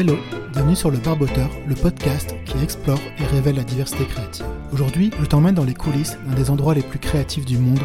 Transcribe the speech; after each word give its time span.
Hello, 0.00 0.16
bienvenue 0.54 0.76
sur 0.76 0.90
Le 0.90 0.96
Barboteur, 0.96 1.50
le 1.68 1.74
podcast 1.74 2.34
qui 2.46 2.56
explore 2.62 2.98
et 3.18 3.24
révèle 3.34 3.56
la 3.56 3.64
diversité 3.64 4.06
créative. 4.06 4.46
Aujourd'hui, 4.72 5.10
je 5.20 5.26
t'emmène 5.26 5.54
dans 5.54 5.64
les 5.64 5.74
coulisses 5.74 6.16
d'un 6.26 6.34
des 6.34 6.48
endroits 6.48 6.72
les 6.72 6.80
plus 6.80 6.98
créatifs 6.98 7.44
du 7.44 7.58
monde, 7.58 7.80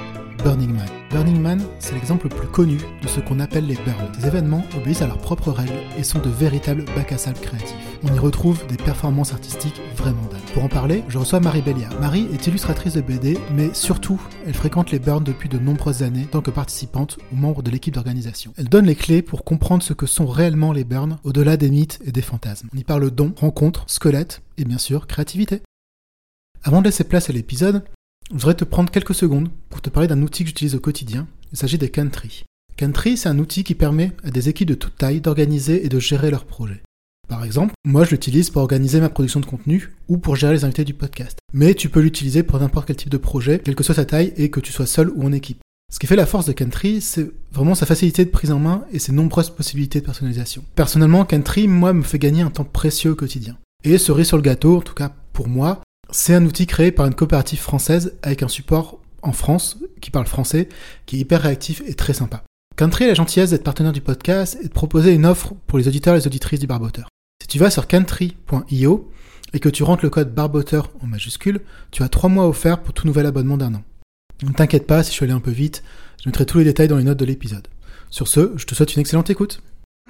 Burning 0.45 0.75
Man. 0.75 0.87
Burning 1.09 1.41
Man, 1.41 1.63
c'est 1.79 1.95
l'exemple 1.95 2.27
le 2.29 2.35
plus 2.35 2.47
connu 2.47 2.77
de 2.77 3.07
ce 3.07 3.19
qu'on 3.19 3.39
appelle 3.39 3.65
les 3.65 3.73
burns. 3.73 4.11
Ces 4.19 4.27
événements 4.27 4.63
obéissent 4.77 5.01
à 5.01 5.07
leurs 5.07 5.17
propres 5.17 5.49
règles 5.49 5.73
et 5.97 6.03
sont 6.03 6.19
de 6.19 6.29
véritables 6.29 6.85
bacs 6.95 7.13
à 7.13 7.17
sable 7.17 7.39
créatifs. 7.39 7.75
On 8.03 8.13
y 8.13 8.19
retrouve 8.19 8.63
des 8.67 8.77
performances 8.77 9.33
artistiques 9.33 9.81
vraiment 9.97 10.21
dingues. 10.31 10.53
Pour 10.53 10.63
en 10.63 10.69
parler, 10.69 11.03
je 11.09 11.17
reçois 11.17 11.39
Marie 11.39 11.63
Bellia. 11.63 11.89
Marie 11.99 12.27
est 12.31 12.45
illustratrice 12.45 12.93
de 12.93 13.01
BD, 13.01 13.39
mais 13.55 13.73
surtout, 13.73 14.21
elle 14.45 14.53
fréquente 14.53 14.91
les 14.91 14.99
burns 14.99 15.23
depuis 15.23 15.49
de 15.49 15.57
nombreuses 15.57 16.03
années 16.03 16.27
tant 16.29 16.41
que 16.41 16.51
participante 16.51 17.17
ou 17.33 17.37
membre 17.37 17.63
de 17.63 17.71
l'équipe 17.71 17.95
d'organisation. 17.95 18.53
Elle 18.55 18.69
donne 18.69 18.85
les 18.85 18.93
clés 18.93 19.23
pour 19.23 19.45
comprendre 19.45 19.81
ce 19.81 19.93
que 19.93 20.05
sont 20.05 20.27
réellement 20.27 20.73
les 20.73 20.83
burns, 20.83 21.17
au-delà 21.23 21.57
des 21.57 21.71
mythes 21.71 21.99
et 22.05 22.11
des 22.11 22.21
fantasmes. 22.21 22.67
On 22.71 22.77
y 22.77 22.83
parle 22.83 23.09
dons, 23.09 23.33
rencontres, 23.35 23.85
squelettes 23.87 24.43
et 24.59 24.63
bien 24.63 24.77
sûr 24.77 25.07
créativité. 25.07 25.63
Avant 26.63 26.81
de 26.81 26.85
laisser 26.85 27.03
place 27.03 27.31
à 27.31 27.33
l'épisode, 27.33 27.83
je 28.29 28.35
voudrais 28.35 28.55
te 28.55 28.63
prendre 28.63 28.89
quelques 28.89 29.13
secondes 29.13 29.49
pour 29.69 29.81
te 29.81 29.89
parler 29.89 30.07
d'un 30.07 30.21
outil 30.21 30.43
que 30.43 30.47
j'utilise 30.47 30.75
au 30.75 30.79
quotidien. 30.79 31.27
Il 31.51 31.57
s'agit 31.57 31.77
des 31.77 31.89
Country. 31.89 32.43
Country, 32.75 33.17
c'est 33.17 33.29
un 33.29 33.39
outil 33.39 33.63
qui 33.63 33.75
permet 33.75 34.11
à 34.23 34.31
des 34.31 34.49
équipes 34.49 34.67
de 34.67 34.73
toute 34.73 34.97
taille 34.97 35.21
d'organiser 35.21 35.85
et 35.85 35.89
de 35.89 35.99
gérer 35.99 36.31
leurs 36.31 36.45
projets. 36.45 36.81
Par 37.27 37.43
exemple, 37.43 37.73
moi 37.85 38.03
je 38.03 38.11
l'utilise 38.11 38.49
pour 38.49 38.61
organiser 38.61 38.99
ma 38.99 39.09
production 39.09 39.39
de 39.39 39.45
contenu 39.45 39.93
ou 40.07 40.17
pour 40.17 40.35
gérer 40.35 40.53
les 40.53 40.63
invités 40.63 40.83
du 40.83 40.93
podcast. 40.93 41.37
Mais 41.53 41.73
tu 41.73 41.89
peux 41.89 42.01
l'utiliser 42.01 42.43
pour 42.43 42.59
n'importe 42.59 42.87
quel 42.87 42.95
type 42.95 43.09
de 43.09 43.17
projet, 43.17 43.59
quelle 43.63 43.75
que 43.75 43.83
soit 43.83 43.95
sa 43.95 44.05
taille 44.05 44.33
et 44.37 44.49
que 44.49 44.59
tu 44.59 44.71
sois 44.71 44.85
seul 44.85 45.11
ou 45.11 45.23
en 45.23 45.31
équipe. 45.31 45.59
Ce 45.93 45.99
qui 45.99 46.07
fait 46.07 46.15
la 46.15 46.25
force 46.25 46.47
de 46.47 46.51
Country, 46.51 47.01
c'est 47.01 47.29
vraiment 47.51 47.75
sa 47.75 47.85
facilité 47.85 48.25
de 48.25 48.31
prise 48.31 48.51
en 48.51 48.59
main 48.59 48.85
et 48.91 48.99
ses 48.99 49.11
nombreuses 49.11 49.51
possibilités 49.51 50.01
de 50.01 50.05
personnalisation. 50.05 50.63
Personnellement, 50.75 51.25
Country, 51.25 51.67
moi, 51.67 51.93
me 51.93 52.01
fait 52.01 52.19
gagner 52.19 52.41
un 52.41 52.49
temps 52.49 52.63
précieux 52.63 53.11
au 53.11 53.15
quotidien. 53.15 53.57
Et 53.83 53.99
cerise 53.99 54.27
sur 54.27 54.37
le 54.37 54.43
gâteau, 54.43 54.77
en 54.77 54.81
tout 54.81 54.95
cas 54.95 55.13
pour 55.31 55.47
moi, 55.47 55.81
c'est 56.11 56.33
un 56.33 56.45
outil 56.45 56.67
créé 56.67 56.91
par 56.91 57.05
une 57.05 57.15
coopérative 57.15 57.59
française 57.59 58.13
avec 58.21 58.43
un 58.43 58.47
support 58.47 58.99
en 59.21 59.31
France 59.31 59.77
qui 60.01 60.11
parle 60.11 60.27
français, 60.27 60.69
qui 61.05 61.17
est 61.17 61.19
hyper 61.19 61.41
réactif 61.41 61.81
et 61.87 61.95
très 61.95 62.13
sympa. 62.13 62.43
Country 62.75 63.05
a 63.05 63.07
la 63.07 63.13
gentillesse 63.13 63.51
d'être 63.51 63.63
partenaire 63.63 63.93
du 63.93 64.01
podcast 64.01 64.57
et 64.61 64.67
de 64.67 64.73
proposer 64.73 65.13
une 65.13 65.25
offre 65.25 65.53
pour 65.67 65.77
les 65.77 65.87
auditeurs 65.87 66.15
et 66.15 66.19
les 66.19 66.27
auditrices 66.27 66.59
du 66.59 66.67
Barboteur. 66.67 67.07
Si 67.41 67.47
tu 67.47 67.57
vas 67.57 67.69
sur 67.69 67.87
country.io 67.87 69.11
et 69.53 69.59
que 69.59 69.69
tu 69.69 69.83
rentres 69.83 70.03
le 70.03 70.09
code 70.09 70.33
Barboteur 70.33 70.91
en 71.01 71.07
majuscule, 71.07 71.61
tu 71.91 72.03
as 72.03 72.09
trois 72.09 72.29
mois 72.29 72.47
offerts 72.47 72.81
pour 72.81 72.93
tout 72.93 73.07
nouvel 73.07 73.25
abonnement 73.25 73.57
d'un 73.57 73.75
an. 73.75 73.83
Ne 74.43 74.51
t'inquiète 74.51 74.87
pas 74.87 75.03
si 75.03 75.11
je 75.11 75.15
suis 75.15 75.23
allé 75.23 75.33
un 75.33 75.39
peu 75.39 75.51
vite, 75.51 75.83
je 76.21 76.27
mettrai 76.27 76.45
tous 76.45 76.57
les 76.57 76.65
détails 76.65 76.89
dans 76.89 76.97
les 76.97 77.05
notes 77.05 77.19
de 77.19 77.25
l'épisode. 77.25 77.67
Sur 78.09 78.27
ce, 78.27 78.51
je 78.57 78.65
te 78.65 78.75
souhaite 78.75 78.93
une 78.95 78.99
excellente 78.99 79.29
écoute. 79.29 79.61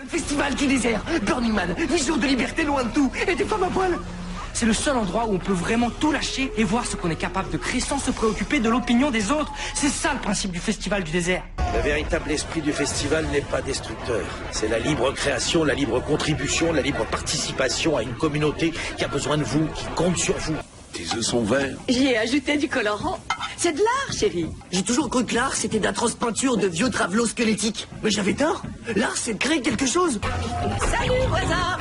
Le 0.02 0.08
festival 0.08 0.56
du 0.56 0.68
désert, 0.68 1.04
Burning 1.26 1.54
Man, 1.54 1.76
vision 1.90 2.18
de 2.18 2.26
liberté 2.26 2.64
loin 2.64 2.84
de 2.84 2.90
tout, 2.90 3.12
et 3.28 3.36
des 3.36 3.46
femmes 3.46 3.64
à 3.64 3.70
poil 3.70 3.92
c'est 4.56 4.66
le 4.66 4.74
seul 4.74 4.96
endroit 4.96 5.26
où 5.28 5.36
on 5.36 5.38
peut 5.38 5.54
vraiment 5.54 5.90
tout 5.90 6.14
lâcher 6.14 6.52
et 6.58 6.64
voir 6.64 6.86
ce 6.86 6.96
qu'on 6.96 7.10
est 7.10 7.18
capable 7.18 7.52
de 7.52 7.58
créer 7.58 7.82
sans 7.82 8.00
se 8.00 8.10
préoccuper 8.10 8.62
de 8.62 8.70
l'opinion 8.70 9.12
des 9.12 9.30
autres. 9.30 9.52
C'est 9.76 9.90
ça 9.90 10.14
le 10.14 10.20
principe 10.20 10.52
du 10.52 10.60
festival 10.60 11.04
du 11.04 11.12
désert. 11.12 11.44
Le 11.76 11.82
véritable 11.82 12.32
esprit 12.32 12.62
du 12.62 12.72
festival 12.72 13.26
n'est 13.34 13.42
pas 13.42 13.62
destructeur. 13.62 14.26
C'est 14.52 14.70
la 14.70 14.80
libre 14.80 15.12
création, 15.12 15.66
la 15.66 15.74
libre 15.74 16.00
contribution, 16.00 16.72
la 16.72 16.82
libre 16.82 17.06
participation 17.06 17.98
à 17.98 18.04
une 18.04 18.16
communauté 18.16 18.74
qui 18.98 19.04
a 19.04 19.10
besoin 19.10 19.38
de 19.38 19.44
vous, 19.44 19.68
qui 19.76 19.86
compte 19.96 20.18
sur 20.18 20.38
vous. 20.38 20.56
Tes 20.94 21.04
œufs 21.18 21.26
sont 21.26 21.44
verts. 21.44 21.76
J'y 21.90 22.08
ai 22.08 22.18
ajouté 22.18 22.56
du 22.56 22.70
colorant. 22.70 23.20
C'est 23.58 23.74
de 23.74 23.80
l'art, 23.80 24.18
chérie. 24.18 24.48
J'ai 24.72 24.84
toujours 24.84 25.10
cru 25.10 25.26
que 25.26 25.36
l'art, 25.36 25.54
c'était 25.54 25.80
d'atroces 25.80 26.16
peintures 26.16 26.56
de 26.56 26.68
vieux 26.68 26.90
travelots 26.90 27.26
squelettiques. 27.26 27.90
Mais 28.02 28.10
j'avais 28.10 28.34
tort. 28.34 28.64
L'art, 28.96 29.18
c'est 29.18 29.34
de 29.34 29.38
créer 29.40 29.62
quelque 29.62 29.86
chose. 29.86 30.22
Salut, 30.80 31.20
voisin 31.28 31.78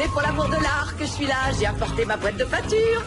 c'est 0.00 0.08
pour 0.10 0.22
l'amour 0.22 0.46
de 0.46 0.62
l'art 0.62 0.96
que 0.96 1.04
je 1.04 1.10
suis 1.10 1.26
là, 1.26 1.50
j'ai 1.58 1.66
apporté 1.66 2.04
ma 2.04 2.16
boîte 2.16 2.36
de 2.36 2.44
peinture. 2.44 3.02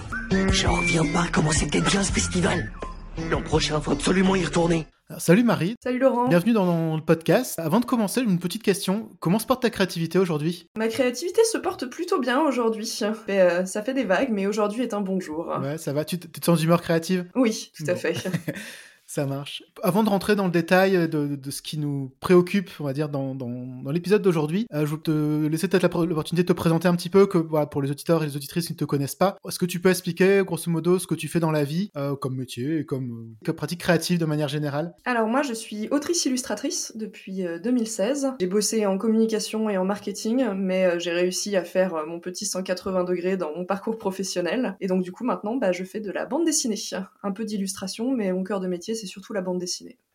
J'en 0.52 0.76
reviens 0.76 1.06
pas 1.14 1.26
comment 1.32 1.54
c'était 1.54 1.80
bien 1.80 2.04
ce 2.04 2.12
festival. 2.12 2.70
L'an 3.30 3.42
prochain, 3.42 3.80
faut 3.80 3.94
absolument 3.94 4.36
y 4.36 4.44
retourner. 4.44 4.88
salut 5.18 5.44
Marie. 5.44 5.76
Salut 5.82 6.00
Laurent. 6.00 6.28
Bienvenue 6.28 6.52
dans 6.52 6.98
le 6.98 7.02
podcast. 7.02 7.58
Avant 7.60 7.80
de 7.80 7.86
commencer, 7.86 8.20
une 8.20 8.40
petite 8.40 8.62
question. 8.62 9.08
Comment 9.22 9.40
se 9.40 9.46
porte 9.46 9.62
ta 9.62 9.70
créativité 9.70 10.20
aujourd'hui? 10.20 10.68
Ma 10.76 10.90
créativité 10.90 11.42
se 11.46 11.58
porte 11.58 11.86
plutôt 11.86 12.20
bien 12.20 12.42
aujourd'hui. 12.42 13.00
Euh, 13.30 13.64
ça 13.66 13.84
fait 13.84 13.94
des 13.94 14.04
vagues, 14.04 14.30
mais 14.30 14.46
aujourd'hui 14.46 14.82
est 14.82 14.94
un 14.94 15.02
bon 15.02 15.22
jour. 15.22 15.48
Ouais, 15.62 15.78
ça 15.78 15.94
va. 15.94 16.04
Tu, 16.04 16.20
tu 16.20 16.28
te 16.28 16.46
sens 16.46 16.60
d'humeur 16.60 16.82
créative? 16.82 17.26
Oui, 17.36 17.72
tout 17.78 17.86
à 17.88 17.96
fait. 17.96 18.16
Ça 19.12 19.26
marche. 19.26 19.62
Avant 19.84 20.04
de 20.04 20.10
rentrer 20.10 20.36
dans 20.36 20.46
le 20.46 20.52
détail 20.52 21.10
de, 21.10 21.38
ce 21.50 21.62
qui 21.62 21.78
nous 21.78 22.12
préoccupe, 22.20 22.70
on 22.80 22.84
va 22.84 22.94
dire, 22.94 23.10
dans, 23.10 23.36
l'épisode 23.92 24.22
d'aujourd'hui, 24.22 24.68
euh, 24.74 24.86
je 24.86 24.96
vais 24.96 25.02
te 25.02 25.48
laisser 25.48 25.68
peut-être 25.68 26.06
l'opportunité 26.06 26.44
de 26.44 26.48
te 26.48 26.54
présenter 26.54 26.88
un 26.88 26.96
petit 26.96 27.10
peu, 27.10 27.26
que 27.26 27.38
pour 27.38 27.82
les 27.82 27.90
auditeurs 27.90 28.24
et 28.24 28.28
les 28.28 28.36
auditrices 28.36 28.68
qui 28.68 28.74
ne 28.74 28.78
te 28.78 28.86
connaissent 28.86 29.16
pas, 29.16 29.38
est-ce 29.48 29.58
que 29.58 29.66
tu 29.66 29.80
peux 29.80 29.90
expliquer, 29.90 30.44
grosso 30.46 30.70
modo, 30.70 31.00
ce 31.00 31.08
que 31.08 31.16
tu 31.16 31.28
fais 31.28 31.40
dans 31.40 31.52
la 31.52 31.64
vie, 31.64 31.92
euh, 31.98 32.16
comme 32.16 32.36
métier 32.36 32.80
et 32.80 32.86
comme, 32.86 33.12
euh, 33.12 33.46
comme, 33.46 33.56
pratique 33.56 33.80
créative 33.80 34.20
de 34.20 34.26
manière 34.26 34.48
générale 34.48 34.94
Alors 35.06 35.28
moi, 35.28 35.42
je 35.42 35.54
suis 35.54 35.88
autrice-illustratrice 35.90 36.94
depuis 36.96 37.44
2016. 37.64 38.34
J'ai 38.40 38.48
bossé 38.48 38.86
en 38.86 38.98
communication 38.98 39.70
et 39.70 39.78
en 39.78 39.86
marketing, 39.86 40.46
mais 40.56 41.00
j'ai 41.00 41.12
réussi 41.12 41.56
à 41.56 41.64
faire 41.64 42.06
mon 42.08 42.20
petit 42.20 42.46
180 42.46 43.04
degrés 43.04 43.38
dans 43.38 43.56
mon 43.56 43.66
parcours 43.66 43.98
professionnel. 43.98 44.78
Et 44.80 44.88
donc 44.88 45.02
du 45.02 45.12
coup, 45.12 45.24
maintenant, 45.24 45.56
bah, 45.56 45.72
je 45.72 45.84
fais 45.84 46.00
de 46.00 46.12
la 46.12 46.26
bande 46.26 46.46
dessinée. 46.46 46.72
Un 47.24 47.32
peu 47.32 47.44
d'illustration, 47.44 48.12
mais 48.12 48.32
mon 48.32 48.44
cœur 48.44 48.60
de 48.60 48.68
métier, 48.68 48.96
c'est 48.96 49.08
surtout 49.08 49.34
la 49.34 49.42
bande 49.42 49.60
dessinée. 49.60 49.71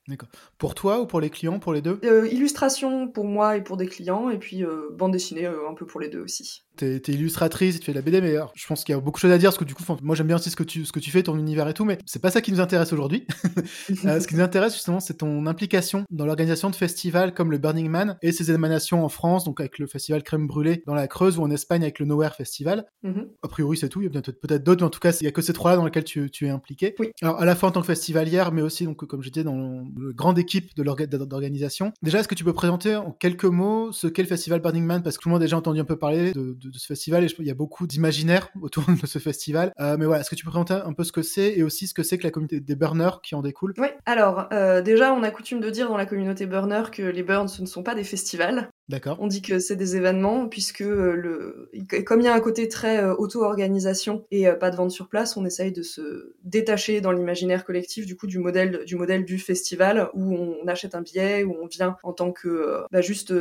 D'accord. 0.09 0.29
Pour 0.59 0.75
toi 0.75 1.01
ou 1.01 1.07
pour 1.07 1.21
les 1.21 1.31
clients, 1.31 1.59
pour 1.59 1.73
les 1.73 1.83
deux? 1.83 1.99
Euh, 2.05 2.29
Illustration 2.29 3.09
pour 3.09 3.25
moi 3.25 3.57
et 3.57 3.63
pour 3.65 3.77
des 3.77 3.87
clients, 3.87 4.31
et 4.31 4.39
puis 4.39 4.65
euh, 4.65 4.91
bande 4.93 5.13
dessinée 5.13 5.47
euh, 5.47 5.69
un 5.69 5.75
peu 5.75 5.85
pour 5.85 6.01
les 6.01 6.09
deux 6.09 6.21
aussi. 6.21 6.66
T'es 6.77 6.97
es 6.97 7.13
illustratrice, 7.13 7.81
tu 7.81 7.87
fais 7.87 7.93
de 7.93 7.97
la 7.97 8.03
BD, 8.03 8.21
mais 8.21 8.31
alors, 8.31 8.53
je 8.55 8.67
pense 8.67 8.85
qu'il 8.85 8.95
y 8.95 8.99
a 8.99 9.01
beaucoup 9.01 9.19
de 9.19 9.23
choses 9.23 9.33
à 9.33 9.39
dire, 9.39 9.49
parce 9.49 9.59
que 9.59 9.65
du 9.65 9.75
coup, 9.75 9.83
moi 10.03 10.15
j'aime 10.15 10.27
bien 10.27 10.37
aussi 10.37 10.51
ce 10.51 10.57
que, 10.57 10.63
tu, 10.63 10.85
ce 10.85 10.93
que 10.93 11.01
tu 11.01 11.11
fais, 11.11 11.23
ton 11.23 11.39
univers 11.39 11.69
et 11.69 11.75
tout, 11.75 11.85
mais 11.85 11.99
c'est 12.07 12.21
pas 12.21 12.31
ça 12.31 12.41
qui 12.41 12.53
nous 12.53 12.61
intéresse 12.61 12.93
aujourd'hui. 12.93 13.27
ce 13.89 14.27
qui 14.27 14.35
nous 14.35 14.43
intéresse 14.43 14.75
justement, 14.75 15.01
c'est 15.01 15.19
ton 15.19 15.47
implication 15.47 16.05
dans 16.11 16.27
l'organisation 16.27 16.71
de 16.71 16.77
festivals 16.77 17.35
comme 17.35 17.51
le 17.51 17.59
Burning 17.59 17.89
Man 17.89 18.19
et 18.23 18.33
ses 18.33 18.51
émanations 18.51 19.05
en 19.05 19.09
France, 19.09 19.45
donc 19.45 19.61
avec 19.61 19.79
le 19.79 19.87
festival 19.87 20.23
Crème 20.23 20.47
Brûlée 20.47 20.83
dans 20.87 20.95
la 20.95 21.09
Creuse 21.09 21.39
ou 21.39 21.43
en 21.43 21.51
Espagne 21.51 21.83
avec 21.83 21.99
le 21.99 22.07
Nowhere 22.07 22.35
Festival. 22.35 22.87
Mm-hmm. 23.05 23.27
A 23.43 23.49
priori, 23.49 23.77
c'est 23.77 23.89
tout, 23.89 24.03
il 24.03 24.13
y 24.13 24.19
a 24.19 24.23
peut-être 24.23 24.65
d'autres, 24.65 24.83
mais 24.83 24.87
en 24.87 24.91
tout 24.91 25.01
cas, 25.01 25.13
il 25.21 25.25
y 25.25 25.29
a 25.29 25.33
que 25.33 25.43
ces 25.43 25.53
trois-là 25.53 25.77
dans 25.77 25.85
lesquels 25.85 26.05
tu, 26.05 26.31
tu, 26.31 26.47
es 26.47 26.51
impliqué. 26.51 26.95
Oui. 26.99 27.11
Alors, 27.23 27.41
à 27.41 27.45
la 27.45 27.55
fois 27.55 27.69
en 27.69 27.73
tant 27.73 27.81
que 27.81 27.87
festivalière, 27.87 28.53
mais 28.53 28.63
aussi, 28.63 28.85
donc, 28.85 29.05
comme 29.07 29.23
j'étais 29.23 29.45
dans 29.45 29.57
le 29.97 30.13
grande 30.13 30.39
équipe 30.39 30.75
de 30.77 30.83
d'organisation. 31.25 31.93
Déjà, 32.03 32.21
est-ce 32.21 32.29
que 32.29 32.35
tu 32.35 32.45
peux 32.45 32.53
présenter 32.53 32.97
en 32.97 33.13
quelques 33.13 33.45
mots 33.45 33.93
ce 33.93 34.07
qu'est 34.07 34.23
le 34.23 34.29
festival 34.29 34.61
Burning 34.61 34.85
Man 34.85 35.03
Parce 35.03 35.19
que 35.19 35.23
tout 35.23 35.29
le 35.29 35.35
monde 35.35 35.43
a 35.43 35.45
déjà 35.45 35.57
entendu 35.57 35.81
un 35.81 35.85
peu 35.85 35.97
parler 35.97 36.33
de, 36.33 36.57
de, 36.59 36.66
de 36.71 36.79
ce 36.79 36.87
festival 36.87 37.25
et 37.25 37.29
il 37.39 37.47
y 37.47 37.51
a 37.51 37.55
beaucoup 37.55 37.87
d'imaginaire 37.87 38.49
autour 38.61 38.85
de 38.89 39.07
ce 39.07 39.19
festival. 39.19 39.73
Euh, 39.81 39.97
mais 39.99 40.07
voilà, 40.07 40.21
est-ce 40.21 40.31
que 40.31 40.35
tu 40.35 40.45
peux 40.45 40.51
présenter 40.51 40.75
un 40.75 40.93
peu 40.93 41.05
ce 41.05 41.13
que 41.13 41.23
c'est 41.23 41.53
et 41.57 41.63
aussi 41.63 41.87
ce 41.87 41.95
que 41.95 42.03
c'est 42.03 42.19
que 42.19 42.25
la 42.25 42.31
communauté 42.31 42.61
des 42.61 42.77
burners 42.77 43.21
qui 43.23 43.35
en 43.35 43.43
découle? 43.43 43.75
Oui, 43.79 43.89
alors 44.07 44.49
euh, 44.53 44.83
déjà, 44.83 45.13
on 45.13 45.23
a 45.23 45.31
coutume 45.31 45.61
de 45.61 45.71
dire 45.71 45.89
dans 45.89 45.97
la 45.97 46.07
communauté 46.07 46.47
burner 46.47 46.85
que 46.93 47.03
les 47.03 47.23
burns, 47.23 47.49
ce 47.49 47.63
ne 47.63 47.67
sont 47.67 47.83
pas 47.83 47.95
des 47.95 48.05
festivals. 48.05 48.71
D'accord. 48.89 49.17
On 49.21 49.27
dit 49.27 49.43
que 49.43 49.59
c'est 49.59 49.75
des 49.75 49.97
événements 49.97 50.49
puisque 50.49 50.83
euh, 50.83 51.15
le, 51.17 51.71
comme 52.05 52.21
il 52.21 52.25
y 52.25 52.29
a 52.29 52.35
un 52.35 52.41
côté 52.41 52.69
très 52.69 53.03
euh, 53.03 53.15
auto-organisation 53.17 54.25
et 54.31 54.47
euh, 54.47 54.55
pas 54.55 54.71
de 54.71 54.77
vente 54.77 54.93
sur 54.93 55.09
place, 55.09 55.37
on 55.37 55.45
essaye 55.45 55.73
de 55.73 55.83
se 55.83 56.35
détacher 56.45 57.01
dans 57.01 57.11
l'imaginaire 57.11 57.65
collectif 57.65 58.07
du 58.07 58.17
coup 58.17 58.29
du 58.29 58.39
modèle 58.39 58.85
du 58.87 58.95
modèle 58.95 59.25
du 59.25 59.39
festival 59.39 60.09
où 60.15 60.37
on 60.37 60.69
achète 60.69 60.95
un 60.95 61.03
billet 61.03 61.43
où 61.43 61.57
on 61.61 61.67
vient 61.67 61.97
en 62.05 62.13
tant 62.13 62.31
que 62.31 62.85
bah, 62.93 63.01
juste 63.01 63.35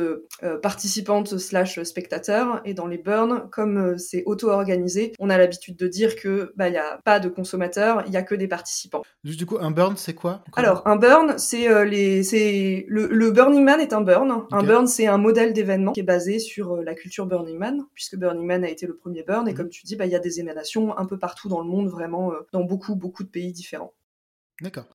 participante 0.62 1.38
slash 1.38 1.80
spectateur 1.84 2.60
et 2.64 2.74
dans 2.74 2.86
les 2.86 2.98
burns 2.98 3.48
comme 3.50 3.98
c'est 3.98 4.24
auto-organisé, 4.26 5.12
on 5.20 5.30
a 5.30 5.38
l'habitude 5.38 5.76
de 5.76 5.86
dire 5.86 6.16
que 6.16 6.52
bah 6.56 6.68
il 6.68 6.74
y 6.74 6.78
a 6.78 7.00
pas 7.04 7.20
de 7.20 7.28
consommateurs, 7.28 8.02
il 8.06 8.12
y 8.12 8.16
a 8.16 8.22
que 8.22 8.34
des 8.34 8.48
participants. 8.48 9.02
Juste 9.22 9.38
du 9.38 9.46
coup 9.46 9.58
un 9.60 9.70
burn 9.70 9.96
c'est 9.96 10.14
quoi? 10.14 10.42
Alors 10.54 10.82
un 10.86 10.96
burn 10.96 11.38
c'est 11.38 11.84
les 11.84 12.24
c'est 12.24 12.84
le, 12.88 13.06
le, 13.06 13.30
Burning 13.30 13.62
Man 13.62 13.80
est 13.80 13.92
un 13.92 14.00
burn. 14.00 14.44
Un 14.50 14.62
burn 14.62 14.86
c'est 14.86 15.06
un 15.06 15.18
modèle 15.18 15.35
d'événement 15.52 15.92
qui 15.92 16.00
est 16.00 16.04
basé 16.04 16.38
sur 16.38 16.74
euh, 16.74 16.82
la 16.82 16.94
culture 16.94 17.26
Burning 17.26 17.58
Man, 17.58 17.84
puisque 17.94 18.16
Burning 18.16 18.46
Man 18.46 18.64
a 18.64 18.70
été 18.70 18.86
le 18.86 18.96
premier 18.96 19.22
burn, 19.22 19.48
et 19.48 19.52
mhm. 19.52 19.56
comme 19.56 19.68
tu 19.68 19.84
dis, 19.84 19.96
bah, 19.96 20.06
il 20.06 20.12
y 20.12 20.16
a 20.16 20.20
des 20.20 20.40
émanations 20.40 20.96
un 20.96 21.06
peu 21.06 21.18
partout 21.18 21.48
dans 21.48 21.60
le 21.60 21.68
monde, 21.68 21.88
vraiment 21.88 22.32
euh, 22.32 22.46
dans 22.52 22.64
beaucoup, 22.64 22.96
beaucoup 22.96 23.24
de 23.24 23.28
pays 23.28 23.52
différents. 23.52 23.94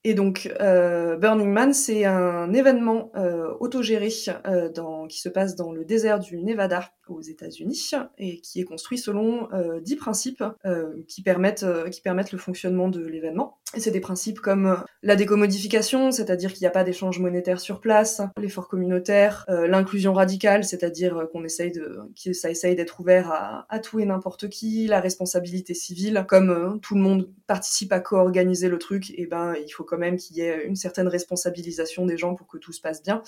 Et 0.04 0.14
donc, 0.14 0.52
euh, 0.60 1.18
Burning 1.18 1.52
Man, 1.52 1.74
c'est 1.74 2.06
un 2.06 2.52
événement 2.54 3.12
autogéré 3.60 4.10
dans, 4.74 5.08
qui 5.08 5.20
se 5.20 5.30
passe 5.30 5.56
dans 5.56 5.72
le 5.72 5.86
désert 5.86 6.20
du 6.20 6.38
Nevada 6.38 6.92
aux 7.08 7.22
États-Unis 7.22 7.92
et 8.18 8.40
qui 8.42 8.62
est 8.62 8.64
construit 8.64 8.98
selon 8.98 9.50
dix 9.82 9.96
principes 9.96 10.44
qui 11.08 11.22
permettent 11.22 11.66
qui 11.92 12.02
permettent 12.02 12.32
le 12.32 12.38
fonctionnement 12.38 12.90
de 12.90 13.06
l'événement. 13.06 13.60
Et 13.76 13.80
c'est 13.80 13.92
des 13.92 14.02
principes 14.02 14.40
comme 14.40 14.66
euh, 14.66 14.76
la 15.02 15.16
décommodification, 15.16 16.12
c'est-à-dire 16.12 16.52
qu'il 16.52 16.62
n'y 16.62 16.68
a 16.68 16.72
pas 16.72 16.84
d'échange 16.84 17.20
monétaire 17.20 17.60
sur 17.60 17.80
place, 17.80 18.22
l'effort 18.38 18.68
communautaire, 18.68 19.46
euh, 19.50 19.68
l'inclusion 19.68 20.14
radicale, 20.14 20.66
c'est-à-dire 20.66 21.18
euh, 21.18 21.26
qu'on 21.26 21.46
essaye 21.46 21.72
de, 21.72 22.00
que 22.24 22.34
ça 22.34 22.50
essaye 22.50 22.76
d'être 22.76 23.00
ouvert 23.00 23.32
à, 23.32 23.66
à, 23.70 23.80
tout 23.80 24.00
et 24.00 24.06
n'importe 24.06 24.50
qui, 24.50 24.88
la 24.88 25.00
responsabilité 25.00 25.74
civile, 25.74 26.26
comme 26.28 26.80
tout 26.82 26.96
le 26.96 27.02
monde 27.02 27.30
participe 27.48 27.94
à 27.94 28.02
co-organiser 28.02 28.68
le 28.68 28.78
truc, 28.78 29.14
et 29.18 29.26
ben 29.26 29.51
il 29.58 29.70
faut 29.70 29.84
quand 29.84 29.98
même 29.98 30.18
qu'il 30.18 30.38
y 30.38 30.42
ait 30.42 30.66
une 30.66 30.76
certaine 30.76 31.08
responsabilisation 31.08 32.06
des 32.06 32.18
gens 32.18 32.36
pour 32.36 32.48
que 32.48 32.58
tout 32.58 32.74
se 32.74 32.82
passe 32.82 33.02
bien. 33.04 33.22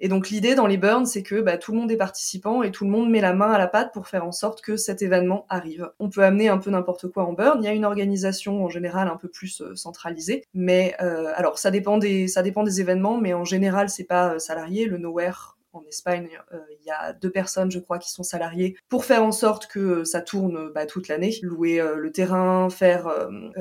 Et 0.00 0.08
donc 0.08 0.28
l'idée 0.28 0.54
dans 0.54 0.66
les 0.66 0.76
burns, 0.76 1.06
c'est 1.06 1.22
que 1.22 1.40
bah, 1.40 1.56
tout 1.56 1.72
le 1.72 1.78
monde 1.78 1.90
est 1.90 1.96
participant 1.96 2.62
et 2.62 2.72
tout 2.72 2.84
le 2.84 2.90
monde 2.90 3.10
met 3.10 3.20
la 3.20 3.32
main 3.32 3.52
à 3.52 3.58
la 3.58 3.68
pâte 3.68 3.92
pour 3.92 4.08
faire 4.08 4.26
en 4.26 4.32
sorte 4.32 4.60
que 4.60 4.76
cet 4.76 5.02
événement 5.02 5.46
arrive. 5.48 5.90
On 6.00 6.10
peut 6.10 6.24
amener 6.24 6.48
un 6.48 6.58
peu 6.58 6.70
n'importe 6.70 7.08
quoi 7.08 7.24
en 7.24 7.32
burn. 7.32 7.62
Il 7.62 7.64
y 7.64 7.68
a 7.68 7.72
une 7.72 7.84
organisation 7.84 8.64
en 8.64 8.68
général 8.68 9.08
un 9.08 9.16
peu 9.16 9.28
plus 9.28 9.60
euh, 9.60 9.76
centralisée, 9.76 10.44
mais 10.52 10.96
euh, 11.00 11.32
alors 11.36 11.58
ça 11.58 11.70
dépend 11.70 11.98
des 11.98 12.26
ça 12.26 12.42
dépend 12.42 12.64
des 12.64 12.80
événements, 12.80 13.18
mais 13.18 13.34
en 13.34 13.44
général 13.44 13.88
c'est 13.88 14.04
pas 14.04 14.34
euh, 14.34 14.38
salarié. 14.38 14.86
Le 14.86 14.98
nowhere 14.98 15.53
en 15.76 15.84
Espagne, 15.84 16.28
il 16.52 16.86
y 16.86 16.90
a 16.90 17.12
deux 17.12 17.30
personnes, 17.30 17.70
je 17.70 17.78
crois, 17.78 17.98
qui 17.98 18.10
sont 18.10 18.22
salariées 18.22 18.76
pour 18.88 19.04
faire 19.04 19.24
en 19.24 19.32
sorte 19.32 19.66
que 19.66 20.04
ça 20.04 20.20
tourne 20.20 20.70
bah, 20.72 20.86
toute 20.86 21.08
l'année, 21.08 21.34
louer 21.42 21.82
le 21.96 22.12
terrain, 22.12 22.70
faire 22.70 23.12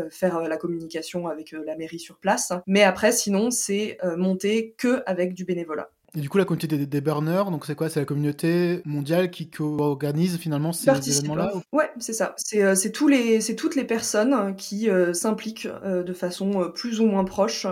faire 0.09 0.41
la 0.41 0.57
communication 0.57 1.27
avec 1.27 1.51
la 1.51 1.75
mairie 1.75 1.99
sur 1.99 2.17
place. 2.17 2.53
Mais 2.67 2.83
après, 2.83 3.11
sinon, 3.11 3.51
c'est 3.51 3.97
monter 4.17 4.75
que 4.77 5.01
avec 5.05 5.33
du 5.33 5.45
bénévolat. 5.45 5.89
Et 6.15 6.21
du 6.21 6.29
coup, 6.29 6.37
la 6.37 6.45
communauté 6.45 6.67
des, 6.85 7.01
burners, 7.01 7.45
donc 7.49 7.65
c'est 7.65 7.73
quoi? 7.73 7.89
C'est 7.89 7.99
la 7.99 8.05
communauté 8.05 8.83
mondiale 8.85 9.31
qui 9.31 9.49
organise 9.59 10.37
finalement 10.37 10.71
ces 10.71 10.89
événements-là? 10.89 11.53
Ouais, 11.71 11.89
c'est 11.97 12.13
ça. 12.13 12.35
C'est 12.37 12.61
euh, 12.61 12.75
tous 12.93 13.07
les, 13.07 13.41
c'est 13.41 13.55
toutes 13.55 13.75
les 13.75 13.83
personnes 13.83 14.55
qui 14.55 14.91
euh, 14.91 15.13
s'impliquent 15.13 15.67
euh, 15.83 16.03
de 16.03 16.13
façon 16.13 16.71
plus 16.75 16.99
ou 16.99 17.07
moins 17.07 17.23
proche 17.23 17.65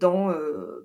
dans 0.00 0.34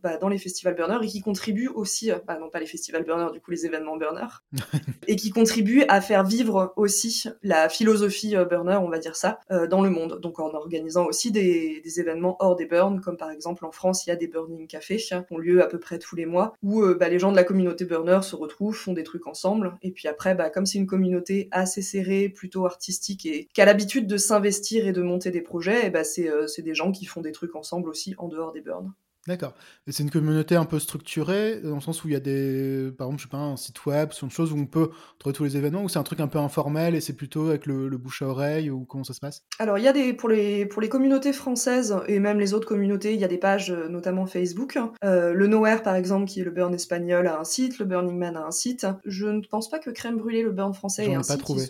bah, 0.03 0.17
dans 0.17 0.29
les 0.29 0.37
festivals 0.37 0.75
burners 0.75 0.99
et 1.01 1.07
qui 1.07 1.21
contribuent 1.21 1.69
aussi, 1.69 2.11
bah, 2.27 2.37
non 2.39 2.49
pas 2.49 2.59
les 2.59 2.65
festivals 2.65 3.03
burners, 3.03 3.31
du 3.31 3.39
coup 3.39 3.51
les 3.51 3.65
événements 3.65 3.97
burners, 3.97 4.43
et 5.07 5.15
qui 5.15 5.31
contribuent 5.31 5.85
à 5.87 6.01
faire 6.01 6.23
vivre 6.23 6.73
aussi 6.75 7.25
la 7.41 7.69
philosophie 7.69 8.35
burner, 8.49 8.77
on 8.81 8.89
va 8.89 8.99
dire 8.99 9.15
ça, 9.15 9.39
dans 9.69 9.81
le 9.81 9.89
monde. 9.89 10.19
Donc 10.21 10.39
en 10.39 10.53
organisant 10.53 11.05
aussi 11.05 11.31
des, 11.31 11.81
des 11.83 11.99
événements 11.99 12.37
hors 12.39 12.55
des 12.55 12.65
burns, 12.65 13.01
comme 13.01 13.17
par 13.17 13.31
exemple 13.31 13.65
en 13.65 13.71
France, 13.71 14.05
il 14.05 14.09
y 14.09 14.13
a 14.13 14.15
des 14.15 14.27
burning 14.27 14.67
cafés 14.67 14.97
qui 14.97 15.13
ont 15.31 15.37
lieu 15.37 15.63
à 15.63 15.67
peu 15.67 15.79
près 15.79 15.99
tous 15.99 16.15
les 16.15 16.25
mois 16.25 16.53
où 16.61 16.82
euh, 16.83 16.95
bah, 16.95 17.09
les 17.09 17.19
gens 17.19 17.31
de 17.31 17.35
la 17.35 17.44
communauté 17.44 17.85
burner 17.85 18.19
se 18.21 18.35
retrouvent, 18.35 18.75
font 18.75 18.94
des 18.94 19.03
trucs 19.03 19.27
ensemble. 19.27 19.77
Et 19.81 19.91
puis 19.91 20.07
après, 20.07 20.35
bah, 20.35 20.50
comme 20.50 20.65
c'est 20.65 20.77
une 20.77 20.88
communauté 20.88 21.47
assez 21.51 21.81
serrée, 21.81 22.30
plutôt 22.30 22.65
artistique 22.65 23.25
et 23.25 23.47
qui 23.53 23.62
a 23.62 23.65
l'habitude 23.65 24.07
de 24.07 24.18
s'investir 24.18 24.88
et 24.88 24.91
de 24.91 25.01
monter 25.01 25.31
des 25.31 25.41
projets, 25.41 25.88
et 25.88 25.89
bah, 25.89 26.03
c'est 26.03 26.30
euh, 26.30 26.45
des 26.59 26.75
gens 26.75 26.91
qui 26.91 27.06
font 27.06 27.21
des 27.21 27.31
trucs 27.31 27.56
ensemble 27.56 27.89
aussi 27.89 28.15
en 28.18 28.27
dehors 28.27 28.51
des 28.51 28.62
burns. 28.62 28.94
D'accord. 29.27 29.53
Et 29.87 29.93
c'est 29.93 30.03
une 30.03 30.11
communauté 30.11 30.55
un 30.55 30.65
peu 30.65 30.79
structurée, 30.79 31.61
dans 31.61 31.75
le 31.75 31.81
sens 31.81 32.03
où 32.03 32.09
il 32.09 32.13
y 32.13 32.15
a 32.15 32.19
des, 32.19 32.91
par 32.97 33.07
exemple, 33.07 33.21
je 33.21 33.27
sais 33.27 33.31
pas, 33.31 33.37
un 33.37 33.55
site 33.55 33.85
web, 33.85 34.11
sur 34.11 34.25
une 34.25 34.31
chose 34.31 34.51
où 34.51 34.57
on 34.57 34.65
peut 34.65 34.89
trouver 35.17 35.33
tous 35.33 35.43
les 35.45 35.55
événements, 35.55 35.83
ou 35.83 35.89
c'est 35.89 35.99
un 35.99 36.03
truc 36.03 36.19
un 36.19 36.27
peu 36.27 36.39
informel 36.39 36.93
et 36.93 36.99
c'est 36.99 37.15
plutôt 37.15 37.47
avec 37.47 37.65
le, 37.65 37.89
bouche 37.97 38.21
à 38.21 38.27
oreille, 38.27 38.69
ou 38.69 38.83
comment 38.83 39.05
ça 39.05 39.13
se 39.13 39.21
passe? 39.21 39.43
Alors, 39.59 39.77
il 39.77 39.83
y 39.85 39.87
a 39.87 39.93
des, 39.93 40.13
pour 40.13 40.27
les, 40.27 40.65
pour 40.65 40.81
les 40.81 40.89
communautés 40.89 41.31
françaises 41.31 41.95
et 42.07 42.19
même 42.19 42.37
les 42.37 42.53
autres 42.53 42.67
communautés, 42.67 43.13
il 43.13 43.19
y 43.19 43.23
a 43.23 43.29
des 43.29 43.37
pages, 43.37 43.71
euh, 43.71 43.87
notamment 43.87 44.25
Facebook. 44.25 44.77
Euh, 45.05 45.33
le 45.33 45.47
Nowhere, 45.47 45.83
par 45.83 45.95
exemple, 45.95 46.25
qui 46.25 46.41
est 46.41 46.43
le 46.43 46.51
burn 46.51 46.73
espagnol, 46.73 47.27
a 47.27 47.39
un 47.39 47.45
site, 47.45 47.79
le 47.79 47.85
Burning 47.85 48.17
Man 48.17 48.35
a 48.35 48.45
un 48.45 48.51
site. 48.51 48.85
Je 49.05 49.27
ne 49.27 49.41
pense 49.41 49.69
pas 49.69 49.79
que 49.79 49.89
Crème 49.89 50.17
Brûlée, 50.17 50.43
le 50.43 50.51
burn 50.51 50.73
français, 50.73 51.09
ait 51.09 51.15
un 51.15 51.21
pas 51.21 51.37
Trouvé. 51.37 51.65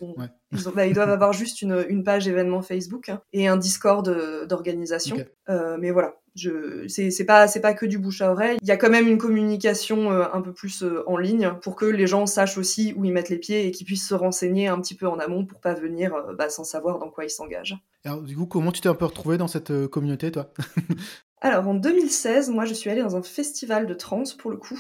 Ils, 0.54 0.72
bah, 0.76 0.86
ils, 0.86 0.94
doivent 0.94 1.10
avoir 1.10 1.34
juste 1.34 1.62
une, 1.62 1.86
une 1.90 2.04
page 2.04 2.28
événement 2.28 2.62
Facebook 2.62 3.12
et 3.34 3.48
un 3.48 3.58
Discord 3.58 4.08
euh, 4.08 4.46
d'organisation. 4.46 5.18
mais 5.48 5.92
voilà, 5.92 6.16
je 6.36 6.88
c'est 6.88 7.26
pas 7.26 7.48
c'est 7.48 7.62
pas 7.62 7.74
que 7.74 7.86
du 7.86 7.98
bouche 7.98 8.22
à 8.22 8.32
oreille. 8.32 8.58
Il 8.62 8.68
y 8.68 8.72
a 8.72 8.78
quand 8.78 8.90
même 8.90 9.08
une 9.08 9.18
communication 9.18 10.12
euh, 10.12 10.26
un 10.34 10.42
peu 10.42 10.54
plus 10.54 10.84
euh, 10.84 11.04
en 11.08 11.18
ligne 11.18 11.54
pour 11.62 11.76
que 11.76 11.86
les 11.86 12.08
gens 12.08 12.26
sachent 12.26 12.58
aussi 12.58 12.94
où 12.98 13.06
ils 13.06 13.14
mettent 13.14 13.30
les 13.30 13.38
pieds 13.38 13.68
et 13.68 13.72
qu'ils 13.72 13.86
puissent 13.86 14.08
se 14.08 14.16
renseigner 14.16 14.68
un 14.68 14.80
petit 14.80 14.96
peu 14.96 15.08
en 15.08 15.20
amont 15.20 15.46
pour 15.46 15.60
pas 15.60 15.74
venir 15.74 16.14
euh, 16.16 16.34
bah, 16.36 16.50
sans 16.50 16.64
savoir 16.64 17.00
dans 17.00 17.10
quoi 17.10 17.26
ils 17.26 17.30
s'engagent. 17.30 17.78
Alors 18.04 18.22
du 18.22 18.36
coup 18.36 18.46
comment 18.46 18.72
tu 18.72 18.82
t'es 18.82 18.90
un 18.90 18.96
peu 18.96 19.06
retrouvé 19.06 19.38
dans 19.38 19.48
cette 19.48 19.88
communauté 19.88 20.32
toi? 20.32 20.52
Alors 21.46 21.68
en 21.68 21.74
2016, 21.74 22.52
moi 22.52 22.64
je 22.64 22.74
suis 22.74 22.90
allée 22.90 23.02
dans 23.02 23.18
un 23.18 23.22
festival 23.22 23.86
de 23.86 23.94
trance 23.94 24.34
pour 24.34 24.50
le 24.50 24.56
coup, 24.56 24.80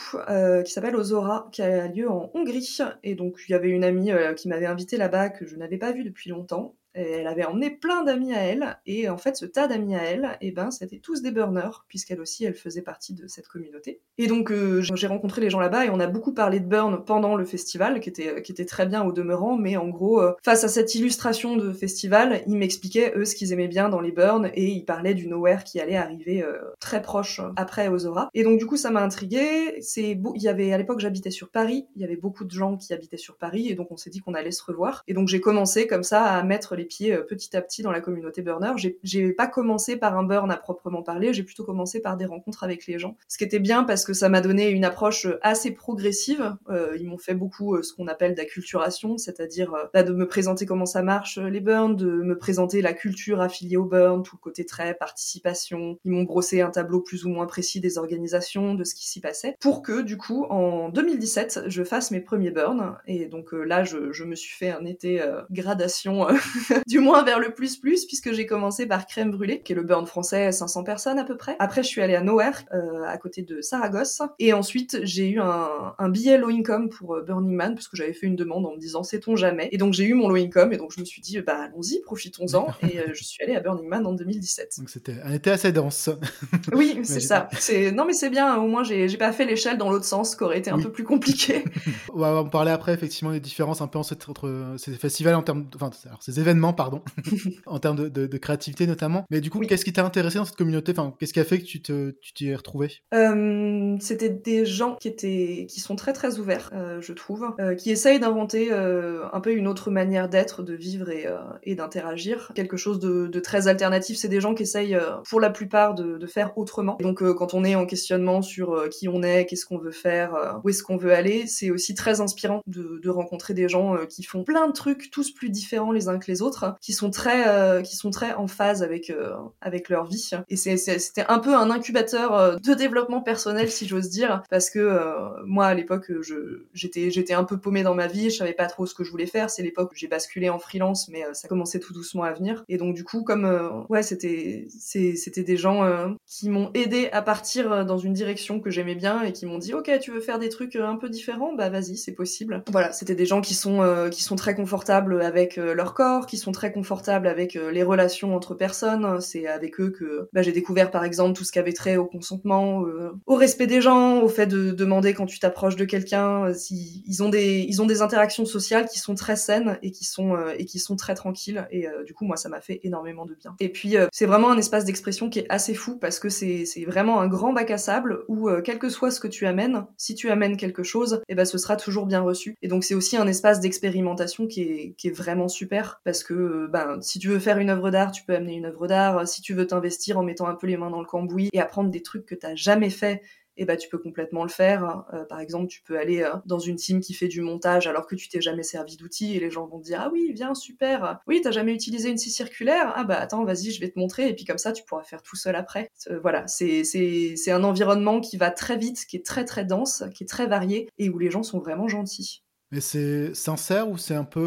qui 0.64 0.72
s'appelle 0.72 0.96
Ozora, 0.96 1.50
qui 1.52 1.62
a 1.62 1.88
lieu 1.88 2.10
en 2.10 2.32
Hongrie. 2.34 2.78
Et 3.04 3.16
donc 3.16 3.38
il 3.48 3.52
y 3.52 3.56
avait 3.56 3.70
une 3.70 3.84
amie 3.84 4.12
qui 4.38 4.48
m'avait 4.48 4.66
invitée 4.66 4.96
là-bas 4.96 5.30
que 5.30 5.46
je 5.46 5.58
n'avais 5.58 5.78
pas 5.78 5.92
vue 5.92 6.06
depuis 6.06 6.30
longtemps 6.30 6.74
elle 6.94 7.28
avait 7.28 7.46
emmené 7.46 7.70
plein 7.70 8.04
d'amis 8.04 8.34
à 8.34 8.42
elle, 8.42 8.78
et 8.86 9.10
en 9.10 9.18
fait, 9.18 9.36
ce 9.36 9.46
tas 9.46 9.68
d'amis 9.68 9.96
à 9.96 10.04
elle, 10.04 10.38
eh 10.42 10.52
ben, 10.52 10.72
c'était 10.72 11.00
tous 11.00 11.22
des 11.22 11.32
burners, 11.32 11.84
puisqu'elle 11.88 12.22
aussi, 12.22 12.46
elle 12.46 12.56
faisait 12.56 12.82
partie 12.82 13.14
de 13.14 13.28
cette 13.28 13.48
communauté. 13.48 14.00
Et 14.18 14.28
donc, 14.28 14.52
euh, 14.52 14.82
j'ai 14.82 15.08
rencontré 15.08 15.42
les 15.42 15.50
gens 15.50 15.60
là-bas, 15.60 15.86
et 15.86 15.90
on 15.90 16.00
a 16.00 16.08
beaucoup 16.08 16.34
parlé 16.34 16.60
de 16.60 16.66
burn 16.66 17.04
pendant 17.04 17.36
le 17.36 17.46
festival, 17.46 18.00
qui 18.00 18.10
était, 18.10 18.42
qui 18.42 18.52
était 18.52 18.66
très 18.66 18.86
bien 18.86 19.04
au 19.04 19.12
demeurant, 19.12 19.58
mais 19.58 19.78
en 19.78 19.88
gros, 19.88 20.22
euh, 20.22 20.34
face 20.44 20.64
à 20.64 20.68
cette 20.68 20.96
illustration 20.96 21.56
de 21.56 21.72
festival, 21.74 22.42
ils 22.48 22.58
m'expliquaient, 22.58 23.14
eux, 23.16 23.26
ce 23.26 23.36
qu'ils 23.36 23.54
aimaient 23.54 23.68
bien 23.68 23.90
dans 23.90 24.02
les 24.02 24.12
burns, 24.12 24.50
et 24.54 24.68
ils 24.68 24.86
parlaient 24.86 25.14
du 25.14 25.28
nowhere 25.28 25.64
qui 25.64 25.80
allait 25.80 25.96
arriver 25.96 26.44
euh, 26.44 26.60
très 26.80 27.02
proche 27.02 27.42
après 27.56 27.88
Ozora. 27.88 28.30
Et 28.34 28.44
donc, 28.44 28.60
du 28.60 28.66
coup, 28.66 28.78
ça 28.78 28.92
m'a 28.92 29.02
intrigué. 29.02 29.82
C'est 29.82 30.18
il 30.36 30.42
y 30.42 30.48
avait, 30.48 30.74
à 30.74 30.78
l'époque, 30.78 31.00
j'habitais 31.00 31.32
sur 31.32 31.50
Paris, 31.50 31.88
il 31.96 32.02
y 32.02 32.06
avait 32.06 32.16
beaucoup 32.16 32.46
de 32.46 32.52
gens 32.52 32.78
qui 32.78 32.94
habitaient 32.94 33.18
sur 33.18 33.38
Paris, 33.38 33.70
et 33.70 33.76
donc 33.76 33.92
on 33.92 33.98
s'est 33.98 34.10
dit 34.10 34.20
qu'on 34.20 34.34
allait 34.34 34.52
se 34.52 34.64
revoir. 34.64 35.04
Et 35.08 35.14
donc, 35.14 35.28
j'ai 35.28 35.42
commencé 35.42 35.88
comme 35.88 36.04
ça 36.04 36.24
à 36.24 36.44
mettre 36.44 36.76
les 36.76 36.83
pieds 36.84 37.14
euh, 37.14 37.22
petit 37.22 37.56
à 37.56 37.62
petit 37.62 37.82
dans 37.82 37.92
la 37.92 38.02
communauté 38.02 38.42
burner. 38.42 38.74
J'ai 39.04 39.34
pas 39.34 39.48
commencé 39.48 39.96
par 39.96 40.18
un 40.18 40.24
burn 40.24 40.50
à 40.52 40.58
proprement 40.58 41.04
parler, 41.04 41.34
j'ai 41.34 41.44
plutôt 41.44 41.64
commencé 41.64 42.02
par 42.02 42.18
des 42.18 42.26
rencontres 42.26 42.64
avec 42.64 42.88
les 42.88 43.00
gens. 43.00 43.18
Ce 43.28 43.38
qui 43.38 43.44
était 43.44 43.60
bien 43.60 43.84
parce 43.84 44.06
que 44.06 44.14
ça 44.14 44.30
m'a 44.30 44.42
donné 44.42 44.70
une 44.70 44.86
approche 44.86 45.26
euh, 45.26 45.40
assez 45.42 45.72
progressive. 45.72 46.56
Euh, 46.70 46.96
ils 47.00 47.08
m'ont 47.08 47.18
fait 47.18 47.34
beaucoup 47.34 47.82
ce 47.82 47.94
qu'on 47.94 48.08
appelle 48.08 48.36
d'acculturation, 48.36 49.18
c'est-à-dire 49.18 49.74
bah, 49.94 50.04
de 50.04 50.14
me 50.14 50.28
présenter 50.28 50.66
comment 50.66 50.86
ça 50.86 51.04
marche 51.04 51.38
les 51.38 51.60
burns, 51.60 51.96
de 51.96 52.06
me 52.06 52.38
présenter 52.38 52.82
la 52.82 52.94
culture 52.94 53.42
affiliée 53.42 53.78
au 53.78 53.86
burn, 53.86 54.24
tout 54.24 54.36
le 54.36 54.42
côté 54.42 54.66
très 54.66 54.94
participation. 54.94 55.98
Ils 56.06 56.12
m'ont 56.12 56.24
brossé 56.24 56.62
un 56.62 56.70
tableau 56.70 57.02
plus 57.02 57.26
ou 57.26 57.30
moins 57.30 57.46
précis 57.46 57.80
des 57.80 57.98
organisations, 57.98 58.76
de 58.76 58.84
ce 58.84 58.96
qui 58.96 59.08
s'y 59.08 59.20
passait, 59.20 59.56
pour 59.60 59.82
que 59.82 60.02
du 60.02 60.18
coup 60.18 60.46
en 60.46 60.90
2017 60.90 61.64
je 61.68 61.84
fasse 61.84 62.12
mes 62.12 62.22
premiers 62.22 62.52
burns. 62.52 62.98
Et 63.08 63.26
donc 63.26 63.52
là 63.52 63.84
je, 63.84 64.12
je, 64.12 64.24
me 64.24 64.36
suis 64.36 64.56
fait 64.56 64.72
un 64.72 64.86
été 64.86 65.22
gradation 65.52 66.28
du 66.88 67.00
moins 67.00 67.24
vers 67.24 67.40
le 67.40 67.54
plus 67.54 67.78
plus, 67.78 68.06
puisque 68.06 68.32
j'ai 68.32 68.46
commencé 68.46 68.86
par 68.86 69.06
Crème 69.06 69.32
Brûlée, 69.32 69.62
qui 69.62 69.74
est 69.74 69.76
le 69.76 69.84
burn 69.84 70.06
français, 70.06 70.52
500 70.52 70.84
personnes 70.84 71.20
à 71.20 71.24
peu 71.24 71.36
près. 71.38 71.56
Après, 71.60 71.84
je 71.84 71.88
suis 71.88 72.02
allée 72.02 72.16
à 72.16 72.22
Nowhere, 72.22 72.64
euh, 72.74 73.04
à 73.06 73.18
côté 73.18 73.42
de 73.42 73.62
Saragosse. 73.62 74.22
Et 74.40 74.54
ensuite, 74.54 75.00
j'ai 75.04 75.30
eu 75.30 75.40
un, 75.40 75.94
un, 75.98 76.10
billet 76.10 76.38
low 76.38 76.50
income 76.50 76.90
pour 76.90 77.16
euh, 77.16 77.22
Burning 77.22 77.56
Man, 77.56 77.76
parce 77.76 77.88
que 77.88 77.98
j'avais 77.98 78.14
fait 78.14 78.28
une 78.28 78.36
demande 78.36 78.66
en 78.66 78.74
me 78.74 78.80
disant 78.80 79.04
sait-on 79.04 79.36
jamais? 79.36 79.70
Et 79.72 79.78
donc, 79.78 79.94
j'ai 79.94 80.06
eu 80.06 80.14
mon 80.14 80.30
low 80.30 80.36
income, 80.36 80.74
et 80.74 80.78
donc 80.78 80.92
je 80.96 81.00
me 81.00 81.06
suis 81.06 81.22
dit, 81.22 81.40
bah 81.42 81.64
allons-y, 81.64 82.02
profitons-en. 82.02 82.68
et 82.82 83.00
euh, 83.00 83.04
je 83.14 83.24
suis 83.24 83.44
allée 83.44 83.56
à 83.56 83.60
Burning 83.60 83.88
Man 83.88 84.06
en 84.06 84.14
2017. 84.14 84.76
Donc, 84.80 84.90
c'était 84.90 85.18
un 85.24 85.34
été 85.34 85.52
assez 85.52 85.72
dense. 85.72 86.10
oui, 86.74 87.00
c'est 87.04 87.20
ça. 87.20 87.50
Non, 87.94 88.06
mais 88.06 88.14
c'est 88.14 88.30
bien, 88.30 88.56
au 88.58 88.68
moins, 88.68 88.84
j'ai, 88.84 89.08
pas 89.18 89.32
fait 89.32 89.46
l'échelle 89.46 89.78
dans 89.78 89.90
l'autre 89.90 90.06
sens, 90.06 90.36
qui 90.36 90.44
aurait 90.44 90.58
été 90.58 90.72
un 90.72 90.80
peu 90.80 90.92
plus 90.92 91.04
compliqué. 91.04 91.64
on 92.14 92.20
va 92.20 92.36
en 92.36 92.46
parler 92.46 92.72
après, 92.72 92.94
effectivement, 92.94 93.32
des 93.32 93.40
différences 93.40 93.82
un 93.82 93.88
peu 93.88 94.00
entre 94.00 94.76
ces 94.78 94.94
festivals 94.94 95.36
en 95.36 95.44
termes, 95.44 95.66
enfin, 95.76 95.92
alors, 96.06 96.22
ces 96.22 96.40
événements, 96.40 96.63
pardon, 96.72 97.02
en 97.66 97.80
termes 97.80 98.10
de, 98.10 98.38
créativité 98.38 98.88
notamment. 98.88 99.26
Mais 99.30 99.42
du 99.42 99.50
coup, 99.50 99.60
qu'est-ce 99.60 99.84
qui 99.84 99.92
t'a 99.92 100.06
intéressé 100.06 100.38
dans 100.38 100.46
cette 100.46 100.56
communauté? 100.56 100.94
Enfin, 100.94 101.14
qu'est-ce 101.20 101.34
qui 101.34 101.40
a 101.40 101.44
fait 101.44 101.60
que 101.60 101.66
tu 101.66 101.82
te, 101.82 102.12
tu 102.22 102.34
t'y 102.34 102.50
es 102.50 102.56
retrouvé 102.56 102.92
euh, 103.14 103.98
C'était 104.00 104.30
des 104.30 104.66
gens 104.66 104.96
qui 104.96 105.08
étaient, 105.08 105.68
qui 105.70 105.80
sont 105.82 105.96
très 105.96 106.14
très 106.14 106.40
ouverts, 106.40 106.70
euh, 106.74 107.02
je 107.02 107.12
trouve, 107.12 107.54
euh, 107.60 107.76
qui 107.76 107.92
essayent 107.92 108.20
d'inventer 108.20 108.72
un 108.72 109.42
peu 109.42 109.54
une 109.54 109.68
autre 109.68 109.92
manière 109.92 110.30
d'être, 110.30 110.64
de 110.64 110.74
vivre 110.74 111.10
et, 111.10 111.28
et 111.64 111.76
d'interagir, 111.76 112.52
quelque 112.56 112.78
chose 112.78 113.00
de, 113.00 113.28
de, 113.28 113.40
très 113.40 113.68
alternatif. 113.68 114.18
C'est 114.18 114.30
des 114.30 114.40
gens 114.40 114.54
qui 114.54 114.64
essayent, 114.64 114.98
pour 115.30 115.42
la 115.42 115.50
plupart, 115.50 115.96
de, 115.96 116.18
de 116.18 116.28
faire 116.28 116.58
autrement. 116.58 116.98
donc, 117.02 117.24
quand 117.34 117.54
on 117.54 117.64
est 117.64 117.76
en 117.76 117.86
questionnement 117.86 118.42
sur 118.42 118.90
qui 118.90 119.08
on 119.08 119.24
est, 119.24 119.46
qu'est-ce 119.46 119.66
qu'on 119.66 119.80
veut 119.80 119.92
faire, 119.92 120.60
où 120.64 120.70
est-ce 120.70 120.84
qu'on 120.84 120.98
veut 120.98 121.14
aller, 121.14 121.48
c'est 121.48 121.72
aussi 121.72 121.96
très 121.96 122.22
inspirant 122.22 122.62
de, 122.68 123.00
de 123.02 123.10
rencontrer 123.10 123.54
des 123.54 123.68
gens 123.68 123.98
qui 124.08 124.24
font 124.24 124.44
plein 124.44 124.68
de 124.68 124.74
trucs, 124.74 125.10
tous 125.12 125.32
plus 125.32 125.50
différents 125.50 125.92
les 125.92 126.08
uns 126.08 126.20
que 126.20 126.30
les 126.30 126.42
autres, 126.42 126.53
qui 126.82 126.94
sont 126.94 127.10
très 127.10 127.48
euh, 127.48 127.82
qui 127.82 127.96
sont 127.96 128.12
très 128.12 128.34
en 128.34 128.48
phase 128.48 128.84
avec 128.84 129.10
euh, 129.10 129.34
avec 129.62 129.90
leur 129.90 130.06
vie. 130.06 130.32
Et 130.50 130.56
c'était 130.56 131.26
un 131.28 131.40
peu 131.40 131.56
un 131.56 131.70
incubateur 131.70 132.34
euh, 132.34 132.56
de 132.56 132.74
développement 132.74 133.22
personnel 133.22 133.70
si 133.70 133.88
j'ose 133.88 134.10
dire 134.10 134.44
parce 134.50 134.70
que 134.70 135.00
moi 135.46 135.68
à 135.68 135.74
l'époque 135.74 136.12
je 136.22 136.66
j'étais 136.74 137.12
j'étais 137.12 137.34
un 137.34 137.44
peu 137.44 137.58
paumée 137.58 137.84
dans 137.84 137.96
ma 137.96 138.08
vie 138.08 138.30
je 138.30 138.38
savais 138.38 138.54
pas 138.54 138.68
trop 138.68 138.86
ce 138.86 138.94
que 138.94 139.04
je 139.04 139.12
voulais 139.12 139.26
faire. 139.26 139.50
C'est 139.50 139.64
l'époque 139.64 139.92
où 139.92 139.96
j'ai 139.96 140.08
basculé 140.08 140.50
en 140.50 140.60
freelance 140.60 141.10
mais 141.10 141.24
ça 141.34 141.48
commençait 141.48 141.80
tout 141.80 141.94
doucement 141.94 142.24
à 142.24 142.34
venir. 142.34 142.64
Et 142.70 142.78
donc 142.78 142.96
du 142.96 143.04
coup 143.04 143.24
comme 143.24 143.86
ouais 143.90 144.04
c'était 144.04 144.68
c'était 144.70 145.44
des 145.44 145.58
gens 145.58 146.16
qui 146.26 146.50
m'ont 146.50 146.72
aidé 146.74 147.10
à 147.12 147.22
partir 147.22 147.86
dans 147.86 147.98
une 147.98 148.14
direction 148.14 148.60
que 148.60 148.70
j'aimais 148.70 148.96
bien 148.96 149.22
et 149.24 149.34
qui 149.34 149.46
m'ont 149.46 149.58
dit 149.58 149.74
ok 149.74 149.92
tu 150.02 150.12
veux 150.12 150.22
faire 150.22 150.40
des 150.40 150.50
trucs 150.50 150.76
un 150.76 150.96
peu 150.96 151.10
différents? 151.10 151.54
Bah 151.54 151.70
vas-y 151.70 151.98
c'est 151.98 152.14
possible. 152.14 152.64
Voilà 152.72 152.92
c'était 152.92 153.16
des 153.16 153.26
gens 153.26 153.42
qui 153.42 153.56
sont 153.56 154.10
qui 154.12 154.24
sont 154.24 154.36
très 154.36 154.56
confortables 154.56 155.22
avec 155.22 155.58
leur 155.58 155.94
corps 155.94 156.26
qui 156.26 156.38
sont 156.38 156.43
très 156.52 156.72
confortables 156.72 157.28
avec 157.28 157.54
les 157.54 157.84
relations 157.84 158.36
entre 158.36 158.56
personnes. 158.56 159.22
C'est 159.22 159.48
avec 159.48 159.80
eux 159.80 159.90
que 159.90 160.30
bah, 160.34 160.42
j'ai 160.42 160.52
découvert 160.52 160.92
par 160.92 161.04
exemple 161.04 161.38
tout 161.38 161.44
ce 161.44 161.52
qui 161.52 161.60
avait 161.60 161.74
trait 161.74 161.98
au 161.98 162.06
consentement, 162.06 162.84
au 163.26 163.36
respect 163.36 163.68
des 163.68 163.82
gens, 163.82 164.22
au 164.22 164.28
fait 164.28 164.48
de 164.48 164.72
demander 164.72 165.14
quand 165.14 165.26
tu 165.26 165.40
t'approches 165.40 165.76
de 165.76 165.86
quelqu'un. 165.86 166.54
si, 166.54 167.04
ils 167.08 167.24
ont 167.24 167.30
des 167.30 167.66
ils 167.68 167.82
ont 167.82 167.86
des 167.86 168.02
interactions 168.02 168.46
sociales 168.46 168.88
qui 168.88 169.00
sont 169.00 169.16
très 169.16 169.36
saines 169.36 169.78
et 169.82 169.92
qui 169.92 170.06
sont 170.06 170.38
et 170.58 170.66
qui 170.66 170.80
sont 170.80 170.96
très 170.96 171.16
tranquilles. 171.16 171.68
Et 171.72 171.88
du 172.06 172.14
coup 172.14 172.26
moi 172.26 172.38
ça 172.38 172.50
m'a 172.50 172.62
fait 172.62 172.80
énormément 172.84 173.26
de 173.26 173.36
bien. 173.36 173.56
Et 173.60 173.70
puis 173.70 173.96
c'est 174.12 174.26
vraiment 174.26 174.52
un 174.52 174.58
espace 174.58 174.86
d'expression 174.86 175.30
qui 175.30 175.40
est 175.40 175.48
assez 175.50 175.74
fou 175.74 175.98
parce 175.98 176.20
que 176.20 176.30
c'est 176.30 176.66
vraiment 176.86 177.22
un 177.22 177.28
grand 177.28 177.54
bac 177.54 177.72
à 177.72 177.78
sable 177.78 178.24
où 178.28 178.50
quel 178.64 178.80
que 178.80 178.90
soit 178.90 179.12
ce 179.12 179.20
que 179.20 179.28
tu 179.28 179.46
amènes, 179.46 179.86
si 179.98 180.16
tu 180.16 180.30
amènes 180.30 180.58
quelque 180.58 180.84
chose, 180.84 181.22
et 181.28 181.34
eh 181.34 181.36
ben 181.36 181.46
ce 181.46 181.58
sera 181.58 181.76
toujours 181.76 182.06
bien 182.06 182.22
reçu. 182.22 182.56
Et 182.62 182.68
donc 182.68 182.84
c'est 182.84 182.96
aussi 182.96 183.18
un 183.18 183.28
espace 183.28 183.60
d'expérimentation 183.60 184.48
qui 184.48 184.62
est, 184.62 184.96
qui 184.98 185.08
est 185.08 185.12
vraiment 185.12 185.48
super 185.48 186.02
parce 186.04 186.23
que 186.24 186.68
ben 186.68 187.02
si 187.02 187.20
tu 187.20 187.30
veux 187.30 187.40
faire 187.40 187.58
une 187.58 187.70
œuvre 187.70 187.90
d'art, 187.92 188.12
tu 188.12 188.24
peux 188.24 188.36
amener 188.36 188.56
une 188.56 188.66
œuvre 188.66 188.88
d'art. 188.88 189.28
Si 189.28 189.42
tu 189.42 189.54
veux 189.54 189.68
t'investir 189.68 190.18
en 190.18 190.24
mettant 190.24 190.48
un 190.48 190.56
peu 190.56 190.68
les 190.68 190.78
mains 190.78 190.90
dans 190.90 191.02
le 191.02 191.06
cambouis 191.06 191.50
et 191.54 191.60
apprendre 191.60 191.90
des 191.90 192.02
trucs 192.02 192.26
que 192.26 192.36
t'as 192.36 192.56
jamais 192.56 192.90
fait 192.90 193.22
et 193.58 193.66
bah 193.66 193.78
tu 193.78 193.90
peux 193.90 193.98
complètement 193.98 194.44
le 194.44 194.50
faire. 194.50 195.06
Euh, 195.14 195.26
par 195.26 195.40
exemple, 195.40 195.68
tu 195.68 195.82
peux 195.82 195.98
aller 195.98 196.24
euh, 196.24 196.34
dans 196.46 196.60
une 196.60 196.76
team 196.76 197.02
qui 197.02 197.14
fait 197.14 197.28
du 197.28 197.42
montage 197.42 197.88
alors 197.88 198.08
que 198.08 198.16
tu 198.16 198.28
t'es 198.30 198.42
jamais 198.42 198.64
servi 198.64 198.98
d'outils 198.98 199.36
et 199.36 199.40
les 199.40 199.52
gens 199.52 199.68
vont 199.68 199.80
te 199.80 199.86
dire 199.86 200.00
ah 200.02 200.10
oui 200.12 200.32
viens 200.34 200.56
super. 200.56 201.20
Oui 201.28 201.42
t'as 201.44 201.52
jamais 201.52 201.74
utilisé 201.74 202.10
une 202.10 202.18
scie 202.18 202.32
circulaire? 202.32 202.92
Ah 202.96 203.04
bah 203.04 203.20
attends 203.20 203.44
vas-y 203.46 203.72
je 203.72 203.80
vais 203.80 203.90
te 203.90 204.00
montrer 204.00 204.30
et 204.30 204.36
puis 204.36 204.46
comme 204.46 204.58
ça 204.58 204.72
tu 204.72 204.84
pourras 204.84 205.04
faire 205.04 205.22
tout 205.22 205.36
seul 205.36 205.56
après. 205.56 205.90
Euh, 206.10 206.20
voilà 206.20 206.48
c'est 206.48 207.52
un 207.52 207.64
environnement 207.64 208.22
qui 208.22 208.38
va 208.38 208.52
très 208.52 208.78
vite, 208.78 209.06
qui 209.06 209.18
est 209.18 209.26
très 209.26 209.46
très 209.46 209.66
dense, 209.66 210.04
qui 210.16 210.24
est 210.24 210.28
très 210.28 210.48
varié 210.48 210.90
et 210.98 211.10
où 211.10 211.20
les 211.20 211.32
gens 211.32 211.44
sont 211.44 211.60
vraiment 211.60 211.88
gentils. 211.88 212.43
Mais 212.74 212.82
c'est 212.82 213.36
sincère 213.36 213.88
ou 213.88 214.00
c'est 214.00 214.16
un 214.16 214.24
peu 214.24 214.40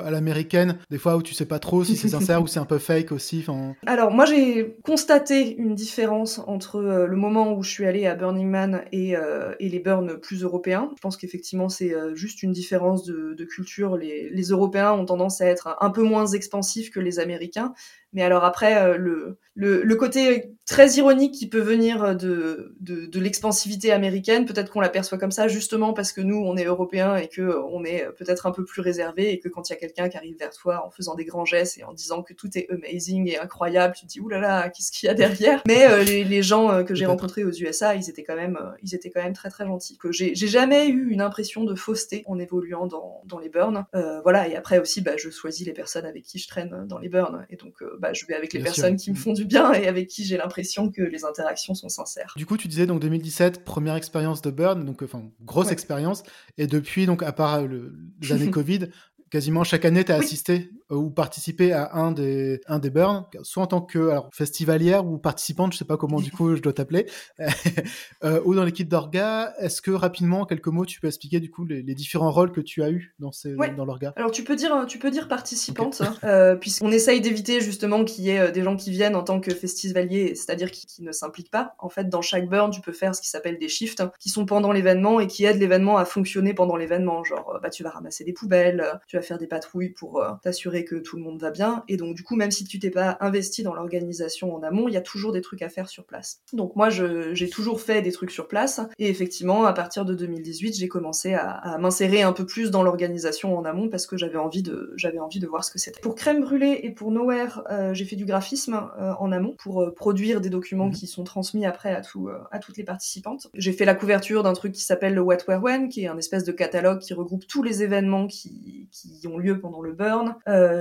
euh, 0.00 0.06
à 0.06 0.10
l'américaine, 0.10 0.78
des 0.88 0.96
fois 0.96 1.14
où 1.16 1.22
tu 1.22 1.34
sais 1.34 1.44
pas 1.44 1.58
trop 1.58 1.84
si 1.84 1.94
c'est 1.94 2.08
sincère 2.08 2.42
ou 2.42 2.46
c'est 2.46 2.58
un 2.58 2.64
peu 2.64 2.78
fake 2.78 3.12
aussi 3.12 3.44
Alors 3.84 4.10
moi 4.10 4.24
j'ai 4.24 4.78
constaté 4.82 5.54
une 5.56 5.74
différence 5.74 6.40
entre 6.46 6.76
euh, 6.76 7.06
le 7.06 7.16
moment 7.16 7.52
où 7.52 7.62
je 7.62 7.70
suis 7.70 7.84
allée 7.84 8.06
à 8.06 8.14
Burning 8.14 8.48
Man 8.48 8.82
et, 8.92 9.14
euh, 9.14 9.54
et 9.60 9.68
les 9.68 9.78
burns 9.78 10.18
plus 10.18 10.42
européens. 10.42 10.88
Je 10.96 11.02
pense 11.02 11.18
qu'effectivement 11.18 11.68
c'est 11.68 11.94
juste 12.14 12.42
une 12.42 12.52
différence 12.52 13.04
de, 13.04 13.34
de 13.34 13.44
culture. 13.44 13.98
Les, 13.98 14.30
les, 14.30 14.44
Européens 14.44 14.92
ont 14.92 15.04
tendance 15.04 15.42
à 15.42 15.46
être 15.46 15.76
un 15.78 15.90
peu 15.90 16.02
moins 16.02 16.26
expansifs 16.28 16.90
que 16.90 17.00
les 17.00 17.18
Américains. 17.18 17.74
Mais 18.12 18.22
alors 18.22 18.44
après, 18.44 18.96
le, 18.96 19.38
le, 19.54 19.82
le, 19.82 19.96
côté 19.96 20.52
très 20.66 20.90
ironique 20.92 21.34
qui 21.34 21.48
peut 21.48 21.60
venir 21.60 22.16
de, 22.16 22.74
de, 22.80 23.06
de 23.06 23.20
l'expansivité 23.20 23.92
américaine. 23.92 24.46
Peut-être 24.46 24.70
qu'on 24.72 24.80
l'aperçoit 24.80 25.18
comme 25.18 25.30
ça 25.30 25.48
justement 25.48 25.92
parce 25.92 26.12
que 26.12 26.20
nous, 26.20 26.36
on 26.36 26.56
est 26.56 26.64
européens 26.64 27.16
et 27.16 27.28
que 27.28 27.56
on 27.70 27.84
est 27.84 28.06
peut-être 28.16 28.46
un 28.46 28.52
peu 28.52 28.64
plus 28.64 28.80
réservé 28.80 29.32
et 29.32 29.38
que 29.38 29.48
quand 29.48 29.68
il 29.68 29.72
y 29.72 29.76
a 29.76 29.78
quelqu'un 29.78 30.08
qui 30.08 30.16
arrive 30.16 30.36
vers 30.38 30.50
toi 30.50 30.84
en 30.86 30.90
faisant 30.90 31.14
des 31.14 31.24
grands 31.24 31.44
gestes 31.44 31.78
et 31.78 31.84
en 31.84 31.92
disant 31.92 32.22
que 32.22 32.32
tout 32.32 32.56
est 32.56 32.68
amazing 32.70 33.28
et 33.28 33.38
incroyable, 33.38 33.94
tu 33.96 34.06
te 34.06 34.12
dis 34.12 34.20
oulala, 34.20 34.48
là 34.48 34.60
là, 34.62 34.70
qu'est-ce 34.70 34.92
qu'il 34.92 35.06
y 35.06 35.10
a 35.10 35.14
derrière? 35.14 35.62
Mais 35.66 35.86
euh, 35.86 36.02
les, 36.02 36.24
les, 36.24 36.42
gens 36.42 36.70
euh, 36.70 36.82
que 36.82 36.94
j'ai 36.94 37.06
rencontrés 37.06 37.44
aux 37.44 37.52
USA, 37.52 37.94
ils 37.94 38.08
étaient 38.10 38.24
quand 38.24 38.36
même, 38.36 38.58
euh, 38.60 38.70
ils 38.82 38.94
étaient 38.94 39.10
quand 39.10 39.22
même 39.22 39.32
très 39.32 39.50
très 39.50 39.66
gentils. 39.66 39.98
Que 39.98 40.12
j'ai, 40.12 40.34
j'ai 40.34 40.48
jamais 40.48 40.88
eu 40.88 41.10
une 41.10 41.20
impression 41.20 41.64
de 41.64 41.74
fausseté 41.74 42.22
en 42.26 42.38
évoluant 42.38 42.86
dans, 42.86 43.22
dans 43.24 43.38
les 43.38 43.48
burns. 43.48 43.86
voilà. 44.22 44.48
Et 44.48 44.56
après 44.56 44.78
aussi, 44.78 45.00
bah, 45.00 45.16
je 45.16 45.30
choisis 45.30 45.66
les 45.66 45.72
personnes 45.72 46.06
avec 46.06 46.24
qui 46.24 46.38
je 46.38 46.48
traîne 46.48 46.86
dans 46.86 46.98
les 46.98 47.08
burns 47.08 47.46
et 47.50 47.56
donc 47.56 47.82
bah, 47.98 48.12
je 48.12 48.26
vais 48.26 48.34
avec 48.34 48.52
les 48.52 48.60
personnes 48.60 48.96
qui 48.96 49.10
me 49.10 49.16
font 49.16 49.32
du 49.32 49.44
bien 49.44 49.72
et 49.72 49.86
avec 49.86 50.08
qui 50.08 50.24
j'ai 50.24 50.36
l'impression 50.36 50.90
que 50.90 51.02
les 51.02 51.24
interactions 51.24 51.74
sont 51.74 51.88
sincères. 51.88 52.32
Du 52.36 52.46
coup, 52.46 52.56
tu 52.56 52.68
disais 52.68 52.86
donc 52.86 53.00
2017, 53.00 53.64
première 53.64 53.96
expérience 53.96 54.42
de 54.42 54.50
burn, 54.50 54.84
donc 54.84 55.02
enfin 55.02 55.22
grosse 55.42 55.70
expérience, 55.70 56.22
et 56.58 56.66
depuis 56.66 57.06
donc 57.06 57.22
à 57.22 57.32
part 57.32 57.62
le, 57.62 57.94
les 58.20 58.32
années 58.32 58.50
Covid, 58.50 58.88
quasiment 59.30 59.64
chaque 59.64 59.84
année, 59.84 60.04
tu 60.04 60.12
as 60.12 60.16
assisté 60.16 60.70
euh, 60.90 60.96
ou 60.96 61.10
participé 61.10 61.72
à 61.72 61.94
un 61.94 62.12
des, 62.12 62.60
un 62.68 62.78
des 62.78 62.90
burns, 62.90 63.26
soit 63.42 63.62
en 63.62 63.66
tant 63.66 63.80
que 63.80 64.10
alors, 64.10 64.28
festivalière 64.32 65.04
ou 65.06 65.18
participante, 65.18 65.72
je 65.72 65.78
sais 65.78 65.84
pas 65.84 65.96
comment 65.96 66.20
du 66.20 66.30
coup 66.30 66.54
je 66.54 66.62
dois 66.62 66.72
t'appeler, 66.72 67.06
euh, 68.24 68.40
ou 68.44 68.54
dans 68.54 68.64
l'équipe 68.64 68.88
d'Orga. 68.88 69.54
Est-ce 69.58 69.82
que 69.82 69.90
rapidement, 69.90 70.44
quelques 70.44 70.68
mots, 70.68 70.86
tu 70.86 71.00
peux 71.00 71.08
expliquer 71.08 71.40
du 71.40 71.50
coup 71.50 71.64
les, 71.64 71.82
différents 71.96 72.30
rôles 72.30 72.52
que 72.52 72.60
tu 72.60 72.82
as 72.82 72.90
eu 72.90 73.14
dans, 73.18 73.32
ces, 73.32 73.54
dans 73.54 73.84
l'Orga? 73.84 74.12
Alors 74.16 74.30
tu 74.30 74.44
peux 74.44 74.54
dire, 74.54 74.86
tu 74.86 74.98
peux 74.98 75.10
dire 75.10 75.28
participante, 75.28 76.02
euh, 76.24 76.54
puisqu'on 76.54 76.92
essaye 76.92 77.20
d'éviter 77.20 77.60
justement 77.60 78.04
qu'il 78.04 78.24
y 78.24 78.30
ait 78.30 78.52
des 78.52 78.62
gens 78.62 78.76
qui 78.76 78.90
viennent 78.90 79.16
en 79.16 79.24
tant 79.24 79.40
que 79.40 79.52
festivaliers, 79.52 80.34
c'est-à-dire 80.34 80.70
qui, 80.70 80.86
qui, 80.86 81.02
ne 81.02 81.12
s'impliquent 81.12 81.50
pas. 81.50 81.74
En 81.78 81.88
fait, 81.88 82.08
dans 82.08 82.22
chaque 82.22 82.48
burn, 82.48 82.70
tu 82.70 82.80
peux 82.80 82.92
faire 82.92 83.14
ce 83.14 83.20
qui 83.20 83.28
s'appelle 83.28 83.58
des 83.58 83.68
shifts, 83.68 84.02
qui 84.20 84.28
sont 84.28 84.46
pendant 84.46 84.72
l'événement 84.72 85.20
et 85.20 85.26
qui 85.26 85.44
aident 85.44 85.60
l'événement 85.60 85.96
à 85.96 86.04
fonctionner 86.04 86.54
pendant 86.54 86.76
l'événement. 86.76 87.24
Genre, 87.24 87.58
bah, 87.62 87.70
tu 87.70 87.82
vas 87.82 87.90
ramasser 87.90 88.24
des 88.24 88.32
poubelles, 88.32 89.00
tu 89.08 89.15
vas 89.16 89.22
faire 89.22 89.38
des 89.38 89.46
patrouilles 89.46 89.90
pour 89.90 90.24
t'assurer 90.42 90.84
que 90.84 90.96
tout 90.96 91.16
le 91.16 91.22
monde 91.22 91.40
va 91.40 91.50
bien. 91.50 91.84
Et 91.88 91.96
donc, 91.96 92.14
du 92.14 92.22
coup, 92.22 92.36
même 92.36 92.50
si 92.50 92.64
tu 92.64 92.78
t'es 92.78 92.90
pas 92.90 93.16
investi 93.20 93.62
dans 93.62 93.74
l'organisation 93.74 94.54
en 94.54 94.62
amont, 94.62 94.88
il 94.88 94.94
y 94.94 94.96
a 94.96 95.02
toujours 95.02 95.32
des 95.32 95.40
trucs 95.40 95.62
à 95.62 95.68
faire 95.68 95.88
sur 95.88 96.04
place. 96.04 96.40
Donc, 96.52 96.76
moi, 96.76 96.90
j'ai 96.90 97.48
toujours 97.48 97.80
fait 97.80 98.02
des 98.02 98.12
trucs 98.12 98.30
sur 98.30 98.48
place. 98.48 98.80
Et 98.98 99.08
effectivement, 99.08 99.64
à 99.64 99.72
partir 99.72 100.04
de 100.04 100.14
2018, 100.14 100.76
j'ai 100.76 100.88
commencé 100.88 101.34
à, 101.34 101.76
m'insérer 101.78 102.22
un 102.22 102.32
peu 102.32 102.46
plus 102.46 102.70
dans 102.70 102.82
l'organisation 102.82 103.56
en 103.56 103.64
amont 103.64 103.88
parce 103.88 104.06
que 104.06 104.16
j'avais 104.16 104.38
envie 104.38 104.62
de, 104.62 104.92
j'avais 104.96 105.18
envie 105.18 105.40
de 105.40 105.46
voir 105.46 105.64
ce 105.64 105.70
que 105.70 105.78
c'était. 105.78 106.00
Pour 106.00 106.14
Crème 106.14 106.40
Brûlée 106.40 106.80
et 106.82 106.90
pour 106.90 107.10
Nowhere, 107.10 107.62
euh, 107.70 107.94
j'ai 107.94 108.04
fait 108.04 108.16
du 108.16 108.24
graphisme 108.24 108.74
euh, 108.98 109.12
en 109.18 109.32
amont 109.32 109.54
pour 109.58 109.82
euh, 109.82 109.92
produire 109.94 110.40
des 110.40 110.50
documents 110.50 110.86
mhm. 110.86 110.94
qui 110.94 111.06
sont 111.06 111.24
transmis 111.24 111.66
après 111.66 111.94
à, 111.94 112.00
tout, 112.00 112.28
à 112.50 112.58
toutes 112.58 112.76
les 112.76 112.84
participantes. 112.84 113.48
J'ai 113.54 113.72
fait 113.72 113.84
la 113.84 113.94
couverture 113.94 114.42
d'un 114.42 114.52
truc 114.52 114.72
qui 114.72 114.82
s'appelle 114.82 115.14
le 115.14 115.20
What 115.20 115.38
Where 115.48 115.62
When, 115.62 115.88
qui 115.88 116.04
est 116.04 116.08
un 116.08 116.18
espèce 116.18 116.44
de 116.44 116.52
catalogue 116.52 117.00
qui 117.00 117.14
regroupe 117.14 117.46
tous 117.46 117.62
les 117.62 117.82
événements 117.82 118.26
qui, 118.26 118.88
qui 118.90 119.05
ont 119.26 119.38
lieu 119.38 119.58
pendant 119.60 119.80
le 119.80 119.92
burn. 119.92 120.36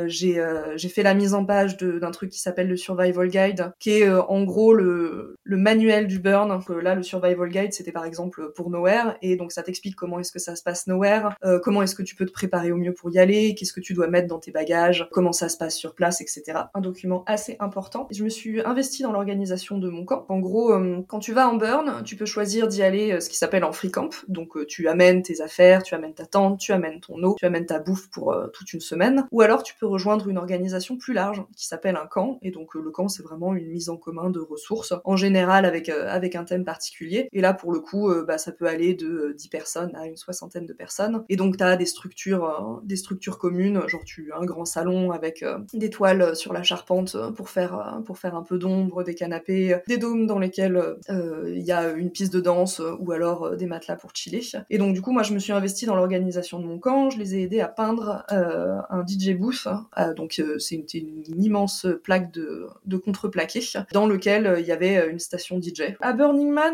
j'ai 0.08 0.36
euh, 0.40 0.78
j'ai 0.78 0.90
fait 0.90 1.04
la 1.04 1.14
mise 1.14 1.34
en 1.34 1.46
page 1.46 1.78
d'un 1.78 2.12
truc 2.12 2.32
qui 2.32 2.40
s'appelle 2.40 2.68
le 2.68 2.78
Survival 2.78 3.28
Guide, 3.28 3.74
qui 3.80 3.92
est 3.92 4.08
euh, 4.08 4.22
en 4.24 4.44
gros 4.44 4.74
le, 4.74 5.36
le 5.44 5.58
manuel 5.58 6.08
du 6.08 6.20
burn. 6.20 6.50
Donc, 6.50 6.70
euh, 6.70 6.82
là, 6.82 6.96
le 6.96 7.04
Survival 7.04 7.50
Guide, 7.50 7.74
c'était 7.74 7.92
par 7.92 8.06
exemple 8.06 8.52
pour 8.56 8.70
Nowhere, 8.70 9.18
et 9.22 9.36
donc 9.36 9.52
ça 9.52 9.64
t'explique 9.64 9.96
comment 9.96 10.20
est-ce 10.20 10.32
que 10.32 10.40
ça 10.40 10.56
se 10.56 10.64
passe 10.64 10.88
Nowhere, 10.88 11.36
comment 11.64 11.82
est-ce 11.82 11.96
que 11.96 12.04
tu 12.04 12.16
peux 12.16 12.26
te 12.26 12.32
préparer 12.32 12.72
au 12.72 12.78
mieux 12.78 12.94
pour 12.94 13.12
y 13.12 13.20
aller, 13.20 13.56
qu'est-ce 13.56 13.74
que 13.74 13.80
tu 13.80 13.94
dois 13.94 14.08
mettre 14.08 14.28
dans 14.28 14.40
tes 14.40 14.52
bagages, 14.52 15.08
comment 15.12 15.32
ça 15.32 15.50
se 15.50 15.58
passe 15.58 15.76
sur 15.76 15.96
place, 15.96 16.22
etc. 16.22 16.44
Un 16.74 16.82
document 16.82 17.24
assez 17.26 17.56
important. 17.60 18.08
Je 18.12 18.24
me 18.24 18.30
suis 18.30 18.62
investie 18.62 19.04
dans 19.04 19.12
l'organisation 19.12 19.78
de 19.78 19.90
mon 19.90 20.06
camp. 20.06 20.26
En 20.30 20.40
gros, 20.40 20.74
quand 21.08 21.20
tu 21.20 21.34
vas 21.34 21.48
en 21.48 21.56
burn, 21.56 22.04
tu 22.04 22.16
peux 22.16 22.26
choisir 22.26 22.68
d'y 22.68 22.84
aller 22.84 23.20
ce 23.20 23.30
qui 23.30 23.38
s'appelle 23.38 23.64
en 23.64 23.72
free 23.72 23.92
camp. 23.92 24.10
Donc 24.28 24.66
tu 24.68 24.88
amènes 24.88 25.22
tes 25.22 25.42
affaires, 25.42 25.84
tu 25.84 25.96
amènes 25.96 26.14
ta 26.14 26.26
tente, 26.26 26.60
tu 26.60 26.72
amènes 26.72 27.00
ton 27.00 27.22
eau, 27.24 27.36
tu 27.38 27.46
amènes 27.46 27.66
ta 27.66 27.80
bouffe 27.80 28.10
pour 28.16 28.34
toute 28.54 28.72
une 28.72 28.80
semaine. 28.80 29.28
Ou 29.32 29.42
alors 29.42 29.62
tu 29.62 29.76
peux 29.76 29.86
rejoindre 29.86 30.30
une 30.30 30.38
organisation 30.38 30.98
plus 30.98 31.14
large 31.14 31.44
qui 31.56 31.68
s'appelle 31.68 31.98
un 31.98 32.08
camp. 32.08 32.40
Et 32.42 32.52
donc 32.52 32.76
euh, 32.76 32.82
le 32.82 32.92
camp, 32.92 33.10
c'est 33.10 33.24
vraiment 33.24 33.54
une 33.54 33.68
mise 33.68 33.90
en 33.90 33.98
commun 33.98 34.30
de 34.30 34.40
ressources, 34.40 34.94
en 35.04 35.18
général 35.18 35.66
avec, 35.66 35.90
euh, 35.90 36.08
avec 36.08 36.36
un 36.36 36.46
thème 36.46 36.64
particulier. 36.64 37.28
Et 37.34 37.42
là, 37.42 37.54
pour 37.54 37.74
le 37.74 37.80
coup, 37.80 38.10
euh, 38.10 38.24
bah, 38.26 38.38
ça 38.38 38.52
peut 38.52 38.68
aller 38.68 38.94
de 38.94 39.34
10 39.38 39.50
personnes 39.50 39.96
à 39.96 40.08
une 40.08 40.18
soixantaine 40.18 40.66
de 40.66 40.74
personnes. 40.74 41.24
Et 41.30 41.36
donc 41.36 41.58
tu 41.58 41.64
as 41.64 41.76
des 41.76 41.86
structures, 41.86 42.82
des 42.84 42.96
structures 42.96 43.38
communes, 43.38 43.88
genre 43.88 44.04
tu 44.06 44.32
as 44.32 44.38
un 44.38 44.46
grand 44.46 44.66
salon 44.66 45.12
avec 45.12 45.44
des 45.74 45.90
toiles 45.90 46.36
sur 46.36 46.54
la 46.54 46.64
charpente 46.64 47.18
pour 47.36 47.50
faire, 47.50 48.02
pour 48.06 48.18
faire 48.18 48.36
un 48.36 48.44
peu 48.44 48.58
d'ombre, 48.58 49.04
des 49.04 49.16
canapés, 49.16 49.78
des 49.88 49.98
dômes 49.98 50.28
dans 50.28 50.40
lesquels 50.40 50.98
il 51.10 51.64
y 51.64 51.72
a 51.72 51.92
une 51.92 52.12
piste 52.12 52.34
de 52.34 52.40
danse 52.40 52.82
ou 53.00 53.12
alors 53.12 53.56
des 53.56 53.66
matelas 53.66 53.96
pour 53.96 54.12
chiller. 54.14 54.42
Et 54.70 54.78
donc 54.78 54.94
du 54.94 55.02
coup, 55.02 55.12
moi, 55.12 55.24
je 55.24 55.34
me 55.34 55.40
suis 55.40 55.52
investie 55.52 55.86
dans 55.86 55.96
l'organisation 55.96 56.60
de 56.60 56.66
mon 56.66 56.80
camp. 56.80 57.10
Je 57.10 57.20
les 57.20 57.36
ai 57.36 57.44
aidés 57.44 57.62
à 57.62 57.68
peindre 57.68 58.05
un 58.06 59.06
DJ 59.06 59.36
booth, 59.36 59.68
donc 60.16 60.36
euh, 60.40 60.60
c'est 60.60 60.76
une, 60.76 61.24
immense 61.38 61.88
plaque 62.04 62.32
de, 62.32 62.68
de 62.86 62.98
contreplaqué 62.98 63.62
dans 63.92 64.08
lequel 64.08 64.48
euh, 64.48 64.60
il 64.60 64.66
y 64.66 64.72
avait 64.72 64.98
euh, 64.98 65.12
une 65.12 65.20
station 65.20 65.60
DJ. 65.62 65.96
À 66.02 66.14
Burning 66.14 66.52
Man, 66.52 66.74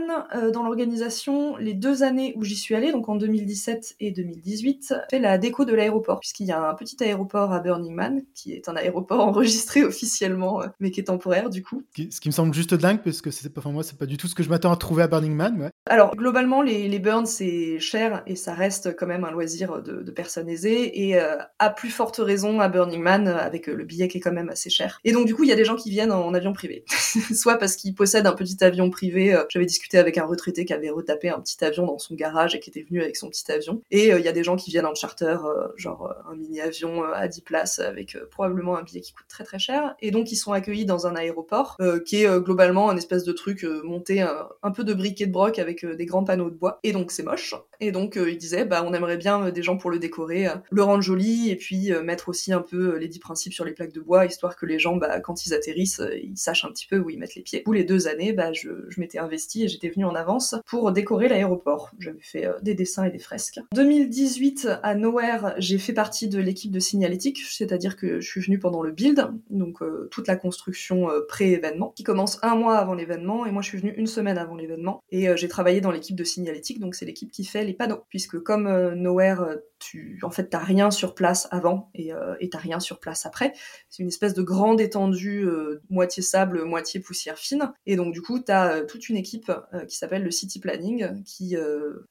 dans 0.53 0.63
l'organisation, 0.63 1.57
les 1.57 1.73
deux 1.73 2.03
années 2.03 2.33
où 2.35 2.43
j'y 2.43 2.55
suis 2.55 2.75
allée, 2.75 2.91
donc 2.91 3.09
en 3.09 3.15
2017 3.15 3.95
et 4.00 4.11
2018, 4.11 4.93
fait 5.09 5.19
la 5.19 5.38
déco 5.38 5.65
de 5.65 5.73
l'aéroport, 5.73 6.19
puisqu'il 6.19 6.47
y 6.47 6.51
a 6.51 6.69
un 6.69 6.73
petit 6.75 7.03
aéroport 7.03 7.51
à 7.51 7.59
Burning 7.59 7.93
Man, 7.93 8.21
qui 8.33 8.53
est 8.53 8.69
un 8.69 8.75
aéroport 8.75 9.19
enregistré 9.27 9.83
officiellement, 9.83 10.61
mais 10.79 10.91
qui 10.91 11.00
est 11.00 11.05
temporaire 11.05 11.50
du 11.50 11.63
coup. 11.63 11.83
Ce 11.95 12.19
qui 12.19 12.29
me 12.29 12.33
semble 12.33 12.53
juste 12.53 12.73
dingue, 12.73 13.01
parce 13.03 13.21
que 13.21 13.31
c'est 13.31 13.50
pas, 13.50 13.59
enfin, 13.59 13.71
moi, 13.71 13.83
c'est 13.83 13.97
pas 13.97 14.05
du 14.05 14.17
tout 14.17 14.27
ce 14.27 14.35
que 14.35 14.43
je 14.43 14.50
m'attends 14.50 14.71
à 14.71 14.77
trouver 14.77 15.03
à 15.03 15.07
Burning 15.07 15.35
Man. 15.35 15.71
Alors, 15.88 16.15
globalement, 16.15 16.61
les, 16.61 16.88
les 16.88 17.00
burns, 17.00 17.25
c'est 17.25 17.79
cher 17.79 18.23
et 18.27 18.35
ça 18.35 18.53
reste 18.53 18.95
quand 18.95 19.07
même 19.07 19.23
un 19.23 19.31
loisir 19.31 19.81
de, 19.81 20.01
de 20.01 20.11
personnes 20.11 20.50
aisées, 20.50 21.07
et 21.07 21.21
à 21.60 21.70
plus 21.70 21.90
forte 21.90 22.18
raison 22.18 22.60
à 22.60 22.70
Burning 22.70 23.01
Man, 23.01 23.28
avec 23.28 23.68
le 23.68 23.84
billet 23.84 24.08
qui 24.08 24.18
est 24.18 24.22
quand 24.22 24.32
même 24.32 24.50
assez 24.50 24.70
cher. 24.70 25.00
Et 25.04 25.12
donc 25.12 25.25
du 25.25 25.36
coup, 25.36 25.44
il 25.44 25.50
y 25.50 25.54
a 25.54 25.56
des 25.56 25.66
gens 25.66 25.75
qui 25.75 25.90
viennent 25.90 26.12
en 26.12 26.34
avion 26.34 26.54
privé. 26.54 26.86
Soit 27.34 27.58
parce 27.58 27.75
qu'ils 27.75 27.96
possèdent 27.96 28.28
un 28.28 28.34
petit 28.34 28.63
avion 28.63 28.90
privé. 28.90 29.34
Euh, 29.34 29.44
j'avais 29.50 29.66
discuté 29.66 29.98
avec 29.98 30.18
un 30.18 30.25
retraité 30.25 30.66
qui 30.66 30.74
avait 30.74 30.90
retapé 30.90 31.30
un 31.30 31.40
petit 31.40 31.63
avion 31.63 31.86
dans 31.86 32.00
son 32.00 32.16
garage 32.16 32.56
et 32.56 32.60
qui 32.60 32.70
était 32.70 32.84
venu 32.84 33.01
avec 33.01 33.16
son 33.16 33.30
petit 33.30 33.51
avion. 33.51 33.82
Et 33.92 34.13
euh, 34.13 34.20
il 34.20 34.25
y 34.25 34.28
a 34.28 34.32
des 34.32 34.44
gens 34.44 34.56
qui 34.56 34.70
viennent 34.72 34.86
en 34.86 34.96
charter, 34.96 35.38
euh, 35.46 35.68
genre 35.75 36.13
un 36.30 36.36
mini-avion 36.36 37.04
à 37.04 37.28
10 37.28 37.42
places 37.42 37.80
avec 37.80 38.18
probablement 38.30 38.78
un 38.78 38.84
billet 38.84 39.01
qui 39.01 39.13
coûte 39.13 39.28
très 39.28 39.44
très 39.44 39.60
cher. 39.60 39.96
Et 40.00 40.12
donc 40.12 40.32
ils 40.32 40.36
sont 40.36 40.54
accueillis 40.54 40.86
dans 40.86 41.08
un 41.08 41.16
aéroport 41.16 41.78
qui 42.06 42.24
est 42.24 42.40
globalement 42.40 42.90
un 42.90 42.98
espèce 42.98 43.24
de 43.24 43.32
truc 43.32 43.66
monté 43.84 44.22
un, 44.22 44.72
peu 44.72 44.84
de 44.84 44.94
briques 44.94 45.22
et 45.22 45.28
de 45.28 45.32
broc 45.32 45.60
avec 45.60 45.86
des 45.86 46.06
grands 46.06 46.24
panneaux 46.24 46.50
de 46.50 46.56
bois. 46.56 46.80
Et 46.84 46.92
donc 46.92 47.12
c'est 47.12 47.24
moche. 47.24 47.56
Et 47.80 47.92
donc 47.92 48.16
ils 48.16 48.38
disaient, 48.38 48.66
bah 48.66 48.84
on 48.86 48.94
aimerait 48.94 49.18
bien 49.18 49.50
des 49.50 49.63
gens 49.63 49.78
pour 49.78 49.92
le 49.92 50.00
décorer, 50.00 50.48
le 50.70 50.84
rendre 50.84 51.01
joli 51.12 51.50
et 51.50 51.56
puis 51.56 51.91
mettre 52.03 52.30
aussi 52.30 52.53
un 52.53 52.62
peu 52.62 52.98
les 52.98 53.08
dix 53.08 53.20
principes 53.20 53.53
sur 53.53 53.65
les 53.65 53.74
plaques 53.74 53.91
de 53.91 54.00
bois, 54.00 54.25
histoire 54.25 54.56
que 54.56 54.65
les 54.65 54.80
gens, 54.80 54.96
bah, 54.96 55.20
quand 55.20 55.46
ils 55.46 55.53
atterrissent, 55.53 56.01
ils 56.24 56.38
sachent 56.38 56.63
un 56.63 56.70
petit 56.70 56.88
peu 56.88 56.98
où 57.00 57.10
ils 57.10 57.20
mettent 57.20 57.36
les 57.36 57.41
pieds. 57.41 57.63
Tous 57.63 57.74
les 57.74 57.84
deux 57.84 58.08
années, 58.08 58.34
bah, 58.34 58.53
je, 58.53 58.70
m'étais 58.98 59.18
investi 59.18 59.63
et 59.63 59.68
j'étais 59.68 59.89
venu 59.89 60.06
en 60.06 60.15
avance 60.15 60.56
pour 60.65 60.91
décorer 60.91 61.27
l'aéroport. 61.27 61.91
J'avais 62.00 62.22
fait 62.22 62.48
des 62.62 62.75
dessins 62.75 63.03
et 63.03 63.12
des 63.12 63.20
fresques. 63.20 63.60
2018, 63.74 64.68
à 64.84 64.96
Nowhere, 64.96 65.53
j'ai 65.58 65.77
fait 65.77 65.94
partie 65.94 66.30
de 66.30 66.39
l'équipe 66.39 66.72
de 66.72 66.80
signalétique, 66.80 67.39
c'est-à-dire 67.39 67.98
que 67.98 68.20
je 68.22 68.27
suis 68.27 68.41
venue 68.41 68.60
pendant 68.60 68.84
le 68.84 68.91
build, 68.91 69.27
donc 69.50 69.80
toute 70.12 70.27
la 70.27 70.36
construction 70.36 71.08
pré-événement, 71.27 71.94
qui 71.96 72.03
commence 72.03 72.39
un 72.44 72.56
mois 72.56 72.77
avant 72.77 72.94
l'événement, 72.94 73.46
et 73.46 73.51
moi 73.51 73.62
je 73.62 73.70
suis 73.70 73.77
venue 73.80 73.94
une 73.98 74.08
semaine 74.08 74.38
avant 74.38 74.56
l'événement, 74.56 75.01
et 75.10 75.36
j'ai 75.36 75.48
travaillé 75.48 75.82
dans 75.82 75.91
l'équipe 75.91 76.15
de 76.15 76.24
signalétique, 76.24 76.80
donc 76.80 76.96
c'est 76.96 77.06
l'équipe 77.06 77.32
qui 77.32 77.44
fait 77.44 77.65
les 77.65 77.74
panneaux, 77.74 78.03
puisque 78.10 78.39
comme 78.39 78.70
Nowhere 78.94 79.62
tu, 79.81 80.19
en 80.23 80.29
fait, 80.29 80.50
t'as 80.50 80.59
rien 80.59 80.91
sur 80.91 81.15
place 81.15 81.47
avant 81.51 81.89
et 81.93 82.13
euh, 82.13 82.35
t'as 82.51 82.59
rien 82.59 82.79
sur 82.79 83.00
place 83.00 83.25
après. 83.25 83.53
C'est 83.89 84.03
une 84.03 84.09
espèce 84.09 84.33
de 84.33 84.41
grande 84.41 84.79
étendue, 84.79 85.45
euh, 85.45 85.81
moitié 85.89 86.21
sable, 86.21 86.63
moitié 86.63 87.00
poussière 87.00 87.38
fine. 87.38 87.73
Et 87.85 87.95
donc, 87.95 88.13
du 88.13 88.21
coup, 88.21 88.39
t'as 88.39 88.75
euh, 88.75 88.85
toute 88.85 89.09
une 89.09 89.17
équipe 89.17 89.51
euh, 89.73 89.85
qui 89.85 89.97
s'appelle 89.97 90.23
le 90.23 90.31
City 90.31 90.59
Planning, 90.59 91.23
qui 91.23 91.55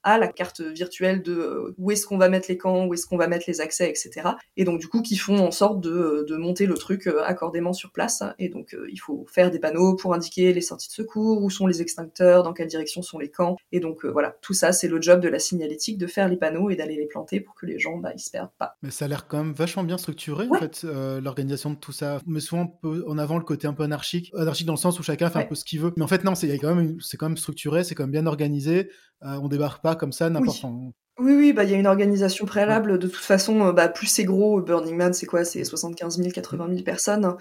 a 0.03 0.19
la 0.19 0.29
carte 0.29 0.61
virtuelle 0.61 1.23
de 1.23 1.75
où 1.79 1.91
est-ce 1.91 2.07
qu'on 2.07 2.19
va 2.19 2.29
mettre 2.29 2.47
les 2.49 2.59
camps, 2.59 2.87
où 2.87 2.95
est-ce 2.95 3.07
qu'on 3.07 3.17
va 3.17 3.29
mettre 3.29 3.45
les 3.47 3.61
accès, 3.61 3.89
etc. 3.89 4.31
Et 4.57 4.65
donc, 4.65 4.81
du 4.81 4.89
coup, 4.89 5.03
qui 5.03 5.17
font 5.17 5.39
en 5.39 5.51
sorte 5.51 5.81
de, 5.81 6.25
de 6.27 6.37
monter 6.37 6.67
le 6.67 6.75
truc 6.75 7.07
accordément 7.25 7.73
sur 7.73 7.93
place. 7.93 8.23
Et 8.39 8.49
donc, 8.49 8.77
il 8.91 8.99
faut 8.99 9.27
faire 9.29 9.51
des 9.51 9.59
panneaux 9.59 9.95
pour 9.95 10.15
indiquer 10.15 10.53
les 10.53 10.61
sorties 10.61 10.89
de 10.89 10.93
secours, 10.93 11.43
où 11.43 11.51
sont 11.51 11.67
les 11.67 11.83
extincteurs, 11.83 12.43
dans 12.43 12.53
quelle 12.53 12.69
direction 12.69 13.03
sont 13.03 13.19
les 13.19 13.31
camps. 13.31 13.57
Et 13.73 13.81
donc, 13.81 14.05
voilà, 14.05 14.37
tout 14.41 14.55
ça, 14.55 14.73
c'est 14.73 14.89
le 14.89 15.01
job 15.01 15.21
de 15.21 15.29
la 15.29 15.39
signalétique, 15.39 15.99
de 15.99 16.07
faire 16.07 16.29
les 16.29 16.37
panneaux 16.37 16.71
et 16.71 16.77
d'aller 16.77 16.97
les 16.97 17.07
planter 17.07 17.41
pour 17.41 17.55
que 17.55 17.60
les 17.67 17.79
gens 17.79 17.97
bah, 17.99 18.13
ils 18.15 18.21
se 18.21 18.31
perdent 18.31 18.53
pas. 18.59 18.77
Mais 18.83 18.91
ça 18.91 19.05
a 19.05 19.09
l'air 19.09 19.27
quand 19.27 19.39
même 19.39 19.53
vachement 19.53 19.85
bien 19.85 19.99
structuré 19.99 20.49
en 20.51 20.55
fait 20.55 20.83
euh, 20.85 21.21
l'organisation 21.21 21.71
de 21.71 21.77
tout 21.77 21.93
ça. 21.93 22.21
Mais 22.27 22.41
souvent 22.41 22.79
en 22.83 23.19
avant 23.19 23.39
le 23.39 23.45
côté 23.45 23.67
un 23.67 23.73
peu 23.73 23.83
anarchique, 23.83 24.33
anarchique 24.37 24.67
dans 24.67 24.75
le 24.75 24.79
sens 24.79 24.99
où 24.99 25.03
chacun 25.03 25.31
fait 25.31 25.41
un 25.41 25.47
peu 25.47 25.55
ce 25.55 25.65
qu'il 25.65 25.81
veut. 25.81 25.93
Mais 25.97 26.03
en 26.03 26.09
fait 26.09 26.25
non, 26.25 26.35
c'est 26.35 26.59
quand 26.59 26.75
même 26.75 27.01
c'est 27.01 27.17
quand 27.17 27.29
même 27.29 27.37
structuré, 27.37 27.85
c'est 27.85 27.95
quand 27.95 28.05
même 28.05 28.13
bien 28.13 28.27
organisé. 28.27 28.91
Euh, 29.23 29.39
on 29.43 29.49
débarque 29.49 29.83
pas 29.83 29.97
comme 29.97 30.13
ça 30.13 30.31
n'importe 30.31 30.63
où. 30.65 30.93
Oui, 31.21 31.35
oui, 31.35 31.53
bah 31.53 31.65
il 31.65 31.71
y 31.71 31.75
a 31.75 31.77
une 31.77 31.87
organisation 31.87 32.47
préalable. 32.47 32.99
De 32.99 33.07
toute 33.07 33.23
façon, 33.23 33.67
euh, 33.67 33.73
bah 33.73 33.89
plus 33.89 34.07
c'est 34.07 34.25
gros, 34.25 34.63
Burning 34.63 34.97
Man, 34.97 35.13
c'est 35.13 35.27
quoi? 35.27 35.45
C'est 35.45 35.65
75 35.65 36.17
000, 36.17 36.31
80 36.31 36.69
000 36.71 36.83
personnes. 36.83 37.37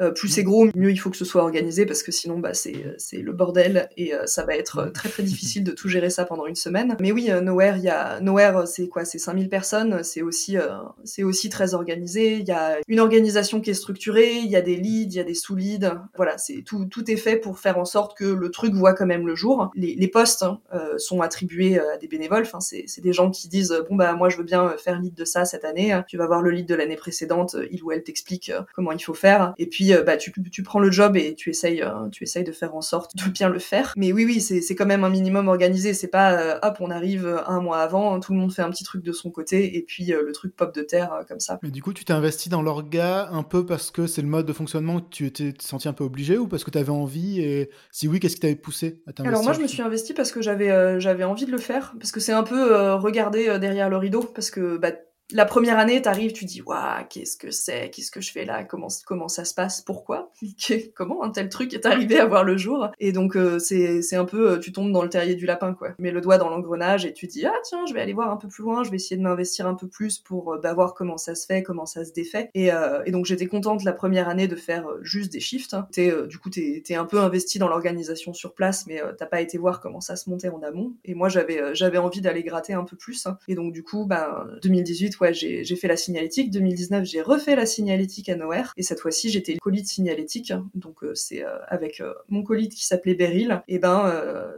Euh, 0.00 0.12
plus 0.12 0.28
c'est 0.28 0.44
gros, 0.44 0.66
mieux 0.76 0.90
il 0.90 0.96
faut 0.96 1.10
que 1.10 1.16
ce 1.16 1.24
soit 1.24 1.42
organisé 1.42 1.84
parce 1.84 2.04
que 2.04 2.12
sinon, 2.12 2.38
bah 2.38 2.54
c'est 2.54 2.94
c'est 2.96 3.18
le 3.18 3.32
bordel 3.32 3.88
et 3.96 4.14
euh, 4.14 4.24
ça 4.26 4.44
va 4.44 4.54
être 4.54 4.90
très 4.94 5.08
très 5.08 5.22
difficile 5.24 5.64
de 5.64 5.72
tout 5.72 5.88
gérer 5.88 6.10
ça 6.10 6.24
pendant 6.24 6.46
une 6.46 6.54
semaine. 6.54 6.96
Mais 7.00 7.10
oui, 7.10 7.28
Nowhere, 7.42 7.76
il 7.76 7.82
y 7.82 7.88
a 7.88 8.20
Nowhere, 8.20 8.66
c'est 8.66 8.86
quoi? 8.86 9.04
C'est 9.04 9.18
5000 9.18 9.48
personnes. 9.48 10.04
C'est 10.04 10.22
aussi 10.22 10.56
c'est 11.02 11.24
aussi 11.24 11.48
très 11.48 11.74
organisé. 11.74 12.36
Il 12.36 12.46
y 12.46 12.52
a 12.52 12.78
une 12.86 13.00
organisation 13.00 13.60
qui 13.60 13.70
est 13.70 13.74
structurée. 13.74 14.34
Il 14.36 14.50
y 14.50 14.56
a 14.56 14.62
des 14.62 14.76
leads, 14.76 15.12
il 15.12 15.16
y 15.16 15.20
a 15.20 15.24
des 15.24 15.34
sous-leads. 15.34 15.90
Voilà, 16.16 16.38
c'est 16.38 16.62
tout 16.62 16.84
tout 16.84 17.10
est 17.10 17.16
fait 17.16 17.36
pour 17.36 17.58
faire 17.58 17.78
en 17.78 17.84
sorte 17.84 18.16
que 18.16 18.24
le 18.24 18.50
truc 18.52 18.74
voit 18.74 18.94
quand 18.94 19.06
même 19.06 19.26
le 19.26 19.34
jour. 19.34 19.72
Les, 19.74 19.96
les 19.96 20.08
postes 20.08 20.44
hein, 20.44 20.60
sont 20.98 21.20
attribués 21.20 21.80
à 21.80 21.96
des 21.98 22.06
bénévoles. 22.06 22.42
Enfin, 22.42 22.60
c'est 22.60 22.84
c'est 22.86 23.00
des 23.00 23.12
gens 23.12 23.23
qui 23.30 23.48
disent 23.48 23.72
euh, 23.72 23.82
bon 23.88 23.96
bah 23.96 24.14
moi 24.14 24.28
je 24.28 24.36
veux 24.36 24.44
bien 24.44 24.64
euh, 24.64 24.76
faire 24.76 25.00
lead 25.00 25.14
de 25.14 25.24
ça 25.24 25.44
cette 25.44 25.64
année, 25.64 25.98
tu 26.08 26.16
vas 26.16 26.26
voir 26.26 26.42
le 26.42 26.50
lead 26.50 26.66
de 26.66 26.74
l'année 26.74 26.96
précédente, 26.96 27.56
il 27.70 27.82
ou 27.82 27.92
elle 27.92 28.02
t'explique 28.02 28.50
euh, 28.50 28.62
comment 28.74 28.92
il 28.92 29.02
faut 29.02 29.14
faire. 29.14 29.54
Et 29.58 29.66
puis 29.66 29.92
bah 30.04 30.16
tu, 30.16 30.32
tu 30.50 30.62
prends 30.62 30.80
le 30.80 30.90
job 30.90 31.16
et 31.16 31.34
tu 31.34 31.50
essayes 31.50 31.84
tu 32.12 32.24
essayes 32.24 32.44
de 32.44 32.52
faire 32.52 32.74
en 32.74 32.80
sorte 32.80 33.16
de 33.16 33.30
bien 33.30 33.48
le 33.48 33.58
faire. 33.58 33.92
Mais 33.96 34.12
oui 34.12 34.24
oui, 34.24 34.40
c'est 34.40 34.74
quand 34.74 34.86
même 34.86 35.04
un 35.04 35.10
minimum 35.10 35.48
organisé, 35.48 35.94
c'est 35.94 36.08
pas 36.08 36.58
hop, 36.62 36.76
on 36.80 36.90
arrive 36.90 37.42
un 37.46 37.60
mois 37.60 37.78
avant, 37.78 38.18
tout 38.20 38.32
le 38.32 38.38
monde 38.38 38.52
fait 38.52 38.62
un 38.62 38.70
petit 38.70 38.84
truc 38.84 39.02
de 39.02 39.12
son 39.12 39.30
côté 39.30 39.76
et 39.76 39.82
puis 39.82 40.06
le 40.06 40.32
truc 40.32 40.54
pop 40.56 40.74
de 40.74 40.82
terre 40.82 41.20
comme 41.28 41.40
ça. 41.40 41.58
Mais 41.62 41.70
du 41.70 41.82
coup, 41.82 41.92
tu 41.92 42.04
t'es 42.04 42.12
investi 42.12 42.48
dans 42.48 42.62
l'orga 42.62 43.28
un 43.30 43.42
peu 43.42 43.66
parce 43.66 43.90
que 43.90 44.06
c'est 44.06 44.22
le 44.22 44.28
mode 44.28 44.46
de 44.46 44.52
fonctionnement 44.52 44.96
où 44.96 45.00
tu 45.00 45.26
étais 45.26 45.54
senti 45.60 45.88
un 45.88 45.92
peu 45.92 46.04
obligé 46.04 46.38
ou 46.38 46.48
parce 46.48 46.64
que 46.64 46.70
tu 46.70 46.78
avais 46.78 46.90
envie 46.90 47.40
et 47.40 47.70
si 47.90 48.08
oui, 48.08 48.20
qu'est-ce 48.20 48.34
qui 48.34 48.40
t'avait 48.40 48.54
poussé 48.54 49.02
à 49.06 49.12
t'investir 49.12 49.26
Alors 49.26 49.42
moi, 49.42 49.52
je 49.52 49.60
me 49.60 49.66
suis 49.66 49.82
investi 49.82 50.14
parce 50.14 50.32
que 50.32 50.42
j'avais 50.42 51.00
j'avais 51.00 51.24
envie 51.24 51.46
de 51.46 51.52
le 51.52 51.58
faire. 51.58 51.94
Parce 51.98 52.12
que 52.12 52.20
c'est 52.20 52.32
un 52.32 52.42
peu 52.42 52.74
regarder 53.04 53.48
euh, 53.48 53.58
derrière 53.58 53.88
le 53.88 53.96
rideau 53.96 54.22
parce 54.22 54.50
que 54.50 54.76
bah, 54.76 54.92
la 55.32 55.46
première 55.46 55.78
année, 55.78 56.02
t'arrives, 56.02 56.32
tu 56.32 56.44
dis, 56.44 56.60
waouh, 56.60 57.04
qu'est-ce 57.08 57.36
que 57.36 57.50
c'est, 57.50 57.90
qu'est-ce 57.90 58.10
que 58.10 58.20
je 58.20 58.30
fais 58.30 58.44
là, 58.44 58.62
comment 58.62 58.88
comment 59.06 59.28
ça 59.28 59.44
se 59.44 59.54
passe, 59.54 59.80
pourquoi, 59.80 60.30
comment 60.94 61.22
un 61.22 61.30
tel 61.30 61.48
truc 61.48 61.72
est 61.72 61.86
arrivé 61.86 62.18
à 62.18 62.26
voir 62.26 62.44
le 62.44 62.58
jour. 62.58 62.90
Et 62.98 63.12
donc 63.12 63.36
euh, 63.36 63.58
c'est 63.58 64.16
un 64.16 64.26
peu, 64.26 64.52
euh, 64.52 64.58
tu 64.58 64.70
tombes 64.72 64.92
dans 64.92 65.02
le 65.02 65.08
terrier 65.08 65.34
du 65.34 65.46
lapin 65.46 65.72
quoi. 65.72 65.90
Mets 65.98 66.10
le 66.10 66.20
doigt 66.20 66.36
dans 66.36 66.50
l'engrenage 66.50 67.06
et 67.06 67.14
tu 67.14 67.26
dis, 67.26 67.46
ah 67.46 67.54
tiens, 67.64 67.86
je 67.86 67.94
vais 67.94 68.00
aller 68.00 68.12
voir 68.12 68.30
un 68.30 68.36
peu 68.36 68.48
plus 68.48 68.62
loin, 68.62 68.84
je 68.84 68.90
vais 68.90 68.96
essayer 68.96 69.16
de 69.16 69.22
m'investir 69.22 69.66
un 69.66 69.74
peu 69.74 69.88
plus 69.88 70.18
pour 70.18 70.52
euh, 70.52 70.60
bah, 70.60 70.74
voir 70.74 70.92
comment 70.92 71.16
ça 71.16 71.34
se 71.34 71.46
fait, 71.46 71.62
comment 71.62 71.86
ça 71.86 72.04
se 72.04 72.12
défait. 72.12 72.50
Et, 72.54 72.70
donc 73.14 73.26
j'étais 73.26 73.46
contente 73.46 73.84
la 73.84 73.92
première 73.92 74.28
année 74.28 74.48
de 74.48 74.56
faire 74.56 74.86
juste 75.02 75.32
des 75.32 75.38
shifts. 75.38 75.72
Hein. 75.72 75.86
du 76.28 76.38
coup 76.38 76.50
t'es 76.50 76.82
es 76.88 76.94
un 76.96 77.04
peu 77.04 77.20
investi 77.20 77.60
dans 77.60 77.68
l'organisation 77.68 78.32
sur 78.34 78.54
place, 78.54 78.86
mais 78.88 79.00
t'as 79.16 79.26
pas 79.26 79.40
été 79.40 79.56
voir 79.56 79.80
comment 79.80 80.00
ça 80.00 80.16
se 80.16 80.28
montait 80.28 80.48
en 80.48 80.62
amont. 80.62 80.94
Et 81.04 81.14
moi 81.14 81.28
j'avais 81.28 81.98
envie 81.98 82.20
d'aller 82.20 82.42
gratter 82.42 82.72
un 82.74 82.82
peu 82.82 82.96
plus. 82.96 83.26
Hein. 83.26 83.38
Et 83.46 83.54
donc 83.54 83.72
du 83.72 83.84
coup, 83.84 84.04
bah 84.04 84.46
2018 84.62 85.13
j'ai 85.32 85.76
fait 85.76 85.88
la 85.88 85.96
signalétique. 85.96 86.50
2019, 86.50 87.04
j'ai 87.04 87.22
refait 87.22 87.56
la 87.56 87.66
signalétique 87.66 88.28
à 88.28 88.36
Nowhere. 88.36 88.72
Et 88.76 88.82
cette 88.82 89.00
fois-ci, 89.00 89.30
j'étais 89.30 89.56
colite 89.56 89.86
signalétique. 89.86 90.52
Donc, 90.74 91.02
euh, 91.02 91.14
c'est 91.14 91.44
euh, 91.44 91.58
avec 91.68 92.00
euh, 92.00 92.12
mon 92.28 92.42
colite 92.42 92.74
qui 92.74 92.86
s'appelait 92.86 93.14
Beryl. 93.14 93.62
Et 93.68 93.78
ben, 93.78 94.12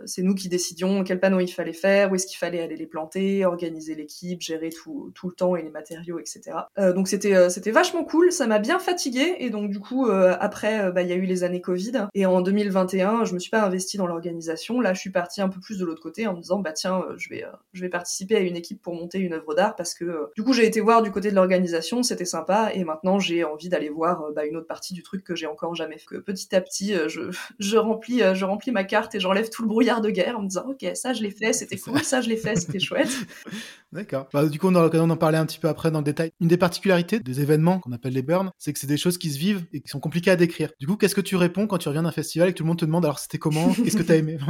c'est 0.05 0.23
nous 0.23 0.35
qui 0.35 0.49
décidions 0.49 1.05
quel 1.05 1.21
panneau 1.21 1.41
il 1.41 1.49
fallait 1.49 1.73
faire, 1.73 2.11
où 2.11 2.15
est-ce 2.15 2.27
qu'il 2.27 2.39
fallait 2.39 2.61
aller 2.61 2.77
les 2.77 2.87
planter, 2.87 3.45
organiser 3.45 3.95
l'équipe, 3.95 4.41
gérer 4.41 4.71
tout, 4.71 5.13
tout 5.15 5.29
le 5.29 5.35
temps 5.35 5.57
et 5.57 5.63
les 5.63 5.71
matériaux, 5.71 6.19
etc. 6.19 6.57
donc, 6.95 7.09
c'était 7.09 7.51
c'était 7.51 7.71
vachement 7.71 8.05
cool. 8.05 8.33
Ça 8.33 8.47
m'a 8.47 8.59
bien 8.59 8.79
fatigué. 8.79 9.37
Et 9.39 9.51
donc, 9.51 9.71
du 9.71 9.81
coup, 9.81 10.07
après, 10.07 10.93
bah, 10.93 11.03
il 11.03 11.09
y 11.09 11.13
a 11.13 11.17
eu 11.17 11.27
les 11.27 11.45
années 11.45 11.61
Covid. 11.61 12.09
Et 12.15 12.27
en 12.27 12.41
2021, 12.41 13.25
je 13.25 13.35
me 13.35 13.39
suis 13.39 13.51
pas 13.51 13.63
investi 13.63 13.97
dans 13.97 14.07
l'organisation. 14.07 14.81
Là, 14.81 14.95
je 14.95 15.01
suis 15.01 15.11
partie 15.11 15.41
un 15.41 15.49
peu 15.49 15.61
plus 15.61 15.79
de 15.79 15.85
l'autre 15.85 16.03
côté 16.03 16.27
en 16.27 16.35
me 16.35 16.41
disant, 16.41 16.59
bah 16.59 16.73
tiens, 16.73 17.05
je 17.17 17.29
vais, 17.29 17.45
je 17.73 17.81
vais 17.81 17.89
participer 17.89 18.37
à 18.37 18.41
une 18.41 18.57
équipe 18.57 18.83
pour 18.83 18.95
monter 18.95 19.19
une 19.19 19.33
œuvre 19.33 19.55
d'art 19.55 19.77
parce 19.77 19.95
que, 19.95 20.31
du 20.37 20.43
coup, 20.47 20.53
j'ai 20.53 20.65
été 20.65 20.81
voir 20.81 21.03
du 21.03 21.11
côté 21.11 21.31
de 21.31 21.35
l'organisation, 21.35 22.03
c'était 22.03 22.25
sympa, 22.25 22.71
et 22.73 22.85
maintenant 22.85 23.19
j'ai 23.19 23.45
envie 23.45 23.69
d'aller 23.69 23.89
voir 23.89 24.23
euh, 24.23 24.33
bah, 24.35 24.47
une 24.47 24.57
autre 24.57 24.67
partie 24.67 24.95
du 24.95 25.03
truc 25.03 25.25
que 25.25 25.35
j'ai 25.35 25.47
encore 25.47 25.75
jamais 25.75 25.99
fait. 25.99 26.07
Que 26.07 26.17
petit 26.19 26.55
à 26.55 26.61
petit, 26.61 26.95
euh, 26.95 27.09
je, 27.09 27.23
je, 27.59 27.77
remplis, 27.77 28.23
euh, 28.23 28.35
je 28.35 28.45
remplis 28.45 28.71
ma 28.71 28.85
carte 28.85 29.15
et 29.15 29.21
j'enlève 29.21 29.51
tout 29.51 29.63
le 29.63 29.69
brouillard 29.69 30.01
de 30.01 30.11
guerre 30.11 30.39
en 30.39 30.43
me 30.43 30.49
disant 30.49 30.65
ok, 30.69 30.87
ça 30.95 31.13
je 31.13 31.23
l'ai 31.23 31.31
fait, 31.31 31.53
c'était 31.53 31.77
cool, 31.77 32.01
ça 32.03 32.21
je 32.21 32.29
l'ai 32.29 32.37
fait, 32.37 32.57
c'était 32.57 32.79
chouette. 32.79 33.11
D'accord. 33.93 34.29
Bah, 34.33 34.47
du 34.47 34.59
coup, 34.59 34.69
on 34.69 34.75
aura 34.75 34.85
l'occasion 34.85 35.07
d'en 35.07 35.17
parler 35.17 35.39
un 35.39 35.47
petit 35.47 35.59
peu 35.59 35.69
après 35.69 35.91
dans 35.91 35.99
le 35.99 36.05
détail. 36.05 36.31
Une 36.41 36.49
des 36.49 36.57
particularités 36.57 37.19
des 37.19 37.41
événements 37.41 37.81
qu'on 37.81 37.93
appelle 37.93 38.13
les 38.13 38.23
burns, 38.23 38.51
c'est 38.59 38.73
que 38.73 38.79
c'est 38.79 38.87
des 38.87 38.97
choses 38.97 39.19
qui 39.19 39.31
se 39.31 39.39
vivent 39.39 39.65
et 39.73 39.81
qui 39.81 39.89
sont 39.89 40.01
compliquées 40.01 40.31
à 40.31 40.37
décrire. 40.37 40.71
Du 40.79 40.87
coup, 40.87 40.97
qu'est-ce 40.97 41.15
que 41.15 41.21
tu 41.21 41.35
réponds 41.37 41.67
quand 41.67 41.79
tu 41.79 41.89
reviens 41.89 42.05
d'un 42.05 42.13
festival 42.13 42.49
et 42.49 42.53
que 42.53 42.59
tout 42.59 42.65
le 42.65 42.69
monde 42.69 42.79
te 42.79 42.85
demande 42.85 43.05
alors 43.05 43.19
c'était 43.19 43.39
comment, 43.39 43.73
qu'est-ce 43.73 43.97
que 43.97 44.03
t'as 44.03 44.17
aimé? 44.17 44.39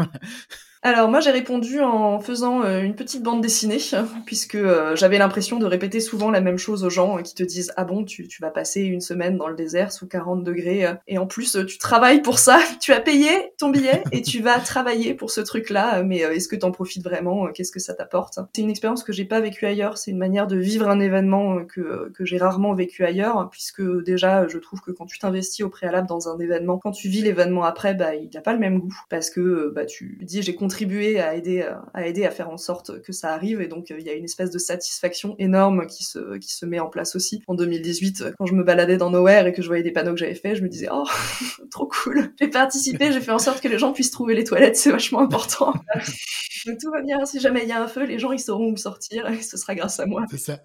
Alors 0.82 1.08
moi 1.08 1.18
j'ai 1.18 1.32
répondu 1.32 1.80
en 1.80 2.20
faisant 2.20 2.62
une 2.62 2.94
petite 2.94 3.22
bande 3.22 3.40
dessinée, 3.40 3.78
puisque 4.24 4.58
j'avais 4.94 5.18
l'impression 5.18 5.58
de 5.58 5.66
répéter 5.66 5.85
souvent 6.00 6.30
la 6.30 6.40
même 6.40 6.58
chose 6.58 6.84
aux 6.84 6.90
gens 6.90 7.18
euh, 7.18 7.22
qui 7.22 7.34
te 7.34 7.42
disent 7.42 7.72
ah 7.76 7.84
bon 7.84 8.04
tu, 8.04 8.28
tu 8.28 8.42
vas 8.42 8.50
passer 8.50 8.82
une 8.82 9.00
semaine 9.00 9.36
dans 9.36 9.48
le 9.48 9.56
désert 9.56 9.92
sous 9.92 10.06
40 10.06 10.44
degrés 10.44 10.86
et 11.06 11.18
en 11.18 11.26
plus 11.26 11.56
tu 11.66 11.78
travailles 11.78 12.22
pour 12.22 12.38
ça, 12.38 12.60
tu 12.80 12.92
as 12.92 13.00
payé 13.00 13.30
ton 13.58 13.70
billet 13.70 14.02
et 14.12 14.22
tu 14.22 14.42
vas 14.42 14.58
travailler 14.60 15.14
pour 15.14 15.30
ce 15.30 15.40
truc 15.40 15.70
là, 15.70 16.02
mais 16.02 16.18
est-ce 16.18 16.48
que 16.48 16.56
t'en 16.56 16.70
profites 16.70 17.04
vraiment, 17.04 17.46
qu'est-ce 17.48 17.72
que 17.72 17.80
ça 17.80 17.94
t'apporte? 17.94 18.38
C'est 18.54 18.62
une 18.62 18.70
expérience 18.70 19.04
que 19.04 19.12
j'ai 19.12 19.24
pas 19.24 19.40
vécue 19.40 19.66
ailleurs, 19.66 19.98
c'est 19.98 20.10
une 20.10 20.18
manière 20.18 20.46
de 20.46 20.56
vivre 20.56 20.88
un 20.88 21.00
événement 21.00 21.64
que, 21.64 22.10
que 22.14 22.24
j'ai 22.24 22.38
rarement 22.38 22.74
vécu 22.74 23.04
ailleurs, 23.04 23.48
puisque 23.50 23.82
déjà 24.04 24.46
je 24.48 24.58
trouve 24.58 24.80
que 24.80 24.90
quand 24.90 25.06
tu 25.06 25.18
t'investis 25.18 25.64
au 25.64 25.68
préalable 25.68 26.08
dans 26.08 26.28
un 26.28 26.38
événement, 26.38 26.78
quand 26.78 26.92
tu 26.92 27.08
vis 27.08 27.22
l'événement 27.22 27.64
après, 27.64 27.94
bah 27.94 28.14
il 28.14 28.30
n'a 28.32 28.40
pas 28.40 28.52
le 28.52 28.58
même 28.58 28.78
goût, 28.78 28.96
parce 29.08 29.30
que 29.30 29.72
bah 29.74 29.86
tu 29.86 30.18
dis 30.22 30.42
j'ai 30.42 30.54
contribué 30.54 31.20
à 31.20 31.34
aider 31.34 31.66
à 31.94 32.06
aider 32.06 32.24
à 32.24 32.30
faire 32.30 32.50
en 32.50 32.58
sorte 32.58 33.02
que 33.02 33.12
ça 33.12 33.32
arrive 33.32 33.60
et 33.60 33.68
donc 33.68 33.90
il 33.90 34.06
y 34.06 34.10
a 34.10 34.14
une 34.14 34.24
espèce 34.24 34.50
de 34.50 34.58
satisfaction 34.58 35.36
énorme 35.38 35.75
qui 35.84 36.04
se 36.04 36.38
qui 36.38 36.50
se 36.50 36.64
met 36.64 36.80
en 36.80 36.88
place 36.88 37.14
aussi. 37.14 37.42
En 37.46 37.54
2018 37.54 38.24
quand 38.38 38.46
je 38.46 38.54
me 38.54 38.64
baladais 38.64 38.96
dans 38.96 39.10
Nowhere 39.10 39.46
et 39.46 39.52
que 39.52 39.60
je 39.60 39.66
voyais 39.66 39.82
des 39.82 39.92
panneaux 39.92 40.12
que 40.12 40.18
j'avais 40.18 40.34
fait 40.34 40.54
je 40.54 40.62
me 40.62 40.68
disais 40.68 40.88
oh 40.90 41.04
trop 41.70 41.86
cool. 41.86 42.32
J'ai 42.40 42.48
participé 42.48 43.12
j'ai 43.12 43.20
fait 43.20 43.32
en 43.32 43.38
sorte 43.38 43.60
que 43.60 43.68
les 43.68 43.78
gens 43.78 43.92
puissent 43.92 44.10
trouver 44.10 44.34
les 44.34 44.44
toilettes 44.44 44.76
c'est 44.76 44.90
vachement 44.90 45.20
important. 45.20 45.74
Donc 46.66 46.78
tout 46.80 46.90
va 46.90 47.02
bien 47.02 47.24
si 47.26 47.40
jamais 47.40 47.64
il 47.64 47.68
y 47.68 47.72
a 47.72 47.82
un 47.82 47.88
feu 47.88 48.04
les 48.04 48.18
gens 48.18 48.32
ils 48.32 48.40
sauront 48.40 48.72
où 48.72 48.76
sortir 48.76 49.28
et 49.28 49.42
ce 49.42 49.56
sera 49.56 49.74
grâce 49.74 50.00
à 50.00 50.06
moi. 50.06 50.24
C'est 50.30 50.38
ça 50.38 50.60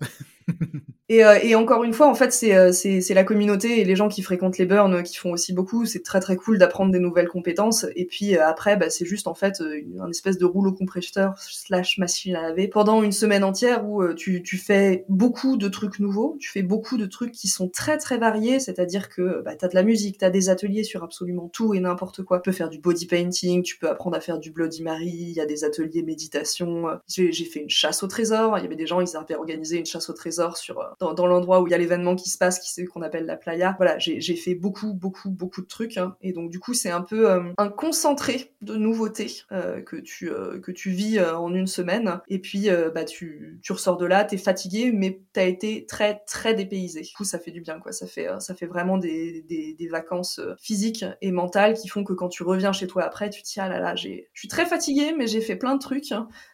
et, 1.10 1.24
euh, 1.26 1.40
et, 1.42 1.56
encore 1.56 1.84
une 1.84 1.94
fois, 1.94 2.08
en 2.08 2.16
fait, 2.16 2.32
c'est, 2.32 2.56
euh, 2.56 2.72
c'est, 2.72 3.14
la 3.14 3.24
communauté 3.24 3.82
et 3.82 3.86
les 3.86 3.96
gens 3.96 4.08
qui 4.08 4.22
fréquentent 4.22 4.58
les 4.58 4.66
burns 4.66 4.94
euh, 4.94 5.02
qui 5.02 5.18
font 5.18 5.32
aussi 5.32 5.54
beaucoup. 5.54 5.86
C'est 5.86 6.04
très 6.04 6.20
très 6.20 6.36
cool 6.36 6.58
d'apprendre 6.58 6.92
des 6.92 7.00
nouvelles 7.00 7.28
compétences. 7.28 7.86
Et 7.96 8.06
puis 8.06 8.38
après, 8.38 8.78
bah, 8.78 8.90
c'est 8.90 9.06
juste 9.06 9.28
en 9.28 9.34
fait 9.34 9.62
un 10.00 10.10
espèce 10.10 10.38
de 10.38 10.46
rouleau 10.46 10.74
compresseur 10.74 11.38
slash 11.38 11.98
machine 11.98 12.36
à 12.36 12.42
laver 12.42 12.68
pendant 12.68 13.04
une 13.04 13.12
semaine 13.12 13.44
entière 13.44 13.88
où 13.88 14.14
tu, 14.14 14.42
fais 14.58 15.06
beaucoup 15.10 15.58
de 15.58 15.68
trucs 15.68 16.00
nouveaux, 16.00 16.38
tu 16.40 16.50
fais 16.50 16.62
beaucoup 16.62 16.98
de 16.98 17.06
trucs 17.06 17.32
qui 17.32 17.48
sont 17.48 17.70
très 17.70 17.98
très 17.98 18.18
variés. 18.18 18.60
C'est-à-dire 18.60 19.10
que 19.10 19.42
bah, 19.44 19.56
t'as 19.56 19.68
de 19.68 19.76
la 19.76 19.84
musique, 19.84 20.18
t'as 20.18 20.30
des 20.30 20.50
ateliers 20.50 20.84
sur 20.84 21.04
absolument 21.04 21.50
tout 21.50 21.74
et 21.74 21.80
n'importe 21.80 22.24
quoi. 22.24 22.40
Tu 22.40 22.50
peux 22.50 22.56
faire 22.56 22.70
du 22.70 22.80
body 22.80 23.08
painting, 23.08 23.64
tu 23.64 23.78
peux 23.78 23.90
apprendre 23.90 24.16
à 24.16 24.22
faire 24.22 24.40
du 24.40 24.52
Bloody 24.52 24.84
Mary. 24.84 25.10
Il 25.10 25.34
y 25.34 25.42
a 25.42 25.46
des 25.46 25.64
ateliers 25.64 26.04
méditation. 26.04 26.86
J'ai, 27.08 27.32
j'ai 27.32 27.46
fait 27.46 27.60
une 27.60 27.70
chasse 27.70 28.04
au 28.04 28.08
trésor. 28.08 28.58
Il 28.58 28.64
y 28.64 28.66
avait 28.66 28.76
des 28.76 28.88
gens, 28.88 29.02
ils 29.02 29.16
avaient 29.18 29.36
organisé 29.36 29.78
une 29.78 29.86
chasse 29.86 30.10
au 30.10 30.14
trésor 30.14 30.31
sur 30.56 30.96
dans, 31.00 31.14
dans 31.14 31.28
l'endroit 31.28 31.62
où 31.62 31.68
il 31.68 31.72
y 31.72 31.74
a 31.74 31.78
l'événement 31.78 32.16
qui 32.16 32.30
se 32.30 32.38
passe, 32.38 32.60
qu'on 32.92 33.02
appelle 33.02 33.26
la 33.26 33.38
playa. 33.38 33.76
Voilà, 33.78 33.98
j'ai 33.98 34.36
fait 34.36 34.56
beaucoup, 34.56 34.94
beaucoup, 34.94 35.30
beaucoup 35.30 35.62
de 35.62 35.68
trucs. 35.68 35.98
Hein. 35.98 36.16
et 36.22 36.32
donc 36.34 36.50
du 36.50 36.60
coup, 36.60 36.74
c'est 36.74 36.90
un 36.90 37.02
peu 37.02 37.30
un 37.30 37.70
concentré 37.70 38.54
de 38.62 38.76
nouveautés 38.76 39.44
que 39.86 39.98
tu 39.98 40.32
que 40.62 40.72
tu 40.72 40.92
vis 40.92 41.20
en 41.20 41.54
une 41.54 41.68
semaine. 41.68 42.20
Et 42.28 42.40
puis 42.40 42.70
bah 42.94 43.06
tu 43.06 43.60
ressors 43.70 43.98
de 43.98 44.06
là, 44.06 44.24
t'es 44.24 44.38
fatigué, 44.38 44.92
mais 44.94 45.22
t'as 45.34 45.46
été 45.46 45.86
très 45.86 46.22
très 46.26 46.54
dépaysé. 46.54 47.02
Du 47.02 47.14
coup, 47.14 47.24
ça 47.24 47.40
fait 47.40 47.52
du 47.52 47.62
bien 47.62 47.80
quoi. 47.80 47.92
Ça 47.92 48.08
fait 48.08 48.28
ça 48.40 48.56
fait 48.56 48.66
vraiment 48.66 48.98
des, 48.98 49.42
des, 49.48 49.88
vacances 49.88 50.40
physiques 50.60 51.04
et 51.22 51.32
mentales 51.32 51.74
qui 51.74 51.90
font 51.90 52.04
que 52.04 52.14
quand 52.14 52.30
tu 52.30 52.44
reviens 52.44 52.72
chez 52.72 52.88
toi 52.88 53.04
après, 53.04 53.30
tu 53.30 53.42
te 53.42 53.48
dis 53.48 53.60
ah 53.60 53.68
là 53.68 53.80
là, 53.80 53.96
j'ai 53.96 54.30
je 54.34 54.40
suis 54.40 54.48
très 54.48 54.66
fatiguée, 54.66 55.14
mais 55.18 55.28
j'ai 55.28 55.42
fait 55.42 55.56
plein 55.56 55.76
de 55.76 55.80
trucs. 55.80 56.14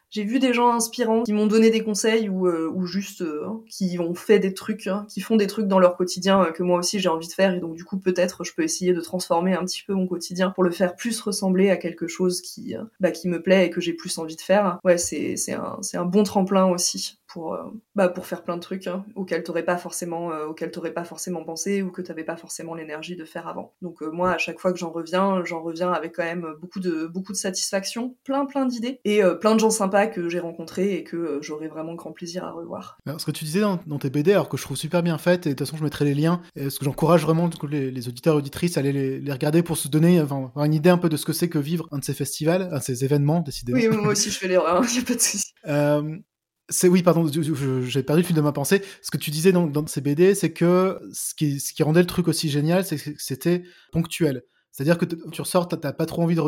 J'ai 0.09 0.23
vu 0.23 0.39
des 0.39 0.53
gens 0.53 0.69
inspirants 0.73 1.23
qui 1.23 1.33
m'ont 1.33 1.47
donné 1.47 1.69
des 1.69 1.83
conseils 1.83 2.29
ou, 2.29 2.47
euh, 2.47 2.71
ou 2.73 2.85
juste 2.85 3.21
euh, 3.21 3.47
qui 3.69 3.97
ont 3.99 4.15
fait 4.15 4.39
des 4.39 4.53
trucs, 4.53 4.87
hein, 4.87 5.05
qui 5.09 5.19
font 5.19 5.35
des 5.35 5.47
trucs 5.47 5.67
dans 5.67 5.79
leur 5.79 5.97
quotidien 5.97 6.43
euh, 6.43 6.51
que 6.51 6.63
moi 6.63 6.79
aussi 6.79 6.99
j'ai 6.99 7.09
envie 7.09 7.27
de 7.27 7.33
faire 7.33 7.53
et 7.53 7.59
donc 7.59 7.75
du 7.75 7.83
coup 7.83 7.97
peut-être 7.97 8.43
je 8.43 8.53
peux 8.53 8.63
essayer 8.63 8.93
de 8.93 9.01
transformer 9.01 9.53
un 9.53 9.65
petit 9.65 9.83
peu 9.85 9.93
mon 9.93 10.07
quotidien 10.07 10.51
pour 10.51 10.63
le 10.63 10.71
faire 10.71 10.95
plus 10.95 11.19
ressembler 11.19 11.69
à 11.69 11.77
quelque 11.77 12.07
chose 12.07 12.41
qui 12.41 12.75
bah, 12.99 13.11
qui 13.11 13.27
me 13.27 13.41
plaît 13.41 13.67
et 13.67 13.69
que 13.69 13.81
j'ai 13.81 13.93
plus 13.93 14.17
envie 14.17 14.35
de 14.35 14.41
faire. 14.41 14.79
Ouais, 14.83 14.97
c'est 14.97 15.35
un 15.51 15.77
c'est 15.81 15.97
un 15.97 16.05
bon 16.05 16.23
tremplin 16.23 16.65
aussi 16.65 17.17
pour 17.37 17.53
euh, 17.53 17.65
bah 17.93 18.09
pour 18.09 18.25
faire 18.25 18.41
plein 18.41 18.55
de 18.55 18.61
trucs 18.61 18.87
hein, 18.87 19.05
auxquels 19.13 19.43
t'aurais 19.43 19.61
pas 19.61 19.77
forcément 19.77 20.31
euh, 20.31 20.47
auxquels 20.47 20.71
t'aurais 20.71 20.91
pas 20.91 21.03
forcément 21.03 21.43
pensé 21.43 21.83
ou 21.83 21.91
que 21.91 22.01
t'avais 22.01 22.23
pas 22.23 22.35
forcément 22.35 22.73
l'énergie 22.73 23.15
de 23.15 23.25
faire 23.25 23.47
avant. 23.47 23.75
Donc 23.83 24.01
euh, 24.01 24.09
moi 24.09 24.31
à 24.31 24.39
chaque 24.39 24.59
fois 24.59 24.73
que 24.73 24.79
j'en 24.79 24.89
reviens, 24.89 25.43
j'en 25.45 25.61
reviens 25.61 25.91
avec 25.91 26.15
quand 26.15 26.23
même 26.23 26.47
beaucoup 26.59 26.79
de 26.79 27.05
beaucoup 27.05 27.33
de 27.33 27.37
satisfaction, 27.37 28.15
plein 28.23 28.47
plein 28.47 28.65
d'idées 28.65 29.01
et 29.05 29.21
plein 29.39 29.53
de 29.53 29.59
gens 29.59 29.69
sympas 29.69 30.07
que 30.07 30.29
j'ai 30.29 30.39
rencontrés 30.39 30.95
et 30.95 31.03
que 31.03 31.37
j'aurais 31.43 31.67
vraiment 31.67 31.93
grand 31.93 32.11
plaisir 32.11 32.43
à 32.43 32.51
revoir. 32.51 32.97
Alors, 33.05 33.21
ce 33.21 33.25
que 33.27 33.31
tu 33.31 33.45
disais 33.45 33.61
dans, 33.61 33.99
tes 33.99 34.09
BD, 34.09 34.31
alors 34.31 34.49
que 34.49 34.57
je 34.57 34.63
trouve 34.63 34.77
super 34.77 35.03
bien 35.03 35.19
fait 35.19 35.45
et 35.45 35.49
de 35.49 35.55
toute 35.55 35.67
façon 35.67 35.77
je 35.77 35.83
mettrai 35.83 36.05
les 36.05 36.15
liens, 36.15 36.41
et 36.55 36.71
ce 36.71 36.79
que 36.79 36.85
j'encourage 36.85 37.21
vraiment 37.21 37.49
les, 37.69 37.91
les, 37.91 38.07
auditeurs 38.07 38.33
et 38.33 38.37
auditrices 38.37 38.77
à 38.77 38.79
aller 38.79 39.19
les, 39.19 39.31
regarder 39.31 39.61
pour 39.61 39.77
se 39.77 39.87
donner 39.87 40.19
enfin, 40.21 40.47
avoir 40.49 40.65
une 40.65 40.73
idée 40.73 40.89
un 40.89 40.97
peu 40.97 41.09
de 41.09 41.17
ce 41.17 41.25
que 41.25 41.33
c'est 41.33 41.49
que 41.49 41.59
vivre 41.59 41.87
un 41.91 41.99
de 41.99 42.03
ces 42.03 42.15
festivals, 42.15 42.69
un 42.71 42.79
de 42.79 42.83
ces 42.83 43.05
événements 43.05 43.41
décidément. 43.41 43.77
Oui, 43.77 43.87
moi 43.89 44.07
aussi 44.13 44.31
je 44.31 44.39
fais 44.39 44.47
l'erreur, 44.47 44.83
il 44.83 44.97
hein, 44.97 45.01
a 45.03 45.05
pas 45.05 45.15
de 45.15 45.19
souci. 45.19 45.53
C'est 46.69 46.89
oui, 46.89 47.01
pardon, 47.01 47.25
j'ai 47.31 48.03
perdu 48.03 48.21
le 48.21 48.27
fil 48.27 48.35
de 48.35 48.41
ma 48.41 48.51
pensée. 48.51 48.81
Ce 49.01 49.09
que 49.09 49.17
tu 49.17 49.31
disais 49.31 49.53
dans, 49.53 49.87
ces 49.87 50.01
BD, 50.01 50.35
c'est 50.35 50.51
que 50.51 50.99
ce 51.13 51.33
qui, 51.33 51.61
ce 51.61 51.73
qui 51.73 51.83
rendait 51.83 52.01
le 52.01 52.07
truc 52.07 52.27
aussi 52.27 52.49
génial, 52.49 52.83
c'est 52.83 52.97
que 52.97 53.11
c'était 53.17 53.63
ponctuel. 53.93 54.43
C'est-à-dire 54.77 54.99
que 54.99 55.05
tu 55.05 55.41
ressors, 55.41 55.67
t'as 55.67 55.91
pas 55.91 56.05
trop 56.05 56.21
envie 56.21 56.35
de, 56.35 56.41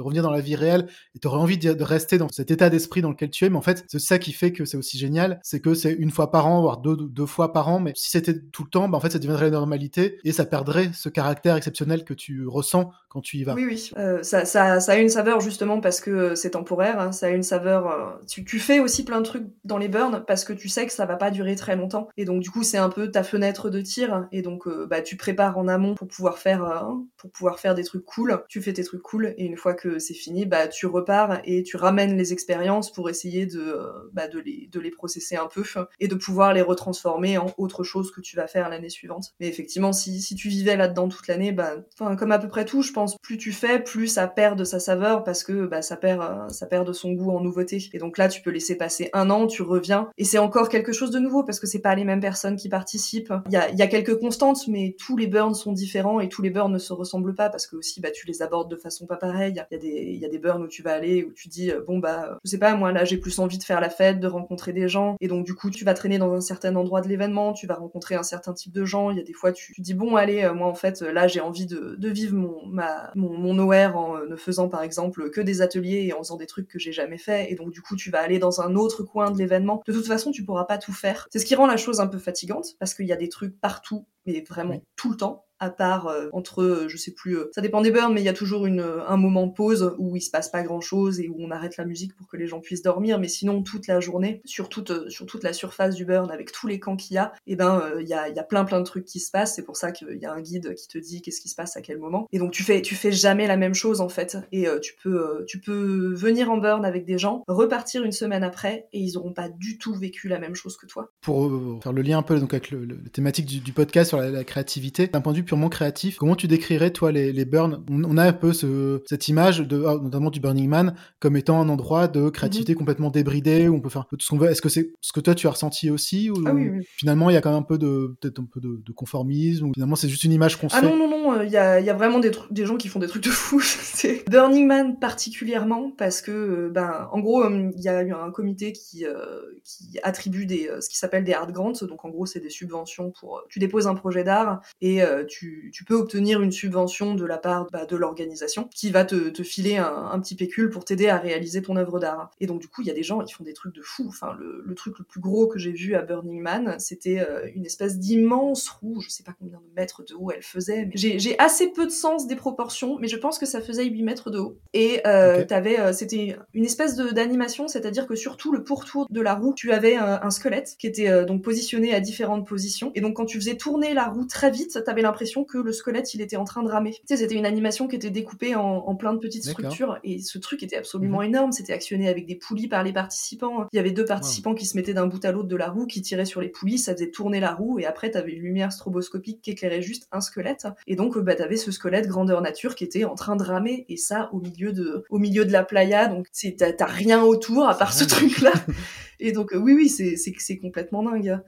revenir 0.00 0.24
dans 0.24 0.32
la 0.32 0.40
vie 0.40 0.56
réelle 0.56 0.88
et 1.14 1.20
t'aurais 1.20 1.38
envie 1.38 1.58
de, 1.58 1.84
rester 1.84 2.18
dans 2.18 2.28
cet 2.28 2.50
état 2.50 2.70
d'esprit 2.70 3.02
dans 3.02 3.10
lequel 3.10 3.30
tu 3.30 3.44
es. 3.44 3.50
Mais 3.50 3.56
en 3.56 3.62
fait, 3.62 3.84
c'est 3.86 4.00
ça 4.00 4.18
qui 4.18 4.32
fait 4.32 4.50
que 4.50 4.64
c'est 4.64 4.76
aussi 4.76 4.98
génial, 4.98 5.38
c'est 5.44 5.60
que 5.60 5.74
c'est 5.74 5.92
une 5.92 6.10
fois 6.10 6.32
par 6.32 6.48
an, 6.48 6.60
voire 6.60 6.78
deux, 6.78 7.26
fois 7.26 7.52
par 7.52 7.68
an. 7.68 7.78
Mais 7.78 7.92
si 7.94 8.10
c'était 8.10 8.36
tout 8.36 8.64
le 8.64 8.68
temps, 8.70 8.88
bah 8.88 8.98
en 8.98 9.00
fait, 9.00 9.10
ça 9.10 9.20
deviendrait 9.20 9.44
la 9.44 9.52
normalité 9.52 10.18
et 10.24 10.32
ça 10.32 10.44
perdrait 10.44 10.90
ce 10.92 11.08
caractère 11.08 11.54
exceptionnel 11.54 12.02
que 12.02 12.14
tu 12.14 12.48
ressens 12.48 12.90
quand 13.08 13.20
tu 13.20 13.36
y 13.36 13.44
vas. 13.44 13.54
Oui, 13.54 13.64
oui. 13.64 13.92
Euh, 13.96 14.24
ça, 14.24 14.42
a 14.74 14.96
une 14.96 15.08
saveur 15.08 15.38
justement 15.38 15.80
parce 15.80 16.00
que 16.00 16.34
c'est 16.34 16.50
temporaire. 16.50 16.98
Hein. 16.98 17.12
Ça 17.12 17.26
a 17.26 17.30
une 17.30 17.44
saveur. 17.44 17.86
Euh, 17.86 18.10
tu, 18.26 18.58
fais 18.58 18.80
aussi 18.80 19.04
plein 19.04 19.20
de 19.20 19.24
trucs 19.24 19.46
dans 19.62 19.78
les 19.78 19.88
burns 19.88 20.24
parce 20.26 20.44
que 20.44 20.52
tu 20.52 20.68
sais 20.68 20.84
que 20.84 20.92
ça 20.92 21.06
va 21.06 21.14
pas 21.14 21.30
durer 21.30 21.54
très 21.54 21.76
longtemps. 21.76 22.08
Et 22.16 22.24
donc 22.24 22.40
du 22.42 22.50
coup, 22.50 22.64
c'est 22.64 22.76
un 22.76 22.88
peu 22.88 23.08
ta 23.08 23.22
fenêtre 23.22 23.70
de 23.70 23.80
tir. 23.80 24.26
Et 24.32 24.42
donc, 24.42 24.66
euh, 24.66 24.84
bah, 24.90 25.00
tu 25.00 25.16
prépares 25.16 25.58
en 25.58 25.68
amont 25.68 25.94
pour 25.94 26.08
pouvoir 26.08 26.38
faire, 26.38 26.84
pour 27.16 27.30
pouvoir 27.30 27.60
faire 27.60 27.67
des 27.74 27.84
trucs 27.84 28.04
cool, 28.04 28.42
tu 28.48 28.60
fais 28.60 28.72
tes 28.72 28.84
trucs 28.84 29.02
cool 29.02 29.34
et 29.36 29.44
une 29.44 29.56
fois 29.56 29.74
que 29.74 29.98
c'est 29.98 30.14
fini, 30.14 30.46
bah 30.46 30.68
tu 30.68 30.86
repars 30.86 31.40
et 31.44 31.62
tu 31.62 31.76
ramènes 31.76 32.16
les 32.16 32.32
expériences 32.32 32.92
pour 32.92 33.10
essayer 33.10 33.46
de 33.46 33.60
euh, 33.60 33.92
bah, 34.12 34.28
de 34.28 34.38
les 34.38 34.68
de 34.72 34.80
les 34.80 34.90
processer 34.90 35.36
un 35.36 35.46
peu 35.46 35.62
et 36.00 36.08
de 36.08 36.14
pouvoir 36.14 36.52
les 36.52 36.62
retransformer 36.62 37.38
en 37.38 37.52
autre 37.58 37.82
chose 37.82 38.10
que 38.10 38.20
tu 38.20 38.36
vas 38.36 38.46
faire 38.46 38.68
l'année 38.68 38.88
suivante. 38.88 39.32
Mais 39.40 39.48
effectivement, 39.48 39.92
si 39.92 40.20
si 40.20 40.34
tu 40.34 40.48
vivais 40.48 40.76
là-dedans 40.76 41.08
toute 41.08 41.26
l'année, 41.28 41.52
bah 41.52 41.76
comme 41.98 42.32
à 42.32 42.38
peu 42.38 42.48
près 42.48 42.64
tout, 42.64 42.82
je 42.82 42.92
pense 42.92 43.16
plus 43.18 43.38
tu 43.38 43.52
fais, 43.52 43.80
plus 43.82 44.08
ça 44.08 44.26
perd 44.26 44.58
de 44.58 44.64
sa 44.64 44.80
saveur 44.80 45.24
parce 45.24 45.44
que 45.44 45.66
bah 45.66 45.82
ça 45.82 45.96
perd 45.96 46.22
euh, 46.22 46.48
ça 46.48 46.66
perd 46.66 46.86
de 46.86 46.92
son 46.92 47.12
goût 47.12 47.30
en 47.30 47.40
nouveauté. 47.40 47.78
Et 47.92 47.98
donc 47.98 48.18
là, 48.18 48.28
tu 48.28 48.42
peux 48.42 48.50
laisser 48.50 48.76
passer 48.76 49.10
un 49.12 49.30
an, 49.30 49.46
tu 49.46 49.62
reviens 49.62 50.08
et 50.16 50.24
c'est 50.24 50.38
encore 50.38 50.68
quelque 50.68 50.92
chose 50.92 51.10
de 51.10 51.18
nouveau 51.18 51.44
parce 51.44 51.60
que 51.60 51.66
c'est 51.66 51.80
pas 51.80 51.94
les 51.94 52.04
mêmes 52.04 52.20
personnes 52.20 52.56
qui 52.56 52.68
participent. 52.68 53.32
Il 53.46 53.52
y 53.52 53.56
a 53.56 53.68
il 53.70 53.78
y 53.78 53.82
a 53.82 53.86
quelques 53.86 54.18
constantes, 54.18 54.66
mais 54.68 54.96
tous 54.98 55.16
les 55.16 55.26
burns 55.26 55.54
sont 55.54 55.72
différents 55.72 56.20
et 56.20 56.28
tous 56.28 56.42
les 56.42 56.50
burns 56.50 56.72
ne 56.72 56.78
se 56.78 56.92
ressemblent 56.92 57.34
pas 57.34 57.50
parce 57.58 57.66
que 57.66 57.74
aussi 57.74 58.00
bah, 58.00 58.12
tu 58.12 58.24
les 58.28 58.40
abordes 58.40 58.70
de 58.70 58.76
façon 58.76 59.04
pas 59.04 59.16
pareille. 59.16 59.50
Il 59.50 59.56
y 59.56 59.74
a 59.74 59.78
des, 59.78 60.12
il 60.14 60.20
y 60.20 60.24
a 60.24 60.28
des 60.28 60.38
burns 60.38 60.62
où 60.62 60.68
tu 60.68 60.80
vas 60.80 60.92
aller, 60.92 61.24
où 61.24 61.32
tu 61.32 61.48
dis, 61.48 61.72
euh, 61.72 61.80
bon 61.84 61.98
bah, 61.98 62.38
je 62.44 62.50
sais 62.50 62.58
pas, 62.58 62.76
moi 62.76 62.92
là 62.92 63.04
j'ai 63.04 63.18
plus 63.18 63.36
envie 63.40 63.58
de 63.58 63.64
faire 63.64 63.80
la 63.80 63.90
fête, 63.90 64.20
de 64.20 64.28
rencontrer 64.28 64.72
des 64.72 64.88
gens, 64.88 65.16
et 65.20 65.26
donc 65.26 65.44
du 65.44 65.56
coup 65.56 65.68
tu 65.68 65.84
vas 65.84 65.92
traîner 65.92 66.18
dans 66.18 66.32
un 66.32 66.40
certain 66.40 66.76
endroit 66.76 67.00
de 67.00 67.08
l'événement, 67.08 67.52
tu 67.52 67.66
vas 67.66 67.74
rencontrer 67.74 68.14
un 68.14 68.22
certain 68.22 68.52
type 68.52 68.72
de 68.72 68.84
gens. 68.84 69.10
Il 69.10 69.16
y 69.16 69.20
a 69.20 69.24
des 69.24 69.32
fois 69.32 69.50
tu, 69.50 69.72
tu 69.74 69.80
dis, 69.80 69.92
bon 69.92 70.14
allez, 70.14 70.44
euh, 70.44 70.54
moi 70.54 70.68
en 70.68 70.74
fait 70.74 71.00
là 71.00 71.26
j'ai 71.26 71.40
envie 71.40 71.66
de, 71.66 71.96
de, 71.98 72.08
vivre 72.08 72.36
mon, 72.36 72.64
ma, 72.64 73.10
mon, 73.16 73.36
mon 73.36 73.58
OR 73.58 73.96
en 73.96 74.16
euh, 74.18 74.26
ne 74.28 74.36
faisant 74.36 74.68
par 74.68 74.84
exemple 74.84 75.28
que 75.30 75.40
des 75.40 75.60
ateliers 75.60 76.06
et 76.06 76.12
en 76.12 76.18
faisant 76.18 76.36
des 76.36 76.46
trucs 76.46 76.68
que 76.68 76.78
j'ai 76.78 76.92
jamais 76.92 77.18
fait, 77.18 77.50
et 77.50 77.56
donc 77.56 77.72
du 77.72 77.82
coup 77.82 77.96
tu 77.96 78.12
vas 78.12 78.20
aller 78.20 78.38
dans 78.38 78.60
un 78.60 78.76
autre 78.76 79.02
coin 79.02 79.32
de 79.32 79.38
l'événement. 79.38 79.82
De 79.84 79.92
toute 79.92 80.06
façon 80.06 80.30
tu 80.30 80.44
pourras 80.44 80.64
pas 80.64 80.78
tout 80.78 80.92
faire. 80.92 81.26
C'est 81.32 81.40
ce 81.40 81.44
qui 81.44 81.56
rend 81.56 81.66
la 81.66 81.76
chose 81.76 81.98
un 81.98 82.06
peu 82.06 82.18
fatigante, 82.18 82.76
parce 82.78 82.94
qu'il 82.94 83.06
y 83.06 83.12
a 83.12 83.16
des 83.16 83.28
trucs 83.28 83.60
partout, 83.60 84.06
mais 84.26 84.44
vraiment 84.48 84.80
tout 84.94 85.10
le 85.10 85.16
temps 85.16 85.47
à 85.60 85.70
part 85.70 86.06
euh, 86.06 86.28
entre, 86.32 86.62
euh, 86.62 86.88
je 86.88 86.96
sais 86.96 87.12
plus, 87.12 87.36
euh, 87.36 87.50
ça 87.54 87.60
dépend 87.60 87.80
des 87.80 87.90
burns, 87.90 88.12
mais 88.12 88.20
il 88.20 88.24
y 88.24 88.28
a 88.28 88.34
toujours 88.34 88.66
une, 88.66 88.80
un 88.80 89.16
moment 89.16 89.48
pause 89.48 89.94
où 89.98 90.16
il 90.16 90.20
se 90.20 90.30
passe 90.30 90.48
pas 90.48 90.62
grand 90.62 90.80
chose 90.80 91.20
et 91.20 91.28
où 91.28 91.36
on 91.38 91.50
arrête 91.50 91.76
la 91.76 91.84
musique 91.84 92.14
pour 92.16 92.28
que 92.28 92.36
les 92.36 92.46
gens 92.46 92.60
puissent 92.60 92.82
dormir. 92.82 93.18
Mais 93.18 93.28
sinon, 93.28 93.62
toute 93.62 93.86
la 93.86 94.00
journée, 94.00 94.40
sur 94.44 94.68
toute, 94.68 95.08
sur 95.10 95.26
toute 95.26 95.42
la 95.42 95.52
surface 95.52 95.94
du 95.94 96.04
burn, 96.04 96.30
avec 96.30 96.52
tous 96.52 96.66
les 96.66 96.78
camps 96.78 96.96
qu'il 96.96 97.14
y 97.14 97.18
a, 97.18 97.32
et 97.46 97.52
eh 97.52 97.56
ben, 97.56 97.82
il 98.00 98.06
y, 98.06 98.14
a, 98.14 98.28
y 98.28 98.38
a 98.38 98.42
plein 98.42 98.64
plein 98.64 98.78
de 98.80 98.84
trucs 98.84 99.04
qui 99.04 99.20
se 99.20 99.30
passent. 99.30 99.54
C'est 99.54 99.64
pour 99.64 99.76
ça 99.76 99.92
qu'il 99.92 100.18
y 100.20 100.26
a 100.26 100.32
un 100.32 100.40
guide 100.40 100.74
qui 100.74 100.88
te 100.88 100.98
dit 100.98 101.22
qu'est-ce 101.22 101.40
qui 101.40 101.48
se 101.48 101.54
passe 101.54 101.76
à 101.76 101.82
quel 101.82 101.98
moment. 101.98 102.28
Et 102.32 102.38
donc 102.38 102.52
tu 102.52 102.62
fais, 102.62 102.82
tu 102.82 102.94
fais 102.94 103.12
jamais 103.12 103.46
la 103.46 103.56
même 103.56 103.74
chose 103.74 104.00
en 104.00 104.08
fait. 104.08 104.38
Et 104.52 104.66
tu 104.82 104.94
peux, 105.02 105.44
tu 105.46 105.60
peux 105.60 106.12
venir 106.14 106.50
en 106.50 106.58
burn 106.58 106.84
avec 106.84 107.04
des 107.04 107.18
gens, 107.18 107.42
repartir 107.48 108.04
une 108.04 108.12
semaine 108.12 108.44
après 108.44 108.88
et 108.92 109.00
ils 109.00 109.16
auront 109.16 109.32
pas 109.32 109.48
du 109.48 109.78
tout 109.78 109.94
vécu 109.94 110.28
la 110.28 110.38
même 110.38 110.54
chose 110.54 110.76
que 110.76 110.86
toi. 110.86 111.10
Pour 111.20 111.50
faire 111.82 111.92
le 111.92 112.02
lien 112.02 112.18
un 112.18 112.22
peu 112.22 112.38
donc 112.38 112.54
avec 112.54 112.70
le, 112.70 112.84
le, 112.84 112.98
thématique 113.08 113.46
du, 113.46 113.72
podcast 113.72 114.08
sur 114.08 114.18
la, 114.18 114.30
la 114.30 114.44
créativité, 114.44 115.06
d'un 115.06 115.20
point 115.20 115.32
de 115.32 115.38
vue 115.38 115.44
purement 115.48 115.68
créatif, 115.68 116.16
comment 116.16 116.36
tu 116.36 116.46
décrirais, 116.46 116.90
toi, 116.90 117.10
les, 117.10 117.32
les 117.32 117.44
burns? 117.44 117.84
On, 117.90 118.16
a 118.16 118.24
un 118.24 118.32
peu 118.32 118.52
ce, 118.52 119.02
cette 119.06 119.28
image, 119.28 119.60
de, 119.60 119.82
ah, 119.86 119.98
notamment 120.00 120.30
du 120.30 120.40
Burning 120.40 120.68
Man, 120.68 120.94
comme 121.20 121.36
étant 121.36 121.60
un 121.60 121.68
endroit 121.68 122.06
de 122.06 122.28
créativité 122.28 122.72
mhm. 122.72 122.78
complètement 122.78 123.10
débridé, 123.10 123.66
où 123.68 123.74
on 123.74 123.80
peut 123.80 123.88
faire 123.88 124.02
un 124.02 124.06
peu 124.08 124.16
tout 124.16 124.24
ce 124.24 124.30
qu'on 124.30 124.38
veut. 124.38 124.50
Est-ce 124.50 124.62
que 124.62 124.68
c'est 124.68 124.92
ce 125.00 125.12
que 125.12 125.20
toi, 125.20 125.34
tu 125.34 125.46
as 125.46 125.50
ressenti 125.50 125.90
aussi 125.90 126.30
ou, 126.30 126.36
ah 126.46 126.52
Finalement, 126.96 127.30
il 127.30 127.34
y 127.34 127.36
a 127.36 127.40
quand 127.40 127.50
même 127.50 127.60
un 127.60 127.62
peu 127.62 127.78
de, 127.78 128.16
peut-être 128.20 128.40
un 128.40 128.44
peu 128.44 128.60
de, 128.60 128.92
conformisme, 128.92 129.68
ou 129.68 129.72
finalement, 129.72 129.96
c'est 129.96 130.08
juste 130.08 130.24
une 130.24 130.32
image 130.32 130.56
qu'on 130.56 130.68
ah 130.72 130.82
non, 130.82 130.96
non, 130.96 131.08
non, 131.08 131.42
il 131.42 131.50
y 131.50 131.56
a, 131.56 131.80
y 131.80 131.90
a, 131.90 131.94
vraiment 131.94 132.18
des, 132.18 132.30
des 132.50 132.66
gens 132.66 132.76
qui 132.76 132.88
font 132.88 132.98
des 132.98 133.06
trucs 133.06 133.24
de 133.24 133.30
fou. 133.30 133.60
c'est 133.62 134.28
Burning 134.28 134.66
Man 134.66 134.98
particulièrement, 134.98 135.92
parce 135.96 136.20
que, 136.20 136.30
euh, 136.30 136.70
ben, 136.70 137.08
en 137.12 137.20
gros, 137.20 137.44
euh, 137.44 137.70
il 137.76 137.82
y 137.82 137.88
a 137.88 138.02
eu 138.02 138.12
un 138.12 138.30
comité 138.30 138.72
qui, 138.72 139.06
euh, 139.06 139.40
qui 139.64 139.98
attribue 140.02 140.46
des, 140.46 140.70
ce 140.80 140.88
qui 140.88 140.98
s'appelle 140.98 141.24
des 141.24 141.32
hard 141.32 141.52
grants, 141.52 141.72
donc 141.82 142.04
en 142.04 142.10
gros, 142.10 142.26
c'est 142.26 142.40
des 142.40 142.50
subventions 142.50 143.12
pour... 143.18 143.42
Tu 143.48 143.58
déposes 143.58 143.86
un 143.86 143.94
projet 143.94 144.24
d'art 144.24 144.60
et 144.80 145.00
tu, 145.28 145.37
tu 145.38 145.84
peux 145.84 145.94
obtenir 145.94 146.42
une 146.42 146.52
subvention 146.52 147.14
de 147.14 147.24
la 147.24 147.38
part 147.38 147.66
bah, 147.72 147.86
de 147.86 147.96
l'organisation 147.96 148.68
qui 148.74 148.90
va 148.90 149.04
te, 149.04 149.28
te 149.28 149.42
filer 149.42 149.76
un, 149.76 150.18
petit 150.20 150.34
pécule 150.34 150.70
pour 150.70 150.84
t'aider 150.84 151.08
à 151.08 151.16
réaliser 151.16 151.62
ton 151.62 151.76
œuvre 151.76 152.00
d'art. 152.00 152.30
Et 152.40 152.46
donc 152.46 152.60
du 152.60 152.68
coup, 152.68 152.82
il 152.82 152.88
y 152.88 152.90
a 152.90 152.94
des 152.94 153.02
gens 153.02 153.20
qui 153.20 153.34
font 153.34 153.44
des 153.44 153.52
trucs 153.52 153.74
de 153.74 153.82
fou. 153.82 154.06
Enfin, 154.08 154.34
le, 154.38 154.62
le 154.66 154.74
truc 154.74 154.98
le 154.98 155.04
plus 155.04 155.20
gros 155.20 155.46
que 155.46 155.58
j'ai 155.58 155.72
vu 155.72 155.94
à 155.94 156.02
Burning 156.02 156.40
Man, 156.40 156.76
c'était 156.78 157.20
euh, 157.20 157.48
une 157.54 157.64
espèce 157.64 157.98
d'immense 157.98 158.68
roue, 158.68 159.00
je 159.00 159.10
sais 159.10 159.22
pas 159.22 159.34
combien 159.38 159.58
de 159.58 159.74
mètres 159.74 160.02
de 160.04 160.14
haut 160.14 160.30
elle 160.30 160.42
faisait, 160.42 160.86
mais 160.86 160.96
j'ai 160.96 161.38
assez 161.38 161.68
peu 161.68 161.86
de 161.86 161.90
sens 161.90 162.26
des 162.26 162.36
proportions, 162.36 162.98
mais 162.98 163.08
je 163.08 163.16
pense 163.16 163.38
que 163.38 163.46
ça 163.46 163.60
faisait 163.60 163.84
8 163.84 164.02
mètres 164.02 164.30
de 164.30 164.38
haut. 164.38 164.58
Et 164.74 165.00
euh, 165.06 165.44
t'avais, 165.44 165.78
euh, 165.78 165.92
c'était 165.92 166.36
une 166.54 166.64
espèce 166.64 166.96
d'animation, 166.96 167.68
c'est-à-dire 167.68 168.06
que 168.06 168.14
sur 168.14 168.36
tout 168.36 168.52
le 168.52 168.64
pourtour 168.64 169.06
de 169.10 169.20
la 169.20 169.34
roue, 169.34 169.54
tu 169.54 169.72
avais 169.72 169.96
un, 169.96 170.20
un 170.22 170.30
squelette 170.30 170.76
qui 170.78 170.86
était 170.86 171.24
donc 171.24 171.42
positionné 171.42 171.94
à 171.94 172.00
différentes 172.00 172.46
positions. 172.46 172.92
Et 172.94 173.00
donc 173.00 173.16
quand 173.16 173.26
tu 173.26 173.38
faisais 173.38 173.56
tourner 173.56 173.94
la 173.94 174.06
roue 174.06 174.26
très 174.26 174.50
vite, 174.50 174.82
t'avais 174.84 175.02
l'impression 175.02 175.27
que 175.44 175.58
le 175.58 175.72
squelette 175.72 176.14
il 176.14 176.20
était 176.20 176.36
en 176.36 176.44
train 176.44 176.62
de 176.62 176.68
ramer. 176.68 176.92
Tu 176.92 177.00
sais, 177.06 177.16
c'était 177.16 177.34
une 177.34 177.46
animation 177.46 177.88
qui 177.88 177.96
était 177.96 178.10
découpée 178.10 178.54
en, 178.54 178.94
plein 178.96 179.12
de 179.12 179.18
petites 179.18 179.44
structures 179.44 179.98
et 180.02 180.18
ce 180.18 180.38
truc 180.38 180.62
était 180.62 180.76
absolument 180.76 181.18
mhm. 181.18 181.26
énorme. 181.26 181.52
C'était 181.52 181.72
actionné 181.72 182.08
avec 182.08 182.26
des 182.26 182.34
poulies 182.34 182.68
par 182.68 182.82
les 182.82 182.92
participants. 182.92 183.66
Il 183.72 183.76
y 183.76 183.78
avait 183.78 183.92
deux 183.92 184.04
participants 184.04 184.54
qui 184.54 184.66
se 184.66 184.76
mettaient 184.76 184.94
d'un 184.94 185.06
bout 185.06 185.24
à 185.24 185.32
l'autre 185.32 185.48
de 185.48 185.56
la 185.56 185.70
roue, 185.70 185.86
qui 185.86 186.02
tiraient 186.02 186.24
sur 186.24 186.40
les 186.40 186.48
poulies, 186.48 186.78
ça 186.78 186.94
faisait 186.94 187.10
tourner 187.10 187.40
la 187.40 187.52
roue 187.52 187.78
et 187.78 187.86
après 187.86 188.10
t'avais 188.10 188.32
une 188.32 188.42
lumière 188.42 188.72
stroboscopique 188.72 189.40
qui 189.42 189.50
éclairait 189.50 189.82
juste 189.82 190.08
un 190.12 190.20
squelette. 190.20 190.66
Et 190.86 190.96
donc 190.96 191.18
bah 191.18 191.34
t'avais 191.34 191.56
ce 191.56 191.70
squelette 191.70 192.06
grandeur 192.06 192.40
nature 192.40 192.74
qui 192.74 192.84
était 192.84 193.04
en 193.04 193.14
train 193.14 193.36
de 193.36 193.42
ramer 193.42 193.84
et 193.88 193.96
ça 193.96 194.30
au 194.32 194.40
milieu 194.40 194.72
de, 194.72 195.04
au 195.10 195.18
milieu 195.18 195.44
de 195.44 195.52
la 195.52 195.64
playa. 195.64 196.08
Donc 196.08 196.26
t'as 196.58 196.86
rien 196.86 197.22
autour 197.22 197.68
à 197.68 197.76
part 197.76 197.92
ce 197.92 198.04
truc 198.04 198.40
là. 198.40 198.52
Et 199.20 199.32
donc 199.32 199.52
oui, 199.54 199.74
oui, 199.74 199.88
c'est 199.88 200.58
complètement 200.58 201.02
dingue. 201.02 201.38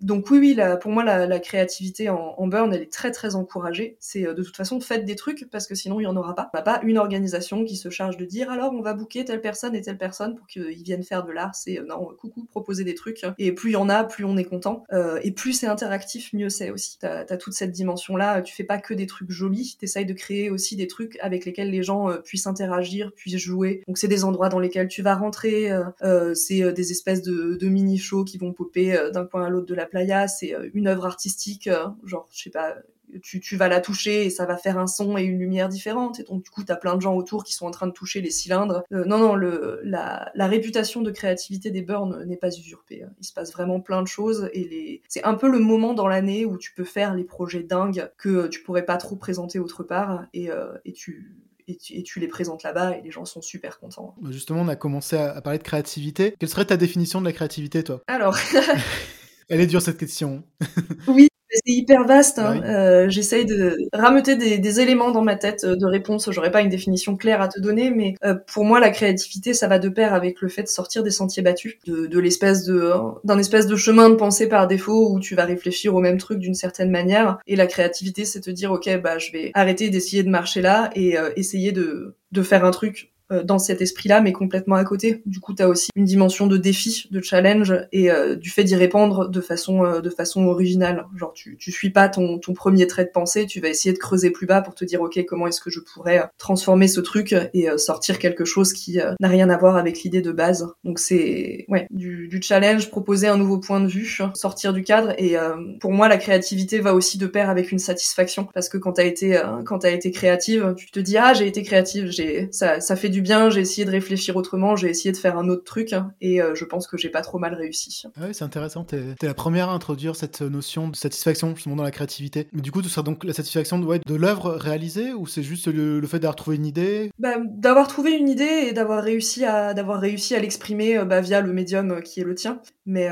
donc 0.00 0.30
oui, 0.30 0.38
oui, 0.38 0.54
la, 0.54 0.76
pour 0.76 0.90
moi, 0.90 1.04
la, 1.04 1.26
la 1.26 1.38
créativité 1.38 2.08
en, 2.08 2.34
en, 2.36 2.46
burn, 2.46 2.72
elle 2.72 2.82
est 2.82 2.92
très 2.92 3.10
très 3.10 3.34
encouragée. 3.34 3.96
C'est 4.00 4.22
de 4.22 4.42
toute 4.42 4.56
façon 4.56 4.80
faites 4.80 5.04
des 5.04 5.16
trucs 5.16 5.48
parce 5.50 5.66
que 5.66 5.74
sinon 5.74 6.00
il 6.00 6.04
y 6.04 6.06
en 6.06 6.16
aura 6.16 6.34
pas. 6.34 6.50
On 6.54 6.56
n'a 6.56 6.62
pas 6.62 6.80
une 6.82 6.98
organisation 6.98 7.64
qui 7.64 7.76
se 7.76 7.90
charge 7.90 8.16
de 8.16 8.24
dire 8.24 8.50
alors 8.50 8.72
on 8.72 8.80
va 8.80 8.94
booker 8.94 9.24
telle 9.24 9.40
personne 9.40 9.74
et 9.74 9.82
telle 9.82 9.98
personne 9.98 10.36
pour 10.36 10.46
qu'ils 10.46 10.82
viennent 10.82 11.02
faire 11.02 11.24
de 11.24 11.32
l'art. 11.32 11.54
C'est 11.54 11.80
non, 11.86 12.08
coucou, 12.18 12.44
proposer 12.44 12.84
des 12.84 12.94
trucs. 12.94 13.22
Et 13.38 13.52
plus 13.52 13.70
il 13.70 13.74
y 13.74 13.76
en 13.76 13.88
a, 13.88 14.04
plus 14.04 14.24
on 14.24 14.36
est 14.36 14.44
content. 14.44 14.84
et 15.22 15.32
plus 15.32 15.52
c'est 15.54 15.66
interactif, 15.66 16.32
mieux 16.32 16.50
c'est 16.50 16.70
aussi. 16.70 16.98
T'as 16.98 17.24
as 17.28 17.36
toute 17.36 17.54
cette 17.54 17.72
dimension 17.72 18.16
là. 18.16 18.42
Tu 18.42 18.54
fais 18.54 18.64
pas 18.64 18.78
que 18.78 18.94
des 18.94 19.06
trucs 19.06 19.30
jolis. 19.30 19.76
T'essayes 19.78 20.06
de 20.06 20.14
créer 20.14 20.50
aussi 20.50 20.76
des 20.76 20.86
trucs 20.86 21.18
avec 21.20 21.44
lesquels 21.44 21.70
les 21.70 21.82
gens 21.82 22.08
puissent 22.24 22.46
interagir, 22.46 23.12
puissent 23.12 23.36
jouer. 23.36 23.82
Donc 23.86 23.98
c'est 23.98 24.08
des 24.08 24.24
endroits 24.24 24.48
dans 24.48 24.58
lesquels 24.58 24.88
tu 24.88 25.02
vas 25.02 25.14
rentrer. 25.14 25.72
Euh, 26.02 26.34
c'est 26.34 26.72
des 26.76 26.92
espèces 26.92 27.22
de, 27.22 27.56
de 27.56 27.68
mini 27.68 27.98
shows 27.98 28.24
qui 28.24 28.38
vont 28.38 28.52
popper 28.52 29.10
d'un 29.12 29.24
coin 29.24 29.46
à 29.46 29.50
l'autre 29.50 29.66
de 29.66 29.74
la 29.74 29.86
playa. 29.86 30.28
C'est 30.28 30.54
une 30.74 30.86
œuvre 30.86 31.06
artistique, 31.06 31.68
genre 32.04 32.28
je 32.32 32.42
sais 32.42 32.50
pas 32.50 32.76
tu, 33.22 33.56
vas 33.56 33.68
la 33.68 33.80
toucher 33.80 34.26
et 34.26 34.30
ça 34.30 34.46
va 34.46 34.56
faire 34.56 34.78
un 34.78 34.86
son 34.86 35.16
et 35.16 35.22
une 35.22 35.38
lumière 35.38 35.68
différente. 35.68 36.20
Et 36.20 36.24
donc, 36.24 36.42
du 36.44 36.50
coup, 36.50 36.64
tu 36.64 36.72
as 36.72 36.76
plein 36.76 36.96
de 36.96 37.00
gens 37.00 37.14
autour 37.14 37.44
qui 37.44 37.54
sont 37.54 37.66
en 37.66 37.70
train 37.70 37.86
de 37.86 37.92
toucher 37.92 38.20
les 38.20 38.30
cylindres. 38.30 38.82
Euh, 38.92 39.04
non, 39.04 39.18
non, 39.18 39.36
la, 39.36 40.32
réputation 40.34 41.02
de 41.02 41.10
créativité 41.10 41.70
des 41.70 41.82
burns 41.82 42.24
n'est 42.24 42.36
pas 42.36 42.56
usurpée. 42.56 43.02
Hein. 43.02 43.10
Il 43.20 43.24
se 43.24 43.32
passe 43.32 43.52
vraiment 43.52 43.80
plein 43.80 44.02
de 44.02 44.08
choses 44.08 44.48
et 44.52 45.02
c'est 45.08 45.24
un 45.24 45.34
peu 45.34 45.48
le 45.50 45.58
moment 45.58 45.94
dans 45.94 46.08
l'année 46.08 46.44
où 46.44 46.56
tu 46.56 46.72
peux 46.74 46.84
faire 46.84 47.14
les 47.14 47.24
projets 47.24 47.62
dingues 47.62 48.10
que 48.16 48.46
tu 48.48 48.62
pourrais 48.62 48.84
pas 48.84 48.96
trop 48.96 49.16
présenter 49.16 49.58
autre 49.58 49.82
part 49.82 50.26
et, 50.32 50.50
euh, 50.50 50.72
et 50.84 50.92
tu, 50.92 51.36
et 51.68 52.02
tu, 52.02 52.20
les 52.20 52.28
présentes 52.28 52.62
là-bas 52.62 52.96
et 52.96 53.02
les 53.02 53.10
gens 53.10 53.24
sont 53.24 53.42
super 53.42 53.78
contents. 53.78 54.14
Bah, 54.20 54.30
justement, 54.30 54.60
on 54.60 54.68
a 54.68 54.76
commencé 54.76 55.16
à, 55.16 55.40
parler 55.40 55.58
de 55.58 55.64
créativité. 55.64 56.34
Quelle 56.38 56.48
serait 56.48 56.64
ta 56.64 56.76
définition 56.76 57.20
de 57.20 57.26
la 57.26 57.32
créativité, 57.32 57.82
toi? 57.82 58.00
Alors. 58.06 58.36
Elle 59.48 59.60
est 59.60 59.66
dure 59.66 59.82
cette 59.82 59.98
question. 59.98 60.42
oui, 61.06 61.28
c'est 61.64 61.72
hyper 61.72 62.04
vaste. 62.04 62.38
Hein. 62.38 62.62
Euh, 62.64 63.08
J'essaye 63.08 63.44
de 63.44 63.76
rameuter 63.92 64.36
des, 64.36 64.58
des, 64.58 64.80
éléments 64.80 65.10
dans 65.10 65.22
ma 65.22 65.36
tête 65.36 65.64
euh, 65.64 65.76
de 65.76 65.86
réponse. 65.86 66.30
J'aurais 66.30 66.50
pas 66.50 66.60
une 66.60 66.68
définition 66.68 67.16
claire 67.16 67.40
à 67.40 67.48
te 67.48 67.60
donner, 67.60 67.90
mais 67.90 68.14
euh, 68.24 68.34
pour 68.52 68.64
moi, 68.64 68.80
la 68.80 68.90
créativité, 68.90 69.54
ça 69.54 69.68
va 69.68 69.78
de 69.78 69.88
pair 69.88 70.14
avec 70.14 70.40
le 70.40 70.48
fait 70.48 70.62
de 70.62 70.68
sortir 70.68 71.02
des 71.02 71.10
sentiers 71.10 71.42
battus, 71.42 71.78
de, 71.86 72.06
de 72.06 72.18
l'espèce 72.18 72.64
de 72.64 72.92
d'un 73.24 73.38
espèce 73.38 73.66
de 73.66 73.76
chemin 73.76 74.10
de 74.10 74.14
pensée 74.14 74.48
par 74.48 74.66
défaut 74.66 75.10
où 75.12 75.20
tu 75.20 75.34
vas 75.34 75.44
réfléchir 75.44 75.94
au 75.94 76.00
même 76.00 76.18
truc 76.18 76.38
d'une 76.38 76.54
certaine 76.54 76.90
manière. 76.90 77.38
Et 77.46 77.56
la 77.56 77.66
créativité, 77.66 78.24
c'est 78.24 78.40
te 78.40 78.50
dire, 78.50 78.72
ok, 78.72 78.88
bah 79.02 79.18
je 79.18 79.32
vais 79.32 79.50
arrêter 79.54 79.90
d'essayer 79.90 80.22
de 80.22 80.28
marcher 80.28 80.60
là 80.60 80.90
et 80.94 81.18
euh, 81.18 81.30
essayer 81.36 81.72
de 81.72 82.16
de 82.32 82.42
faire 82.42 82.64
un 82.64 82.70
truc 82.70 83.12
dans 83.30 83.58
cet 83.58 83.80
esprit-là, 83.80 84.20
mais 84.20 84.32
complètement 84.32 84.76
à 84.76 84.84
côté. 84.84 85.22
Du 85.26 85.40
coup, 85.40 85.54
tu 85.54 85.62
as 85.62 85.68
aussi 85.68 85.90
une 85.96 86.04
dimension 86.04 86.46
de 86.46 86.56
défi, 86.56 87.08
de 87.10 87.20
challenge, 87.20 87.74
et 87.92 88.10
euh, 88.10 88.36
du 88.36 88.50
fait 88.50 88.64
d'y 88.64 88.76
répondre 88.76 89.28
de 89.28 89.40
façon 89.40 89.84
euh, 89.84 90.00
de 90.00 90.10
façon 90.10 90.46
originale. 90.46 91.06
Genre, 91.16 91.32
tu, 91.32 91.56
tu 91.58 91.72
suis 91.72 91.90
pas 91.90 92.08
ton, 92.08 92.38
ton 92.38 92.54
premier 92.54 92.86
trait 92.86 93.04
de 93.04 93.10
pensée, 93.10 93.46
tu 93.46 93.60
vas 93.60 93.68
essayer 93.68 93.92
de 93.92 93.98
creuser 93.98 94.30
plus 94.30 94.46
bas 94.46 94.62
pour 94.62 94.74
te 94.74 94.84
dire, 94.84 95.00
ok, 95.00 95.24
comment 95.26 95.46
est-ce 95.46 95.60
que 95.60 95.70
je 95.70 95.80
pourrais 95.80 96.28
transformer 96.38 96.88
ce 96.88 97.00
truc 97.00 97.34
et 97.54 97.68
sortir 97.76 98.18
quelque 98.18 98.44
chose 98.44 98.72
qui 98.72 98.98
n'a 99.20 99.28
rien 99.28 99.50
à 99.50 99.56
voir 99.56 99.76
avec 99.76 100.02
l'idée 100.02 100.22
de 100.22 100.32
base. 100.32 100.68
Donc 100.84 100.98
c'est 100.98 101.64
ouais 101.68 101.86
du, 101.90 102.28
du, 102.28 102.40
challenge, 102.42 102.90
proposer 102.90 103.28
un 103.28 103.36
nouveau 103.36 103.58
point 103.58 103.80
de 103.80 103.88
vue, 103.88 104.18
sortir 104.34 104.72
du 104.72 104.82
cadre. 104.82 105.14
Et 105.18 105.36
pour 105.80 105.92
moi, 105.92 106.08
la 106.08 106.16
créativité 106.16 106.80
va 106.80 106.94
aussi 106.94 107.18
de 107.18 107.26
pair 107.26 107.50
avec 107.50 107.72
une 107.72 107.78
satisfaction, 107.78 108.48
parce 108.54 108.68
que 108.68 108.78
quand 108.78 108.92
t'as 108.92 109.04
été 109.04 109.40
quand 109.64 109.80
t'as 109.80 109.90
été 109.90 110.10
créative, 110.10 110.74
tu 110.76 110.90
te 110.90 111.00
dis 111.00 111.16
ah 111.16 111.34
j'ai 111.34 111.46
été 111.46 111.62
créative, 111.62 112.10
j'ai 112.10 112.48
ça 112.50 112.80
ça 112.80 112.96
fait 112.96 113.08
du 113.08 113.15
bien, 113.22 113.50
j'ai 113.50 113.60
essayé 113.60 113.84
de 113.84 113.90
réfléchir 113.90 114.36
autrement, 114.36 114.76
j'ai 114.76 114.88
essayé 114.88 115.12
de 115.12 115.16
faire 115.16 115.38
un 115.38 115.48
autre 115.48 115.64
truc 115.64 115.92
hein, 115.92 116.12
et 116.20 116.40
euh, 116.40 116.54
je 116.54 116.64
pense 116.64 116.86
que 116.86 116.96
j'ai 116.96 117.08
pas 117.08 117.22
trop 117.22 117.38
mal 117.38 117.54
réussi. 117.54 118.02
Ah 118.16 118.22
oui, 118.26 118.34
c'est 118.34 118.44
intéressant, 118.44 118.84
t'es 118.84 119.14
es 119.20 119.26
la 119.26 119.34
première 119.34 119.68
à 119.68 119.72
introduire 119.72 120.16
cette 120.16 120.42
notion 120.42 120.88
de 120.88 120.96
satisfaction 120.96 121.54
justement 121.54 121.76
dans 121.76 121.82
la 121.82 121.90
créativité. 121.90 122.48
Mais 122.52 122.62
du 122.62 122.70
coup, 122.70 122.82
ce 122.82 122.88
sera 122.88 123.02
donc 123.02 123.24
la 123.24 123.32
satisfaction 123.32 123.78
de, 123.78 123.86
ouais, 123.86 124.00
de 124.04 124.14
l'œuvre 124.14 124.52
réalisée 124.52 125.12
ou 125.12 125.26
c'est 125.26 125.42
juste 125.42 125.68
le, 125.68 126.00
fait 126.06 126.18
d'avoir 126.18 126.36
trouvé 126.36 126.56
une 126.56 126.66
idée? 126.66 127.10
Bah, 127.18 127.36
D'avoir 127.44 127.88
trouvé 127.88 128.12
une 128.12 128.28
idée 128.28 128.66
et 128.68 128.72
d'avoir 128.72 129.02
réussi 129.02 129.44
à, 129.44 129.74
d'avoir 129.74 130.00
réussi 130.00 130.34
à 130.34 130.40
l'exprimer 130.40 130.98
euh, 130.98 131.04
bah, 131.04 131.20
via 131.20 131.40
le 131.40 131.52
médium 131.52 131.90
euh, 131.90 132.00
qui 132.00 132.20
est 132.20 132.24
le 132.24 132.34
tien. 132.34 132.60
Mais 132.86 133.08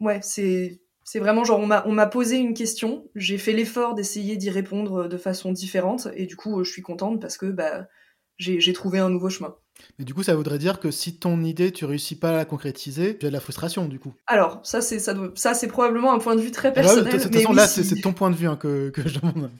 ouais, 0.00 0.20
c'est 0.22 0.80
c'est 1.08 1.20
vraiment 1.20 1.42
genre 1.42 1.58
on 1.60 1.92
m'a 1.92 2.06
posé 2.06 2.36
une 2.36 2.52
question, 2.52 3.08
j'ai 3.14 3.38
fait 3.38 3.54
l'effort 3.54 3.94
d'essayer 3.94 4.36
d'y 4.36 4.50
répondre 4.50 5.08
de 5.08 5.16
façon 5.16 5.52
différente 5.52 6.08
et 6.14 6.26
du 6.26 6.36
coup 6.36 6.62
je 6.62 6.70
suis 6.70 6.82
contente 6.82 7.18
parce 7.18 7.38
que 7.38 7.46
bah 7.46 7.88
j'ai 8.38 8.72
trouvé 8.72 8.98
un 8.98 9.10
nouveau 9.10 9.28
chemin. 9.30 9.54
Mais 9.98 10.04
du 10.04 10.14
coup, 10.14 10.22
ça 10.22 10.34
voudrait 10.34 10.58
dire 10.58 10.80
que 10.80 10.90
si 10.90 11.18
ton 11.18 11.42
idée, 11.42 11.70
tu 11.70 11.84
réussis 11.84 12.16
pas 12.16 12.30
à 12.30 12.32
la 12.32 12.44
concrétiser, 12.44 13.16
tu 13.16 13.26
as 13.26 13.28
de 13.28 13.34
la 13.34 13.40
frustration, 13.40 13.86
du 13.86 13.98
coup. 13.98 14.12
Alors, 14.26 14.60
ça, 14.64 14.80
c'est 14.80 14.98
ça, 14.98 15.14
ça 15.34 15.54
c'est 15.54 15.68
probablement 15.68 16.12
un 16.12 16.18
point 16.18 16.34
de 16.34 16.40
vue 16.40 16.50
très 16.50 16.72
personnel. 16.72 17.04
de 17.04 17.22
toute 17.22 17.32
façon, 17.32 17.52
là, 17.52 17.66
c'est 17.66 18.00
ton 18.00 18.12
point 18.12 18.30
de 18.30 18.36
vue 18.36 18.48
hein, 18.48 18.56
que, 18.56 18.90
que 18.90 19.06
je 19.08 19.20
demande 19.20 19.50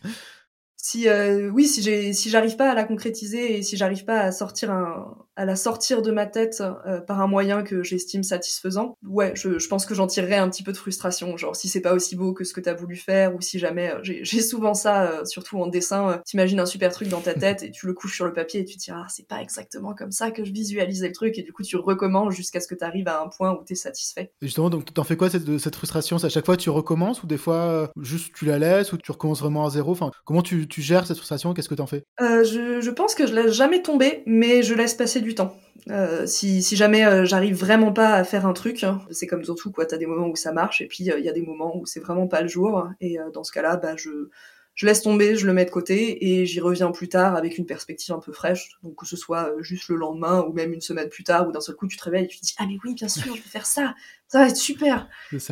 si 0.80 1.08
euh, 1.08 1.50
oui 1.50 1.66
si 1.66 1.82
j'ai 1.82 2.12
si 2.12 2.30
j'arrive 2.30 2.56
pas 2.56 2.70
à 2.70 2.74
la 2.74 2.84
concrétiser 2.84 3.58
et 3.58 3.62
si 3.62 3.76
j'arrive 3.76 4.04
pas 4.04 4.20
à 4.20 4.32
sortir 4.32 4.70
un 4.70 5.16
à 5.38 5.44
la 5.44 5.56
sortir 5.56 6.02
de 6.02 6.10
ma 6.10 6.26
tête 6.26 6.62
euh, 6.86 7.00
par 7.00 7.20
un 7.20 7.26
moyen 7.26 7.62
que 7.62 7.82
j'estime 7.82 8.22
satisfaisant. 8.22 8.96
Ouais 9.06 9.32
je, 9.34 9.58
je 9.58 9.68
pense 9.68 9.86
que 9.86 9.94
j'en 9.94 10.06
tirerai 10.06 10.36
un 10.36 10.48
petit 10.48 10.62
peu 10.62 10.72
de 10.72 10.76
frustration 10.76 11.36
genre 11.36 11.56
si 11.56 11.68
c'est 11.68 11.80
pas 11.80 11.94
aussi 11.94 12.16
beau 12.16 12.32
que 12.32 12.44
ce 12.44 12.52
que 12.52 12.60
t'as 12.60 12.74
voulu 12.74 12.96
faire 12.96 13.34
ou 13.34 13.40
si 13.40 13.58
jamais 13.58 13.92
euh, 13.92 14.00
j'ai 14.02 14.42
souvent 14.42 14.74
ça 14.74 15.24
surtout 15.24 15.58
en 15.58 15.66
dessin 15.66 16.20
t'imagines 16.24 16.60
un 16.60 16.66
super 16.66 16.92
truc 16.92 17.08
dans 17.08 17.20
ta 17.20 17.34
tête 17.34 17.62
et 17.62 17.70
tu 17.70 17.86
le 17.86 17.94
couches 17.94 18.16
sur 18.16 18.26
le 18.26 18.32
papier 18.32 18.60
et 18.60 18.64
tu 18.64 18.76
te 18.76 18.82
dis 18.82 18.90
ah 18.90 19.06
c'est 19.08 19.26
pas 19.26 19.40
exactement 19.40 19.94
comme 19.94 20.12
ça 20.12 20.30
que 20.30 20.44
je 20.44 20.52
visualisais 20.52 21.08
le 21.08 21.14
truc 21.14 21.38
et 21.38 21.42
du 21.42 21.52
coup 21.52 21.62
tu 21.62 21.76
recommences 21.76 22.34
jusqu'à 22.34 22.60
ce 22.60 22.68
que 22.68 22.74
tu 22.74 22.84
arrives 22.84 23.08
à 23.08 23.22
un 23.22 23.28
point 23.28 23.52
où 23.52 23.64
t'es 23.64 23.74
satisfait. 23.74 24.32
Et 24.42 24.46
justement 24.46 24.70
donc 24.70 24.92
t'en 24.92 25.04
fais 25.04 25.16
quoi 25.16 25.30
cette, 25.30 25.58
cette 25.58 25.76
frustration? 25.76 26.16
À 26.16 26.28
chaque 26.28 26.46
fois 26.46 26.56
tu 26.56 26.70
recommences 26.70 27.22
ou 27.22 27.26
des 27.26 27.38
fois 27.38 27.90
juste 28.00 28.34
tu 28.34 28.44
la 28.44 28.58
laisses 28.58 28.92
ou 28.92 28.96
tu 28.96 29.12
recommences 29.12 29.40
vraiment 29.40 29.66
à 29.66 29.70
zéro? 29.70 29.92
Enfin 29.92 30.10
comment 30.24 30.42
tu 30.42 30.68
tu 30.68 30.82
gères 30.82 31.06
cette 31.06 31.16
frustration? 31.16 31.54
Qu'est-ce 31.54 31.68
que 31.68 31.74
tu 31.74 31.82
en 31.82 31.86
fais? 31.86 32.04
Euh, 32.20 32.44
je, 32.44 32.80
je, 32.80 32.90
pense 32.90 33.14
que 33.14 33.26
je 33.26 33.34
laisse 33.34 33.52
jamais 33.52 33.82
tomber, 33.82 34.22
mais 34.26 34.62
je 34.62 34.74
laisse 34.74 34.94
passer 34.94 35.20
du 35.20 35.27
temps. 35.34 35.58
Euh, 35.90 36.26
si, 36.26 36.62
si, 36.62 36.76
jamais 36.76 37.04
euh, 37.04 37.24
j'arrive 37.24 37.56
vraiment 37.56 37.92
pas 37.92 38.14
à 38.14 38.24
faire 38.24 38.46
un 38.46 38.52
truc, 38.52 38.84
hein, 38.84 39.00
c'est 39.10 39.26
comme 39.26 39.44
surtout 39.44 39.70
quoi. 39.70 39.86
T'as 39.86 39.96
des 39.96 40.06
moments 40.06 40.28
où 40.28 40.36
ça 40.36 40.52
marche 40.52 40.80
et 40.80 40.86
puis 40.86 41.10
euh, 41.10 41.18
il 41.18 41.24
y 41.24 41.28
a 41.28 41.32
des 41.32 41.42
moments 41.42 41.76
où 41.76 41.86
c'est 41.86 42.00
vraiment 42.00 42.26
pas 42.26 42.42
le 42.42 42.48
jour. 42.48 42.88
Et 43.00 43.18
dans 43.32 43.44
ce 43.44 43.52
cas-là, 43.52 43.76
bah 43.76 43.96
je 43.96 44.28
je 44.74 44.86
laisse 44.86 45.02
tomber, 45.02 45.34
je 45.34 45.44
le 45.46 45.52
mets 45.52 45.64
de 45.64 45.70
côté 45.70 46.28
et 46.28 46.46
j'y 46.46 46.60
reviens 46.60 46.92
plus 46.92 47.08
tard 47.08 47.34
avec 47.34 47.58
une 47.58 47.66
perspective 47.66 48.14
un 48.14 48.20
peu 48.20 48.32
fraîche. 48.32 48.78
Donc 48.82 48.96
que 48.96 49.06
ce 49.06 49.16
soit 49.16 49.52
juste 49.60 49.88
le 49.88 49.96
lendemain 49.96 50.42
ou 50.42 50.52
même 50.52 50.72
une 50.72 50.80
semaine 50.80 51.08
plus 51.08 51.24
tard, 51.24 51.48
où 51.48 51.52
d'un 51.52 51.60
seul 51.60 51.74
coup 51.74 51.88
tu 51.88 51.96
te 51.96 52.04
réveilles 52.04 52.24
et 52.24 52.28
tu 52.28 52.38
te 52.38 52.44
dis 52.44 52.54
ah 52.58 52.64
mais 52.66 52.76
oui 52.84 52.94
bien 52.94 53.08
sûr 53.08 53.34
je 53.34 53.42
vais 53.42 53.48
faire 53.48 53.66
ça, 53.66 53.94
ça 54.28 54.40
va 54.40 54.48
être 54.48 54.56
super. 54.56 55.08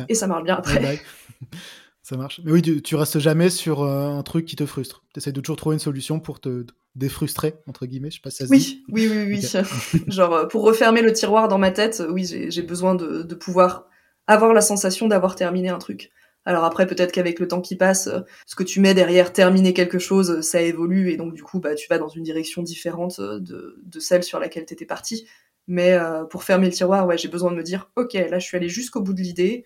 Et 0.07 0.15
ça 0.15 0.27
marche 0.27 0.43
bien 0.43 0.55
après. 0.55 1.01
Ça 2.07 2.15
marche. 2.15 2.39
Mais 2.45 2.53
oui, 2.53 2.61
tu, 2.61 2.95
restes 2.95 3.19
jamais 3.19 3.49
sur 3.49 3.81
euh, 3.81 4.07
un 4.07 4.23
truc 4.23 4.45
qui 4.45 4.55
te 4.55 4.65
frustre. 4.65 5.03
Tu 5.13 5.19
essaies 5.19 5.33
de 5.33 5.41
toujours 5.41 5.57
trouver 5.57 5.73
une 5.73 5.81
solution 5.81 6.21
pour 6.21 6.39
te 6.39 6.65
défrustrer, 6.95 7.55
entre 7.67 7.85
guillemets. 7.85 8.11
Je 8.11 8.15
sais 8.15 8.21
pas 8.21 8.29
si 8.29 8.37
ça 8.37 8.45
se 8.45 8.49
oui, 8.49 8.59
dit. 8.59 8.85
Oui, 8.87 9.09
oui, 9.11 9.25
oui. 9.27 10.03
Genre, 10.07 10.33
euh, 10.33 10.45
pour 10.45 10.63
refermer 10.63 11.01
le 11.01 11.11
tiroir 11.11 11.49
dans 11.49 11.57
ma 11.57 11.69
tête, 11.69 12.01
oui, 12.09 12.23
j'ai 12.25 12.61
besoin 12.61 12.95
de, 12.95 13.23
de, 13.23 13.35
pouvoir 13.35 13.89
avoir 14.25 14.53
la 14.53 14.61
sensation 14.61 15.09
d'avoir 15.09 15.35
terminé 15.35 15.67
un 15.67 15.79
truc. 15.79 16.09
Alors 16.45 16.63
après, 16.63 16.87
peut-être 16.87 17.11
qu'avec 17.11 17.41
le 17.41 17.47
temps 17.49 17.59
qui 17.59 17.75
passe, 17.75 18.07
euh, 18.07 18.21
ce 18.45 18.55
que 18.55 18.63
tu 18.63 18.79
mets 18.79 18.93
derrière 18.93 19.33
terminer 19.33 19.73
quelque 19.73 19.99
chose, 19.99 20.39
ça 20.39 20.61
évolue 20.61 21.11
et 21.11 21.17
donc 21.17 21.33
du 21.33 21.43
coup, 21.43 21.59
bah, 21.59 21.75
tu 21.75 21.89
vas 21.89 21.97
dans 21.97 22.07
une 22.07 22.23
direction 22.23 22.61
différente 22.61 23.19
de, 23.19 23.81
de 23.83 23.99
celle 23.99 24.23
sur 24.23 24.39
laquelle 24.39 24.65
tu 24.65 24.73
étais 24.73 24.85
parti. 24.85 25.27
Mais 25.67 25.97
pour 26.29 26.45
fermer 26.45 26.67
le 26.67 26.71
tiroir, 26.71 27.05
ouais, 27.05 27.17
j'ai 27.17 27.27
besoin 27.27 27.51
de 27.51 27.57
me 27.57 27.63
dire, 27.63 27.91
ok, 27.97 28.13
là, 28.13 28.39
je 28.39 28.45
suis 28.45 28.55
allé 28.55 28.69
jusqu'au 28.69 29.01
bout 29.01 29.13
de 29.13 29.19
l'idée 29.19 29.65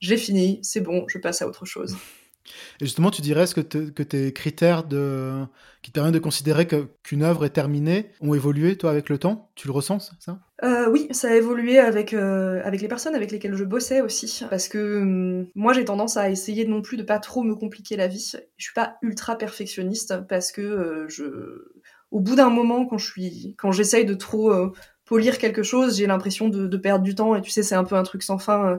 j'ai 0.00 0.16
fini, 0.16 0.60
c'est 0.62 0.80
bon, 0.80 1.04
je 1.08 1.18
passe 1.18 1.42
à 1.42 1.48
autre 1.48 1.64
chose. 1.64 1.96
Et 2.80 2.84
justement, 2.84 3.10
tu 3.10 3.22
dirais 3.22 3.44
que, 3.54 3.60
que 3.60 4.02
tes 4.02 4.32
critères 4.32 4.84
de... 4.84 5.44
qui 5.82 5.90
te 5.90 5.94
permettent 5.94 6.14
de 6.14 6.18
considérer 6.18 6.66
qu'une 7.02 7.22
œuvre 7.22 7.44
est 7.44 7.50
terminée 7.50 8.10
ont 8.20 8.34
évolué, 8.34 8.76
toi, 8.76 8.90
avec 8.90 9.08
le 9.08 9.18
temps? 9.18 9.50
Tu 9.54 9.66
le 9.66 9.72
ressens, 9.72 10.12
ça? 10.18 10.40
Euh, 10.64 10.88
Oui, 10.90 11.08
ça 11.10 11.28
a 11.28 11.34
évolué 11.34 11.78
avec, 11.78 12.14
euh, 12.14 12.60
avec 12.64 12.80
les 12.80 12.88
personnes 12.88 13.14
avec 13.14 13.30
lesquelles 13.30 13.54
je 13.54 13.64
bossais 13.64 14.00
aussi. 14.00 14.44
Parce 14.48 14.68
que 14.68 15.02
hum, 15.02 15.46
moi, 15.54 15.72
j'ai 15.72 15.84
tendance 15.84 16.16
à 16.16 16.30
essayer 16.30 16.66
non 16.66 16.82
plus 16.82 16.96
de 16.96 17.02
pas 17.02 17.18
trop 17.18 17.42
me 17.42 17.54
compliquer 17.54 17.96
la 17.96 18.08
vie. 18.08 18.32
Je 18.56 18.64
suis 18.64 18.74
pas 18.74 18.96
ultra 19.02 19.36
perfectionniste 19.36 20.14
parce 20.28 20.52
que 20.52 20.62
euh, 20.62 21.08
je... 21.08 21.70
au 22.10 22.20
bout 22.20 22.36
d'un 22.36 22.50
moment, 22.50 22.86
quand 22.86 22.98
je 22.98 23.10
suis, 23.10 23.54
quand 23.58 23.72
j'essaye 23.72 24.04
de 24.04 24.14
trop 24.14 24.52
polir 25.04 25.38
quelque 25.38 25.62
chose, 25.62 25.96
j'ai 25.96 26.06
l'impression 26.06 26.48
de, 26.48 26.66
de, 26.66 26.76
perdre 26.76 27.04
du 27.04 27.14
temps. 27.14 27.34
Et 27.34 27.40
tu 27.40 27.50
sais, 27.50 27.62
c'est 27.62 27.74
un 27.74 27.84
peu 27.84 27.94
un 27.96 28.02
truc 28.02 28.22
sans 28.22 28.38
fin 28.38 28.78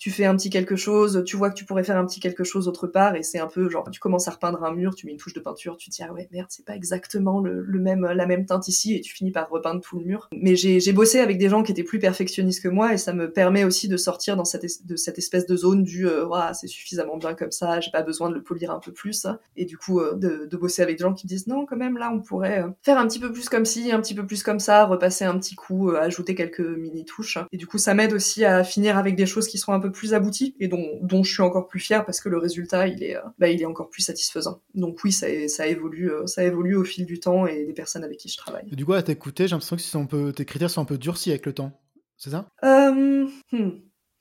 tu 0.00 0.10
fais 0.10 0.24
un 0.24 0.34
petit 0.34 0.48
quelque 0.48 0.76
chose, 0.76 1.22
tu 1.26 1.36
vois 1.36 1.50
que 1.50 1.54
tu 1.54 1.66
pourrais 1.66 1.84
faire 1.84 1.98
un 1.98 2.06
petit 2.06 2.20
quelque 2.20 2.42
chose 2.42 2.68
autre 2.68 2.86
part, 2.86 3.16
et 3.16 3.22
c'est 3.22 3.38
un 3.38 3.46
peu 3.46 3.68
genre, 3.68 3.88
tu 3.90 4.00
commences 4.00 4.26
à 4.28 4.30
repeindre 4.30 4.64
un 4.64 4.74
mur, 4.74 4.94
tu 4.94 5.04
mets 5.04 5.12
une 5.12 5.18
touche 5.18 5.34
de 5.34 5.40
peinture, 5.40 5.76
tu 5.76 5.90
te 5.90 5.94
dis, 5.94 6.02
ah 6.02 6.10
ouais, 6.10 6.26
merde, 6.32 6.46
c'est 6.48 6.64
pas 6.64 6.74
exactement 6.74 7.38
le, 7.40 7.62
même, 7.78 8.06
la 8.06 8.24
même 8.24 8.46
teinte 8.46 8.66
ici, 8.66 8.94
et 8.94 9.02
tu 9.02 9.12
finis 9.12 9.30
par 9.30 9.50
repeindre 9.50 9.82
tout 9.82 9.98
le 9.98 10.06
mur. 10.06 10.30
Mais 10.32 10.56
j'ai 10.56 10.92
bossé 10.94 11.20
avec 11.20 11.36
des 11.36 11.50
gens 11.50 11.62
qui 11.62 11.72
étaient 11.72 11.84
plus 11.84 11.98
perfectionnistes 11.98 12.62
que 12.62 12.68
moi, 12.68 12.94
et 12.94 12.96
ça 12.96 13.12
me 13.12 13.30
permet 13.30 13.64
aussi 13.64 13.88
de 13.88 13.98
sortir 13.98 14.36
dans 14.36 14.46
cette, 14.46 14.86
de 14.86 14.96
cette 14.96 15.18
espèce 15.18 15.44
de 15.44 15.54
zone 15.54 15.82
du, 15.82 16.08
euh, 16.08 16.24
c'est 16.54 16.66
suffisamment 16.66 17.18
bien 17.18 17.34
comme 17.34 17.52
ça, 17.52 17.80
j'ai 17.80 17.90
pas 17.90 18.02
besoin 18.02 18.30
de 18.30 18.34
le 18.34 18.42
polir 18.42 18.70
un 18.70 18.80
peu 18.80 18.92
plus, 18.92 19.26
et 19.58 19.66
du 19.66 19.76
coup, 19.76 20.00
euh, 20.00 20.14
de, 20.14 20.48
de, 20.50 20.56
bosser 20.56 20.80
avec 20.80 20.96
des 20.96 21.02
gens 21.02 21.12
qui 21.12 21.26
me 21.26 21.28
disent, 21.28 21.46
non, 21.46 21.66
quand 21.66 21.76
même, 21.76 21.98
là, 21.98 22.10
on 22.10 22.20
pourrait 22.20 22.62
euh, 22.62 22.68
faire 22.82 22.96
un 22.96 23.06
petit 23.06 23.18
peu 23.18 23.30
plus 23.30 23.50
comme 23.50 23.66
ci, 23.66 23.92
un 23.92 24.00
petit 24.00 24.14
peu 24.14 24.24
plus 24.24 24.42
comme 24.42 24.60
ça, 24.60 24.86
repasser 24.86 25.26
un 25.26 25.38
petit 25.38 25.56
coup, 25.56 25.90
ajouter 25.90 26.34
quelques 26.34 26.60
mini 26.60 27.04
touches, 27.04 27.36
et 27.52 27.58
du 27.58 27.66
coup, 27.66 27.76
ça 27.76 27.92
m'aide 27.92 28.14
aussi 28.14 28.46
à 28.46 28.64
finir 28.64 28.96
avec 28.96 29.14
des 29.14 29.26
choses 29.26 29.46
qui 29.46 29.58
sont 29.58 29.74
un 29.74 29.80
peu 29.80 29.89
plus 29.90 30.14
abouties, 30.14 30.54
et 30.60 30.68
dont, 30.68 30.98
dont 31.02 31.22
je 31.22 31.32
suis 31.32 31.42
encore 31.42 31.68
plus 31.68 31.80
fière 31.80 32.04
parce 32.04 32.20
que 32.20 32.28
le 32.28 32.38
résultat, 32.38 32.88
il 32.88 33.02
est, 33.02 33.16
bah, 33.38 33.48
il 33.48 33.60
est 33.60 33.66
encore 33.66 33.90
plus 33.90 34.02
satisfaisant. 34.02 34.62
Donc 34.74 34.98
oui, 35.04 35.12
ça, 35.12 35.26
ça 35.48 35.66
évolue, 35.66 36.10
ça 36.26 36.44
évolue 36.44 36.76
au 36.76 36.84
fil 36.84 37.06
du 37.06 37.20
temps 37.20 37.46
et 37.46 37.64
des 37.64 37.72
personnes 37.72 38.04
avec 38.04 38.18
qui 38.18 38.28
je 38.28 38.36
travaille. 38.36 38.66
du 38.66 38.84
coup, 38.84 38.92
à 38.92 39.02
t'écouter, 39.02 39.46
j'ai 39.46 39.54
l'impression 39.54 39.76
que 39.76 39.98
un 39.98 40.06
peu, 40.06 40.32
tes 40.32 40.44
critères 40.44 40.70
sont 40.70 40.80
un 40.80 40.86
peu 40.86 40.98
durcis 40.98 41.30
avec 41.30 41.46
le 41.46 41.52
temps. 41.52 41.80
C'est 42.16 42.30
ça? 42.30 42.48
Euh... 42.64 43.26
Hmm. 43.52 43.70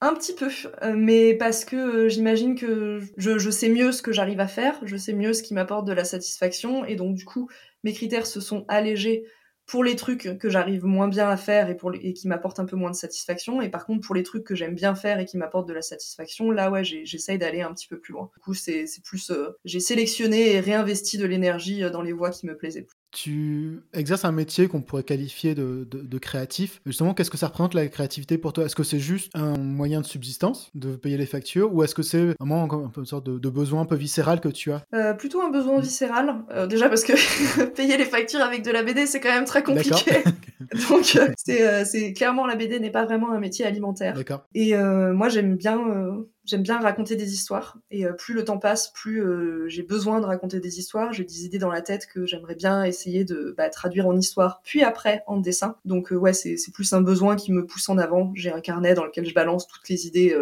un 0.00 0.14
petit 0.14 0.32
peu, 0.34 0.48
euh, 0.82 0.94
mais 0.96 1.34
parce 1.34 1.64
que 1.64 1.76
euh, 1.76 2.08
j'imagine 2.08 2.54
que 2.54 3.00
je, 3.16 3.38
je, 3.38 3.50
sais 3.50 3.68
mieux 3.68 3.90
ce 3.90 4.02
que 4.02 4.12
j'arrive 4.12 4.38
à 4.38 4.46
faire, 4.46 4.78
je 4.84 4.96
sais 4.96 5.12
mieux 5.12 5.32
ce 5.32 5.42
qui 5.42 5.52
m'apporte 5.52 5.84
de 5.84 5.92
la 5.92 6.04
satisfaction, 6.04 6.84
et 6.84 6.94
donc 6.94 7.16
du 7.16 7.24
coup, 7.24 7.48
mes 7.82 7.92
critères 7.92 8.26
se 8.26 8.40
sont 8.40 8.64
allégés 8.68 9.24
pour 9.66 9.82
les 9.82 9.96
trucs 9.96 10.38
que 10.38 10.48
j'arrive 10.48 10.84
moins 10.84 11.08
bien 11.08 11.28
à 11.28 11.36
faire 11.36 11.68
et, 11.68 12.12
qui 12.12 12.28
m'apportent 12.28 12.60
un 12.60 12.64
peu 12.64 12.76
moins 12.76 12.90
de 12.90 12.96
satisfaction. 12.96 13.60
Et 13.60 13.68
par 13.68 13.84
contre, 13.84 14.06
pour 14.06 14.14
les 14.14 14.22
trucs 14.22 14.44
que 14.44 14.54
j'aime 14.54 14.74
bien 14.74 14.94
faire 14.94 15.18
et 15.18 15.24
qui 15.24 15.36
m'apportent 15.36 15.68
de 15.68 15.74
la 15.74 15.82
satisfaction, 15.82 16.50
là, 16.50 16.70
ouais, 16.70 16.84
j'essaye 16.84 17.38
d'aller 17.38 17.62
un 17.62 17.72
petit 17.74 17.88
peu 17.88 17.98
plus 17.98 18.12
loin. 18.12 18.30
Du 18.34 18.40
coup, 18.40 18.54
c'est 18.54 18.86
plus... 19.04 19.30
Euh, 19.30 19.56
j'ai 19.64 19.80
sélectionné 19.80 20.52
et 20.52 20.60
réinvesti 20.60 21.18
de 21.18 21.26
l'énergie 21.26 21.82
dans 21.90 22.02
les 22.02 22.12
voies 22.12 22.30
qui 22.30 22.46
me 22.46 22.56
plaisaient 22.56 22.82
plus 22.82 22.96
tu 23.10 23.82
exerces 23.94 24.24
un 24.24 24.32
métier 24.32 24.68
qu'on 24.68 24.82
pourrait 24.82 25.02
qualifier 25.02 25.54
de, 25.54 25.86
de, 25.90 26.18
créatif. 26.18 26.80
Justement, 26.84 27.14
qu'est-ce 27.14 27.30
que 27.30 27.38
ça 27.38 27.46
représente 27.46 27.74
la 27.74 27.86
créativité 27.88 28.38
pour 28.38 28.52
toi? 28.52 28.64
Est-ce 28.64 28.76
que 28.76 28.82
c'est 28.82 28.98
juste 28.98 29.30
un 29.34 29.56
moyen 29.56 30.00
de 30.00 30.06
subsistance, 30.06 30.70
de 30.74 30.96
payer 30.96 31.16
les 31.16 31.26
factures, 31.26 31.72
ou 31.74 31.82
est-ce 31.82 31.94
que 31.94 32.02
c'est 32.02 32.34
vraiment 32.38 32.64
un 32.64 32.88
peu 32.88 33.00
une 33.00 33.06
sorte 33.06 33.24
de, 33.24 33.48
besoin 33.48 33.82
un 33.82 33.86
peu 33.86 33.96
viscéral 33.96 34.40
que 34.40 34.48
tu 34.48 34.72
as? 34.72 34.82
Euh, 34.94 35.14
Plutôt 35.14 35.40
un 35.40 35.50
besoin 35.50 35.80
viscéral. 35.80 36.44
Euh, 36.50 36.66
déjà 36.66 36.88
parce 36.88 37.04
que 37.04 37.64
payer 37.74 37.96
les 37.96 38.04
factures 38.04 38.40
avec 38.40 38.62
de 38.62 38.70
la 38.70 38.82
BD, 38.82 39.06
c'est 39.06 39.20
quand 39.20 39.30
même 39.32 39.44
très 39.44 39.62
compliqué. 39.62 40.22
Donc, 40.88 41.16
euh, 41.16 41.84
c'est 41.84 42.12
clairement 42.12 42.46
la 42.46 42.56
BD 42.56 42.80
n'est 42.80 42.90
pas 42.90 43.04
vraiment 43.04 43.32
un 43.32 43.40
métier 43.40 43.64
alimentaire. 43.64 44.14
Et 44.54 44.74
moi, 44.76 45.28
j'aime 45.28 45.56
bien 45.56 46.26
J'aime 46.46 46.62
bien 46.62 46.78
raconter 46.78 47.16
des 47.16 47.34
histoires 47.34 47.76
et 47.90 48.06
euh, 48.06 48.12
plus 48.12 48.32
le 48.32 48.44
temps 48.44 48.58
passe, 48.58 48.92
plus 48.92 49.20
euh, 49.20 49.66
j'ai 49.66 49.82
besoin 49.82 50.20
de 50.20 50.26
raconter 50.26 50.60
des 50.60 50.78
histoires. 50.78 51.12
J'ai 51.12 51.24
des 51.24 51.44
idées 51.44 51.58
dans 51.58 51.72
la 51.72 51.82
tête 51.82 52.06
que 52.06 52.24
j'aimerais 52.24 52.54
bien 52.54 52.84
essayer 52.84 53.24
de 53.24 53.52
bah, 53.56 53.68
traduire 53.68 54.06
en 54.06 54.16
histoire, 54.16 54.60
puis 54.62 54.84
après 54.84 55.24
en 55.26 55.38
dessin. 55.38 55.76
Donc 55.84 56.12
euh, 56.12 56.16
ouais, 56.16 56.32
c'est 56.32 56.56
plus 56.72 56.92
un 56.92 57.00
besoin 57.00 57.34
qui 57.34 57.50
me 57.50 57.66
pousse 57.66 57.88
en 57.88 57.98
avant. 57.98 58.30
J'ai 58.36 58.52
un 58.52 58.60
carnet 58.60 58.94
dans 58.94 59.04
lequel 59.04 59.26
je 59.26 59.34
balance 59.34 59.66
toutes 59.66 59.88
les 59.88 60.06
idées. 60.06 60.36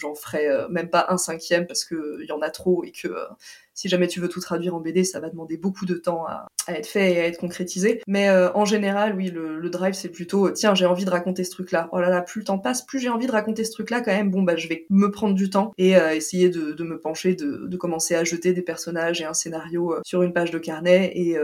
J'en 0.00 0.14
ferai 0.14 0.48
même 0.70 0.88
pas 0.88 1.06
un 1.10 1.18
cinquième 1.18 1.66
parce 1.66 1.84
que 1.84 2.24
y 2.26 2.32
en 2.32 2.40
a 2.40 2.48
trop 2.48 2.82
et 2.82 2.92
que 2.92 3.14
si 3.80 3.88
jamais 3.88 4.08
tu 4.08 4.20
veux 4.20 4.28
tout 4.28 4.40
traduire 4.40 4.74
en 4.74 4.80
BD, 4.80 5.04
ça 5.04 5.20
va 5.20 5.30
demander 5.30 5.56
beaucoup 5.56 5.86
de 5.86 5.94
temps 5.94 6.26
à, 6.26 6.48
être 6.68 6.86
fait 6.86 7.14
et 7.14 7.20
à 7.20 7.26
être 7.26 7.38
concrétisé. 7.38 8.02
Mais 8.06 8.28
euh, 8.28 8.52
en 8.52 8.66
général, 8.66 9.16
oui, 9.16 9.30
le, 9.30 9.70
drive, 9.70 9.94
c'est 9.94 10.10
plutôt, 10.10 10.48
euh, 10.48 10.52
tiens, 10.52 10.74
j'ai 10.74 10.84
envie 10.84 11.06
de 11.06 11.10
raconter 11.10 11.44
ce 11.44 11.50
truc-là. 11.50 11.88
Oh 11.92 11.98
là 11.98 12.10
là, 12.10 12.20
plus 12.20 12.40
le 12.40 12.44
temps 12.44 12.58
passe, 12.58 12.84
plus 12.84 12.98
j'ai 12.98 13.08
envie 13.08 13.26
de 13.26 13.32
raconter 13.32 13.64
ce 13.64 13.70
truc-là 13.70 14.02
quand 14.02 14.12
même. 14.12 14.30
Bon, 14.30 14.42
bah, 14.42 14.54
je 14.56 14.68
vais 14.68 14.84
me 14.90 15.10
prendre 15.10 15.34
du 15.34 15.48
temps 15.48 15.72
et 15.78 15.96
euh, 15.96 16.14
essayer 16.14 16.50
de, 16.50 16.84
me 16.84 17.00
pencher, 17.00 17.34
de, 17.34 17.74
commencer 17.78 18.14
à 18.14 18.22
jeter 18.22 18.52
des 18.52 18.60
personnages 18.60 19.22
et 19.22 19.24
un 19.24 19.32
scénario 19.32 19.94
sur 20.04 20.22
une 20.22 20.34
page 20.34 20.50
de 20.50 20.58
carnet 20.58 21.12
et, 21.14 21.38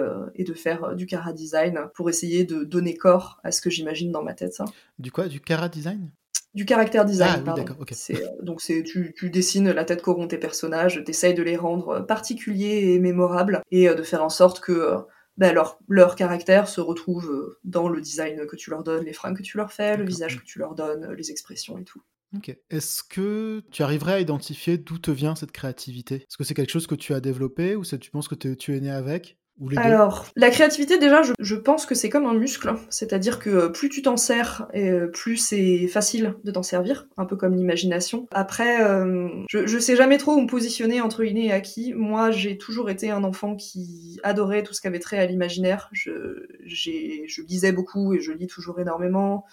de 0.45 0.55
faire 0.55 0.95
du 0.95 1.07
cara 1.07 1.33
design 1.33 1.89
pour 1.95 2.11
essayer 2.11 2.45
de 2.45 2.65
donner 2.65 2.95
corps 2.95 3.41
à 3.45 3.51
ce 3.51 3.63
que 3.63 3.71
j'imagine 3.71 4.13
dans 4.13 4.23
ma 4.23 4.35
tête. 4.35 4.53
Ça. 4.53 4.67
Du 4.99 5.11
quoi? 5.11 5.29
Du 5.29 5.41
cara 5.41 5.71
design? 5.71 6.11
Du 6.57 6.65
caractère 6.65 7.05
design, 7.05 7.43
ah, 7.43 7.55
pardon. 7.55 7.65
Euh, 7.69 8.15
donc 8.43 8.63
c'est 8.63 8.83
tu, 8.83 9.13
tu, 9.15 9.29
dessines 9.29 9.71
la 9.71 9.85
tête 9.85 10.01
qu'auront 10.01 10.27
tes 10.27 10.39
personnages, 10.39 11.05
t'essayes 11.05 11.35
de 11.35 11.43
les 11.43 11.59
rendre 11.59 11.89
euh, 11.91 12.01
particuliers 12.01 12.95
et 12.95 12.99
mémorables, 12.99 13.61
et 13.71 13.91
euh, 13.91 13.95
de 13.95 14.03
faire 14.03 14.25
en 14.25 14.31
sorte 14.31 14.61
que 14.61 14.97
bah, 15.37 15.53
leur, 15.53 15.79
leur 15.87 16.17
caractère 16.17 16.67
se 16.67 16.81
retrouve 16.81 17.59
dans 17.65 17.91
le 17.91 18.01
design 18.01 18.47
que 18.47 18.57
tu 18.57 18.71
leur 18.71 18.83
donnes, 18.83 19.05
les 19.05 19.13
fringues 19.13 19.37
que 19.37 19.43
tu 19.43 19.59
leur 19.59 19.71
fais, 19.71 19.99
le 19.99 20.07
visage 20.07 20.41
que 20.41 20.45
tu 20.45 20.59
leur 20.59 20.75
donnes, 20.75 21.13
les 21.13 21.31
expressions 21.31 21.77
et 21.77 21.85
tout. 21.85 22.01
Ok. 22.35 22.57
Est-ce 22.71 23.03
que 23.05 23.63
tu 23.71 23.83
arriverais 23.83 24.15
à 24.15 24.21
identifier 24.21 24.79
d'où 24.79 24.99
te 24.99 25.11
vient 25.11 25.35
cette 25.35 25.53
créativité? 25.53 26.17
Est-ce 26.17 26.39
que 26.39 26.45
c'est 26.45 26.55
quelque 26.55 26.73
chose 26.73 26.87
que 26.87 26.95
tu 26.95 27.13
as 27.13 27.21
développé 27.21 27.77
ou 27.77 27.85
tu 27.85 28.11
penses 28.11 28.29
que 28.29 28.35
tu 28.35 28.75
es 28.75 28.81
né 28.81 28.91
avec? 28.91 29.37
Alors, 29.77 30.27
la 30.37 30.51
créativité, 30.51 30.99
déjà, 30.99 31.23
je, 31.39 31.55
pense 31.55 31.87
que 31.87 31.95
c'est 31.95 32.11
comme 32.11 32.27
un 32.27 32.35
muscle, 32.35 32.75
c'est-à-dire 32.91 33.39
que 33.39 33.49
euh, 33.49 33.69
plus 33.71 33.89
tu 33.89 34.03
t'en 34.03 34.19
sers, 34.19 34.69
euh, 34.75 35.07
plus 35.07 35.39
c'est 35.39 35.87
facile 35.89 36.35
de 36.45 36.51
t'en 36.51 36.63
servir, 36.63 37.09
un 37.17 37.25
peu 37.25 37.37
comme 37.37 37.55
l'imagination. 37.55 38.27
Après, 38.33 38.85
euh, 38.85 39.29
je, 39.49 39.67
je 39.67 39.79
sais 39.79 39.97
jamais 39.97 40.19
trop 40.19 40.35
où 40.35 40.41
me 40.43 40.47
positionner 40.47 41.01
entre 41.01 41.25
inné 41.25 41.47
et 41.47 41.53
acquis. 41.53 41.95
Moi, 41.95 42.31
j'ai 42.31 42.59
toujours 42.59 42.91
été 42.91 43.11
un 43.11 43.25
enfant 43.25 43.57
qui 43.57 44.21
adorait 44.23 44.63
tout 44.63 44.75
ce 44.75 44.83
qui 44.83 44.89
avait 44.89 45.01
trait 45.01 45.19
à 45.19 45.27
l'imaginaire. 45.27 45.89
Je, 45.93 46.47
je 46.67 47.43
lisais 47.43 47.73
beaucoup 47.73 48.13
et 48.13 48.21
je 48.21 48.33
lis 48.33 48.49
toujours 48.49 48.79
énormément, 48.79 49.47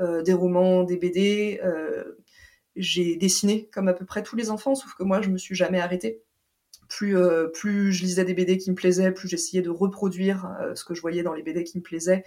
des 0.00 0.32
romans, 0.32 0.82
des 0.82 0.96
BD. 0.96 1.60
j'ai 2.74 3.16
dessiné 3.16 3.68
comme 3.70 3.88
à 3.88 3.92
peu 3.92 4.06
près 4.06 4.22
tous 4.22 4.36
les 4.36 4.50
enfants, 4.50 4.74
sauf 4.74 4.94
que 4.94 5.02
moi, 5.02 5.20
je 5.20 5.28
me 5.28 5.36
suis 5.36 5.54
jamais 5.54 5.80
arrêtée 5.80 6.22
plus, 6.92 7.16
euh, 7.16 7.46
plus 7.48 7.90
je 7.92 8.02
lisais 8.02 8.24
des 8.24 8.34
BD 8.34 8.58
qui 8.58 8.70
me 8.70 8.76
plaisaient, 8.76 9.12
plus 9.12 9.26
j'essayais 9.26 9.62
de 9.62 9.70
reproduire 9.70 10.54
euh, 10.60 10.74
ce 10.74 10.84
que 10.84 10.94
je 10.94 11.00
voyais 11.00 11.22
dans 11.22 11.32
les 11.32 11.42
BD 11.42 11.64
qui 11.64 11.78
me 11.78 11.82
plaisaient. 11.82 12.22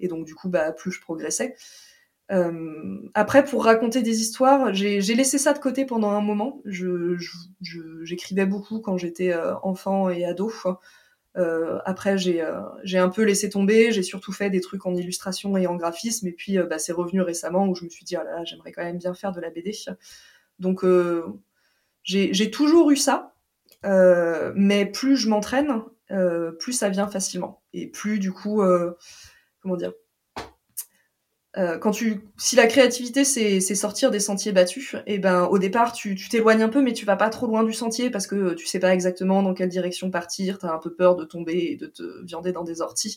Et 0.00 0.08
donc, 0.08 0.24
du 0.24 0.34
coup, 0.34 0.48
bah, 0.48 0.72
plus 0.72 0.90
je 0.90 1.02
progressais. 1.02 1.54
Euh, 2.32 2.98
après, 3.12 3.44
pour 3.44 3.64
raconter 3.64 4.00
des 4.00 4.22
histoires, 4.22 4.72
j'ai 4.72 5.00
laissé 5.00 5.36
ça 5.36 5.52
de 5.52 5.58
côté 5.58 5.84
pendant 5.84 6.10
un 6.12 6.22
moment. 6.22 6.62
J'écrivais 6.64 8.46
beaucoup 8.46 8.80
quand 8.80 8.96
j'étais 8.96 9.34
enfant 9.62 10.08
et 10.08 10.24
ado. 10.24 10.50
après, 11.84 12.16
j'ai 12.16 12.40
un 12.98 13.08
peu 13.10 13.22
laissé 13.22 13.50
tomber. 13.50 13.92
J'ai 13.92 14.02
surtout 14.02 14.32
fait 14.32 14.48
des 14.48 14.62
trucs 14.62 14.86
en 14.86 14.94
illustration 14.94 15.58
et 15.58 15.66
en 15.66 15.76
graphisme. 15.76 16.26
Et 16.26 16.32
puis, 16.32 16.56
bah, 16.58 16.78
c'est 16.78 16.92
revenu 16.92 17.20
récemment 17.20 17.68
où 17.68 17.74
je 17.74 17.84
me 17.84 17.90
suis 17.90 18.04
dit, 18.04 18.14
là 18.14 18.24
là, 18.24 18.44
j'aimerais 18.44 18.72
quand 18.72 18.82
même 18.82 18.98
bien 18.98 19.14
faire 19.14 19.32
de 19.32 19.40
la 19.40 19.50
BD. 19.50 19.72
Donc, 20.58 20.84
j'ai 22.02 22.50
toujours 22.50 22.90
eu 22.90 22.96
ça. 22.96 23.35
Euh, 23.84 24.52
mais 24.54 24.86
plus 24.86 25.16
je 25.16 25.28
m'entraîne, 25.28 25.82
euh, 26.10 26.52
plus 26.52 26.72
ça 26.72 26.88
vient 26.88 27.08
facilement. 27.08 27.62
Et 27.72 27.86
plus 27.86 28.18
du 28.18 28.32
coup, 28.32 28.62
euh, 28.62 28.92
comment 29.60 29.76
dire 29.76 29.92
quand 31.80 31.90
tu, 31.90 32.20
si 32.36 32.54
la 32.54 32.66
créativité 32.66 33.24
c'est 33.24 33.60
sortir 33.60 34.10
des 34.10 34.20
sentiers 34.20 34.52
battus, 34.52 34.92
et 35.06 35.14
eh 35.14 35.18
ben 35.18 35.44
au 35.44 35.58
départ 35.58 35.94
tu 35.94 36.14
t'éloignes 36.28 36.62
un 36.62 36.68
peu, 36.68 36.82
mais 36.82 36.92
tu 36.92 37.06
vas 37.06 37.16
pas 37.16 37.30
trop 37.30 37.46
loin 37.46 37.64
du 37.64 37.72
sentier 37.72 38.10
parce 38.10 38.26
que 38.26 38.52
tu 38.52 38.66
sais 38.66 38.78
pas 38.78 38.92
exactement 38.92 39.42
dans 39.42 39.54
quelle 39.54 39.70
direction 39.70 40.10
partir, 40.10 40.58
t'as 40.58 40.70
un 40.70 40.76
peu 40.76 40.94
peur 40.94 41.16
de 41.16 41.24
tomber 41.24 41.70
et 41.70 41.76
de 41.76 41.86
te 41.86 42.22
viander 42.26 42.52
dans 42.52 42.62
des 42.62 42.82
orties. 42.82 43.16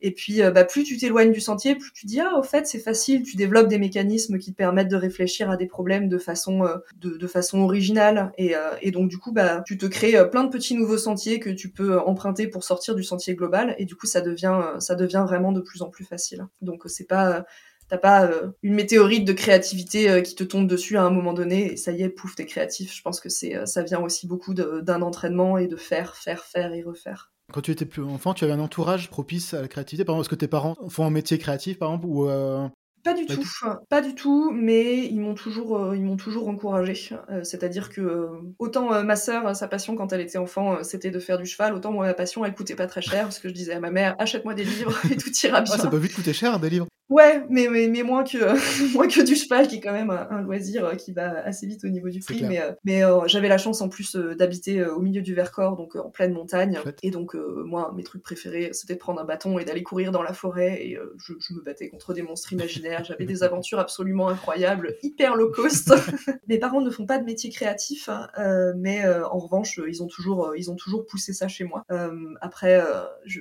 Et 0.00 0.12
puis, 0.12 0.42
euh, 0.42 0.50
bah, 0.50 0.64
plus 0.64 0.84
tu 0.84 0.96
t'éloignes 0.96 1.32
du 1.32 1.40
sentier, 1.40 1.76
plus 1.76 1.92
tu 1.92 2.06
dis 2.06 2.20
ah 2.20 2.38
au 2.38 2.42
fait 2.42 2.66
c'est 2.66 2.78
facile. 2.78 3.22
Tu 3.22 3.36
développes 3.36 3.68
des 3.68 3.78
mécanismes 3.78 4.38
qui 4.38 4.52
te 4.52 4.56
permettent 4.56 4.88
de 4.88 4.96
réfléchir 4.96 5.50
à 5.50 5.56
des 5.56 5.66
problèmes 5.66 6.08
de 6.08 6.18
façon 6.18 6.64
euh, 6.66 6.76
de, 6.96 7.26
façon 7.26 7.60
originale. 7.60 8.32
Et, 8.36 8.54
euh, 8.54 8.70
et, 8.82 8.90
donc 8.90 9.08
du 9.08 9.18
coup 9.18 9.32
bah 9.32 9.62
tu 9.66 9.78
te 9.78 9.86
crées 9.86 10.14
plein 10.30 10.44
de 10.44 10.50
petits 10.50 10.74
nouveaux 10.74 10.98
sentiers 10.98 11.40
que 11.40 11.50
tu 11.50 11.70
peux 11.70 11.98
emprunter 11.98 12.48
pour 12.48 12.64
sortir 12.64 12.94
du 12.94 13.02
sentier 13.02 13.34
global. 13.34 13.74
Et 13.78 13.84
du 13.84 13.96
coup 13.96 14.06
ça 14.06 14.20
devient 14.20 14.74
ça 14.78 14.94
devient 14.94 15.24
vraiment 15.26 15.52
de 15.52 15.60
plus 15.60 15.82
en 15.82 15.88
plus 15.88 16.04
facile. 16.04 16.46
Donc 16.60 16.82
c'est 16.86 17.06
pas 17.06 17.44
T'as 17.90 17.98
pas 17.98 18.30
une 18.62 18.74
météorite 18.74 19.26
de 19.26 19.34
créativité 19.34 20.22
qui 20.22 20.34
te 20.34 20.42
tombe 20.42 20.66
dessus 20.66 20.96
à 20.96 21.02
un 21.02 21.10
moment 21.10 21.34
donné 21.34 21.74
et 21.74 21.76
ça 21.76 21.92
y 21.92 22.02
est, 22.02 22.08
pouf, 22.08 22.34
t'es 22.34 22.46
créatif. 22.46 22.96
Je 22.96 23.02
pense 23.02 23.20
que 23.20 23.28
c'est, 23.28 23.66
ça 23.66 23.82
vient 23.82 24.00
aussi 24.00 24.26
beaucoup 24.26 24.54
d'un 24.54 25.02
entraînement 25.02 25.58
et 25.58 25.66
de 25.66 25.76
faire, 25.76 26.16
faire, 26.16 26.44
faire 26.44 26.72
et 26.72 26.82
refaire. 26.82 27.33
Quand 27.52 27.60
tu 27.60 27.70
étais 27.70 27.84
plus 27.84 28.02
enfant, 28.02 28.34
tu 28.34 28.44
avais 28.44 28.52
un 28.52 28.60
entourage 28.60 29.10
propice 29.10 29.54
à 29.54 29.60
la 29.60 29.68
créativité 29.68 30.04
Par 30.04 30.14
exemple, 30.14 30.24
est-ce 30.24 30.30
que 30.30 30.40
tes 30.40 30.48
parents 30.48 30.76
font 30.88 31.04
un 31.04 31.10
métier 31.10 31.38
créatif, 31.38 31.78
par 31.78 31.90
exemple 31.90 32.06
ou 32.06 32.28
euh, 32.28 32.66
Pas 33.04 33.12
du 33.12 33.26
tout, 33.26 33.44
pas 33.88 34.00
du 34.00 34.14
tout, 34.14 34.50
mais 34.50 35.06
ils 35.06 35.20
m'ont 35.20 35.34
toujours, 35.34 35.76
euh, 35.78 35.96
ils 35.96 36.02
m'ont 36.02 36.16
toujours 36.16 36.48
encouragé. 36.48 36.94
Euh, 37.30 37.44
c'est-à-dire 37.44 37.90
que 37.90 38.30
autant 38.58 39.04
ma 39.04 39.16
sœur, 39.16 39.54
sa 39.54 39.68
passion 39.68 39.94
quand 39.94 40.12
elle 40.12 40.22
était 40.22 40.38
enfant, 40.38 40.82
c'était 40.82 41.10
de 41.10 41.20
faire 41.20 41.38
du 41.38 41.46
cheval, 41.46 41.74
autant 41.74 41.92
moi 41.92 42.06
ma 42.06 42.14
passion, 42.14 42.44
elle 42.44 42.54
coûtait 42.54 42.76
pas 42.76 42.86
très 42.86 43.02
cher 43.02 43.24
parce 43.24 43.38
que 43.38 43.48
je 43.48 43.54
disais 43.54 43.74
à 43.74 43.80
ma 43.80 43.90
mère, 43.90 44.16
achète-moi 44.18 44.54
des 44.54 44.64
livres 44.64 44.98
et 45.10 45.16
tout 45.16 45.30
ira 45.44 45.60
bien. 45.60 45.74
Ah, 45.74 45.78
ça 45.78 45.88
peut 45.88 45.98
vite 45.98 46.14
coûter 46.14 46.32
cher 46.32 46.58
des 46.58 46.70
livres. 46.70 46.86
Ouais, 47.14 47.46
mais, 47.48 47.68
mais, 47.70 47.86
mais, 47.86 48.02
moins, 48.02 48.24
que, 48.24 48.38
moins 48.92 49.06
que 49.06 49.22
du 49.22 49.36
cheval, 49.36 49.68
qui 49.68 49.76
est 49.76 49.80
quand 49.80 49.92
même 49.92 50.10
un, 50.10 50.42
loisir 50.42 50.96
qui 50.96 51.12
va 51.12 51.44
assez 51.44 51.64
vite 51.64 51.84
au 51.84 51.88
niveau 51.88 52.08
du 52.08 52.18
prix. 52.18 52.42
Mais, 52.42 52.60
mais 52.82 53.02
j'avais 53.26 53.46
la 53.46 53.56
chance 53.56 53.80
en 53.82 53.88
plus 53.88 54.16
d'habiter 54.16 54.84
au 54.84 54.98
milieu 54.98 55.22
du 55.22 55.32
Vercors, 55.32 55.76
donc 55.76 55.94
en 55.94 56.10
pleine 56.10 56.32
montagne. 56.32 56.80
Et 57.04 57.12
donc, 57.12 57.34
moi, 57.34 57.92
mes 57.94 58.02
trucs 58.02 58.24
préférés, 58.24 58.70
c'était 58.72 58.94
de 58.94 58.98
prendre 58.98 59.20
un 59.20 59.24
bâton 59.24 59.60
et 59.60 59.64
d'aller 59.64 59.84
courir 59.84 60.10
dans 60.10 60.24
la 60.24 60.32
forêt. 60.32 60.84
Et 60.84 60.98
je, 61.18 61.34
je, 61.38 61.54
me 61.54 61.62
battais 61.62 61.88
contre 61.88 62.14
des 62.14 62.22
monstres 62.22 62.52
imaginaires. 62.52 63.04
J'avais 63.04 63.26
des 63.26 63.42
aventures 63.44 63.78
absolument 63.78 64.28
incroyables, 64.28 64.96
hyper 65.04 65.36
low 65.36 65.52
cost. 65.52 65.94
mes 66.48 66.58
parents 66.58 66.80
ne 66.80 66.90
font 66.90 67.06
pas 67.06 67.18
de 67.18 67.24
métier 67.24 67.48
créatif, 67.50 68.08
hein, 68.08 68.28
mais 68.76 69.06
en 69.06 69.38
revanche, 69.38 69.80
ils 69.86 70.02
ont 70.02 70.08
toujours, 70.08 70.54
ils 70.56 70.68
ont 70.68 70.76
toujours 70.76 71.06
poussé 71.06 71.32
ça 71.32 71.46
chez 71.46 71.62
moi. 71.62 71.84
après, 72.40 72.82
je, 73.24 73.40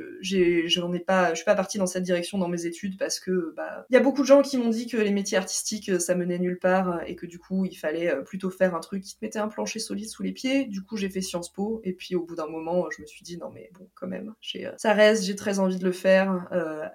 j'en 0.68 0.94
ai, 0.94 1.00
pas, 1.00 1.32
je 1.32 1.38
suis 1.38 1.46
pas 1.46 1.56
partie 1.56 1.80
dans 1.80 1.88
cette 1.88 2.04
direction 2.04 2.38
dans 2.38 2.50
mes 2.50 2.68
études 2.68 3.00
parce 3.00 3.20
que 3.20 3.52
bah, 3.56 3.63
il 3.90 3.94
y 3.94 3.98
a 3.98 4.00
beaucoup 4.00 4.22
de 4.22 4.28
gens 4.28 4.42
qui 4.42 4.58
m'ont 4.58 4.70
dit 4.70 4.88
que 4.88 4.98
les 4.98 5.12
métiers 5.12 5.38
artistiques 5.38 5.90
euh, 5.90 6.00
ça 6.00 6.16
menait 6.16 6.40
nulle 6.40 6.60
part 6.60 6.90
euh, 6.90 7.00
et 7.06 7.16
que 7.16 7.26
du 7.26 7.40
coup 7.40 7.66
il 7.66 7.76
fallait 7.76 8.12
euh, 8.12 8.22
plutôt 8.22 8.50
faire 8.50 8.76
un 8.76 8.80
truc 8.80 9.04
qui 9.04 9.16
te 9.16 9.24
mettait 9.24 9.40
un 9.40 9.48
plancher 9.48 9.80
solide 9.80 10.10
sous 10.10 10.24
les 10.24 10.32
pieds. 10.32 10.66
Du 10.66 10.84
coup 10.84 10.98
j'ai 10.98 11.10
fait 11.10 11.22
Sciences 11.22 11.52
Po 11.52 11.82
et 11.84 11.94
puis 11.94 12.16
au 12.16 12.26
bout 12.26 12.36
d'un 12.36 12.48
moment 12.48 12.88
je 12.96 13.02
me 13.02 13.08
suis 13.08 13.24
dit 13.24 13.38
non 13.38 13.52
mais 13.54 13.70
bon 13.78 13.88
quand 13.96 14.08
même, 14.08 14.34
ça 14.78 14.94
reste, 14.94 15.24
j'ai 15.24 15.36
très 15.36 15.60
envie 15.60 15.78
de 15.78 15.86
le 15.86 15.92
faire, 15.92 16.48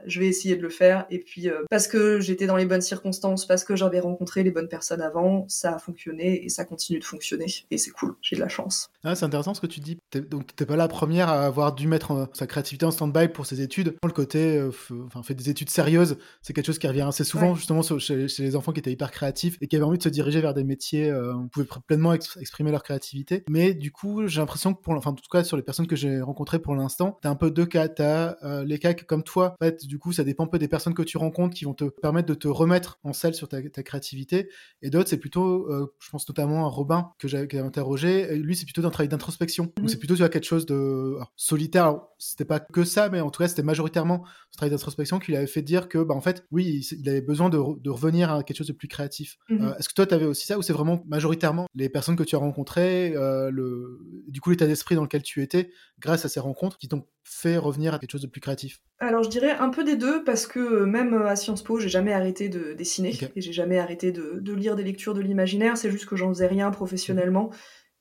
je 0.06 0.20
vais 0.20 0.26
essayer 0.26 0.56
de 0.56 0.62
le 0.62 0.68
faire 0.68 1.06
et 1.10 1.18
puis 1.18 1.48
parce 1.70 1.88
que 1.88 2.20
j'étais 2.20 2.46
dans 2.46 2.56
les 2.56 2.66
bonnes 2.66 2.80
circonstances, 2.80 3.46
parce 3.46 3.64
que 3.64 3.76
j'avais 3.76 4.00
rencontré 4.00 4.42
les 4.42 4.50
bonnes 4.50 4.68
personnes 4.68 5.00
avant, 5.00 5.46
ça 5.48 5.74
a 5.74 5.78
fonctionné 5.78 6.44
et 6.44 6.48
ça 6.48 6.64
continue 6.64 6.98
de 6.98 7.04
fonctionner 7.04 7.46
et 7.70 7.78
c'est 7.78 7.90
cool, 7.90 8.16
j'ai 8.20 8.36
de 8.36 8.40
la 8.40 8.48
chance. 8.48 8.90
Ah, 9.04 9.14
c'est 9.14 9.24
intéressant 9.24 9.54
ce 9.54 9.60
que 9.60 9.66
tu 9.66 9.80
dis. 9.80 9.98
donc 10.12 10.54
t'es 10.54 10.66
pas 10.66 10.76
la 10.76 10.88
première 10.88 11.28
à 11.28 11.44
avoir 11.44 11.74
dû 11.74 11.86
mettre 11.86 12.28
sa 12.32 12.46
créativité 12.46 12.86
en 12.86 12.90
stand-by 12.90 13.28
pour 13.28 13.46
ses 13.46 13.60
études. 13.60 13.96
Le 14.02 14.12
côté, 14.12 14.62
enfin 15.06 15.22
fait 15.22 15.34
des 15.34 15.50
études 15.50 15.70
sérieuses, 15.70 16.18
c'est 16.48 16.54
quelque 16.54 16.64
chose 16.64 16.78
qui 16.78 16.88
revient 16.88 17.02
assez 17.02 17.24
souvent 17.24 17.54
justement 17.54 17.82
chez, 17.82 18.26
les 18.38 18.56
enfants 18.56 18.72
qui 18.72 18.78
étaient 18.78 18.90
hyper 18.90 19.10
créatifs 19.10 19.58
et 19.60 19.66
qui 19.66 19.76
avaient 19.76 19.84
envie 19.84 19.98
de 19.98 20.02
se 20.02 20.08
diriger 20.08 20.40
vers 20.40 20.54
des 20.54 20.64
métiers 20.64 21.10
euh, 21.10 21.34
où 21.34 21.42
on 21.42 21.48
pouvait 21.48 21.66
pleinement 21.86 22.14
exprimer 22.14 22.70
leur 22.70 22.82
créativité. 22.82 23.44
Mais 23.50 23.74
du 23.74 23.92
coup, 23.92 24.26
j'ai 24.26 24.40
l'impression 24.40 24.72
que 24.72 24.80
pour, 24.80 24.94
enfin 24.94 25.10
en 25.10 25.14
tout 25.14 25.28
cas 25.30 25.44
sur 25.44 25.58
les 25.58 25.62
personnes 25.62 25.86
que 25.86 25.94
j'ai 25.94 26.22
rencontrées 26.22 26.58
pour 26.58 26.74
l'instant, 26.74 27.18
t'as 27.20 27.28
un 27.28 27.34
peu 27.34 27.50
deux 27.50 27.66
cas. 27.66 27.88
T'as 27.88 28.36
euh, 28.44 28.64
les 28.64 28.78
cas 28.78 28.94
que 28.94 29.04
comme 29.04 29.24
toi, 29.24 29.56
en 29.60 29.62
fait, 29.62 29.84
du 29.84 29.98
coup, 29.98 30.14
ça 30.14 30.24
dépend 30.24 30.44
un 30.44 30.46
peu 30.46 30.58
des 30.58 30.68
personnes 30.68 30.94
que 30.94 31.02
tu 31.02 31.18
rencontres 31.18 31.54
qui 31.54 31.66
vont 31.66 31.74
te 31.74 31.84
permettre 31.84 32.28
de 32.28 32.34
te 32.34 32.48
remettre 32.48 32.98
en 33.04 33.12
selle 33.12 33.34
sur 33.34 33.46
ta, 33.46 33.60
créativité. 33.60 34.48
Et 34.80 34.88
d'autres, 34.88 35.10
c'est 35.10 35.18
plutôt, 35.18 35.70
euh, 35.70 35.92
je 36.00 36.08
pense 36.08 36.26
notamment 36.26 36.64
à 36.64 36.70
Robin 36.70 37.10
que 37.18 37.28
j'avais 37.28 37.58
interrogé. 37.58 38.38
lui, 38.38 38.56
c'est 38.56 38.64
plutôt 38.64 38.86
un 38.86 38.90
travail 38.90 39.08
d'introspection. 39.08 39.64
Donc 39.64 39.80
mhm. 39.80 39.88
c'est 39.88 39.98
plutôt 39.98 40.14
tu 40.14 40.22
vois 40.22 40.30
quelque 40.30 40.46
chose 40.46 40.64
de 40.64 41.18
solitaire. 41.36 42.00
C'était 42.16 42.46
pas 42.46 42.58
que 42.58 42.84
ça, 42.84 43.10
mais 43.10 43.20
en 43.20 43.28
tout 43.28 43.42
cas, 43.42 43.48
c'était 43.48 43.62
majoritairement 43.62 44.24
ce 44.50 44.56
travail 44.56 44.70
d'introspection 44.70 45.18
qui 45.18 45.32
lui 45.32 45.36
avait 45.36 45.46
fait 45.46 45.60
dire 45.60 45.90
que, 45.90 45.98
bah, 45.98 46.14
en 46.14 46.22
fait, 46.22 46.37
oui, 46.50 46.86
il 46.92 47.08
avait 47.08 47.20
besoin 47.20 47.48
de, 47.48 47.58
revenir 47.88 48.32
à 48.32 48.42
quelque 48.42 48.56
chose 48.56 48.66
de 48.66 48.72
plus 48.72 48.88
créatif. 48.88 49.36
Mhm. 49.48 49.62
Euh, 49.62 49.76
est-ce 49.76 49.88
que 49.88 49.94
toi, 49.94 50.06
tu 50.06 50.14
avais 50.14 50.26
aussi 50.26 50.46
ça 50.46 50.58
ou 50.58 50.62
c'est 50.62 50.72
vraiment 50.72 51.02
majoritairement 51.06 51.66
les 51.74 51.88
personnes 51.88 52.16
que 52.16 52.22
tu 52.22 52.36
as 52.36 52.38
rencontrées, 52.38 53.14
euh, 53.16 53.50
le, 53.50 54.00
du 54.28 54.40
coup, 54.40 54.50
l'état 54.50 54.66
d'esprit 54.66 54.94
dans 54.94 55.02
lequel 55.02 55.22
tu 55.22 55.42
étais, 55.42 55.70
grâce 55.98 56.24
à 56.24 56.28
ces 56.28 56.40
rencontres, 56.40 56.78
qui 56.78 56.88
t'ont 56.88 57.04
fait 57.28 57.56
revenir 57.56 57.94
à 57.94 57.98
quelque 57.98 58.12
chose 58.12 58.22
de 58.22 58.26
plus 58.26 58.40
créatif? 58.40 58.80
Alors 59.00 59.22
je 59.22 59.28
dirais 59.28 59.52
un 59.52 59.68
peu 59.68 59.84
des 59.84 59.96
deux 59.96 60.24
parce 60.24 60.46
que 60.46 60.58
euh, 60.58 60.86
même 60.86 61.14
à 61.14 61.36
Sciences 61.36 61.62
Po, 61.62 61.78
j'ai 61.78 61.88
jamais 61.88 62.12
arrêté 62.12 62.48
de 62.48 62.72
dessiner 62.72 63.14
et 63.36 63.40
j'ai 63.40 63.52
jamais 63.52 63.78
arrêté 63.78 64.12
de, 64.12 64.52
lire 64.52 64.76
des 64.76 64.84
lectures 64.84 65.14
de 65.14 65.20
l'imaginaire. 65.20 65.76
C'est 65.76 65.90
juste 65.90 66.06
que 66.06 66.16
j'en 66.16 66.28
faisais 66.28 66.46
rien 66.46 66.70
professionnellement 66.70 67.50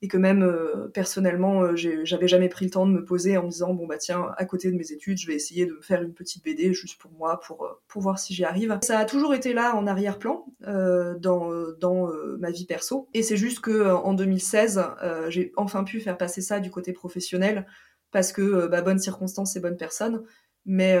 et 0.00 0.08
que 0.08 0.16
même 0.16 0.42
euh, 0.42 0.88
personnellement, 0.94 1.62
euh, 1.62 1.74
j'avais 1.74 2.28
jamais 2.28 2.48
pris 2.48 2.66
le 2.66 2.70
temps 2.70 2.86
de 2.86 2.92
me 2.92 3.04
poser 3.04 3.36
en 3.36 3.44
me 3.44 3.50
disant 3.50 3.74
bon 3.74 3.86
bah 3.86 3.98
tiens, 3.98 4.32
à 4.36 4.44
côté 4.44 4.70
de 4.70 4.76
mes 4.76 4.92
études, 4.92 5.18
je 5.18 5.26
vais 5.26 5.34
essayer 5.34 5.66
de 5.66 5.72
me 5.72 5.80
faire 5.80 6.02
une 6.02 6.14
petite 6.14 6.44
BD 6.44 6.72
juste 6.72 7.00
pour 7.00 7.10
moi, 7.12 7.40
pour 7.40 7.64
euh, 7.64 7.72
pour 7.88 8.02
voir 8.02 8.18
si 8.18 8.32
j'y 8.32 8.44
arrive. 8.44 8.78
Ça 8.82 8.98
a 8.98 9.04
toujours 9.04 9.34
été 9.34 9.52
là 9.52 9.74
en 9.74 9.86
arrière-plan 9.86 10.46
dans 10.60 11.50
dans 11.80 12.10
ma 12.38 12.50
vie 12.50 12.66
perso, 12.66 13.08
et 13.14 13.22
c'est 13.22 13.36
juste 13.36 13.60
que 13.60 13.90
en 13.90 14.14
2016, 14.14 14.82
j'ai 15.28 15.52
enfin 15.56 15.84
pu 15.84 16.00
faire 16.00 16.16
passer 16.16 16.42
ça 16.42 16.60
du 16.60 16.70
côté 16.70 16.92
professionnel 16.92 17.66
parce 18.10 18.32
que 18.32 18.66
bah, 18.68 18.82
bonnes 18.82 18.98
circonstances 18.98 19.56
et 19.56 19.60
bonnes 19.60 19.76
personnes. 19.76 20.22
Mais 20.66 21.00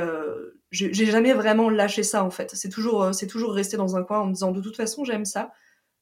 j'ai 0.70 1.06
jamais 1.06 1.34
vraiment 1.34 1.70
lâché 1.70 2.02
ça 2.02 2.24
en 2.24 2.30
fait. 2.30 2.50
C'est 2.54 2.70
toujours 2.70 3.14
c'est 3.14 3.26
toujours 3.26 3.52
resté 3.52 3.76
dans 3.76 3.96
un 3.96 4.02
coin 4.02 4.20
en 4.20 4.26
me 4.26 4.32
disant 4.32 4.50
de 4.50 4.60
toute 4.60 4.76
façon 4.76 5.04
j'aime 5.04 5.24
ça 5.24 5.52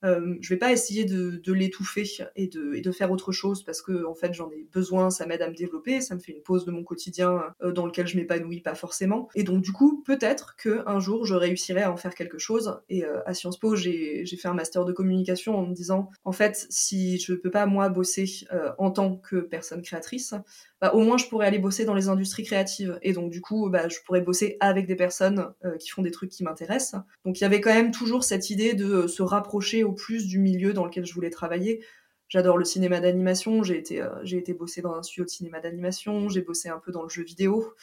euh, 0.06 0.36
je 0.40 0.48
vais 0.48 0.58
pas 0.58 0.72
essayer 0.72 1.04
de, 1.04 1.52
l'étouffer 1.52 2.04
et 2.36 2.48
de, 2.48 2.92
faire 2.92 3.10
autre 3.10 3.32
chose 3.32 3.62
parce 3.64 3.82
que 3.82 4.06
en 4.06 4.14
fait 4.14 4.32
j'en 4.32 4.50
ai 4.50 4.66
besoin, 4.72 5.10
ça 5.10 5.26
m'aide 5.26 5.42
à 5.42 5.50
me 5.50 5.54
développer, 5.54 6.00
ça 6.00 6.14
me 6.14 6.20
fait 6.20 6.32
une 6.32 6.42
pause 6.42 6.64
de 6.64 6.70
mon 6.70 6.84
quotidien 6.84 7.42
euh, 7.62 7.72
dans 7.72 7.84
lequel 7.84 8.06
je 8.06 8.16
m'épanouis 8.16 8.60
pas 8.60 8.74
forcément. 8.74 9.28
Et 9.34 9.42
donc 9.42 9.62
du 9.62 9.72
coup 9.72 10.02
peut-être 10.04 10.56
que 10.56 10.82
un 10.86 11.00
jour 11.00 11.26
je 11.26 11.34
réussirai 11.34 11.82
à 11.82 11.92
en 11.92 11.96
faire 11.96 12.14
quelque 12.14 12.38
chose. 12.38 12.80
Et 12.88 13.04
euh, 13.04 13.20
à 13.26 13.34
Sciences 13.34 13.58
Po 13.58 13.74
j'ai 13.76 14.24
fait 14.24 14.48
un 14.48 14.54
master 14.54 14.84
de 14.84 14.92
communication 14.92 15.56
en 15.56 15.66
me 15.66 15.74
disant 15.74 16.10
en 16.24 16.32
fait 16.32 16.66
si 16.70 17.18
je 17.18 17.34
peux 17.34 17.50
pas 17.50 17.66
moi 17.66 17.88
bosser 17.88 18.26
euh, 18.52 18.72
en 18.78 18.90
tant 18.90 19.16
que 19.16 19.36
personne 19.36 19.82
créatrice, 19.82 20.34
bah, 20.80 20.92
au 20.94 21.00
moins 21.00 21.18
je 21.18 21.26
pourrais 21.26 21.46
aller 21.46 21.58
bosser 21.58 21.84
dans 21.84 21.94
les 21.94 22.08
industries 22.08 22.44
créatives. 22.44 22.98
Et 23.02 23.12
donc 23.12 23.30
du 23.30 23.40
coup, 23.40 23.68
bah, 23.68 23.88
je 23.88 23.98
pourrais 24.04 24.20
bosser 24.20 24.56
avec 24.60 24.86
des 24.86 24.96
personnes 24.96 25.52
qui 25.80 25.88
font 25.88 26.02
des 26.02 26.10
trucs 26.10 26.30
qui 26.30 26.44
m'intéressent. 26.44 27.00
Donc 27.24 27.40
il 27.40 27.42
y 27.42 27.46
avait 27.46 27.60
quand 27.60 27.74
même 27.74 27.90
toujours 27.90 28.24
cette 28.24 28.50
idée 28.50 28.74
de 28.74 29.06
se 29.06 29.22
rapprocher 29.22 29.84
au 29.84 29.92
plus 29.96 30.26
du 30.26 30.38
milieu 30.38 30.72
dans 30.72 30.84
lequel 30.84 31.04
je 31.04 31.14
voulais 31.14 31.30
travailler. 31.30 31.84
J'adore 32.28 32.58
le 32.58 32.64
cinéma 32.64 33.00
d'animation, 33.00 33.62
j'ai 33.62 33.78
été, 33.78 34.02
euh, 34.02 34.24
été 34.24 34.54
dans 34.82 34.94
un 34.94 35.02
studio 35.02 35.24
de 35.24 35.30
cinéma 35.30 35.60
d'animation, 35.60 36.28
j'ai 36.28 36.42
bossé 36.42 36.68
un 36.68 36.78
peu 36.78 36.92
dans 36.92 37.02
le 37.02 37.08
jeu 37.08 37.22
vidéo. 37.22 37.74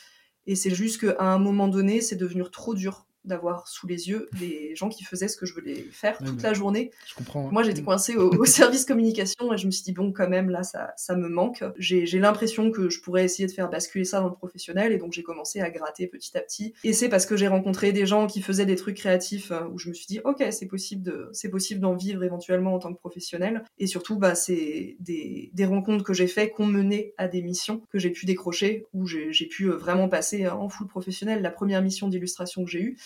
Et 0.45 0.55
c'est 0.55 0.73
juste 0.75 1.01
qu'à 1.01 1.23
un 1.23 1.39
moment 1.39 1.67
donné, 1.67 2.01
c'est 2.01 2.17
devenu 2.17 2.43
trop 2.51 2.73
dur 2.73 3.05
d'avoir 3.25 3.67
sous 3.67 3.87
les 3.87 4.09
yeux 4.09 4.29
des 4.39 4.75
gens 4.75 4.89
qui 4.89 5.03
faisaient 5.03 5.27
ce 5.27 5.37
que 5.37 5.45
je 5.45 5.53
voulais 5.53 5.85
faire 5.91 6.17
toute 6.17 6.41
la 6.41 6.53
journée. 6.53 6.91
Je 7.07 7.15
comprends. 7.15 7.49
Moi, 7.51 7.63
j'étais 7.63 7.81
mm. 7.81 7.85
coincée 7.85 8.15
au, 8.15 8.45
service 8.53 8.85
communication 8.85 9.53
et 9.53 9.57
je 9.57 9.65
me 9.65 9.71
suis 9.71 9.83
dit, 9.83 9.93
bon, 9.93 10.11
quand 10.11 10.29
même, 10.29 10.49
là, 10.49 10.63
ça, 10.63 10.93
ça 10.97 11.15
me 11.15 11.27
manque. 11.27 11.63
J'ai 11.77 12.19
l'impression 12.19 12.71
que 12.71 12.89
je 12.89 13.01
pourrais 13.01 13.25
essayer 13.25 13.47
de 13.47 13.51
faire 13.51 13.69
basculer 13.69 14.05
ça 14.05 14.19
dans 14.19 14.29
le 14.29 14.33
professionnel 14.33 14.91
et 14.91 14.97
donc 14.97 15.13
j'ai 15.13 15.23
commencé 15.23 15.61
à 15.61 15.69
gratter 15.69 16.07
petit 16.07 16.37
à 16.37 16.41
petit. 16.41 16.73
Et 16.83 16.93
c'est 16.93 17.09
parce 17.09 17.25
que 17.25 17.37
j'ai 17.37 17.47
rencontré 17.47 17.91
des 17.91 18.05
gens 18.05 18.27
qui 18.27 18.41
faisaient 18.41 18.65
des 18.65 18.75
trucs 18.75 18.97
créatifs 18.97 19.51
euh, 19.51 19.67
où 19.71 19.79
je 19.79 19.89
me 19.89 19.93
suis 19.93 20.07
dit, 20.07 20.19
ok, 20.23 20.43
c'est 20.51 20.67
possible 20.67 21.03
de, 21.03 21.29
c'est 21.33 21.49
possible 21.49 21.79
d'en 21.79 21.95
vivre 21.95 22.23
éventuellement 22.23 22.73
en 22.73 22.79
tant 22.79 22.93
que 22.93 22.99
professionnel. 22.99 23.63
Et 23.79 23.87
surtout, 23.87 24.17
bah, 24.17 24.35
c'est 24.35 24.95
des, 24.99 25.51
des 25.53 25.65
rencontres 25.65 26.03
que 26.03 26.13
j'ai 26.13 26.27
fait 26.27 26.51
qui 26.53 26.61
ont 26.61 26.67
mené 26.67 27.13
à 27.17 27.27
des 27.27 27.41
missions 27.41 27.81
que 27.91 27.99
j'ai 27.99 28.09
pu 28.09 28.25
décrocher 28.25 28.85
où 28.93 29.05
j'ai 29.05 29.45
pu 29.47 29.65
euh, 29.65 29.75
vraiment 29.75 30.09
passer 30.09 30.47
en 30.47 30.69
full 30.69 30.87
professionnel. 30.87 31.41
La 31.41 31.51
première 31.51 31.81
mission 31.81 32.07
d'illustration 32.07 32.63
que 32.65 32.71
j'ai 32.71 32.81
eue, 32.81 32.97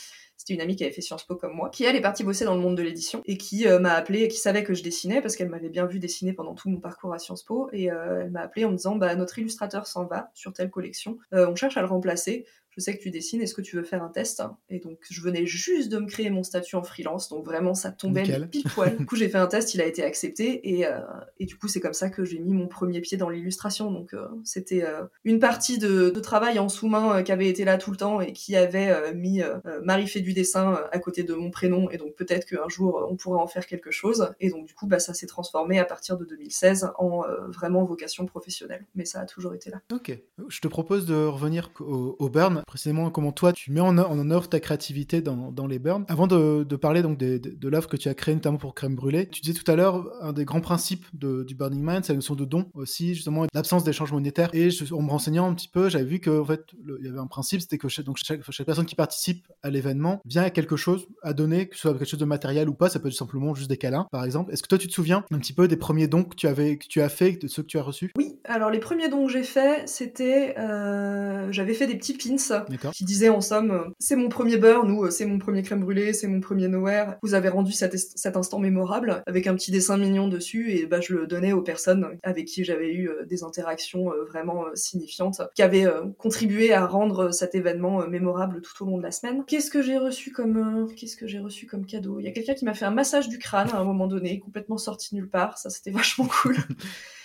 c'était 0.48 0.56
une 0.56 0.62
amie 0.62 0.78
qui 0.78 0.84
avait 0.86 0.94
fait 0.94 1.02
Sciences 1.02 1.26
Po 1.26 1.36
comme 1.36 1.54
moi, 1.54 1.70
qui 1.70 1.84
elle 1.84 1.98
est 1.98 2.02
partie 2.02 2.24
bosser 2.24 2.46
dans 2.46 2.56
le 2.56 2.62
monde 2.62 2.78
de 2.78 2.82
l'édition 2.82 3.22
et 3.26 3.38
qui 3.38 3.68
euh, 3.68 3.80
m'a 3.80 3.94
appelé 3.94 4.22
et 4.22 4.28
qui 4.30 4.38
savait 4.38 4.64
que 4.64 4.74
je 4.74 4.82
dessinais 4.82 5.22
parce 5.22 5.36
qu'elle 5.36 5.50
m'avait 5.50 5.68
bien 5.68 5.86
vu 5.86 6.00
dessiner 6.00 6.32
pendant 6.32 6.56
tout 6.56 6.70
mon 6.70 6.80
parcours 6.80 7.14
à 7.14 7.20
Sciences 7.20 7.44
Po 7.44 7.70
et 7.74 7.92
euh, 7.92 8.22
elle 8.24 8.32
m'a 8.32 8.42
appelé 8.42 8.64
en 8.64 8.72
me 8.72 8.78
disant 8.78 8.96
bah 8.96 9.14
notre 9.16 9.38
illustrateur 9.40 9.88
s'en 9.88 10.06
va 10.06 10.32
sur 10.34 10.54
telle 10.54 10.70
collection, 10.70 11.18
euh, 11.34 11.50
on 11.50 11.56
cherche 11.56 11.76
à 11.76 11.82
le 11.82 11.88
remplacer 11.88 12.46
je 12.78 12.84
sais 12.84 12.96
que 12.96 13.02
tu 13.02 13.10
dessines, 13.10 13.42
est-ce 13.42 13.56
que 13.56 13.62
tu 13.62 13.76
veux 13.76 13.84
faire 13.84 14.04
un 14.04 14.10
test 14.10 14.44
Et 14.70 14.80
donc, 14.80 15.00
je 15.10 15.20
venais 15.22 15.48
juste 15.48 15.90
de 15.92 15.98
me 15.98 16.06
créer 16.06 16.30
mon 16.30 16.44
statut 16.44 16.76
en 16.76 16.84
freelance, 16.84 17.28
donc 17.28 17.44
vraiment, 17.44 17.74
ça 17.74 17.92
tombait 17.92 18.24
pile 18.52 18.64
poil. 18.66 18.96
du 18.98 19.06
coup, 19.06 19.16
j'ai 19.16 19.30
fait 19.30 19.40
un 19.40 19.48
test, 19.48 19.74
il 19.74 19.82
a 19.82 19.86
été 19.86 20.04
accepté, 20.04 20.78
et, 20.78 20.86
euh, 20.86 21.00
et 21.40 21.46
du 21.46 21.58
coup, 21.58 21.68
c'est 21.68 21.80
comme 21.80 21.94
ça 21.94 22.12
que 22.12 22.24
j'ai 22.24 22.38
mis 22.38 22.54
mon 22.54 22.68
premier 22.68 23.02
pied 23.02 23.18
dans 23.18 23.30
l'illustration. 23.30 23.92
Donc, 23.92 24.14
euh, 24.14 24.28
c'était 24.44 24.84
euh, 24.84 25.06
une 25.24 25.40
partie 25.40 25.80
de, 25.80 26.12
de 26.12 26.20
travail 26.20 26.60
en 26.60 26.70
sous-main 26.70 27.24
qui 27.24 27.32
avait 27.32 27.50
été 27.50 27.66
là 27.66 27.80
tout 27.80 27.90
le 27.90 27.98
temps 27.98 28.22
et 28.22 28.32
qui 28.32 28.56
avait 28.56 29.14
mis 29.14 29.42
Marie 29.84 30.08
fait 30.08 30.22
du 30.22 30.34
dessin 30.34 30.80
à 30.92 31.00
côté 31.00 31.24
de 31.24 31.34
mon 31.34 31.50
prénom, 31.50 31.90
et 31.90 31.98
donc 31.98 32.14
peut-être 32.16 32.46
qu'un 32.46 32.70
jour, 32.70 33.08
on 33.10 33.16
pourra 33.16 33.40
en 33.40 33.48
faire 33.48 33.66
quelque 33.66 33.90
chose. 33.90 34.30
Et 34.40 34.52
donc, 34.52 34.68
du 34.68 34.76
coup, 34.76 34.86
bah, 34.86 35.00
ça 35.00 35.16
s'est 35.16 35.26
transformé 35.26 35.80
à 35.80 35.86
partir 35.86 36.18
de 36.18 36.26
2016 36.26 36.92
en 37.00 37.24
vraiment 37.48 37.84
vocation 37.86 38.28
professionnelle, 38.28 38.86
mais 38.94 39.06
ça 39.06 39.22
a 39.22 39.26
toujours 39.26 39.56
été 39.56 39.72
là. 39.72 39.82
Ok, 39.92 40.16
je 40.48 40.60
te 40.60 40.68
propose 40.68 41.08
de 41.08 41.16
revenir 41.16 41.72
au, 41.80 42.16
au 42.20 42.30
burn 42.30 42.62
précisément 42.68 43.10
comment 43.10 43.32
toi 43.32 43.54
tu 43.54 43.72
mets 43.72 43.80
en, 43.80 43.98
œuvre 43.98 44.50
ta 44.50 44.60
créativité 44.60 45.22
dans, 45.22 45.68
les 45.68 45.80
burns. 45.80 46.06
Avant 46.10 46.28
de, 46.28 46.64
parler 46.76 47.02
donc 47.02 47.18
de, 47.18 47.38
de, 47.38 47.70
l'œuvre 47.70 47.88
que 47.88 47.98
tu 47.98 48.10
as 48.10 48.14
créée 48.14 48.36
notamment 48.36 48.58
pour 48.58 48.76
Crème 48.76 48.96
Brûlée, 48.96 49.28
tu 49.30 49.42
disais 49.42 49.58
tout 49.58 49.70
à 49.72 49.76
l'heure 49.76 50.12
un 50.22 50.34
des 50.34 50.46
grands 50.46 50.62
principes 50.62 51.06
du 51.14 51.56
Burning 51.56 51.82
Man, 51.82 52.04
c'est 52.04 52.14
la 52.14 52.18
notion 52.18 52.36
de 52.36 52.46
don 52.46 52.70
aussi, 52.74 53.16
justement 53.16 53.46
l'absence 53.54 53.84
d'échange 53.84 54.12
monétaire. 54.12 54.50
Et 54.54 54.70
en 54.92 55.02
me 55.02 55.10
renseignant 55.10 55.50
un 55.50 55.54
petit 55.54 55.70
peu, 55.70 55.90
j'avais 55.90 56.06
vu 56.06 56.20
qu'en 56.20 56.46
fait 56.46 56.62
il 57.00 57.06
y 57.06 57.10
avait 57.10 57.20
un 57.20 57.28
principe, 57.28 57.62
c'était 57.62 57.78
que 57.78 57.88
chaque, 57.88 58.06
donc 58.06 58.18
chaque, 58.24 58.42
personne 58.66 58.86
qui 58.86 58.96
participe 58.96 59.48
à 59.64 59.70
l'événement 59.70 60.22
vient 60.26 60.44
à 60.44 60.50
quelque 60.50 60.76
chose 60.76 61.08
à 61.24 61.34
donner, 61.34 61.70
que 61.70 61.76
ce 61.76 61.82
soit 61.82 61.94
quelque 61.94 62.06
chose 62.06 62.20
de 62.20 62.26
matériel 62.26 62.68
ou 62.70 62.74
pas, 62.74 62.90
ça 62.90 63.00
peut 63.00 63.08
être 63.08 63.14
simplement 63.14 63.56
juste 63.56 63.70
des 63.70 63.78
câlins 63.78 64.08
par 64.12 64.26
exemple. 64.26 64.52
Est-ce 64.52 64.62
que 64.62 64.68
toi 64.68 64.78
tu 64.78 64.88
te 64.88 64.94
souviens 64.94 65.24
un 65.32 65.40
petit 65.40 65.54
peu 65.54 65.70
des 65.70 65.78
premiers 65.78 66.08
dons 66.08 66.26
que 66.26 66.36
tu 66.36 66.48
avais, 66.48 66.78
que 66.78 66.88
tu 66.88 67.02
as 67.02 67.10
fait, 67.10 67.42
de 67.42 67.48
ceux 67.48 67.62
que 67.62 67.68
tu 67.68 67.80
as 67.80 67.84
reçus? 67.84 68.12
Oui, 68.18 68.40
alors 68.44 68.70
les 68.70 68.80
premiers 68.80 69.08
dons 69.08 69.26
que 69.26 69.32
j'ai 69.32 69.44
faits, 69.44 69.88
c'était 69.88 70.56
euh, 70.58 71.50
j'avais 71.52 71.74
fait 71.74 71.88
des 71.88 71.96
petits 71.96 72.14
pins 72.14 72.57
qui 72.94 73.06
disait 73.06 73.30
en 73.30 73.42
somme 73.42 73.94
c'est 74.00 74.16
mon 74.16 74.30
premier 74.30 74.58
beurre, 74.58 74.86
nous 74.86 75.10
c'est 75.12 75.26
mon 75.26 75.40
premier 75.40 75.64
crème 75.64 75.82
brûlée, 75.82 76.14
c'est 76.14 76.28
mon 76.28 76.40
premier 76.40 76.68
nowhere. 76.68 77.16
Vous 77.22 77.34
avez 77.34 77.50
rendu 77.50 77.72
cet, 77.72 77.98
cet, 77.98 78.38
instant 78.38 78.60
mémorable 78.60 79.24
avec 79.26 79.48
un 79.48 79.56
petit 79.56 79.72
dessin 79.72 79.98
mignon 79.98 80.28
dessus 80.28 80.72
et 80.72 80.86
bah 80.86 81.02
je 81.02 81.14
le 81.14 81.28
donnais 81.28 81.54
aux 81.54 81.62
personnes 81.62 82.18
avec 82.24 82.46
qui 82.46 82.64
j'avais 82.64 82.94
eu 82.94 83.10
des 83.28 83.44
interactions 83.44 84.12
vraiment 84.30 84.66
signifiantes, 84.76 85.42
qui 85.56 85.64
avaient 85.64 85.88
contribué 86.18 86.74
à 86.74 86.86
rendre 86.86 87.32
cet 87.32 87.56
événement 87.56 88.08
mémorable 88.08 88.62
tout 88.62 88.84
au 88.84 88.88
long 88.88 88.98
de 88.98 89.04
la 89.04 89.12
semaine. 89.12 89.44
Qu'est-ce 89.48 89.72
que 89.72 89.82
j'ai 89.82 89.98
reçu 89.98 90.32
comme 90.32 90.88
qu'est-ce 90.96 91.18
que 91.18 91.28
j'ai 91.28 91.40
reçu 91.40 91.66
comme 91.66 91.86
cadeau? 91.86 92.20
Il 92.20 92.26
y 92.26 92.28
a 92.28 92.32
quelqu'un 92.32 92.54
qui 92.54 92.66
m'a 92.66 92.74
fait 92.74 92.86
un 92.86 92.92
massage 92.92 93.30
du 93.30 93.40
crâne 93.40 93.70
à 93.72 93.78
un 93.78 93.84
moment 93.84 94.08
donné, 94.08 94.40
complètement 94.40 94.78
sorti 94.78 95.16
nulle 95.16 95.30
part. 95.30 95.58
Ça 95.58 95.70
c'était 95.70 95.92
vachement 95.98 96.28
cool. 96.28 96.56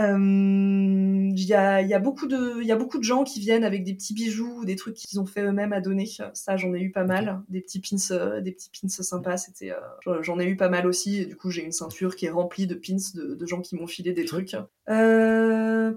Il 0.00 1.44
y, 1.44 1.54
a, 1.54 1.82
y, 1.82 1.94
a, 1.94 1.98
beaucoup 1.98 2.26
de, 2.26 2.62
y 2.62 2.72
a 2.72 2.76
beaucoup 2.76 2.98
de 2.98 3.04
gens 3.04 3.24
qui 3.24 3.40
viennent 3.40 3.64
avec 3.64 3.84
des 3.84 3.94
petits 3.94 4.14
bijoux, 4.14 4.64
des 4.64 4.76
trucs 4.76 4.94
qu'ils 4.94 5.20
ont 5.20 5.26
fait 5.26 5.42
eux-mêmes 5.42 5.72
à 5.72 5.80
donner. 5.80 6.08
Ça, 6.34 6.56
j'en 6.56 6.74
ai 6.74 6.80
eu 6.80 6.90
pas 6.90 7.04
mal. 7.04 7.42
Des 7.48 7.60
petits 7.60 7.80
pins, 7.80 7.96
euh, 8.12 8.40
des 8.40 8.52
petits 8.52 8.70
pins 8.70 8.88
sympas. 8.88 9.36
C'était, 9.36 9.72
euh, 9.72 10.22
j'en 10.22 10.38
ai 10.38 10.46
eu 10.46 10.56
pas 10.56 10.68
mal 10.68 10.86
aussi. 10.86 11.22
Et 11.22 11.26
du 11.26 11.36
coup, 11.36 11.50
j'ai 11.50 11.64
une 11.64 11.72
ceinture 11.72 12.16
qui 12.16 12.26
est 12.26 12.30
remplie 12.30 12.66
de 12.66 12.74
pins 12.74 12.96
de, 13.14 13.34
de 13.34 13.46
gens 13.46 13.60
qui 13.60 13.76
m'ont 13.76 13.86
filé 13.86 14.12
des 14.12 14.24
trucs. 14.24 14.56
Euh... 14.88 15.92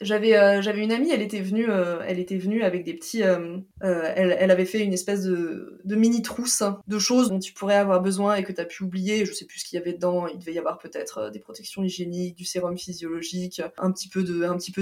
J'avais, 0.00 0.36
euh, 0.36 0.62
j'avais 0.62 0.82
une 0.82 0.92
amie. 0.92 1.10
Elle 1.10 1.22
était 1.22 1.40
venue, 1.40 1.66
elle 2.06 2.18
était 2.18 2.38
venue 2.38 2.62
avec 2.62 2.84
des 2.84 2.94
petits. 2.94 3.20
Elle, 3.20 3.64
elle, 3.80 4.50
avait 4.50 4.64
fait 4.64 4.82
une 4.82 4.92
espèce 4.92 5.22
de, 5.24 5.80
de 5.84 5.96
mini 5.96 6.22
trousse 6.22 6.62
de 6.86 6.98
choses 6.98 7.30
dont 7.30 7.38
tu 7.38 7.52
pourrais 7.52 7.76
avoir 7.76 8.00
besoin 8.00 8.36
et 8.36 8.44
que 8.44 8.52
tu 8.52 8.60
as 8.60 8.64
pu 8.64 8.84
oublier. 8.84 9.26
Je 9.26 9.32
sais 9.32 9.44
plus 9.44 9.60
ce 9.60 9.64
qu'il 9.64 9.78
y 9.78 9.82
avait 9.82 9.92
dedans. 9.92 10.26
Il 10.28 10.38
devait 10.38 10.52
y 10.52 10.58
avoir 10.58 10.78
peut-être 10.78 11.30
des 11.30 11.40
protections 11.40 11.82
hygiéniques, 11.82 12.36
du 12.36 12.44
sérum 12.54 12.78
physiologique, 12.78 13.62
un 13.78 13.90
petit 13.90 14.08
peu 14.08 14.22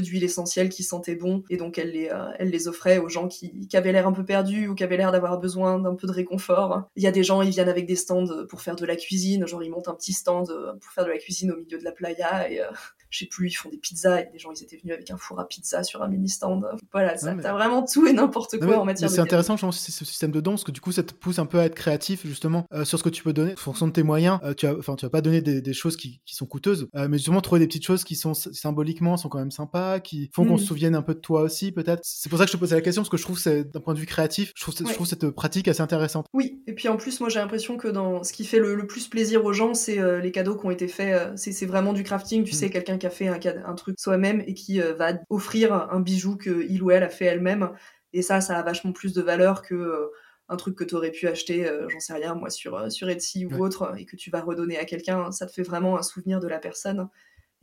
d'huile 0.00 0.24
essentielle 0.24 0.68
qui 0.68 0.82
sentait 0.82 1.14
bon, 1.14 1.42
et 1.48 1.56
donc 1.56 1.78
elle 1.78 1.92
les, 1.92 2.08
euh, 2.08 2.30
elle 2.38 2.50
les 2.50 2.68
offrait 2.68 2.98
aux 2.98 3.08
gens 3.08 3.28
qui, 3.28 3.66
qui 3.66 3.76
avaient 3.76 3.92
l'air 3.92 4.06
un 4.06 4.12
peu 4.12 4.24
perdus 4.24 4.68
ou 4.68 4.74
qui 4.74 4.84
avaient 4.84 4.96
l'air 4.96 5.12
d'avoir 5.12 5.38
besoin 5.38 5.78
d'un 5.78 5.94
peu 5.94 6.06
de 6.06 6.12
réconfort. 6.12 6.82
Il 6.96 7.02
y 7.02 7.06
a 7.06 7.12
des 7.12 7.24
gens, 7.24 7.40
ils 7.42 7.50
viennent 7.50 7.68
avec 7.68 7.86
des 7.86 7.96
stands 7.96 8.46
pour 8.48 8.60
faire 8.60 8.76
de 8.76 8.84
la 8.84 8.96
cuisine, 8.96 9.46
genre 9.46 9.62
ils 9.62 9.70
montent 9.70 9.88
un 9.88 9.94
petit 9.94 10.12
stand 10.12 10.50
euh, 10.50 10.74
pour 10.74 10.92
faire 10.92 11.04
de 11.04 11.10
la 11.10 11.18
cuisine 11.18 11.52
au 11.52 11.56
milieu 11.56 11.78
de 11.78 11.84
la 11.84 11.92
playa 11.92 12.50
et 12.50 12.60
euh, 12.60 12.70
je 13.12 13.20
sais 13.20 13.26
plus, 13.26 13.48
ils 13.48 13.54
font 13.54 13.68
des 13.68 13.76
pizzas. 13.76 14.14
A 14.14 14.22
des 14.22 14.38
gens, 14.38 14.50
ils 14.52 14.62
étaient 14.62 14.78
venus 14.78 14.94
avec 14.94 15.10
un 15.10 15.16
four 15.16 15.38
à 15.38 15.46
pizza 15.46 15.84
sur 15.84 16.02
un 16.02 16.08
mini 16.08 16.28
stand. 16.28 16.64
Voilà, 16.92 17.16
ça, 17.16 17.34
t'as 17.40 17.52
vraiment 17.52 17.84
tout 17.84 18.06
et 18.06 18.12
n'importe 18.12 18.58
quoi 18.58 18.78
en 18.78 18.84
matière 18.84 19.08
de. 19.08 19.14
C'est 19.14 19.20
intéressant, 19.20 19.56
je 19.56 19.66
pense, 19.66 19.78
ce 19.78 20.04
système 20.04 20.32
de 20.32 20.40
don, 20.40 20.52
parce 20.52 20.64
que 20.64 20.72
du 20.72 20.80
coup, 20.80 20.92
ça 20.92 21.02
te 21.02 21.12
pousse 21.12 21.38
un 21.38 21.46
peu 21.46 21.60
à 21.60 21.66
être 21.66 21.74
créatif 21.74 22.26
justement 22.26 22.66
sur 22.84 22.98
ce 22.98 23.04
que 23.04 23.08
tu 23.08 23.22
peux 23.22 23.32
donner, 23.32 23.52
en 23.52 23.56
fonction 23.56 23.86
de 23.86 23.92
tes 23.92 24.02
moyens. 24.02 24.40
tu 24.56 24.66
as, 24.66 24.76
enfin, 24.76 24.96
tu 24.96 25.06
vas 25.06 25.10
pas 25.10 25.20
donner 25.20 25.40
des, 25.40 25.60
des 25.60 25.72
choses 25.72 25.96
qui, 25.96 26.20
qui, 26.24 26.34
sont 26.34 26.46
coûteuses, 26.46 26.88
mais 26.94 27.18
justement 27.18 27.40
trouver 27.40 27.60
des 27.60 27.66
petites 27.66 27.86
choses 27.86 28.04
qui 28.04 28.16
sont 28.16 28.34
symboliquement 28.34 29.16
sont 29.16 29.28
quand 29.28 29.38
même 29.38 29.50
sympas, 29.50 30.00
qui 30.00 30.30
font 30.34 30.44
qu'on 30.44 30.56
se 30.56 30.64
mm. 30.64 30.66
souvienne 30.66 30.94
un 30.94 31.02
peu 31.02 31.14
de 31.14 31.20
toi 31.20 31.42
aussi, 31.42 31.72
peut-être. 31.72 32.00
C'est 32.04 32.28
pour 32.28 32.38
ça 32.38 32.44
que 32.44 32.50
je 32.50 32.56
te 32.56 32.60
posais 32.60 32.74
la 32.74 32.80
question, 32.80 33.02
parce 33.02 33.10
que 33.10 33.16
je 33.16 33.22
trouve 33.22 33.38
c'est 33.38 33.70
d'un 33.70 33.80
point 33.80 33.94
de 33.94 33.98
vue 33.98 34.06
créatif, 34.06 34.52
je 34.56 34.62
trouve, 34.62 34.74
je 34.76 34.92
trouve 34.92 35.06
cette 35.06 35.28
pratique 35.30 35.68
assez 35.68 35.80
intéressante. 35.80 36.26
Oui, 36.32 36.62
et 36.66 36.74
puis 36.74 36.88
en 36.88 36.96
plus, 36.96 37.20
moi 37.20 37.28
j'ai 37.28 37.38
l'impression 37.38 37.76
que 37.76 37.88
dans 37.88 38.22
ce 38.24 38.32
qui 38.32 38.44
fait 38.44 38.58
le, 38.58 38.86
plus 38.86 39.08
plaisir 39.08 39.44
aux 39.44 39.52
gens, 39.52 39.74
c'est 39.74 39.98
euh, 39.98 40.20
les 40.20 40.32
cadeaux 40.32 40.56
qui 40.56 40.66
ont 40.66 40.70
été 40.70 40.88
faits. 40.88 41.14
Euh, 41.14 41.32
c'est 41.36 41.66
vraiment 41.66 41.92
du 41.92 42.02
crafting, 42.02 42.44
tu 42.44 42.54
mm. 42.54 42.56
sais, 42.56 42.70
quelqu'un 42.70 42.98
qui 43.02 43.06
a 43.06 43.10
fait 43.10 43.28
un, 43.28 43.38
un 43.66 43.74
truc 43.74 43.98
soi-même 43.98 44.42
et 44.46 44.54
qui 44.54 44.80
euh, 44.80 44.94
va 44.94 45.14
offrir 45.28 45.72
un 45.72 46.00
bijou 46.00 46.36
que 46.36 46.64
il 46.68 46.82
ou 46.82 46.90
elle 46.90 47.02
a 47.02 47.08
fait 47.08 47.26
elle-même. 47.26 47.70
Et 48.12 48.22
ça, 48.22 48.40
ça 48.40 48.58
a 48.58 48.62
vachement 48.62 48.92
plus 48.92 49.12
de 49.12 49.22
valeur 49.22 49.62
que 49.62 50.10
un 50.48 50.56
truc 50.56 50.76
que 50.76 50.84
tu 50.84 50.94
aurais 50.94 51.10
pu 51.10 51.28
acheter, 51.28 51.66
j'en 51.88 52.00
sais 52.00 52.12
rien, 52.12 52.34
moi, 52.34 52.50
sur, 52.50 52.92
sur 52.92 53.08
Etsy 53.08 53.46
ou 53.46 53.64
autre, 53.64 53.94
et 53.96 54.04
que 54.04 54.16
tu 54.16 54.30
vas 54.30 54.42
redonner 54.42 54.76
à 54.76 54.84
quelqu'un. 54.84 55.32
Ça 55.32 55.46
te 55.46 55.52
fait 55.52 55.62
vraiment 55.62 55.96
un 55.96 56.02
souvenir 56.02 56.40
de 56.40 56.48
la 56.48 56.58
personne. 56.58 57.08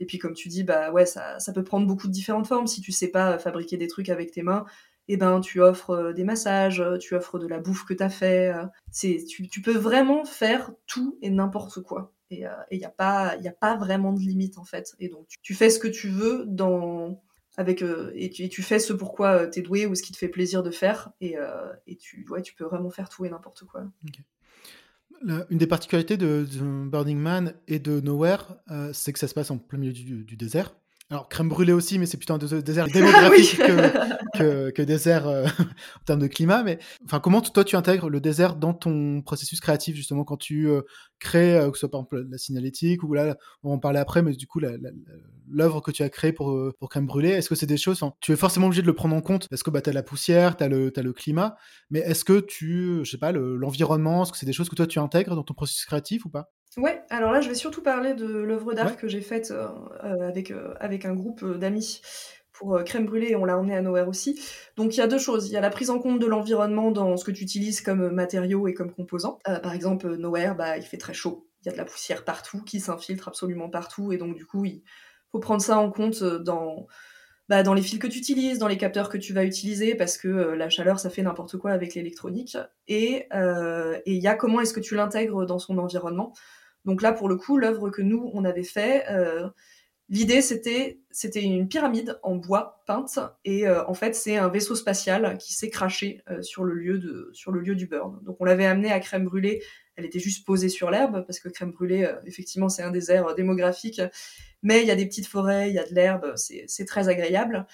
Et 0.00 0.06
puis 0.06 0.18
comme 0.18 0.32
tu 0.32 0.48
dis, 0.48 0.64
bah 0.64 0.90
ouais, 0.90 1.06
ça, 1.06 1.38
ça 1.38 1.52
peut 1.52 1.62
prendre 1.62 1.86
beaucoup 1.86 2.08
de 2.08 2.12
différentes 2.12 2.48
formes. 2.48 2.66
Si 2.66 2.80
tu 2.80 2.90
sais 2.90 3.08
pas 3.08 3.38
fabriquer 3.38 3.76
des 3.76 3.86
trucs 3.86 4.08
avec 4.08 4.32
tes 4.32 4.42
mains, 4.42 4.64
eh 5.12 5.16
ben 5.16 5.40
tu 5.40 5.60
offres 5.60 5.90
euh, 5.90 6.12
des 6.12 6.22
massages, 6.24 6.80
euh, 6.80 6.96
tu 6.96 7.16
offres 7.16 7.40
de 7.40 7.48
la 7.48 7.58
bouffe 7.58 7.84
que 7.84 7.94
tu 7.94 8.02
as 8.02 8.10
fait. 8.10 8.54
Euh, 8.54 8.64
c'est, 8.92 9.24
tu, 9.28 9.48
tu, 9.48 9.60
peux 9.60 9.76
vraiment 9.76 10.24
faire 10.24 10.70
tout 10.86 11.18
et 11.20 11.30
n'importe 11.30 11.82
quoi. 11.82 12.12
Et 12.30 12.44
il 12.70 12.78
n'y 12.78 12.84
a, 12.84 12.90
pas, 12.90 13.36
y 13.36 13.48
a 13.48 13.52
pas 13.52 13.76
vraiment 13.76 14.12
de 14.12 14.20
limite 14.20 14.58
en 14.58 14.64
fait. 14.64 14.94
Et 15.00 15.08
donc 15.08 15.26
tu, 15.42 15.54
fais 15.54 15.70
ce 15.70 15.78
que 15.78 15.88
tu 15.88 16.08
veux 16.08 16.44
dans 16.46 17.20
avec 17.56 17.84
et, 18.14 18.30
tu, 18.30 18.62
fais 18.62 18.78
ce 18.78 18.92
pourquoi 18.92 19.48
tu 19.48 19.58
es 19.58 19.62
doué 19.62 19.86
ou 19.86 19.94
ce 19.94 20.02
qui 20.02 20.12
te 20.12 20.18
fait 20.18 20.28
plaisir 20.28 20.62
de 20.62 20.70
faire 20.70 21.10
et, 21.20 21.36
tu 21.98 22.24
ouais, 22.30 22.42
tu 22.42 22.54
peux 22.54 22.64
vraiment 22.64 22.90
faire 22.90 23.08
tout 23.08 23.24
et 23.24 23.30
n'importe 23.30 23.64
quoi 23.64 23.84
une 25.22 25.58
des 25.58 25.66
particularités 25.66 26.16
de, 26.16 26.46
Burning 26.86 27.18
Man 27.18 27.54
et 27.68 27.78
de 27.78 28.00
Nowhere, 28.00 28.56
euh, 28.70 28.90
c'est 28.92 29.12
que 29.12 29.18
ça 29.18 29.28
se 29.28 29.34
passe 29.34 29.50
en 29.50 29.58
plein 29.58 29.78
milieu 29.78 29.92
du 29.92 30.36
désert. 30.36 30.74
Alors, 31.12 31.28
crème 31.28 31.48
brûlée 31.48 31.72
aussi, 31.72 31.98
mais 31.98 32.06
c'est 32.06 32.18
plutôt 32.18 32.34
un 32.34 32.38
désert 32.38 32.86
démographique 32.92 33.58
que, 33.58 34.70
que, 34.70 34.82
désert 34.82 35.26
euh, 35.26 35.44
en 36.00 36.04
termes 36.06 36.20
de 36.20 36.28
climat. 36.28 36.62
Mais 36.62 36.78
enfin, 37.04 37.18
comment 37.18 37.40
toi 37.40 37.64
tu 37.64 37.74
intègres 37.74 38.08
le 38.08 38.20
désert 38.20 38.54
dans 38.54 38.74
ton 38.74 39.20
processus 39.20 39.58
créatif, 39.58 39.96
justement, 39.96 40.22
quand 40.22 40.36
tu 40.36 40.68
euh, 40.68 40.82
crées, 41.18 41.58
euh, 41.58 41.70
que 41.72 41.76
ce 41.76 41.80
soit 41.80 41.90
par 41.90 42.02
exemple 42.02 42.24
la 42.30 42.38
signalétique, 42.38 43.02
ou 43.02 43.12
là, 43.12 43.36
on 43.64 43.70
va 43.70 43.74
en 43.74 43.78
parler 43.80 43.98
après, 43.98 44.22
mais 44.22 44.34
du 44.34 44.46
coup, 44.46 44.60
l'œuvre 45.50 45.80
que 45.80 45.90
tu 45.90 46.04
as 46.04 46.10
créée 46.10 46.32
pour, 46.32 46.56
pour 46.78 46.88
crème 46.88 47.06
brûlée, 47.06 47.30
est-ce 47.30 47.48
que 47.48 47.56
c'est 47.56 47.66
des 47.66 47.76
choses, 47.76 48.00
tu 48.20 48.30
es 48.30 48.36
forcément 48.36 48.66
obligé 48.66 48.82
de 48.82 48.86
le 48.86 48.94
prendre 48.94 49.16
en 49.16 49.20
compte 49.20 49.48
Parce 49.48 49.64
que 49.64 49.70
bah, 49.70 49.80
tu 49.80 49.90
as 49.90 49.92
la 49.92 50.04
poussière, 50.04 50.56
tu 50.56 50.62
as, 50.62 50.66
as, 50.66 51.02
le 51.02 51.12
climat, 51.12 51.56
mais 51.90 51.98
est-ce 52.00 52.24
que 52.24 52.38
tu, 52.38 53.00
je 53.02 53.10
sais 53.10 53.18
pas, 53.18 53.32
l'environnement, 53.32 54.22
est-ce 54.22 54.30
que 54.30 54.38
c'est 54.38 54.46
des 54.46 54.52
choses 54.52 54.68
que 54.68 54.76
toi 54.76 54.86
tu 54.86 55.00
intègres 55.00 55.34
dans 55.34 55.42
ton 55.42 55.54
processus 55.54 55.86
créatif 55.86 56.24
ou 56.24 56.28
pas? 56.28 56.52
Ouais, 56.76 57.02
alors 57.10 57.32
là, 57.32 57.40
je 57.40 57.48
vais 57.48 57.56
surtout 57.56 57.82
parler 57.82 58.14
de 58.14 58.26
l'œuvre 58.26 58.74
d'art 58.74 58.96
que 58.96 59.08
j'ai 59.08 59.20
faite 59.20 59.50
euh, 59.50 59.68
euh, 60.04 60.28
avec, 60.28 60.52
euh, 60.52 60.72
avec 60.78 61.04
un 61.04 61.14
groupe 61.14 61.44
d'amis 61.58 62.00
pour 62.52 62.84
Crème 62.84 63.06
Brûlée, 63.06 63.30
et 63.30 63.36
on 63.36 63.44
l'a 63.44 63.58
emmené 63.58 63.74
à 63.74 63.82
Nowhere 63.82 64.06
aussi. 64.06 64.40
Donc 64.76 64.94
il 64.94 64.98
y 64.98 65.00
a 65.00 65.08
deux 65.08 65.18
choses. 65.18 65.48
Il 65.48 65.52
y 65.52 65.56
a 65.56 65.60
la 65.60 65.70
prise 65.70 65.90
en 65.90 65.98
compte 65.98 66.20
de 66.20 66.26
l'environnement 66.26 66.92
dans 66.92 67.16
ce 67.16 67.24
que 67.24 67.30
tu 67.32 67.42
utilises 67.42 67.80
comme 67.80 68.10
matériaux 68.10 68.68
et 68.68 68.74
comme 68.74 68.92
composants. 68.92 69.38
par 69.44 69.72
exemple, 69.72 70.14
Nowhere, 70.16 70.54
bah, 70.54 70.76
il 70.76 70.84
fait 70.84 70.98
très 70.98 71.14
chaud. 71.14 71.48
Il 71.62 71.66
y 71.66 71.68
a 71.70 71.72
de 71.72 71.78
la 71.78 71.84
poussière 71.84 72.24
partout 72.24 72.62
qui 72.62 72.78
s'infiltre 72.78 73.28
absolument 73.28 73.68
partout, 73.68 74.12
et 74.12 74.18
donc 74.18 74.36
du 74.36 74.46
coup, 74.46 74.64
il 74.64 74.82
faut 75.32 75.40
prendre 75.40 75.62
ça 75.62 75.78
en 75.78 75.90
compte 75.90 76.22
dans, 76.22 76.86
bah, 77.48 77.62
dans 77.62 77.74
les 77.74 77.82
fils 77.82 77.98
que 77.98 78.06
tu 78.06 78.18
utilises, 78.18 78.58
dans 78.58 78.68
les 78.68 78.78
capteurs 78.78 79.08
que 79.08 79.18
tu 79.18 79.32
vas 79.32 79.44
utiliser, 79.44 79.94
parce 79.94 80.18
que 80.18 80.28
la 80.28 80.68
chaleur, 80.68 81.00
ça 81.00 81.08
fait 81.08 81.22
n'importe 81.22 81.56
quoi 81.56 81.72
avec 81.72 81.94
l'électronique. 81.94 82.58
Et 82.88 83.26
il 83.32 84.18
y 84.22 84.28
a 84.28 84.34
comment 84.34 84.60
est-ce 84.60 84.74
que 84.74 84.80
tu 84.80 84.94
l'intègres 84.94 85.46
dans 85.46 85.58
son 85.58 85.78
environnement. 85.78 86.34
Donc 86.84 87.02
là, 87.02 87.12
pour 87.12 87.28
le 87.28 87.36
coup, 87.36 87.58
l'œuvre 87.58 87.90
que 87.90 88.02
nous, 88.02 88.30
on 88.34 88.44
avait 88.44 88.64
fait, 88.64 89.04
euh, 89.10 89.48
l'idée, 90.08 90.40
c'était, 90.40 90.98
une 91.34 91.68
pyramide 91.68 92.18
en 92.22 92.36
bois 92.36 92.82
peinte, 92.86 93.18
et 93.44 93.66
euh, 93.68 93.84
en 93.86 93.94
fait, 93.94 94.14
c'est 94.14 94.36
un 94.36 94.48
vaisseau 94.48 94.74
spatial 94.74 95.36
qui 95.38 95.52
s'est 95.52 95.70
craché 95.70 96.22
euh, 96.30 96.42
sur, 96.42 96.64
le 96.64 96.74
lieu 96.74 97.74
du 97.74 97.86
burn. 97.86 98.18
Donc 98.22 98.36
on 98.40 98.44
l'avait 98.44 98.66
amené 98.66 98.90
à 98.90 99.00
Crème 99.00 99.24
Brûlée, 99.24 99.62
elle 99.96 100.06
était 100.06 100.20
juste 100.20 100.46
posée 100.46 100.70
sur 100.70 100.90
l'herbe, 100.90 101.24
parce 101.26 101.38
que 101.38 101.48
Crème 101.48 101.72
Brûlée, 101.72 102.10
effectivement, 102.24 102.68
c'est 102.68 102.82
un 102.82 102.90
désert 102.90 103.34
démographique, 103.34 104.00
mais 104.62 104.80
il 104.80 104.86
y 104.86 104.90
a 104.90 104.96
des 104.96 105.06
petites 105.06 105.26
forêts, 105.26 105.68
il 105.68 105.74
y 105.74 105.78
a 105.78 105.86
de 105.86 105.94
l'herbe, 105.94 106.32
c'est 106.36 106.84
très 106.86 107.08
agréable 107.08 107.66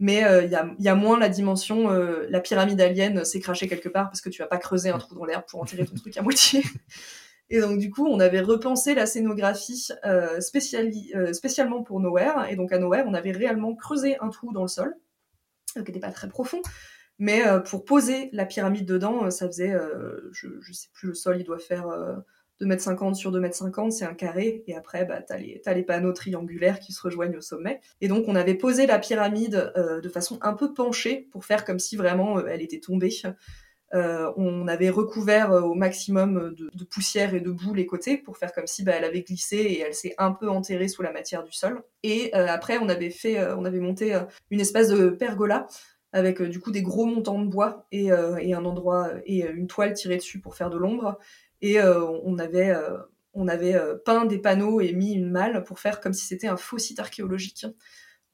mais 0.00 0.18
il 0.44 0.48
y, 0.48 0.54
a, 0.54 0.72
y, 0.78 0.88
a, 0.88 0.94
moins 0.94 1.18
la 1.18 1.28
dimension 1.28 1.88
la 1.88 2.38
pyramide 2.38 2.80
alien 2.80 3.24
s'est 3.24 3.40
crachée 3.40 3.66
quelque 3.66 3.88
part 3.88 4.08
parce 4.08 4.20
que 4.20 4.28
tu 4.28 4.40
vas 4.40 4.46
pas 4.46 4.58
creuser 4.58 4.90
un 4.90 4.98
trou 4.98 5.16
dans 5.16 5.24
l'herbe 5.24 5.42
pour 5.48 5.60
enterrer 5.60 5.86
ton 5.86 5.96
truc 5.96 6.16
à 6.16 6.22
moitié. 6.22 6.62
Et 7.50 7.60
donc 7.60 7.78
du 7.78 7.90
coup, 7.90 8.06
on 8.06 8.20
avait 8.20 8.40
repensé 8.40 8.94
la 8.94 9.06
scénographie 9.06 9.88
euh, 10.04 10.38
euh, 10.38 11.32
spécialement 11.32 11.82
pour 11.82 12.00
Nowhere. 12.00 12.46
Et 12.50 12.56
donc 12.56 12.72
à 12.72 12.78
Nowhere, 12.78 13.04
on 13.06 13.14
avait 13.14 13.32
réellement 13.32 13.74
creusé 13.74 14.18
un 14.20 14.28
trou 14.28 14.52
dans 14.52 14.62
le 14.62 14.68
sol, 14.68 14.94
euh, 15.76 15.82
qui 15.82 15.90
n'était 15.90 16.00
pas 16.00 16.12
très 16.12 16.28
profond. 16.28 16.60
Mais 17.20 17.42
pour 17.64 17.84
poser 17.84 18.30
la 18.32 18.46
pyramide 18.46 18.86
dedans, 18.86 19.28
ça 19.32 19.48
faisait, 19.48 19.74
je, 20.30 20.46
je 20.60 20.72
sais 20.72 20.86
plus, 20.92 21.08
le 21.08 21.14
sol, 21.14 21.40
il 21.40 21.42
doit 21.42 21.58
faire 21.58 21.88
2m50 22.60 23.14
sur 23.14 23.32
2m50, 23.32 23.90
c'est 23.90 24.04
un 24.04 24.14
carré, 24.14 24.62
et 24.68 24.76
après, 24.76 25.04
bah, 25.04 25.24
les, 25.36 25.60
as 25.66 25.74
les 25.74 25.82
panneaux 25.82 26.12
triangulaires 26.12 26.78
qui 26.78 26.92
se 26.92 27.02
rejoignent 27.02 27.36
au 27.36 27.40
sommet. 27.40 27.80
Et 28.00 28.06
donc, 28.06 28.28
on 28.28 28.36
avait 28.36 28.54
posé 28.54 28.86
la 28.86 29.00
pyramide 29.00 29.72
de 29.74 30.08
façon 30.08 30.38
un 30.42 30.52
peu 30.52 30.72
penchée 30.72 31.26
pour 31.32 31.44
faire 31.44 31.64
comme 31.64 31.80
si 31.80 31.96
vraiment 31.96 32.38
elle 32.46 32.62
était 32.62 32.78
tombée. 32.78 33.10
Euh, 33.94 34.30
on 34.36 34.68
avait 34.68 34.90
recouvert 34.90 35.50
euh, 35.50 35.62
au 35.62 35.74
maximum 35.74 36.54
de, 36.54 36.84
poussière 36.84 37.34
et 37.34 37.40
de 37.40 37.50
boue 37.50 37.72
les 37.72 37.86
côtés 37.86 38.18
pour 38.18 38.36
faire 38.36 38.52
comme 38.52 38.66
si 38.66 38.84
bah, 38.84 38.92
elle 38.94 39.04
avait 39.04 39.22
glissé 39.22 39.56
et 39.56 39.80
elle 39.80 39.94
s'est 39.94 40.14
un 40.18 40.32
peu 40.32 40.50
enterrée 40.50 40.88
sous 40.88 41.02
la 41.02 41.12
matière 41.12 41.42
du 41.42 41.52
sol. 41.52 41.82
Et 42.02 42.30
euh, 42.34 42.46
après, 42.48 42.78
on 42.78 42.88
avait 42.88 43.10
fait, 43.10 43.42
on 43.54 43.64
avait 43.64 43.80
monté 43.80 44.18
une 44.50 44.60
espèce 44.60 44.88
de 44.88 45.08
pergola 45.08 45.66
avec 46.12 46.42
du 46.42 46.60
coup 46.60 46.70
des 46.70 46.82
gros 46.82 47.06
montants 47.06 47.40
de 47.40 47.48
bois 47.48 47.86
et, 47.92 48.10
un 48.10 48.64
endroit 48.64 49.10
et 49.26 49.46
une 49.46 49.66
toile 49.66 49.92
tirée 49.92 50.16
dessus 50.16 50.40
pour 50.40 50.54
faire 50.54 50.70
de 50.70 50.78
l'ombre. 50.78 51.18
Et 51.60 51.78
on 51.80 52.38
avait 52.38 52.74
on 53.34 53.46
avait 53.46 53.78
peint 54.04 54.24
des 54.24 54.38
panneaux 54.38 54.80
et 54.80 54.92
mis 54.92 55.12
une 55.12 55.30
malle 55.30 55.64
pour 55.64 55.80
faire 55.80 56.00
comme 56.00 56.14
si 56.14 56.26
c'était 56.26 56.48
un 56.48 56.56
faux 56.56 56.78
site 56.78 56.98
archéologique. 56.98 57.66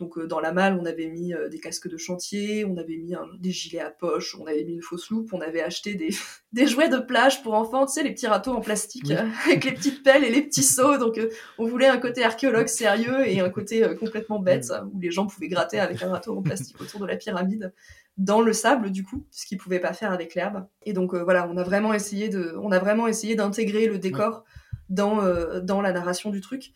Donc 0.01 0.18
euh, 0.18 0.26
dans 0.26 0.40
la 0.40 0.53
malle, 0.53 0.76
on 0.80 0.86
avait 0.86 1.07
mis 1.07 1.34
euh, 1.34 1.49
des 1.49 1.61
casques 1.61 1.88
de 1.88 1.97
chantier, 1.97 2.64
on 2.64 2.76
avait 2.76 2.97
mis 2.97 3.14
des 3.38 3.53
gilets 3.53 3.80
à 3.80 3.90
poche, 3.90 4.36
on 4.40 4.47
avait 4.47 4.64
mis 4.64 4.72
une 4.72 4.82
fausse 4.82 5.09
loupe, 5.11 5.32
on 5.32 5.40
avait 5.40 5.62
acheté 5.62 5.95
des, 5.95 6.09
des 6.53 6.66
jouets 6.66 6.88
de 6.88 6.99
plage 6.99 7.42
pour 7.42 7.55
enfants, 7.55 7.86
tu 7.86 7.92
sais, 7.92 8.03
les 8.03 8.12
petits 8.12 8.26
râteaux 8.26 8.53
en 8.53 8.61
plastique 8.61 9.12
avec 9.47 9.64
les 9.64 9.72
petites 9.72 10.03
pelles 10.03 10.24
et 10.24 10.30
les 10.30 10.42
petits 10.42 10.64
seaux. 10.64 10.99
Donc 10.99 11.18
euh, 11.18 11.30
on 11.59 11.66
voulait 11.66 11.86
un 11.86 11.99
côté 11.99 12.24
archéologue 12.24 12.66
sérieux 12.66 13.26
et 13.26 13.40
un 13.40 13.51
côté 13.51 13.86
complètement 13.99 14.40
bête 14.40 14.72
où 14.92 14.99
les 14.99 15.12
gens 15.12 15.26
pouvaient 15.26 15.49
gratter 15.49 15.78
avec 15.78 16.03
un 16.03 16.11
râteau 16.11 16.36
en 16.36 16.42
plastique 16.42 16.80
autour 16.80 17.01
de 17.01 17.07
la 17.07 17.16
pyramide. 17.16 17.72
dans 18.16 18.40
le 18.40 18.53
sable 18.53 18.90
du 18.90 19.05
coup, 19.05 19.24
ce 19.30 19.47
qu'ils 19.47 19.59
pouvaient 19.59 19.80
pas 19.80 19.92
faire 19.92 20.11
avec 20.11 20.34
l'herbe. 20.34 20.66
Et 20.82 20.92
donc 20.92 21.14
voilà, 21.14 21.49
on 21.49 21.57
a 21.57 21.62
vraiment 21.62 21.95
essayé 21.95 22.28
de, 22.28 22.57
on 22.61 22.72
a 22.72 22.80
vraiment 22.80 23.07
essayé 23.07 23.36
d'intégrer 23.36 23.86
le 23.86 23.99
décor 23.99 24.45
dans 24.88 25.22
dans 25.61 25.80
la 25.80 25.92
narration 25.92 26.30
du 26.30 26.40
truc. 26.40 26.72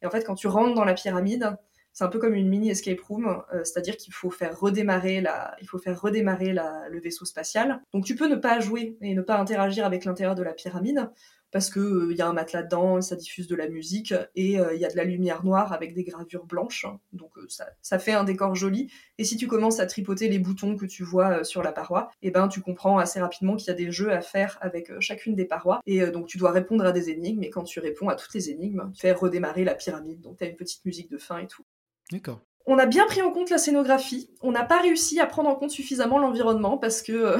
Et 0.00 0.06
en 0.06 0.10
fait, 0.10 0.24
quand 0.24 0.34
tu 0.34 0.48
rentres 0.48 0.74
dans 0.74 0.84
la 0.84 0.94
pyramide, 0.94 1.56
c'est 1.92 2.04
un 2.04 2.08
peu 2.08 2.18
comme 2.18 2.34
une 2.34 2.48
mini 2.48 2.70
escape 2.70 3.00
room, 3.00 3.42
euh, 3.52 3.64
c'est-à-dire 3.64 3.96
qu'il 3.96 4.14
faut 4.14 4.30
faire 4.30 4.58
redémarrer 4.58 5.20
la, 5.20 5.54
il 5.60 5.68
faut 5.68 5.78
faire 5.78 6.00
redémarrer 6.00 6.52
le 6.52 7.00
vaisseau 7.00 7.24
spatial. 7.24 7.82
Donc 7.92 8.04
tu 8.04 8.14
peux 8.14 8.28
ne 8.28 8.36
pas 8.36 8.60
jouer 8.60 8.96
et 9.00 9.14
ne 9.14 9.22
pas 9.22 9.38
interagir 9.38 9.84
avec 9.84 10.04
l'intérieur 10.04 10.34
de 10.34 10.42
la 10.42 10.54
pyramide, 10.54 11.10
parce 11.50 11.68
que 11.68 11.80
il 11.80 12.12
euh, 12.12 12.14
y 12.14 12.22
a 12.22 12.28
un 12.28 12.32
matelas 12.32 12.62
dedans, 12.62 13.02
ça 13.02 13.14
diffuse 13.14 13.46
de 13.46 13.54
la 13.54 13.68
musique 13.68 14.14
et 14.34 14.52
il 14.52 14.60
euh, 14.60 14.74
y 14.74 14.86
a 14.86 14.88
de 14.88 14.96
la 14.96 15.04
lumière 15.04 15.44
noire 15.44 15.74
avec 15.74 15.92
des 15.92 16.02
gravures 16.02 16.46
blanches. 16.46 16.86
Donc 17.12 17.32
ça, 17.48 17.68
ça, 17.82 17.98
fait 17.98 18.12
un 18.12 18.24
décor 18.24 18.54
joli. 18.54 18.90
Et 19.18 19.24
si 19.24 19.36
tu 19.36 19.46
commences 19.46 19.78
à 19.78 19.84
tripoter 19.84 20.30
les 20.30 20.38
boutons 20.38 20.76
que 20.76 20.86
tu 20.86 21.04
vois 21.04 21.44
sur 21.44 21.62
la 21.62 21.72
paroi, 21.72 22.10
et 22.22 22.28
eh 22.28 22.30
ben 22.30 22.48
tu 22.48 22.62
comprends 22.62 22.96
assez 22.96 23.20
rapidement 23.20 23.56
qu'il 23.56 23.68
y 23.68 23.70
a 23.70 23.74
des 23.74 23.92
jeux 23.92 24.12
à 24.12 24.22
faire 24.22 24.56
avec 24.62 24.98
chacune 25.00 25.34
des 25.34 25.44
parois. 25.44 25.80
Et 25.84 26.06
donc 26.06 26.26
tu 26.26 26.38
dois 26.38 26.52
répondre 26.52 26.86
à 26.86 26.92
des 26.92 27.10
énigmes. 27.10 27.42
Et 27.42 27.50
quand 27.50 27.64
tu 27.64 27.80
réponds 27.80 28.08
à 28.08 28.14
toutes 28.14 28.32
les 28.32 28.48
énigmes, 28.48 28.90
tu 28.94 29.02
fais 29.02 29.12
redémarrer 29.12 29.64
la 29.64 29.74
pyramide. 29.74 30.22
Donc 30.22 30.38
tu 30.38 30.44
as 30.44 30.46
une 30.46 30.56
petite 30.56 30.82
musique 30.86 31.10
de 31.10 31.18
fin 31.18 31.36
et 31.36 31.46
tout. 31.46 31.64
D'accord. 32.12 32.40
On 32.64 32.78
a 32.78 32.86
bien 32.86 33.06
pris 33.06 33.22
en 33.22 33.32
compte 33.32 33.50
la 33.50 33.58
scénographie. 33.58 34.30
On 34.40 34.52
n'a 34.52 34.64
pas 34.64 34.80
réussi 34.80 35.18
à 35.18 35.26
prendre 35.26 35.48
en 35.48 35.56
compte 35.56 35.72
suffisamment 35.72 36.18
l'environnement 36.18 36.78
parce 36.78 37.02
que 37.02 37.36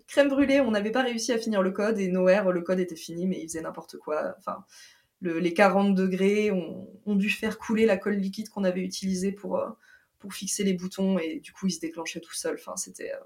crème 0.06 0.28
brûlée, 0.28 0.60
on 0.60 0.70
n'avait 0.70 0.90
pas 0.90 1.02
réussi 1.02 1.32
à 1.32 1.38
finir 1.38 1.62
le 1.62 1.72
code 1.72 1.98
et 1.98 2.08
Nowhere, 2.08 2.52
le 2.52 2.62
code 2.62 2.80
était 2.80 2.96
fini, 2.96 3.26
mais 3.26 3.38
il 3.38 3.48
faisait 3.48 3.60
n'importe 3.60 3.98
quoi. 3.98 4.34
Enfin, 4.38 4.64
les 5.20 5.52
40 5.52 5.94
degrés 5.94 6.50
ont, 6.52 7.16
dû 7.16 7.28
faire 7.28 7.58
couler 7.58 7.84
la 7.84 7.98
colle 7.98 8.16
liquide 8.16 8.48
qu'on 8.48 8.64
avait 8.64 8.80
utilisée 8.80 9.32
pour, 9.32 9.58
euh, 9.58 9.68
pour 10.18 10.32
fixer 10.32 10.64
les 10.64 10.72
boutons 10.72 11.18
et 11.18 11.40
du 11.40 11.52
coup, 11.52 11.66
il 11.66 11.72
se 11.72 11.80
déclenchait 11.80 12.20
tout 12.20 12.34
seul. 12.34 12.56
Enfin, 12.58 12.76
c'était. 12.76 13.12
Euh, 13.12 13.24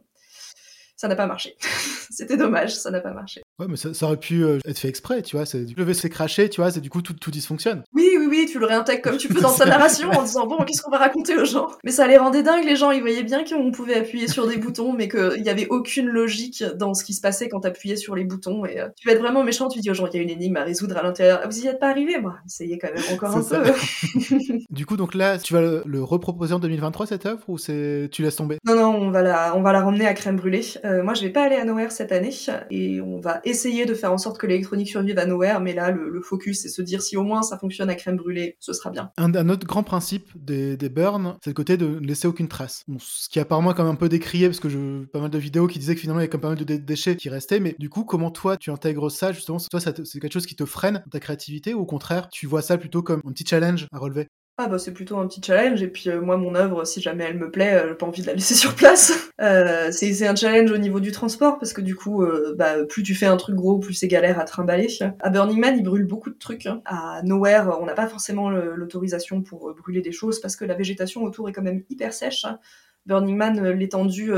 ça 0.97 1.09
n'a 1.09 1.17
pas 1.17 1.27
marché. 1.27 1.57
C'était 2.11 2.37
dommage, 2.37 2.77
ça 2.77 2.91
n'a 2.91 3.01
pas 3.01 3.13
marché. 3.13 3.41
Ouais, 3.59 3.67
mais 3.69 3.77
ça, 3.77 4.05
aurait 4.05 4.19
pu 4.19 4.45
euh, 4.45 4.59
être 4.67 4.79
fait 4.79 4.89
exprès, 4.89 5.23
tu 5.23 5.37
vois. 5.37 5.47
Le 5.55 5.95
s'est 5.95 6.11
craché, 6.11 6.51
tu 6.51 6.61
vois, 6.61 6.71
c'est 6.71 6.83
du 6.83 6.91
coup 6.91 7.01
tout, 7.01 7.15
tout 7.15 7.31
dysfonctionne. 7.31 7.85
Oui, 7.95 8.10
oui, 8.31 8.47
tu 8.51 8.59
le 8.59 8.67
réintègres 8.67 9.03
comme 9.03 9.17
tu 9.17 9.29
peux 9.29 9.41
dans 9.41 9.53
ta 9.53 9.67
narration 9.67 10.11
en 10.11 10.23
disant 10.23 10.47
bon, 10.47 10.59
qu'est-ce 10.65 10.83
qu'on 10.83 10.91
va 10.91 10.99
raconter 10.99 11.37
aux 11.37 11.45
gens? 11.45 11.69
Mais 11.85 11.91
ça 11.91 12.07
les 12.07 12.17
rendait 12.17 12.43
dingues, 12.43 12.65
les 12.65 12.77
gens. 12.77 12.91
Ils 12.91 13.01
voyaient 13.01 13.23
bien 13.23 13.45
qu'on 13.45 13.71
pouvait 13.71 13.97
appuyer 13.97 14.29
sur 14.29 14.47
des 14.47 14.57
boutons, 14.57 14.93
mais 14.93 15.09
qu'il 15.09 15.43
n'y 15.43 15.51
avait 15.51 15.67
aucune 15.69 16.07
logique 16.07 16.65
dans 16.77 16.95
ce 16.95 17.05
qui 17.05 17.15
se 17.15 17.21
passait 17.21 17.49
quand 17.49 17.61
t'appuyais 17.61 17.97
sur 17.97 18.15
les 18.15 18.25
boutons. 18.25 18.65
Et 18.65 18.81
euh, 18.81 18.89
tu 18.97 19.07
vas 19.07 19.15
être 19.15 19.21
vraiment 19.21 19.45
méchant, 19.45 19.69
tu 19.69 19.81
dis 19.81 19.91
aux 19.91 19.95
gens 19.95 20.07
il 20.07 20.17
y 20.17 20.19
a 20.19 20.23
une 20.23 20.31
énigme 20.31 20.57
à 20.57 20.63
résoudre 20.63 20.97
à 20.97 21.03
l'intérieur. 21.03 21.43
Vous 21.45 21.61
y 21.61 21.67
êtes 21.67 21.79
pas 21.79 21.89
arrivé 21.89 22.19
Moi, 22.21 22.37
essayez 22.47 22.79
quand 22.79 22.89
même 22.95 23.05
encore 23.13 23.37
un 23.37 23.43
peu. 23.43 23.73
du 24.71 24.87
coup, 24.87 24.97
donc 24.97 25.15
là, 25.15 25.39
tu 25.39 25.53
vas 25.53 25.61
le, 25.85 26.03
reproposer 26.03 26.55
en 26.55 26.59
2023 26.59 27.07
cette 27.07 27.27
œuvre 27.27 27.43
ou 27.49 27.59
c'est 27.59 28.09
tu 28.11 28.23
laisses 28.23 28.37
tomber? 28.37 28.59
Non, 28.65 28.75
non, 28.75 28.95
on 28.95 29.11
va 29.11 29.23
la, 29.23 29.57
on 29.57 29.63
va 29.63 29.73
la 29.73 29.83
ramener 29.83 30.07
à 30.07 30.15
crème 30.15 30.37
brûlée. 30.37 30.63
Euh, 30.85 31.03
moi, 31.03 31.15
je 31.15 31.23
vais 31.23 31.31
pas 31.31 31.43
aller 31.43 31.57
à 31.57 31.65
Nowhere 31.65 31.93
cette 31.93 32.13
année 32.13 32.31
et 32.71 33.01
on 33.01 33.19
va 33.19 33.41
essayer 33.45 33.87
de 33.87 33.95
faire 33.95 34.13
en 34.13 34.19
sorte 34.19 34.39
que 34.39 34.47
l'électronique 34.47 34.89
survive 34.89 35.19
à 35.19 35.27
Nowhere, 35.27 35.61
mais 35.61 35.75
là, 35.75 35.91
le, 35.91 36.21
focus, 36.21 36.63
c'est 36.63 36.69
se 36.69 36.83
dire 36.83 37.03
si 37.03 37.17
au 37.17 37.23
moins 37.23 37.43
ça 37.43 37.59
fonctionne 37.59 37.91
à 37.91 37.95
crème 37.95 38.17
brûlée, 38.21 38.57
ce 38.61 38.73
sera 38.73 38.91
bien. 38.91 39.11
Un, 39.17 39.49
autre 39.49 39.67
grand 39.67 39.83
principe 39.83 40.31
des, 40.37 40.77
burns, 40.89 41.37
c'est 41.43 41.51
le 41.51 41.55
côté 41.55 41.77
de 41.77 41.87
ne 41.87 42.07
laisser 42.07 42.29
aucune 42.29 42.49
trace. 42.49 42.85
ce 42.99 43.29
qui 43.29 43.41
apparemment 43.41 43.73
est 43.73 43.75
quand 43.75 43.85
même 43.85 43.93
un 43.93 43.97
peu 43.97 44.09
décrié, 44.09 44.49
parce 44.49 44.61
que 44.61 44.69
je 44.69 45.05
pas 45.07 45.21
mal 45.21 45.31
de 45.31 45.39
vidéos 45.39 45.67
qui 45.67 45.79
disaient 45.79 45.95
que 45.95 46.01
finalement 46.01 46.21
il 46.21 46.25
y 46.25 46.27
a 46.27 46.29
quand 46.29 46.39
même 46.39 46.57
pas 46.57 46.63
mal 46.63 46.65
de 46.65 46.77
déchets 46.77 47.17
qui 47.17 47.29
restaient, 47.29 47.61
mais 47.61 47.75
du 47.79 47.89
coup, 47.89 48.05
comment 48.05 48.31
toi 48.31 48.57
tu 48.57 48.71
intègres 48.71 49.11
ça 49.11 49.33
justement? 49.33 49.59
Toi, 49.71 49.81
c'est 49.81 50.21
quelque 50.21 50.33
chose 50.33 50.47
qui 50.47 50.57
te 50.57 50.65
freine 50.65 51.03
ta 51.11 51.21
créativité 51.21 51.75
ou 51.75 51.81
au 51.81 51.87
contraire, 51.87 52.29
tu 52.29 52.47
vois 52.47 52.63
ça 52.63 52.79
plutôt 52.79 53.03
comme 53.03 53.21
un 53.27 53.33
petit 53.33 53.47
challenge 53.47 53.87
à 53.93 53.99
relever? 53.99 54.29
Ah 54.61 54.69
bah 54.69 54.79
c'est 54.79 54.93
plutôt 54.93 55.17
un 55.19 55.27
petit 55.27 55.41
challenge 55.43 55.83
et 55.83 55.89
puis 55.89 56.11
euh, 56.11 56.21
moi 56.21 56.37
mon 56.37 56.55
œuvre 56.55 56.85
si 56.85 57.01
jamais 57.01 57.25
elle 57.25 57.39
me 57.39 57.51
plaît 57.51 57.75
euh, 57.75 57.89
j'ai 57.89 57.95
pas 57.95 58.07
envie 58.07 58.21
de 58.21 58.27
la 58.27 58.35
laisser 58.35 58.55
sur 58.55 58.75
place 58.75 59.31
euh, 59.41 59.91
c'est 59.91 60.27
un 60.27 60.37
challenge 60.37 60.71
au 60.71 60.77
niveau 60.77 61.01
du 61.01 61.13
transport 61.13 61.59
parce 61.59 61.73
que 61.73 61.81
du 61.81 61.97
coup 61.97 62.25
bah 62.57 62.85
plus 62.85 63.03
tu 63.03 63.15
fais 63.15 63.27
un 63.27 63.37
truc 63.37 63.57
gros 63.57 63.79
plus 63.79 63.95
c'est 63.95 64.09
galère 64.09 64.39
à 64.39 64.45
trimballer 64.45 64.89
à 65.21 65.31
Burning 65.31 65.59
Man 65.59 65.77
il 65.79 65.83
brûle 65.83 66.05
beaucoup 66.07 66.31
de 66.31 66.39
trucs 66.39 66.67
hein. 66.67 66.83
à 66.85 67.23
Nowhere 67.23 67.79
on 67.81 67.87
n'a 67.87 67.95
pas 67.95 68.07
forcément 68.07 68.51
l'autorisation 68.51 69.43
pour 69.43 69.75
brûler 69.75 70.03
des 70.03 70.13
choses 70.13 70.41
parce 70.41 70.57
que 70.57 70.65
la 70.65 70.75
végétation 70.75 71.23
autour 71.23 71.49
est 71.49 71.53
quand 71.53 71.63
même 71.63 71.83
hyper 71.89 72.13
sèche 72.13 72.45
hein. 72.45 72.59
Burning 73.07 73.37
Man 73.37 73.71
l'étendue 73.71 74.33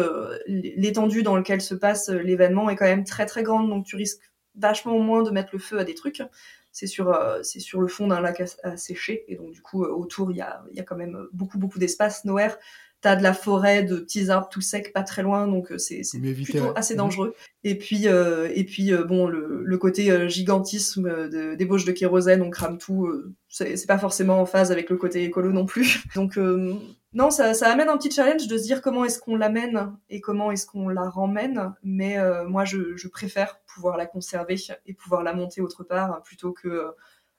l'étendue 0.46 1.22
dans 1.22 1.36
lequel 1.36 1.60
se 1.60 1.74
passe 1.74 2.08
l'événement 2.08 2.70
est 2.70 2.76
quand 2.76 2.86
même 2.86 3.04
très 3.04 3.26
très 3.26 3.42
grande 3.42 3.68
donc 3.68 3.84
tu 3.84 3.96
risques 3.96 4.20
vachement 4.54 4.98
moins 4.98 5.22
de 5.22 5.30
mettre 5.30 5.50
le 5.52 5.58
feu 5.58 5.78
à 5.78 5.84
des 5.84 5.94
trucs 5.94 6.22
c'est 6.72 6.86
sur, 6.86 7.12
euh, 7.12 7.40
c'est 7.42 7.60
sur 7.60 7.80
le 7.80 7.86
fond 7.86 8.08
d'un 8.08 8.20
lac 8.20 8.42
à, 8.62 8.76
sécher. 8.76 9.24
Et 9.28 9.36
donc, 9.36 9.52
du 9.52 9.60
coup, 9.60 9.84
euh, 9.84 9.90
autour, 9.90 10.32
il 10.32 10.38
y 10.38 10.40
a, 10.40 10.64
y 10.72 10.80
a 10.80 10.82
quand 10.82 10.96
même 10.96 11.26
beaucoup, 11.32 11.58
beaucoup 11.58 11.78
d'espace. 11.78 12.24
Nowhere, 12.24 12.56
t'as 13.02 13.14
de 13.14 13.22
la 13.22 13.34
forêt, 13.34 13.82
de 13.82 13.98
petits 13.98 14.30
arbres 14.30 14.48
tout 14.48 14.62
secs, 14.62 14.92
pas 14.92 15.02
très 15.02 15.22
loin, 15.22 15.46
donc 15.48 15.70
euh, 15.70 15.78
c'est, 15.78 16.02
c'est 16.02 16.18
plutôt 16.18 16.72
assez 16.74 16.94
mhm. 16.94 16.98
dangereux. 16.98 17.34
Et 17.62 17.76
puis, 17.76 18.06
et 18.06 18.64
puis 18.64 18.92
bon, 19.06 19.26
le, 19.26 19.62
le 19.64 19.78
côté 19.78 20.28
gigantisme 20.28 21.28
de, 21.28 21.54
débauche 21.54 21.84
de 21.84 21.92
kérosène, 21.92 22.42
on 22.42 22.50
crame 22.50 22.78
tout, 22.78 23.12
c'est, 23.48 23.76
c'est 23.76 23.86
pas 23.86 23.98
forcément 23.98 24.40
en 24.40 24.46
phase 24.46 24.72
avec 24.72 24.88
le 24.88 24.96
côté 24.96 25.22
écolo 25.24 25.52
non 25.52 25.66
plus. 25.66 26.04
Donc, 26.14 26.38
non, 27.14 27.30
ça, 27.30 27.52
amène 27.70 27.90
un 27.90 27.98
petit 27.98 28.10
challenge 28.10 28.46
de 28.46 28.56
se 28.56 28.62
dire 28.62 28.80
comment 28.80 29.04
est-ce 29.04 29.18
qu'on 29.18 29.36
l'amène 29.36 29.94
et 30.08 30.22
comment 30.22 30.50
est-ce 30.50 30.66
qu'on 30.66 30.88
la 30.88 31.10
ramène. 31.10 31.74
Mais 31.82 32.18
euh, 32.18 32.44
moi, 32.44 32.64
je, 32.64 32.96
je, 32.96 33.08
préfère 33.08 33.60
pouvoir 33.66 33.98
la 33.98 34.06
conserver 34.06 34.56
et 34.86 34.94
pouvoir 34.94 35.22
la 35.22 35.34
monter 35.34 35.60
autre 35.60 35.84
part 35.84 36.22
plutôt 36.22 36.52
que 36.52 36.68
euh, 36.68 36.90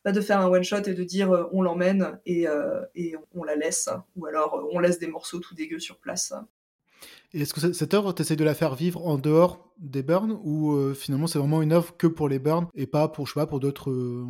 bah, 0.05 0.11
de 0.11 0.21
faire 0.21 0.39
un 0.39 0.47
one 0.47 0.63
shot 0.63 0.83
et 0.85 0.93
de 0.93 1.03
dire 1.03 1.31
euh, 1.31 1.49
on 1.53 1.63
l'emmène 1.63 2.19
et, 2.27 2.45
et 2.93 3.15
on 3.33 3.43
la 3.43 3.55
laisse 3.55 3.89
ou 4.15 4.27
alors 4.27 4.67
on 4.71 4.79
laisse 4.79 4.99
des 4.99 5.07
morceaux 5.07 5.39
tout 5.39 5.55
dégueux 5.55 5.79
sur 5.79 5.97
place. 5.97 6.33
Est-ce 7.33 7.53
que 7.53 7.73
cette 7.73 7.93
œuvre, 7.95 8.13
tu 8.13 8.35
de 8.35 8.43
la 8.43 8.53
faire 8.53 8.75
vivre 8.75 9.05
en 9.07 9.17
dehors 9.17 9.73
des 9.79 10.03
burns 10.03 10.39
ou 10.43 10.73
euh, 10.73 10.93
finalement 10.93 11.25
c'est 11.25 11.39
vraiment 11.39 11.61
une 11.63 11.73
œuvre 11.73 11.97
que 11.97 12.05
pour 12.05 12.29
les 12.29 12.37
burns 12.37 12.67
et 12.75 12.85
pas 12.85 13.07
pour, 13.07 13.27
pour 13.27 13.59
d'autres 13.59 13.91
euh, 13.91 14.25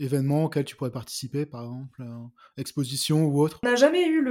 événements 0.00 0.44
auxquels 0.44 0.64
tu 0.64 0.74
pourrais 0.74 0.90
participer, 0.90 1.46
par 1.46 1.62
exemple, 1.62 2.02
euh, 2.02 2.26
exposition 2.56 3.24
ou 3.26 3.40
autre 3.40 3.60
On 3.62 3.68
n'a 3.68 3.76
jamais 3.76 4.06
eu 4.06 4.22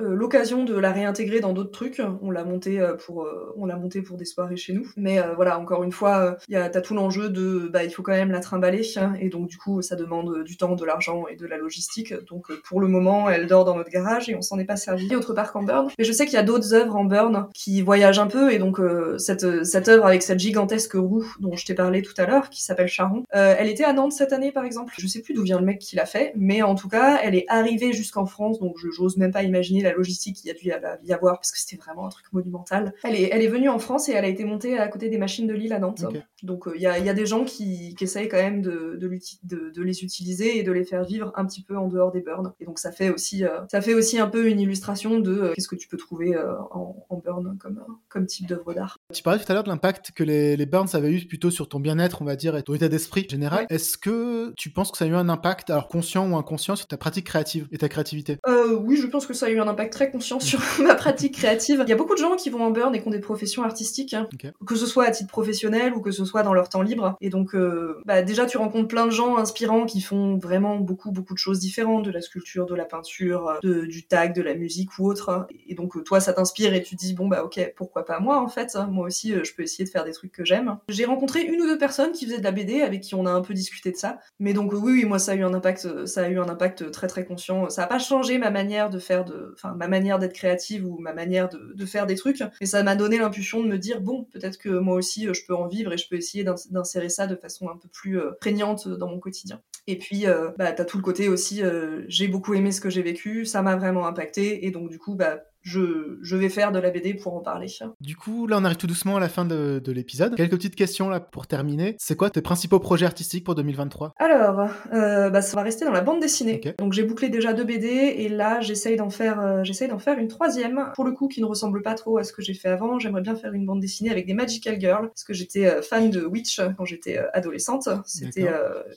l'occasion 0.00 0.64
de 0.64 0.74
la 0.74 0.92
réintégrer 0.92 1.40
dans 1.40 1.52
d'autres 1.52 1.70
trucs. 1.70 2.02
On 2.22 2.30
l'a 2.30 2.44
monté 2.44 2.80
pour, 3.04 3.26
on 3.56 3.66
l'a 3.66 3.76
monté 3.76 4.02
pour 4.02 4.16
des 4.16 4.24
soirées 4.24 4.56
chez 4.56 4.72
nous. 4.72 4.90
Mais 4.96 5.18
voilà, 5.34 5.58
encore 5.58 5.84
une 5.84 5.92
fois, 5.92 6.36
tu 6.48 6.56
as 6.56 6.68
tout 6.80 6.94
l'enjeu 6.94 7.28
de, 7.28 7.68
bah, 7.72 7.84
il 7.84 7.90
faut 7.90 8.02
quand 8.02 8.12
même 8.12 8.30
la 8.30 8.40
trimballer 8.40 8.82
hein, 8.96 9.14
et 9.20 9.28
donc 9.28 9.48
du 9.48 9.58
coup 9.58 9.82
ça 9.82 9.96
demande 9.96 10.44
du 10.44 10.56
temps, 10.56 10.74
de 10.74 10.84
l'argent 10.84 11.26
et 11.28 11.36
de 11.36 11.46
la 11.46 11.56
logistique. 11.56 12.14
Donc 12.28 12.52
pour 12.62 12.80
le 12.80 12.88
moment, 12.88 13.28
elle 13.28 13.46
dort 13.46 13.64
dans 13.64 13.76
notre 13.76 13.90
garage 13.90 14.28
et 14.28 14.34
on 14.34 14.42
s'en 14.42 14.58
est 14.58 14.64
pas 14.64 14.76
servi 14.76 15.14
autre 15.14 15.34
part 15.34 15.52
qu'en 15.52 15.62
burn. 15.62 15.88
Mais 15.98 16.04
je 16.04 16.12
sais 16.12 16.24
qu'il 16.24 16.34
y 16.34 16.38
a 16.38 16.42
d'autres 16.42 16.74
œuvres 16.74 16.96
en 16.96 17.04
burn 17.04 17.48
qui 17.54 17.82
voyagent 17.82 18.18
un 18.18 18.26
peu 18.26 18.52
et 18.52 18.58
donc 18.58 18.80
cette, 19.18 19.64
cette 19.64 19.88
œuvre 19.88 20.06
avec 20.06 20.22
cette 20.22 20.38
gigantesque 20.38 20.94
roue 20.94 21.24
dont 21.40 21.56
je 21.56 21.64
t'ai 21.64 21.74
parlé 21.74 22.02
tout 22.02 22.14
à 22.16 22.26
l'heure, 22.26 22.50
qui 22.50 22.62
s'appelle 22.62 22.88
Charon. 22.88 23.24
Euh, 23.34 23.54
elle 23.58 23.68
était 23.68 23.84
à 23.84 23.92
Nantes 23.92 24.12
cette 24.12 24.32
année, 24.32 24.52
par 24.52 24.64
exemple. 24.64 24.94
Je 24.98 25.06
sais 25.06 25.20
plus 25.20 25.34
d'où 25.34 25.42
vient 25.42 25.58
le 25.58 25.64
mec 25.64 25.78
qui 25.78 25.96
l'a 25.96 26.06
fait, 26.06 26.32
mais 26.36 26.62
en 26.62 26.74
tout 26.74 26.88
cas, 26.88 27.18
elle 27.22 27.34
est 27.34 27.46
arrivée 27.48 27.92
jusqu'en 27.92 28.26
France, 28.26 28.58
donc 28.58 28.76
je 28.78 28.88
j'ose 28.90 29.16
même 29.16 29.32
pas 29.32 29.42
imaginer 29.42 29.82
la 29.88 29.94
logistique 29.94 30.36
qu'il 30.36 30.48
y 30.48 30.50
a 30.50 30.54
dû 30.54 30.66
y 31.04 31.12
avoir, 31.12 31.34
parce 31.36 31.52
que 31.52 31.58
c'était 31.58 31.76
vraiment 31.76 32.06
un 32.06 32.10
truc 32.10 32.26
monumental. 32.32 32.94
Elle 33.04 33.16
est, 33.16 33.30
elle 33.32 33.42
est 33.42 33.48
venue 33.48 33.68
en 33.68 33.78
France 33.78 34.08
et 34.08 34.12
elle 34.12 34.24
a 34.24 34.28
été 34.28 34.44
montée 34.44 34.78
à 34.78 34.88
côté 34.88 35.08
des 35.08 35.18
machines 35.18 35.46
de 35.46 35.54
Lille 35.54 35.72
à 35.72 35.78
Nantes. 35.78 36.04
Donc 36.42 36.68
euh, 36.68 36.72
il 36.76 36.82
y, 36.82 36.86
a, 36.86 36.98
y, 36.98 37.08
a, 37.08 37.14
des 37.14 37.26
gens 37.26 37.44
qui, 37.44 37.94
qui 37.96 38.04
essayent 38.04 38.28
quand 38.28 38.36
même 38.36 38.62
de, 38.62 38.96
de, 39.00 39.08
de, 39.44 39.70
de, 39.70 39.82
les 39.82 40.04
utiliser 40.04 40.58
et 40.58 40.62
de 40.62 40.70
les 40.70 40.84
faire 40.84 41.04
vivre 41.04 41.32
un 41.34 41.44
petit 41.46 41.62
peu 41.62 41.76
en 41.76 41.88
dehors 41.88 42.12
des 42.12 42.20
burns. 42.20 42.52
Et 42.60 42.64
donc 42.64 42.78
ça 42.78 42.92
fait 42.92 43.10
aussi, 43.10 43.44
euh, 43.44 43.60
ça 43.70 43.80
fait 43.80 43.94
aussi 43.94 44.18
un 44.18 44.28
peu 44.28 44.48
une 44.48 44.60
illustration 44.60 45.18
de 45.18 45.52
qu'est-ce 45.54 45.68
que 45.68 45.76
tu 45.76 45.88
peux 45.88 45.96
trouver 45.96 46.38
en, 46.70 46.96
en 47.08 47.16
burn 47.16 47.56
comme, 47.58 47.82
comme 48.08 48.26
type 48.26 48.46
d'œuvre 48.46 48.74
d'art. 48.74 48.98
Tu 49.12 49.22
parlais 49.22 49.42
tout 49.42 49.50
à 49.50 49.54
l'heure 49.54 49.64
de 49.64 49.68
l'impact 49.68 50.12
que 50.12 50.22
les, 50.22 50.56
les, 50.56 50.66
burns 50.66 50.88
avaient 50.94 51.12
eu 51.12 51.26
plutôt 51.26 51.50
sur 51.50 51.68
ton 51.68 51.80
bien-être, 51.80 52.22
on 52.22 52.24
va 52.24 52.36
dire, 52.36 52.56
et 52.56 52.62
ton 52.62 52.74
état 52.74 52.88
d'esprit 52.88 53.26
général. 53.28 53.66
Est-ce 53.70 53.98
que 53.98 54.52
tu 54.56 54.70
penses 54.70 54.90
que 54.90 54.98
ça 54.98 55.04
a 55.04 55.08
eu 55.08 55.14
un 55.14 55.28
impact, 55.28 55.70
alors 55.70 55.88
conscient 55.88 56.30
ou 56.30 56.36
inconscient, 56.36 56.76
sur 56.76 56.86
ta 56.86 56.96
pratique 56.96 57.26
créative 57.26 57.66
et 57.72 57.78
ta 57.78 57.88
créativité? 57.88 58.38
Euh, 58.46 58.76
Oui, 58.76 58.96
je 58.96 59.06
pense 59.06 59.26
que 59.26 59.34
ça 59.34 59.46
a 59.46 59.50
eu 59.50 59.58
un 59.58 59.67
impact 59.68 59.92
très 59.92 60.10
conscient 60.10 60.40
sur 60.40 60.60
ma 60.82 60.94
pratique 60.94 61.34
créative. 61.34 61.82
Il 61.86 61.90
y 61.90 61.92
a 61.92 61.96
beaucoup 61.96 62.14
de 62.14 62.20
gens 62.20 62.36
qui 62.36 62.50
vont 62.50 62.64
en 62.64 62.70
burn 62.70 62.94
et 62.94 63.00
qui 63.00 63.08
ont 63.08 63.12
des 63.12 63.20
professions 63.20 63.62
artistiques, 63.62 64.14
hein. 64.14 64.28
que 64.66 64.74
ce 64.76 64.86
soit 64.86 65.04
à 65.04 65.10
titre 65.10 65.30
professionnel 65.30 65.94
ou 65.94 66.00
que 66.00 66.10
ce 66.10 66.24
soit 66.24 66.42
dans 66.42 66.54
leur 66.54 66.68
temps 66.68 66.82
libre. 66.82 67.16
Et 67.20 67.30
donc, 67.30 67.54
euh, 67.54 68.00
bah, 68.04 68.22
déjà, 68.22 68.46
tu 68.46 68.58
rencontres 68.58 68.88
plein 68.88 69.06
de 69.06 69.10
gens 69.10 69.36
inspirants 69.36 69.86
qui 69.86 70.00
font 70.00 70.36
vraiment 70.38 70.76
beaucoup, 70.76 71.10
beaucoup 71.10 71.34
de 71.34 71.38
choses 71.38 71.58
différentes, 71.58 72.04
de 72.04 72.10
la 72.10 72.20
sculpture, 72.20 72.66
de 72.66 72.74
la 72.74 72.84
peinture, 72.84 73.58
de, 73.62 73.84
du 73.84 74.06
tag, 74.06 74.34
de 74.34 74.42
la 74.42 74.54
musique 74.54 74.98
ou 74.98 75.06
autre. 75.06 75.46
Et 75.66 75.74
donc, 75.74 76.02
toi, 76.04 76.20
ça 76.20 76.32
t'inspire 76.32 76.74
et 76.74 76.82
tu 76.82 76.94
dis, 76.94 77.14
bon, 77.14 77.28
bah 77.28 77.44
ok, 77.44 77.72
pourquoi 77.76 78.04
pas 78.04 78.20
moi, 78.20 78.40
en 78.40 78.48
fait. 78.48 78.76
Moi 78.90 79.06
aussi, 79.06 79.32
euh, 79.32 79.44
je 79.44 79.54
peux 79.54 79.62
essayer 79.62 79.84
de 79.84 79.90
faire 79.90 80.04
des 80.04 80.12
trucs 80.12 80.32
que 80.32 80.44
j'aime. 80.44 80.78
J'ai 80.88 81.04
rencontré 81.04 81.42
une 81.42 81.60
ou 81.60 81.66
deux 81.66 81.78
personnes 81.78 82.12
qui 82.12 82.26
faisaient 82.26 82.38
de 82.38 82.44
la 82.44 82.52
BD 82.52 82.82
avec 82.82 83.00
qui 83.00 83.14
on 83.14 83.26
a 83.26 83.30
un 83.30 83.40
peu 83.40 83.54
discuté 83.54 83.90
de 83.90 83.96
ça. 83.96 84.18
Mais 84.38 84.52
donc 84.52 84.72
oui, 84.72 84.92
oui, 84.92 85.04
moi 85.04 85.18
ça 85.18 85.32
a 85.32 85.34
eu 85.34 85.42
un 85.42 85.54
impact, 85.54 86.06
ça 86.06 86.22
a 86.22 86.28
eu 86.28 86.38
un 86.38 86.48
impact 86.48 86.90
très 86.90 87.06
très 87.06 87.24
conscient. 87.24 87.68
Ça 87.70 87.84
a 87.84 87.86
pas 87.86 87.98
changé 87.98 88.38
ma 88.38 88.50
manière 88.50 88.90
de 88.90 88.98
faire 88.98 89.24
de, 89.24 89.54
enfin 89.58 89.74
ma 89.74 89.88
manière 89.88 90.18
d'être 90.18 90.32
créative 90.32 90.86
ou 90.86 90.98
ma 90.98 91.12
manière 91.12 91.48
de, 91.48 91.86
faire 91.86 92.06
des 92.06 92.14
trucs. 92.14 92.42
Mais 92.60 92.66
ça 92.66 92.82
m'a 92.82 92.96
donné 92.96 93.18
l'impulsion 93.18 93.62
de 93.62 93.68
me 93.68 93.78
dire 93.78 94.00
bon, 94.00 94.24
peut-être 94.24 94.58
que 94.58 94.68
moi 94.68 94.94
aussi 94.94 95.28
je 95.32 95.46
peux 95.46 95.54
en 95.54 95.66
vivre 95.66 95.92
et 95.92 95.98
je 95.98 96.08
peux 96.08 96.16
essayer 96.16 96.44
d'insérer 96.44 97.08
ça 97.08 97.26
de 97.26 97.36
façon 97.36 97.68
un 97.68 97.76
peu 97.76 97.88
plus 97.88 98.18
euh, 98.18 98.32
prégnante 98.40 98.88
dans 98.88 99.08
mon 99.08 99.18
quotidien. 99.18 99.60
Et 99.86 99.96
puis 99.96 100.26
euh, 100.26 100.50
bah 100.58 100.72
t'as 100.72 100.84
tout 100.84 100.98
le 100.98 101.02
côté 101.02 101.28
aussi, 101.28 101.62
euh, 101.62 102.04
j'ai 102.08 102.28
beaucoup 102.28 102.54
aimé 102.54 102.72
ce 102.72 102.80
que 102.80 102.90
j'ai 102.90 103.02
vécu, 103.02 103.46
ça 103.46 103.62
m'a 103.62 103.76
vraiment 103.76 104.06
impacté 104.06 104.66
et 104.66 104.70
donc 104.70 104.90
du 104.90 104.98
coup 104.98 105.14
bah 105.14 105.40
je, 105.68 106.18
je 106.22 106.36
vais 106.36 106.48
faire 106.48 106.72
de 106.72 106.78
la 106.78 106.90
BD 106.90 107.14
pour 107.14 107.34
en 107.34 107.40
parler. 107.40 107.66
Du 108.00 108.16
coup, 108.16 108.46
là, 108.46 108.56
on 108.58 108.64
arrive 108.64 108.78
tout 108.78 108.86
doucement 108.86 109.16
à 109.16 109.20
la 109.20 109.28
fin 109.28 109.44
de, 109.44 109.80
de 109.84 109.92
l'épisode. 109.92 110.34
Quelques 110.34 110.52
petites 110.52 110.74
questions 110.74 111.08
là 111.10 111.20
pour 111.20 111.46
terminer. 111.46 111.96
C'est 111.98 112.16
quoi 112.16 112.30
tes 112.30 112.40
principaux 112.40 112.80
projets 112.80 113.04
artistiques 113.04 113.44
pour 113.44 113.54
2023 113.54 114.14
Alors, 114.18 114.68
euh, 114.92 115.28
bah, 115.28 115.42
ça 115.42 115.56
va 115.56 115.62
rester 115.62 115.84
dans 115.84 115.92
la 115.92 116.00
bande 116.00 116.20
dessinée. 116.20 116.60
Donc 116.78 116.92
j'ai 116.94 117.02
bouclé 117.02 117.28
déjà 117.28 117.52
deux 117.52 117.64
BD 117.64 117.86
et 117.86 118.28
là 118.28 118.60
j'essaye 118.60 118.96
d'en 118.96 119.10
faire, 119.10 119.40
euh, 119.40 119.62
j'essaye 119.62 119.88
d'en 119.88 119.98
faire 119.98 120.18
une 120.18 120.28
troisième. 120.28 120.90
Pour 120.94 121.04
le 121.04 121.12
coup, 121.12 121.28
qui 121.28 121.40
ne 121.40 121.46
ressemble 121.46 121.82
pas 121.82 121.94
trop 121.94 122.18
à 122.18 122.24
ce 122.24 122.32
que 122.32 122.40
j'ai 122.40 122.54
fait 122.54 122.68
avant. 122.68 122.98
J'aimerais 122.98 123.22
bien 123.22 123.36
faire 123.36 123.52
une 123.52 123.66
bande 123.66 123.80
dessinée 123.80 124.10
avec 124.10 124.26
des 124.26 124.34
Magical 124.34 124.80
Girls 124.80 125.08
parce 125.08 125.24
que 125.24 125.34
j'étais 125.34 125.66
euh, 125.66 125.82
fan 125.82 126.10
de 126.10 126.24
Witch 126.24 126.60
quand 126.78 126.86
j'étais 126.86 127.18
adolescente. 127.34 127.88
C'était 128.06 128.48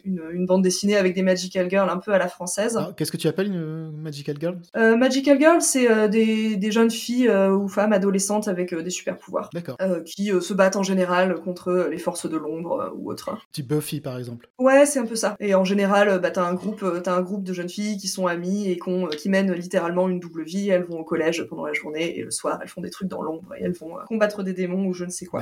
une, 0.05 0.22
une 0.32 0.45
bande 0.45 0.61
dessinée 0.61 0.95
avec 0.95 1.13
des 1.13 1.24
Magical 1.24 1.69
Girls 1.69 1.89
un 1.89 1.97
peu 1.97 2.13
à 2.13 2.17
la 2.17 2.30
française. 2.30 2.78
Alors, 2.78 2.95
Qu'est-ce 2.95 3.11
que 3.11 3.17
tu 3.17 3.28
appelles 3.28 3.47
une 3.47 3.91
Magical 3.91 4.38
Girl 4.39 4.57
Magical 4.76 5.39
Girl, 5.39 5.61
c'est 5.61 6.09
des, 6.09 6.55
des 6.62 6.72
jeunes 6.72 6.91
filles 6.91 7.28
euh, 7.28 7.51
ou 7.51 7.68
femmes 7.68 7.91
adolescentes 7.91 8.47
avec 8.47 8.72
euh, 8.72 8.84
des 8.84 8.91
super 8.91 9.18
pouvoirs. 9.18 9.49
Euh, 9.82 10.01
qui 10.03 10.32
se 10.39 10.53
battent 10.53 10.76
en 10.76 10.84
général 10.84 11.36
contre 11.36 11.88
les 11.89 11.97
forces 11.97 12.30
de 12.30 12.38
l'ombre 12.38 12.93
ou 12.95 13.12
autres. 13.12 13.36
Type 13.51 13.68
Buffy, 13.68 13.99
par 13.99 14.18
exemple. 14.18 14.47
Ouais, 14.59 14.86
c'est 14.86 14.99
un 14.99 15.05
peu 15.05 15.16
ça. 15.16 15.36
Et 15.39 15.55
en 15.55 15.66
général, 15.66 16.20
bah, 16.22 16.32
t'as 16.32 16.45
un 16.45 16.53
groupe, 16.53 16.86
t'as 17.03 17.16
un 17.16 17.22
groupe 17.22 17.43
de 17.43 17.51
jeunes 17.51 17.70
filles 17.70 17.97
qui 17.97 18.07
sont 18.07 18.28
amies 18.28 18.70
et 18.70 18.80
qui 19.18 19.30
mènent 19.30 19.51
littéralement 19.53 20.07
une 20.07 20.20
double 20.20 20.43
vie. 20.43 20.70
Elles 20.70 20.84
vont 20.84 20.99
au 20.99 21.03
collège 21.03 21.43
pendant 21.49 21.66
la 21.66 21.74
journée 21.74 22.18
et 22.18 22.24
le 22.24 22.32
soir, 22.32 22.59
elles 22.62 22.70
font 22.70 22.82
des 22.82 22.91
trucs 22.91 23.07
dans 23.07 23.24
l'ombre 23.24 23.55
et 23.57 23.64
elles 23.64 23.74
vont 23.74 23.95
combattre 24.07 24.43
des 24.43 24.53
démons 24.53 24.86
ou 24.86 24.93
je 24.93 25.05
ne 25.05 25.09
sais 25.09 25.26
quoi. 25.26 25.41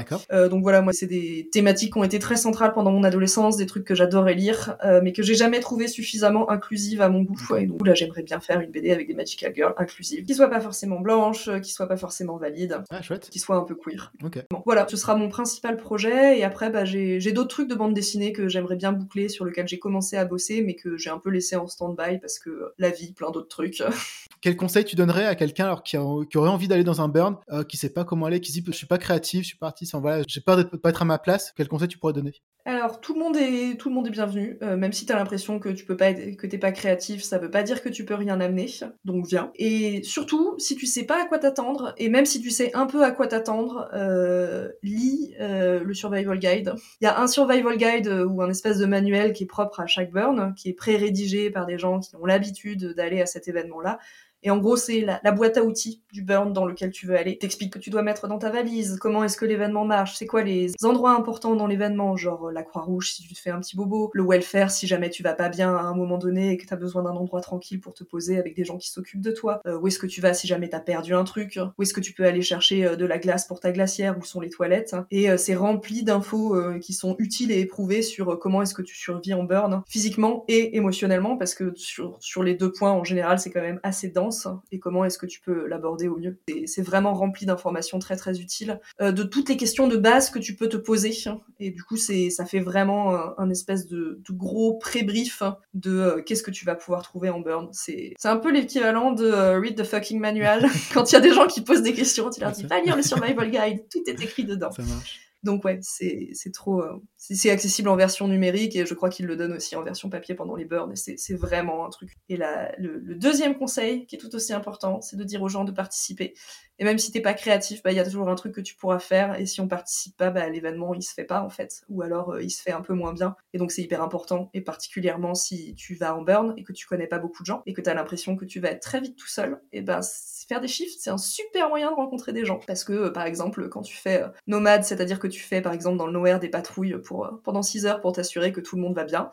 Donc 0.49 0.63
voilà, 0.63 0.82
moi, 0.82 0.93
c'est 0.93 1.07
des 1.07 1.49
thématiques 1.51 1.93
qui 1.93 1.99
ont 1.99 2.03
été 2.03 2.20
très 2.20 2.38
centrales 2.38 2.72
pendant 2.74 2.91
mon 2.91 3.03
adolescence, 3.03 3.57
des 3.57 3.65
trucs 3.65 3.84
que 3.84 3.95
j'adorais 3.95 4.36
lire, 4.36 4.78
mais 5.03 5.11
que 5.11 5.22
j'ai 5.22 5.36
jamais 5.36 5.59
trouvé 5.59 5.88
suffisamment 5.88 6.49
inclusives 6.49 7.01
à 7.01 7.09
mon 7.09 7.24
goût. 7.24 7.38
Et 7.57 7.65
donc 7.65 7.86
là, 7.86 7.93
j'aimerais 7.93 8.24
bien 8.24 8.39
faire 8.39 8.61
une 8.61 8.72
BD 8.72 8.91
avec 8.91 9.07
des 9.07 9.13
Magical 9.13 9.53
Girls 9.53 9.74
inclusives, 9.78 10.24
qui 10.24 10.34
soient 10.34 10.49
pas 10.49 10.61
forcément 10.61 10.99
blanches, 11.00 11.47
euh, 11.47 11.60
qui 11.60 11.72
soient 11.72 11.88
pas 11.88 11.97
forcément 11.97 12.38
valides, 12.38 12.82
Ah, 12.89 13.02
qui 13.32 13.39
soient 13.39 13.56
un 13.58 13.64
peu 13.64 13.76
queer. 13.76 14.12
Ok. 14.24 14.43
Bon, 14.52 14.62
voilà, 14.66 14.86
ce 14.89 14.97
sera 14.97 15.16
mon 15.16 15.30
principal 15.30 15.78
projet. 15.78 16.38
Et 16.39 16.43
après, 16.43 16.70
bah, 16.70 16.86
j'ai 16.86 17.32
d'autres 17.32 17.50
trucs 17.50 17.70
de 17.70 17.76
bande 17.76 17.93
dessinée 17.93 18.32
que 18.34 18.47
j'aimerais 18.47 18.76
bien 18.76 18.91
boucler, 18.91 19.30
sur 19.30 19.45
lesquels 19.45 19.68
j'ai 19.68 19.80
commencé 19.80 20.18
à 20.18 20.26
bosser, 20.26 20.62
mais 20.62 20.76
que 20.76 20.97
j'ai 20.97 21.10
un 21.10 21.20
peu 21.20 21.30
laissé 21.30 21.56
en 21.56 21.68
stand-by 21.68 22.20
parce 22.20 22.39
que 22.39 22.50
euh, 22.50 22.74
la 22.78 22.89
vie, 22.89 23.14
plein 23.14 23.32
d'autres 23.32 23.47
trucs. 23.47 23.82
Quel 24.41 24.56
conseil 24.56 24.86
tu 24.86 24.95
donnerais 24.95 25.26
à 25.26 25.36
quelqu'un 25.36 25.66
alors 25.66 25.84
qui, 25.84 25.97
a- 25.97 26.06
qui 26.30 26.38
aurait 26.38 26.50
envie 26.50 26.68
d'aller 26.70 26.84
dans 26.86 27.02
un 27.02 27.10
burn, 27.10 27.36
euh, 27.52 27.64
qui 27.64 27.76
sait 27.78 27.89
pas 27.91 28.06
comment 28.06 28.26
aller, 28.28 28.39
qui 28.39 28.52
se 28.54 28.60
dit 28.60 28.64
je 28.66 28.72
suis 28.72 28.88
pas 28.88 28.97
créatif, 28.97 29.41
je 29.41 29.47
suis 29.47 29.58
pas 29.58 29.68
artiste, 29.68 29.95
voilà, 29.95 30.24
j'ai 30.28 30.39
peur 30.41 30.56
de 30.58 30.64
pas 30.64 30.89
être 30.89 31.02
à 31.02 31.06
ma 31.06 31.18
place. 31.20 31.52
Quel 31.58 31.68
conseil 31.68 31.88
tu 31.89 31.97
pourrais 31.97 32.14
donner? 32.14 32.32
Alors, 32.66 33.02
tout 33.02 33.14
le 33.16 33.20
monde 33.20 33.36
est, 33.38 33.78
tout 33.78 33.89
le 33.89 33.95
monde 33.95 34.08
est 34.08 34.12
bienvenu. 34.12 34.58
Euh, 34.62 34.78
même 34.78 34.93
si 34.93 35.06
t'as 35.06 35.16
l'impression 35.16 35.60
que 35.60 35.70
tu 35.70 35.86
peux 35.86 35.97
pas 35.97 36.12
être, 36.12 36.38
que 36.38 36.45
t'es 36.45 36.58
pas 36.58 36.72
créatif, 36.72 37.24
ça 37.24 37.38
veut 37.39 37.50
pas 37.50 37.64
dire 37.64 37.82
que 37.82 37.89
tu 37.89 38.06
peux 38.06 38.14
rien 38.14 38.39
amener. 38.39 38.68
Donc 39.06 39.26
viens. 39.28 39.52
Et 39.56 40.04
surtout, 40.04 40.56
si 40.60 40.76
tu 40.76 40.86
sais 40.89 41.03
pas 41.03 41.23
à 41.23 41.25
quoi 41.25 41.39
t'attendre, 41.39 41.93
et 41.97 42.09
même 42.09 42.25
si 42.25 42.41
tu 42.41 42.49
sais 42.51 42.71
un 42.73 42.85
peu 42.85 43.03
à 43.03 43.11
quoi 43.11 43.27
t'attendre, 43.27 43.89
euh, 43.93 44.69
lis 44.83 45.35
euh, 45.39 45.83
le 45.83 45.93
survival 45.93 46.37
guide. 46.39 46.73
Il 47.01 47.05
y 47.05 47.07
a 47.07 47.19
un 47.19 47.27
survival 47.27 47.77
guide 47.77 48.07
euh, 48.07 48.25
ou 48.25 48.41
un 48.41 48.49
espèce 48.49 48.77
de 48.77 48.85
manuel 48.85 49.33
qui 49.33 49.43
est 49.43 49.47
propre 49.47 49.79
à 49.79 49.87
chaque 49.87 50.11
burn, 50.11 50.53
qui 50.55 50.69
est 50.69 50.73
pré-rédigé 50.73 51.49
par 51.49 51.65
des 51.65 51.77
gens 51.77 51.99
qui 51.99 52.15
ont 52.15 52.25
l'habitude 52.25 52.93
d'aller 52.95 53.21
à 53.21 53.25
cet 53.25 53.47
événement-là. 53.47 53.99
Et 54.43 54.51
en 54.51 54.57
gros, 54.57 54.77
c'est 54.77 55.01
la, 55.01 55.31
boîte 55.31 55.57
à 55.57 55.63
outils 55.63 56.01
du 56.11 56.23
burn 56.23 56.53
dans 56.53 56.65
lequel 56.65 56.91
tu 56.91 57.05
veux 57.05 57.15
aller. 57.15 57.37
T'expliques 57.37 57.73
que 57.73 57.79
tu 57.79 57.89
dois 57.89 58.01
mettre 58.01 58.27
dans 58.27 58.39
ta 58.39 58.49
valise, 58.49 58.97
comment 58.99 59.23
est-ce 59.23 59.37
que 59.37 59.45
l'événement 59.45 59.85
marche, 59.85 60.15
c'est 60.15 60.25
quoi 60.25 60.43
les 60.43 60.71
endroits 60.83 61.11
importants 61.11 61.55
dans 61.55 61.67
l'événement, 61.67 62.15
genre 62.17 62.47
euh, 62.47 62.51
la 62.51 62.63
Croix-Rouge 62.63 63.11
si 63.11 63.23
tu 63.23 63.33
te 63.33 63.39
fais 63.39 63.49
un 63.49 63.59
petit 63.59 63.75
bobo, 63.75 64.09
le 64.13 64.23
welfare 64.23 64.71
si 64.71 64.87
jamais 64.87 65.09
tu 65.09 65.23
vas 65.23 65.33
pas 65.33 65.49
bien 65.49 65.75
à 65.75 65.81
un 65.81 65.93
moment 65.93 66.17
donné 66.17 66.51
et 66.51 66.57
que 66.57 66.65
t'as 66.65 66.77
besoin 66.77 67.03
d'un 67.03 67.11
endroit 67.11 67.41
tranquille 67.41 67.79
pour 67.79 67.93
te 67.93 68.03
poser 68.03 68.37
avec 68.37 68.55
des 68.55 68.63
gens 68.63 68.77
qui 68.77 68.89
s'occupent 68.89 69.21
de 69.21 69.31
toi, 69.31 69.61
euh, 69.67 69.77
où 69.77 69.87
est-ce 69.87 69.99
que 69.99 70.07
tu 70.07 70.21
vas 70.21 70.33
si 70.33 70.47
jamais 70.47 70.69
t'as 70.69 70.79
perdu 70.79 71.13
un 71.13 71.23
truc, 71.23 71.59
où 71.77 71.83
est-ce 71.83 71.93
que 71.93 72.01
tu 72.01 72.13
peux 72.13 72.25
aller 72.25 72.41
chercher 72.41 72.85
euh, 72.85 72.95
de 72.95 73.05
la 73.05 73.19
glace 73.19 73.45
pour 73.45 73.59
ta 73.59 73.71
glacière, 73.71 74.17
où 74.17 74.23
sont 74.23 74.39
les 74.39 74.49
toilettes, 74.49 74.95
et 75.11 75.35
c'est 75.37 75.55
rempli 75.55 76.03
d'infos 76.03 76.55
qui 76.79 76.93
sont 76.93 77.15
utiles 77.19 77.51
et 77.51 77.59
éprouvées 77.59 78.01
sur 78.01 78.39
comment 78.39 78.61
est-ce 78.61 78.73
que 78.73 78.81
tu 78.81 78.95
survis 78.95 79.33
en 79.33 79.43
burn, 79.43 79.83
physiquement 79.87 80.45
et 80.47 80.75
émotionnellement, 80.75 81.37
parce 81.37 81.53
que 81.55 81.73
sur, 81.75 82.17
sur 82.19 82.43
les 82.43 82.55
deux 82.55 82.71
points 82.71 82.91
en 82.91 83.03
général 83.03 83.39
c'est 83.39 83.51
quand 83.51 83.61
même 83.61 83.79
assez 83.83 84.09
dense, 84.09 84.28
et 84.71 84.80
comment 84.80 85.03
est-ce 85.05 85.17
que 85.17 85.25
tu 85.25 85.41
peux 85.41 85.67
l'aborder 85.67 86.07
au 86.07 86.17
mieux. 86.17 86.38
C'est- 86.47 86.67
C'est 86.67 86.82
vraiment 86.82 87.13
rempli 87.13 87.45
d'informations 87.45 87.99
très 87.99 88.15
très 88.15 88.39
utiles, 88.39 88.80
euh, 89.01 89.11
de 89.11 89.23
toutes 89.23 89.49
les 89.49 89.57
questions 89.57 89.88
de 89.88 89.97
base 89.97 90.30
que 90.30 90.39
tu 90.39 90.55
peux 90.55 90.69
te 90.69 90.77
poser, 90.77 91.11
et 91.59 91.71
du 91.71 91.84
coup 91.84 91.97
c'est 91.97 92.30
ça 92.30 92.45
fait 92.45 92.59
vraiment 92.59 93.15
un, 93.15 93.34
un 93.38 93.49
espèce 93.49 93.88
de, 93.88 94.21
de 94.27 94.34
gros 94.34 94.77
pré-brief 94.77 95.41
de 95.73 95.91
euh, 95.91 96.21
qu'est-ce 96.21 96.43
que 96.43 96.51
tu 96.51 96.65
vas 96.65 96.75
pouvoir 96.75 97.01
trouver 97.01 97.30
en 97.30 97.39
burn. 97.39 97.69
C'est 97.71 98.13
c'est 98.17 98.27
un 98.27 98.38
peu 98.38 98.51
l'équivalent 98.51 99.11
de 99.11 99.25
euh, 99.25 99.59
read 99.59 99.75
the 99.75 99.84
fucking 99.84 100.19
manual, 100.19 100.65
quand 100.93 101.11
il 101.11 101.13
y 101.13 101.17
a 101.17 101.21
des 101.21 101.34
gens 101.34 101.47
qui 101.47 101.61
posent 101.61 101.82
des 101.82 101.93
questions, 101.93 102.30
tu 102.30 102.39
leur 102.41 102.51
dis 102.51 102.63
va 102.67 102.80
lire 102.82 102.95
le 102.95 103.03
survival 103.03 103.49
guide, 103.49 103.84
tout 103.91 104.03
est 104.07 104.21
écrit 104.21 104.43
dedans. 104.45 104.71
Ça 104.71 104.84
marche. 104.84 105.28
Donc 105.43 105.63
ouais, 105.63 105.79
c'est 105.81 106.51
trop, 106.53 106.81
euh, 106.81 107.01
c'est 107.15 107.49
accessible 107.49 107.87
en 107.87 107.95
version 107.95 108.27
numérique 108.27 108.75
et 108.75 108.85
je 108.85 108.93
crois 108.93 109.09
qu'ils 109.09 109.25
le 109.25 109.37
donnent 109.37 109.53
aussi 109.53 109.75
en 109.77 109.83
version 109.83 110.09
papier 110.09 110.35
pendant 110.35 110.55
les 110.55 110.65
burns 110.65 110.93
c'est 110.95 111.33
vraiment 111.35 111.85
un 111.85 111.89
truc. 111.89 112.17
Et 112.27 112.35
la, 112.35 112.73
le, 112.77 113.15
deuxième 113.15 113.57
conseil 113.57 114.05
qui 114.05 114.15
est 114.15 114.19
tout 114.19 114.35
aussi 114.35 114.53
important, 114.53 114.99
c'est 115.01 115.15
de 115.15 115.23
dire 115.23 115.41
aux 115.41 115.47
gens 115.47 115.63
de 115.63 115.71
participer. 115.71 116.33
Et 116.77 116.83
même 116.83 116.97
si 116.97 117.11
t'es 117.11 117.21
pas 117.21 117.33
créatif, 117.33 117.81
bah 117.83 117.91
il 117.91 117.95
y 117.95 117.99
a 117.99 118.05
toujours 118.05 118.29
un 118.29 118.35
truc 118.35 118.53
que 118.53 118.61
tu 118.61 118.75
pourras 118.75 118.99
faire 118.99 119.39
et 119.39 119.45
si 119.45 119.61
on 119.61 119.67
participe 119.67 120.17
pas, 120.17 120.29
bah 120.29 120.49
l'événement 120.49 120.93
il 120.93 121.03
se 121.03 121.13
fait 121.13 121.25
pas 121.25 121.41
en 121.41 121.49
fait, 121.49 121.83
ou 121.89 122.01
alors 122.01 122.31
euh, 122.31 122.43
il 122.43 122.49
se 122.49 122.61
fait 122.61 122.71
un 122.71 122.81
peu 122.81 122.93
moins 122.93 123.13
bien. 123.13 123.35
Et 123.53 123.57
donc 123.57 123.71
c'est 123.71 123.81
hyper 123.81 124.01
important 124.01 124.49
et 124.53 124.61
particulièrement 124.61 125.35
si 125.35 125.73
tu 125.75 125.95
vas 125.95 126.15
en 126.15 126.21
burn 126.21 126.53
et 126.57 126.63
que 126.63 126.73
tu 126.73 126.85
connais 126.85 127.07
pas 127.07 127.19
beaucoup 127.19 127.43
de 127.43 127.47
gens 127.47 127.63
et 127.65 127.73
que 127.73 127.81
t'as 127.81 127.93
l'impression 127.93 128.35
que 128.35 128.45
tu 128.45 128.59
vas 128.59 128.71
être 128.71 128.81
très 128.81 128.99
vite 128.99 129.15
tout 129.17 129.27
seul, 129.27 129.61
et 129.71 129.81
ben 129.81 130.01
faire 130.50 130.60
des 130.60 130.68
shifts 130.68 131.00
c'est 131.00 131.12
un 131.12 131.18
super 131.18 131.70
moyen 131.70 131.91
de 131.91 131.95
rencontrer 131.95 132.34
des 132.34 132.43
gens 132.43 132.60
parce 132.68 132.84
que 132.84 132.93
euh, 132.93 133.10
par 133.12 133.26
exemple 133.26 133.70
quand 133.70 133.84
tu 133.84 133.95
fais 133.95 134.24
euh, 134.24 134.28
nomade, 134.47 134.84
c'est-à-dire 134.84 135.20
que 135.20 135.28
tu 135.28 135.39
fais 135.39 135.62
par 135.62 135.72
exemple 135.72 135.97
dans 135.97 136.08
le 136.08 136.12
nowhere 136.12 136.39
des 136.39 136.50
patrouilles 136.50 136.97
pour 137.02 137.26
euh, 137.26 137.32
pendant 137.43 137.62
6 137.62 137.86
heures 137.86 138.02
pour 138.02 138.12
t'assurer 138.12 138.52
que 138.52 138.60
tout 138.60 138.76
le 138.76 138.82
monde 138.82 138.95
va 138.95 139.06
bien. 139.06 139.30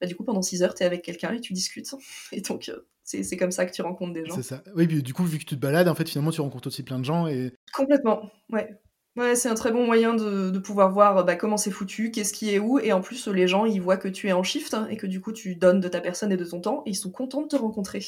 Bah, 0.00 0.06
du 0.06 0.16
coup 0.16 0.24
pendant 0.24 0.40
6 0.40 0.62
heures 0.62 0.74
t'es 0.74 0.84
avec 0.84 1.02
quelqu'un 1.02 1.32
et 1.32 1.40
tu 1.40 1.52
discutes 1.52 1.90
et 2.32 2.40
donc 2.40 2.70
c'est 3.02 3.24
c'est 3.24 3.36
comme 3.36 3.50
ça 3.50 3.66
que 3.66 3.72
tu 3.72 3.82
rencontres 3.82 4.12
des 4.12 4.24
gens. 4.24 4.36
C'est 4.36 4.42
ça. 4.42 4.62
Oui, 4.76 4.86
puis 4.86 5.02
du 5.02 5.12
coup, 5.12 5.24
vu 5.24 5.38
que 5.38 5.44
tu 5.44 5.56
te 5.56 5.60
balades, 5.60 5.88
en 5.88 5.96
fait, 5.96 6.08
finalement, 6.08 6.30
tu 6.30 6.40
rencontres 6.42 6.68
aussi 6.68 6.84
plein 6.84 7.00
de 7.00 7.04
gens 7.04 7.26
et 7.26 7.52
Complètement, 7.74 8.30
ouais. 8.52 8.78
Ouais, 9.16 9.34
c'est 9.34 9.48
un 9.48 9.54
très 9.54 9.72
bon 9.72 9.84
moyen 9.84 10.14
de, 10.14 10.50
de 10.50 10.58
pouvoir 10.60 10.92
voir 10.92 11.24
bah, 11.24 11.34
comment 11.34 11.56
c'est 11.56 11.72
foutu, 11.72 12.12
qu'est-ce 12.12 12.32
qui 12.32 12.54
est 12.54 12.60
où, 12.60 12.78
et 12.78 12.92
en 12.92 13.00
plus 13.00 13.26
les 13.26 13.48
gens 13.48 13.64
ils 13.64 13.82
voient 13.82 13.96
que 13.96 14.06
tu 14.06 14.28
es 14.28 14.32
en 14.32 14.44
shift 14.44 14.76
et 14.88 14.96
que 14.96 15.08
du 15.08 15.20
coup 15.20 15.32
tu 15.32 15.56
donnes 15.56 15.80
de 15.80 15.88
ta 15.88 16.00
personne 16.00 16.30
et 16.30 16.36
de 16.36 16.44
ton 16.44 16.60
temps 16.60 16.84
et 16.86 16.90
ils 16.90 16.94
sont 16.94 17.10
contents 17.10 17.42
de 17.42 17.48
te 17.48 17.56
rencontrer. 17.56 18.00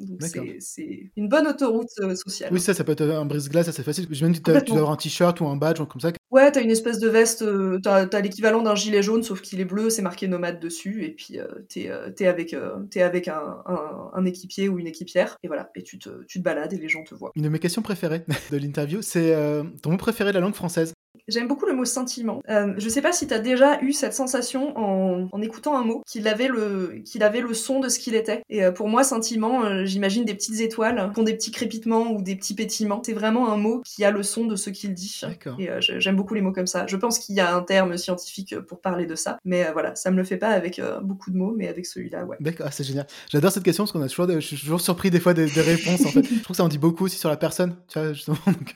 Donc 0.00 0.20
c'est- 0.58 1.10
une 1.16 1.28
bonne 1.28 1.46
autoroute 1.46 1.88
euh, 2.00 2.14
sociale. 2.14 2.50
oui, 2.52 2.60
ça, 2.60 2.72
ça 2.74 2.84
peut 2.84 2.92
être 2.92 3.02
un 3.02 3.24
brise-glace 3.26 3.68
assez 3.68 3.82
facile. 3.82 4.06
J'imagine 4.10 4.40
que 4.42 4.58
tu 4.60 4.64
dois 4.66 4.76
avoir 4.78 4.90
un 4.92 4.96
t-shirt 4.96 5.40
ou 5.40 5.46
un 5.46 5.56
badge 5.56 5.80
ou 5.80 5.86
comme 5.86 6.00
ça. 6.00 6.10
Ouais, 6.30 6.50
t'as 6.52 6.62
une 6.62 6.70
espèce 6.70 6.98
de 6.98 7.08
veste, 7.08 7.42
euh, 7.42 7.78
t'as 7.82 8.20
l'équivalent 8.20 8.62
d'un 8.62 8.74
gilet 8.74 9.02
jaune 9.02 9.22
sauf 9.22 9.40
qu'il 9.40 9.60
est 9.60 9.64
bleu, 9.64 9.90
c'est 9.90 10.00
marqué 10.02 10.28
nomade 10.28 10.60
dessus, 10.60 11.04
et 11.04 11.10
puis 11.10 11.38
euh, 11.40 11.46
t'es 11.68 11.90
euh, 11.90 12.08
avec, 12.30 12.54
euh, 12.54 12.76
t'es 12.90 13.02
avec 13.02 13.26
un, 13.28 13.58
un- 13.66 14.10
un 14.14 14.24
équipier 14.24 14.68
ou 14.68 14.78
une 14.78 14.86
équipière, 14.86 15.36
et 15.42 15.48
voilà, 15.48 15.70
et 15.74 15.82
tu 15.82 15.98
te, 15.98 16.24
tu 16.28 16.38
te 16.38 16.44
balades 16.44 16.72
et 16.72 16.78
les 16.78 16.88
gens 16.88 17.02
te 17.02 17.14
voient. 17.14 17.32
Une 17.34 17.42
de 17.42 17.48
mes 17.48 17.58
questions 17.58 17.82
préférées 17.82 18.24
de 18.52 18.56
l'interview, 18.56 19.02
c'est 19.02 19.34
euh, 19.34 19.64
ton 19.82 19.90
mot 19.90 19.96
préféré 19.96 20.30
de 20.30 20.34
la 20.34 20.40
langue 20.40 20.54
française. 20.54 20.92
J'aime 21.30 21.48
beaucoup 21.48 21.66
le 21.66 21.72
mot 21.74 21.84
sentiment. 21.84 22.42
Euh, 22.48 22.74
je 22.78 22.88
sais 22.88 23.02
pas 23.02 23.12
si 23.12 23.26
t'as 23.26 23.38
déjà 23.38 23.80
eu 23.82 23.92
cette 23.92 24.14
sensation 24.14 24.76
en, 24.78 25.28
en 25.32 25.42
écoutant 25.42 25.78
un 25.78 25.84
mot 25.84 26.02
qu'il 26.06 26.26
avait 26.28 26.48
le 26.48 27.00
qu'il 27.04 27.22
avait 27.22 27.40
le 27.40 27.54
son 27.54 27.80
de 27.80 27.88
ce 27.88 27.98
qu'il 27.98 28.14
était. 28.14 28.42
Et 28.50 28.64
euh, 28.64 28.72
pour 28.72 28.88
moi, 28.88 29.04
sentiment, 29.04 29.64
euh, 29.64 29.84
j'imagine 29.84 30.24
des 30.24 30.34
petites 30.34 30.60
étoiles 30.60 31.10
qui 31.14 31.20
ont 31.20 31.22
des 31.22 31.34
petits 31.34 31.50
crépitements 31.50 32.12
ou 32.12 32.22
des 32.22 32.36
petits 32.36 32.54
pétillements. 32.54 33.02
C'est 33.04 33.12
vraiment 33.12 33.52
un 33.52 33.56
mot 33.56 33.80
qui 33.84 34.04
a 34.04 34.10
le 34.10 34.22
son 34.22 34.44
de 34.46 34.56
ce 34.56 34.70
qu'il 34.70 34.92
dit. 34.94 35.20
D'accord. 35.22 35.56
Et 35.58 35.70
euh, 35.70 35.78
j'aime 35.80 36.16
beaucoup 36.16 36.34
les 36.34 36.40
mots 36.40 36.52
comme 36.52 36.66
ça. 36.66 36.86
Je 36.86 36.96
pense 36.96 37.18
qu'il 37.18 37.34
y 37.34 37.40
a 37.40 37.54
un 37.54 37.62
terme 37.62 37.96
scientifique 37.96 38.58
pour 38.60 38.80
parler 38.80 39.06
de 39.06 39.14
ça, 39.14 39.38
mais 39.44 39.70
voilà, 39.72 39.94
ça 39.94 40.10
me 40.10 40.16
le 40.16 40.24
fait 40.24 40.36
pas 40.36 40.48
avec 40.48 40.80
beaucoup 41.02 41.30
de 41.30 41.36
mots, 41.36 41.54
mais 41.56 41.68
avec 41.68 41.86
celui-là, 41.86 42.24
ouais. 42.24 42.36
D'accord, 42.40 42.66
ah, 42.68 42.72
c'est 42.72 42.84
génial. 42.84 43.06
J'adore 43.30 43.52
cette 43.52 43.62
question 43.62 43.84
parce 43.84 43.92
qu'on 43.92 44.02
a 44.02 44.08
toujours, 44.08 44.28
je 44.30 44.40
suis 44.40 44.56
toujours 44.58 44.80
surpris 44.80 45.10
des 45.10 45.20
fois 45.20 45.34
des, 45.34 45.46
des 45.46 45.60
réponses. 45.60 46.04
En 46.06 46.10
fait, 46.10 46.22
je 46.24 46.42
trouve 46.42 46.54
que 46.54 46.56
ça 46.56 46.64
en 46.64 46.68
dit 46.68 46.78
beaucoup 46.78 47.04
aussi 47.04 47.18
sur 47.18 47.28
la 47.28 47.36
personne. 47.36 47.76
Tu 47.88 47.98
vois, 47.98 48.12
justement. 48.12 48.36
donc, 48.46 48.74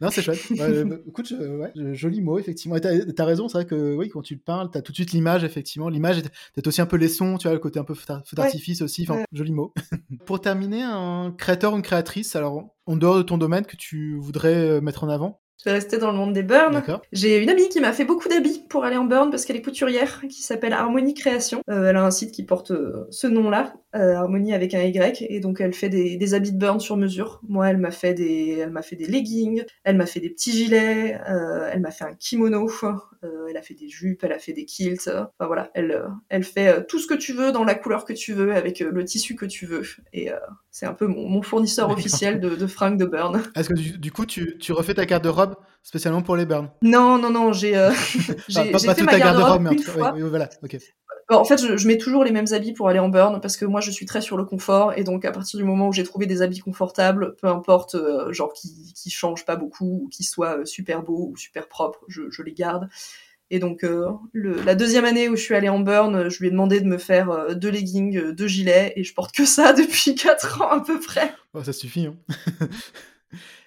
non, 0.00 0.10
c'est 0.10 0.22
chouette. 0.22 0.38
Ouais, 0.50 0.84
écoute, 1.08 1.28
je- 1.28 1.34
ouais, 1.56 1.72
je- 1.74 1.89
joli 1.94 2.20
mot 2.20 2.38
effectivement. 2.38 2.76
Et 2.76 2.80
t'as 2.80 2.92
as 3.18 3.24
raison, 3.24 3.48
c'est 3.48 3.58
vrai 3.58 3.66
que 3.66 3.94
oui, 3.96 4.08
quand 4.08 4.22
tu 4.22 4.34
le 4.34 4.40
parles, 4.40 4.70
t'as 4.70 4.82
tout 4.82 4.92
de 4.92 4.96
suite 4.96 5.12
l'image 5.12 5.44
effectivement. 5.44 5.88
L'image, 5.88 6.22
peut-être 6.22 6.66
aussi 6.66 6.80
un 6.80 6.86
peu 6.86 6.96
les 6.96 7.08
sons, 7.08 7.36
tu 7.38 7.44
vois, 7.48 7.52
le 7.54 7.58
côté 7.60 7.78
un 7.78 7.84
peu 7.84 7.94
feu 7.94 8.04
d'ar- 8.08 8.22
feu 8.26 8.36
d'artifice 8.36 8.82
aussi. 8.82 9.02
Enfin, 9.02 9.16
Ouais. 9.16 9.24
joli 9.32 9.52
mot. 9.52 9.72
Pour 10.26 10.40
terminer, 10.40 10.82
un 10.82 11.34
créateur 11.36 11.72
ou 11.72 11.76
une 11.76 11.82
créatrice, 11.82 12.36
alors 12.36 12.74
en 12.86 12.96
dehors 12.96 13.16
de 13.16 13.22
ton 13.22 13.38
domaine 13.38 13.64
que 13.66 13.76
tu 13.76 14.16
voudrais 14.18 14.54
euh, 14.54 14.80
mettre 14.80 15.04
en 15.04 15.08
avant? 15.08 15.40
Je 15.62 15.68
vais 15.68 15.74
rester 15.74 15.98
dans 15.98 16.10
le 16.10 16.16
monde 16.16 16.32
des 16.32 16.42
burns. 16.42 16.82
J'ai 17.12 17.36
une 17.36 17.50
amie 17.50 17.68
qui 17.68 17.80
m'a 17.80 17.92
fait 17.92 18.06
beaucoup 18.06 18.30
d'habits 18.30 18.64
pour 18.70 18.84
aller 18.84 18.96
en 18.96 19.04
burn 19.04 19.30
parce 19.30 19.44
qu'elle 19.44 19.56
est 19.56 19.62
couturière, 19.62 20.22
qui 20.26 20.42
s'appelle 20.42 20.72
Harmonie 20.72 21.12
Création. 21.12 21.60
Euh, 21.68 21.90
elle 21.90 21.96
a 21.96 22.02
un 22.02 22.10
site 22.10 22.32
qui 22.32 22.44
porte 22.44 22.70
euh, 22.70 23.06
ce 23.10 23.26
nom-là, 23.26 23.74
euh, 23.94 24.14
Harmonie 24.14 24.54
avec 24.54 24.72
un 24.72 24.80
Y, 24.80 25.26
et 25.28 25.40
donc 25.40 25.60
elle 25.60 25.74
fait 25.74 25.90
des, 25.90 26.16
des 26.16 26.32
habits 26.32 26.52
de 26.52 26.58
burn 26.58 26.80
sur 26.80 26.96
mesure. 26.96 27.42
Moi, 27.46 27.68
elle 27.68 27.76
m'a 27.76 27.90
fait 27.90 28.14
des, 28.14 28.60
elle 28.62 28.70
m'a 28.70 28.80
fait 28.80 28.96
des 28.96 29.06
leggings, 29.06 29.64
elle 29.84 29.98
m'a 29.98 30.06
fait 30.06 30.20
des 30.20 30.30
petits 30.30 30.52
gilets, 30.52 31.20
euh, 31.28 31.68
elle 31.70 31.80
m'a 31.80 31.90
fait 31.90 32.04
un 32.04 32.14
kimono, 32.14 32.70
elle 33.22 33.56
a 33.58 33.62
fait 33.62 33.74
des 33.74 33.90
jupes, 33.90 34.24
elle 34.24 34.32
a 34.32 34.38
fait 34.38 34.54
des 34.54 34.64
kilts. 34.64 35.08
Enfin 35.08 35.46
voilà, 35.46 35.70
elle, 35.74 36.02
elle 36.30 36.44
fait 36.44 36.86
tout 36.86 36.98
ce 36.98 37.06
que 37.06 37.14
tu 37.14 37.34
veux 37.34 37.52
dans 37.52 37.64
la 37.64 37.74
couleur 37.74 38.06
que 38.06 38.14
tu 38.14 38.32
veux 38.32 38.54
avec 38.54 38.80
le 38.80 39.04
tissu 39.04 39.34
que 39.34 39.44
tu 39.44 39.66
veux. 39.66 39.82
Et 40.14 40.30
c'est 40.70 40.86
un 40.86 40.94
peu 40.94 41.06
mon, 41.06 41.28
mon 41.28 41.42
fournisseur 41.42 41.90
officiel 41.90 42.40
de, 42.40 42.54
de 42.54 42.66
fringues 42.66 42.98
de 42.98 43.04
burn. 43.04 43.42
Est-ce 43.56 43.68
que 43.68 43.74
du, 43.74 43.98
du 43.98 44.10
coup, 44.10 44.24
tu, 44.24 44.56
tu 44.56 44.72
refais 44.72 44.94
ta 44.94 45.04
garde-robe 45.50 45.64
spécialement 45.82 46.22
pour 46.22 46.36
les 46.36 46.46
burns 46.46 46.70
Non, 46.82 47.18
non, 47.18 47.30
non, 47.30 47.52
j'ai 47.52 47.76
euh, 47.76 47.90
Enfin, 48.50 48.66
pas, 48.70 48.78
pas 48.78 48.94
fait 48.94 49.02
ma 49.02 49.18
garde-robe, 49.18 49.62
mais 49.62 49.70
en 49.70 49.72
une 49.72 49.78
tout 49.78 49.84
cas, 49.86 49.92
fois. 49.92 50.12
oui, 50.14 50.22
oui, 50.22 50.28
voilà, 50.28 50.48
ok. 50.62 50.76
Bon, 51.28 51.36
en 51.36 51.44
fait, 51.44 51.58
je, 51.64 51.76
je 51.76 51.86
mets 51.86 51.96
toujours 51.96 52.24
les 52.24 52.32
mêmes 52.32 52.52
habits 52.52 52.72
pour 52.72 52.88
aller 52.88 52.98
en 52.98 53.08
burn 53.08 53.40
parce 53.40 53.56
que 53.56 53.64
moi, 53.64 53.80
je 53.80 53.92
suis 53.92 54.04
très 54.04 54.20
sur 54.20 54.36
le 54.36 54.44
confort 54.44 54.92
et 54.96 55.04
donc 55.04 55.24
à 55.24 55.30
partir 55.30 55.58
du 55.58 55.64
moment 55.64 55.88
où 55.88 55.92
j'ai 55.92 56.02
trouvé 56.02 56.26
des 56.26 56.42
habits 56.42 56.58
confortables, 56.58 57.36
peu 57.36 57.46
importe, 57.46 57.94
euh, 57.94 58.32
genre 58.32 58.52
qui 58.52 58.92
qui 58.94 59.10
changent 59.10 59.44
pas 59.44 59.54
beaucoup 59.54 60.02
ou 60.04 60.08
qui 60.08 60.24
soient 60.24 60.58
euh, 60.58 60.64
super 60.64 61.02
beaux 61.04 61.30
ou 61.32 61.36
super 61.36 61.68
propres, 61.68 62.00
je, 62.08 62.22
je 62.30 62.42
les 62.42 62.52
garde. 62.52 62.88
Et 63.52 63.60
donc 63.60 63.84
euh, 63.84 64.08
le, 64.32 64.60
la 64.62 64.74
deuxième 64.74 65.04
année 65.04 65.28
où 65.28 65.36
je 65.36 65.42
suis 65.42 65.54
allée 65.54 65.68
en 65.68 65.78
burn, 65.80 66.28
je 66.28 66.38
lui 66.40 66.48
ai 66.48 66.50
demandé 66.50 66.80
de 66.80 66.86
me 66.86 66.98
faire 66.98 67.54
deux 67.56 67.70
leggings, 67.70 68.32
deux 68.32 68.46
gilets 68.48 68.92
et 68.96 69.04
je 69.04 69.14
porte 69.14 69.32
que 69.32 69.44
ça 69.44 69.72
depuis 69.72 70.16
quatre 70.16 70.62
ans 70.62 70.70
à 70.70 70.80
peu 70.80 70.98
près. 70.98 71.32
Bon, 71.54 71.62
ça 71.62 71.72
suffit. 71.72 72.06
Hein. 72.06 72.16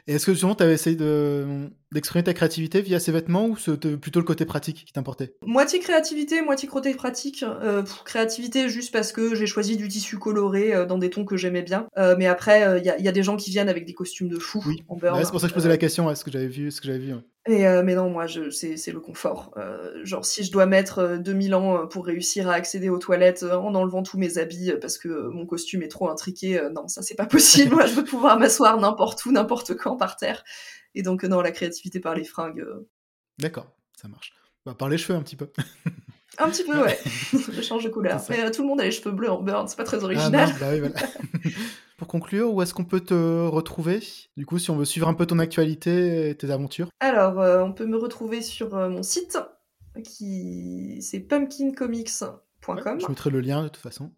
Et 0.08 0.14
est-ce 0.16 0.26
que 0.26 0.34
justement, 0.34 0.56
tu 0.56 0.64
avais 0.64 0.74
essayé 0.74 0.96
de- 0.96 1.70
d'exprimer 1.94 2.24
ta 2.24 2.34
créativité 2.34 2.82
via 2.82 3.00
ces 3.00 3.12
vêtements 3.12 3.46
ou 3.48 3.58
c'était 3.58 3.96
plutôt 3.98 4.20
le 4.20 4.26
côté 4.26 4.46
pratique 4.46 4.84
qui 4.86 4.94
t'importait? 4.94 5.34
Moitié 5.46 5.80
créativité, 5.80 6.42
moitié 6.42 6.68
côté 6.68 6.94
pratique. 6.94 7.44
Euh, 7.44 7.84
créativité 8.06 8.70
juste 8.70 8.92
parce 8.92 9.12
que 9.12 9.36
j'ai 9.36 9.46
choisi 9.48 9.78
du 9.78 9.88
tissu 9.88 10.18
coloré 10.18 10.74
euh, 10.74 10.86
dans 10.86 10.98
des 10.98 11.10
tons 11.10 11.26
que 11.26 11.38
j'aimais 11.38 11.62
bien. 11.64 11.88
Euh, 11.98 12.16
mais 12.18 12.28
après, 12.28 12.80
il 12.80 12.86
y, 12.86 12.90
a, 12.90 13.00
y 13.00 13.08
a 13.08 13.12
des 13.12 13.24
gens 13.24 13.38
qui 13.38 13.52
viennent 13.52 13.70
avec 13.70 13.86
des 13.86 13.94
costumes 13.94 14.30
de 14.30 14.40
fou 14.40 14.64
Oui. 14.66 14.84
en 14.88 14.98
burn. 14.98 15.18
Ouais, 15.18 15.24
c'est 15.26 15.32
pour 15.32 15.40
ça 15.40 15.48
que 15.48 15.52
je 15.52 15.56
posais 15.56 15.70
la 15.70 15.78
question, 15.78 16.10
est-ce 16.12 16.24
que 16.24 16.32
j'avais 16.32 16.48
vu, 16.48 16.72
ce 16.72 16.82
que 16.82 16.88
j'avais 16.88 17.00
vu. 17.00 17.14
ouais. 17.14 17.22
Et 17.50 17.68
euh, 17.68 17.84
mais 17.84 17.94
non, 17.96 18.10
moi, 18.10 18.26
c'est, 18.52 18.78
c'est 18.78 18.94
le 18.94 19.02
confort. 19.02 19.52
Euh, 19.58 20.00
genre, 20.06 20.24
si 20.24 20.46
je 20.46 20.52
dois 20.54 20.66
mettre 20.66 21.00
euh, 21.00 21.18
2000 21.18 21.56
ans 21.56 21.88
pour 21.88 22.06
réussir 22.06 22.48
à 22.48 22.54
accéder 22.54 22.88
aux 22.88 23.00
toilettes 23.00 23.44
en 23.44 23.76
enlevant 23.76 24.02
tous 24.02 24.18
mes 24.18 24.38
habits 24.38 24.72
parce 24.80 24.98
que 24.98 25.28
mon 25.28 25.46
costume 25.46 25.82
est 25.84 25.90
trop 25.90 26.08
intriqué, 26.08 26.62
non, 26.74 26.88
ça 26.88 27.02
c'est 27.02 27.16
pas 27.16 27.26
possible. 27.28 27.76
moi, 27.76 27.86
je 27.86 27.96
veux 27.96 28.06
pouvoir 28.06 28.40
m'asseoir 28.40 28.80
n'importe 28.80 29.26
où, 29.26 29.34
n'importe 29.34 29.76
quand 29.76 29.98
par 29.98 30.16
terre. 30.16 30.46
Et 30.96 31.02
donc, 31.02 31.24
euh, 31.24 31.28
non, 31.28 31.42
la 31.42 31.52
créativité 31.52 32.00
par 32.00 32.16
les 32.16 32.24
fringues, 32.24 32.62
euh, 32.62 32.88
D'accord, 33.40 33.68
ça 34.00 34.08
marche. 34.08 34.34
Bah, 34.66 34.76
par 34.78 34.90
les 34.90 34.98
cheveux 34.98 35.18
un 35.18 35.24
petit 35.24 35.36
peu. 35.36 35.50
un 36.38 36.50
petit 36.50 36.64
peu, 36.64 36.82
ouais. 36.82 37.00
je 37.52 37.62
change 37.62 37.84
de 37.84 37.90
couleur. 37.90 38.22
Mais 38.30 38.44
euh, 38.46 38.52
tout 38.52 38.62
le 38.62 38.68
monde 38.68 38.80
a 38.80 38.84
les 38.86 38.92
cheveux 38.92 39.12
bleus 39.12 39.30
en 39.32 39.42
burn, 39.42 39.68
c'est 39.68 39.76
pas 39.76 39.84
très 39.84 39.98
Ah, 40.02 40.06
original. 40.06 40.50
non, 40.50 40.56
bah 40.60 40.70
oui, 40.72 40.80
voilà. 40.80 40.96
Pour 41.98 42.08
conclure, 42.08 42.54
où 42.54 42.62
est-ce 42.62 42.74
qu'on 42.74 42.86
peut 42.86 43.00
te 43.00 43.48
retrouver 43.48 44.00
Du 44.36 44.46
coup, 44.46 44.60
si 44.60 44.70
on 44.72 44.76
veut 44.76 44.86
suivre 44.86 45.08
un 45.08 45.14
peu 45.14 45.26
ton 45.26 45.40
actualité 45.40 46.30
et 46.30 46.36
tes 46.36 46.50
aventures? 46.52 46.90
Alors, 47.00 47.40
euh, 47.40 47.64
on 47.64 47.72
peut 47.72 47.86
me 47.86 47.98
retrouver 47.98 48.42
sur 48.42 48.76
euh, 48.76 48.90
mon 48.90 49.04
site, 49.04 49.38
qui 50.04 51.02
c'est 51.02 51.20
pumpkincomics.com. 51.20 52.38
Ouais, 52.68 53.00
je 53.00 53.08
mettrai 53.08 53.30
le 53.30 53.42
lien 53.42 53.64
de 53.64 53.68
toute 53.68 53.82
façon. 53.84 54.12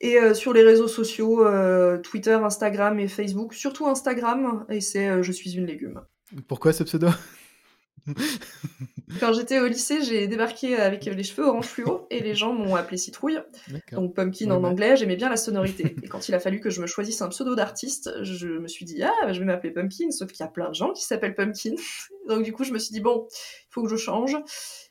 Et 0.00 0.18
euh, 0.18 0.34
sur 0.34 0.52
les 0.52 0.62
réseaux 0.62 0.88
sociaux, 0.88 1.46
euh, 1.46 1.98
Twitter, 1.98 2.34
Instagram 2.34 2.98
et 2.98 3.08
Facebook, 3.08 3.54
surtout 3.54 3.86
Instagram, 3.86 4.66
et 4.68 4.80
c'est 4.80 5.08
euh, 5.08 5.22
Je 5.22 5.32
suis 5.32 5.56
une 5.56 5.66
légume. 5.66 6.02
Pourquoi 6.48 6.72
ce 6.72 6.84
pseudo? 6.84 7.08
Quand 9.20 9.32
j'étais 9.32 9.58
au 9.58 9.66
lycée, 9.66 10.02
j'ai 10.02 10.26
débarqué 10.26 10.76
avec 10.76 11.04
les 11.04 11.22
cheveux 11.22 11.46
orange 11.46 11.66
fluo 11.66 12.06
et 12.10 12.20
les 12.20 12.34
gens 12.34 12.52
m'ont 12.52 12.74
appelé 12.74 12.96
citrouille. 12.96 13.38
Donc 13.92 14.14
pumpkin 14.14 14.46
Ouais, 14.46 14.52
en 14.52 14.62
ouais. 14.62 14.68
anglais, 14.68 14.96
j'aimais 14.96 15.16
bien 15.16 15.28
la 15.28 15.36
sonorité. 15.36 15.96
Et 16.02 16.08
quand 16.08 16.28
il 16.28 16.34
a 16.34 16.40
fallu 16.40 16.60
que 16.60 16.70
je 16.70 16.80
me 16.80 16.86
choisisse 16.86 17.22
un 17.22 17.28
pseudo 17.28 17.54
d'artiste, 17.54 18.10
je 18.22 18.46
me 18.46 18.68
suis 18.68 18.84
dit 18.84 19.02
ah 19.02 19.32
je 19.32 19.38
vais 19.38 19.44
m'appeler 19.44 19.72
Pumpkin, 19.72 20.10
sauf 20.10 20.30
qu'il 20.30 20.44
y 20.44 20.46
a 20.46 20.50
plein 20.50 20.68
de 20.68 20.74
gens 20.74 20.92
qui 20.92 21.04
s'appellent 21.04 21.34
Pumpkin. 21.34 21.74
Donc 22.28 22.42
du 22.42 22.52
coup 22.52 22.64
je 22.64 22.72
me 22.72 22.78
suis 22.78 22.92
dit 22.92 23.00
bon, 23.00 23.26
il 23.30 23.66
faut 23.70 23.82
que 23.82 23.88
je 23.88 23.96
change. 23.96 24.36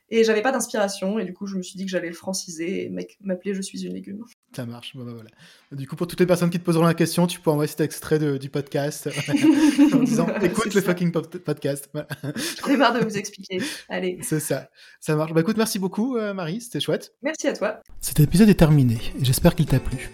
Et 0.10 0.24
j'avais 0.24 0.42
pas 0.42 0.52
d'inspiration 0.52 1.20
et 1.20 1.26
du 1.26 1.34
coup 1.34 1.48
je 1.48 1.58
me 1.58 1.62
suis 1.64 1.78
dit 1.78 1.86
que 1.86 1.92
j'allais 1.92 2.10
le 2.10 2.16
franciser 2.16 2.86
et 2.86 2.90
m'appeler 3.22 3.54
Je 3.54 3.62
suis 3.62 3.86
une 3.86 3.94
légume. 3.94 4.24
Ça 4.56 4.66
marche. 4.66 4.94
Bah, 4.96 5.04
bah, 5.06 5.12
voilà. 5.14 5.30
Du 5.72 5.88
coup, 5.88 5.96
pour 5.96 6.08
toutes 6.08 6.20
les 6.20 6.26
personnes 6.26 6.50
qui 6.50 6.60
te 6.60 6.64
poseront 6.64 6.86
la 6.86 6.94
question, 6.94 7.28
tu 7.28 7.40
peux 7.40 7.50
envoyer 7.50 7.68
cet 7.68 7.82
extrait 7.82 8.20
de- 8.20 8.38
du 8.38 8.50
podcast 8.50 9.10
en 9.94 10.00
disant 10.04 10.28
écoute 10.42 10.74
le 10.74 10.82
ça. 10.82 10.88
fucking 10.88 11.12
pod- 11.12 11.28
podcast. 11.40 11.90
Voilà. 11.94 12.08
J'en 12.62 12.68
ai 12.74 12.78
marre 12.78 12.94
de 12.94 13.00
vous 13.06 13.18
expliquer. 13.18 13.62
Allez, 13.90 14.20
C'est 14.22 14.40
ça. 14.40 14.70
Ça 15.00 15.16
marche. 15.16 15.34
Bah 15.34 15.42
écoute, 15.42 15.58
merci 15.58 15.80
beaucoup, 15.80 16.16
euh, 16.18 16.34
Marie. 16.34 16.62
C'était 16.62 16.80
chouette. 16.80 17.14
merci 17.22 17.48
à 17.48 17.54
toi. 17.54 17.82
Cet 18.00 18.20
épisode 18.20 18.48
est 18.50 18.54
terminé 18.56 18.98
et 19.20 19.26
j'espère 19.26 19.56
qu'il 19.56 19.66
t'a 19.66 19.80
plu. 19.80 20.10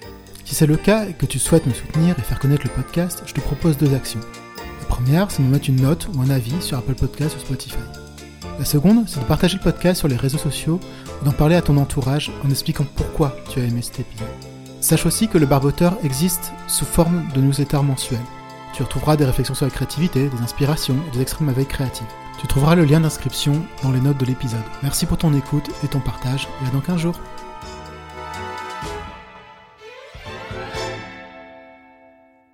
Si 0.46 0.56
c'est 0.56 0.66
le 0.68 0.76
cas 0.78 1.06
et 1.08 1.14
que 1.14 1.26
tu 1.26 1.38
souhaites 1.40 1.66
me 1.68 1.74
soutenir 1.74 2.18
et 2.18 2.22
faire 2.22 2.40
connaître 2.40 2.64
le 2.66 2.74
podcast, 2.84 3.22
je 3.28 3.34
te 3.34 3.40
propose 3.42 3.78
deux 3.78 3.94
actions. 3.94 4.20
La 4.80 4.86
première, 4.88 5.30
c'est 5.32 5.42
de 5.44 5.48
me 5.48 5.54
mettre 5.54 5.70
une 5.70 5.82
note 5.82 6.08
ou 6.14 6.22
un 6.22 6.30
avis 6.30 6.60
sur 6.62 6.78
Apple 6.78 6.96
Podcast 6.96 7.36
ou 7.38 7.40
Spotify. 7.40 7.78
La 8.60 8.66
seconde, 8.66 9.08
c'est 9.08 9.20
de 9.22 9.26
partager 9.26 9.58
le 9.58 9.64
podcast 9.64 10.00
sur 10.00 10.08
les 10.08 10.16
réseaux 10.18 10.38
sociaux 10.38 10.80
d'en 11.24 11.32
parler 11.32 11.56
à 11.56 11.62
ton 11.62 11.78
entourage 11.78 12.32
en 12.46 12.50
expliquant 12.50 12.86
pourquoi 12.96 13.36
tu 13.50 13.60
as 13.60 13.64
aimé 13.64 13.82
cet 13.82 14.00
épisode. 14.00 14.28
Sache 14.80 15.06
aussi 15.06 15.28
que 15.28 15.38
le 15.38 15.46
barboteur 15.46 15.96
existe 16.04 16.52
sous 16.68 16.86
forme 16.86 17.28
de 17.36 17.42
newsletter 17.42 17.82
mensuel. 17.84 18.20
Tu 18.74 18.84
retrouveras 18.84 19.18
des 19.18 19.26
réflexions 19.26 19.54
sur 19.54 19.66
la 19.66 19.72
créativité, 19.72 20.30
des 20.30 20.42
inspirations 20.42 20.96
et 21.14 21.18
des 21.18 21.26
ma 21.42 21.52
veille 21.52 21.66
créative. 21.66 22.08
Tu 22.40 22.48
trouveras 22.48 22.76
le 22.76 22.86
lien 22.86 23.00
d'inscription 23.02 23.54
dans 23.84 23.92
les 23.92 24.00
notes 24.00 24.18
de 24.18 24.26
l'épisode. 24.26 24.60
Merci 24.82 25.06
pour 25.06 25.18
ton 25.18 25.34
écoute 25.34 25.70
et 25.84 25.88
ton 25.88 26.00
partage 26.00 26.48
et 26.64 26.68
à 26.68 26.72
dans 26.72 26.80
15 26.80 26.98
jours. 26.98 27.20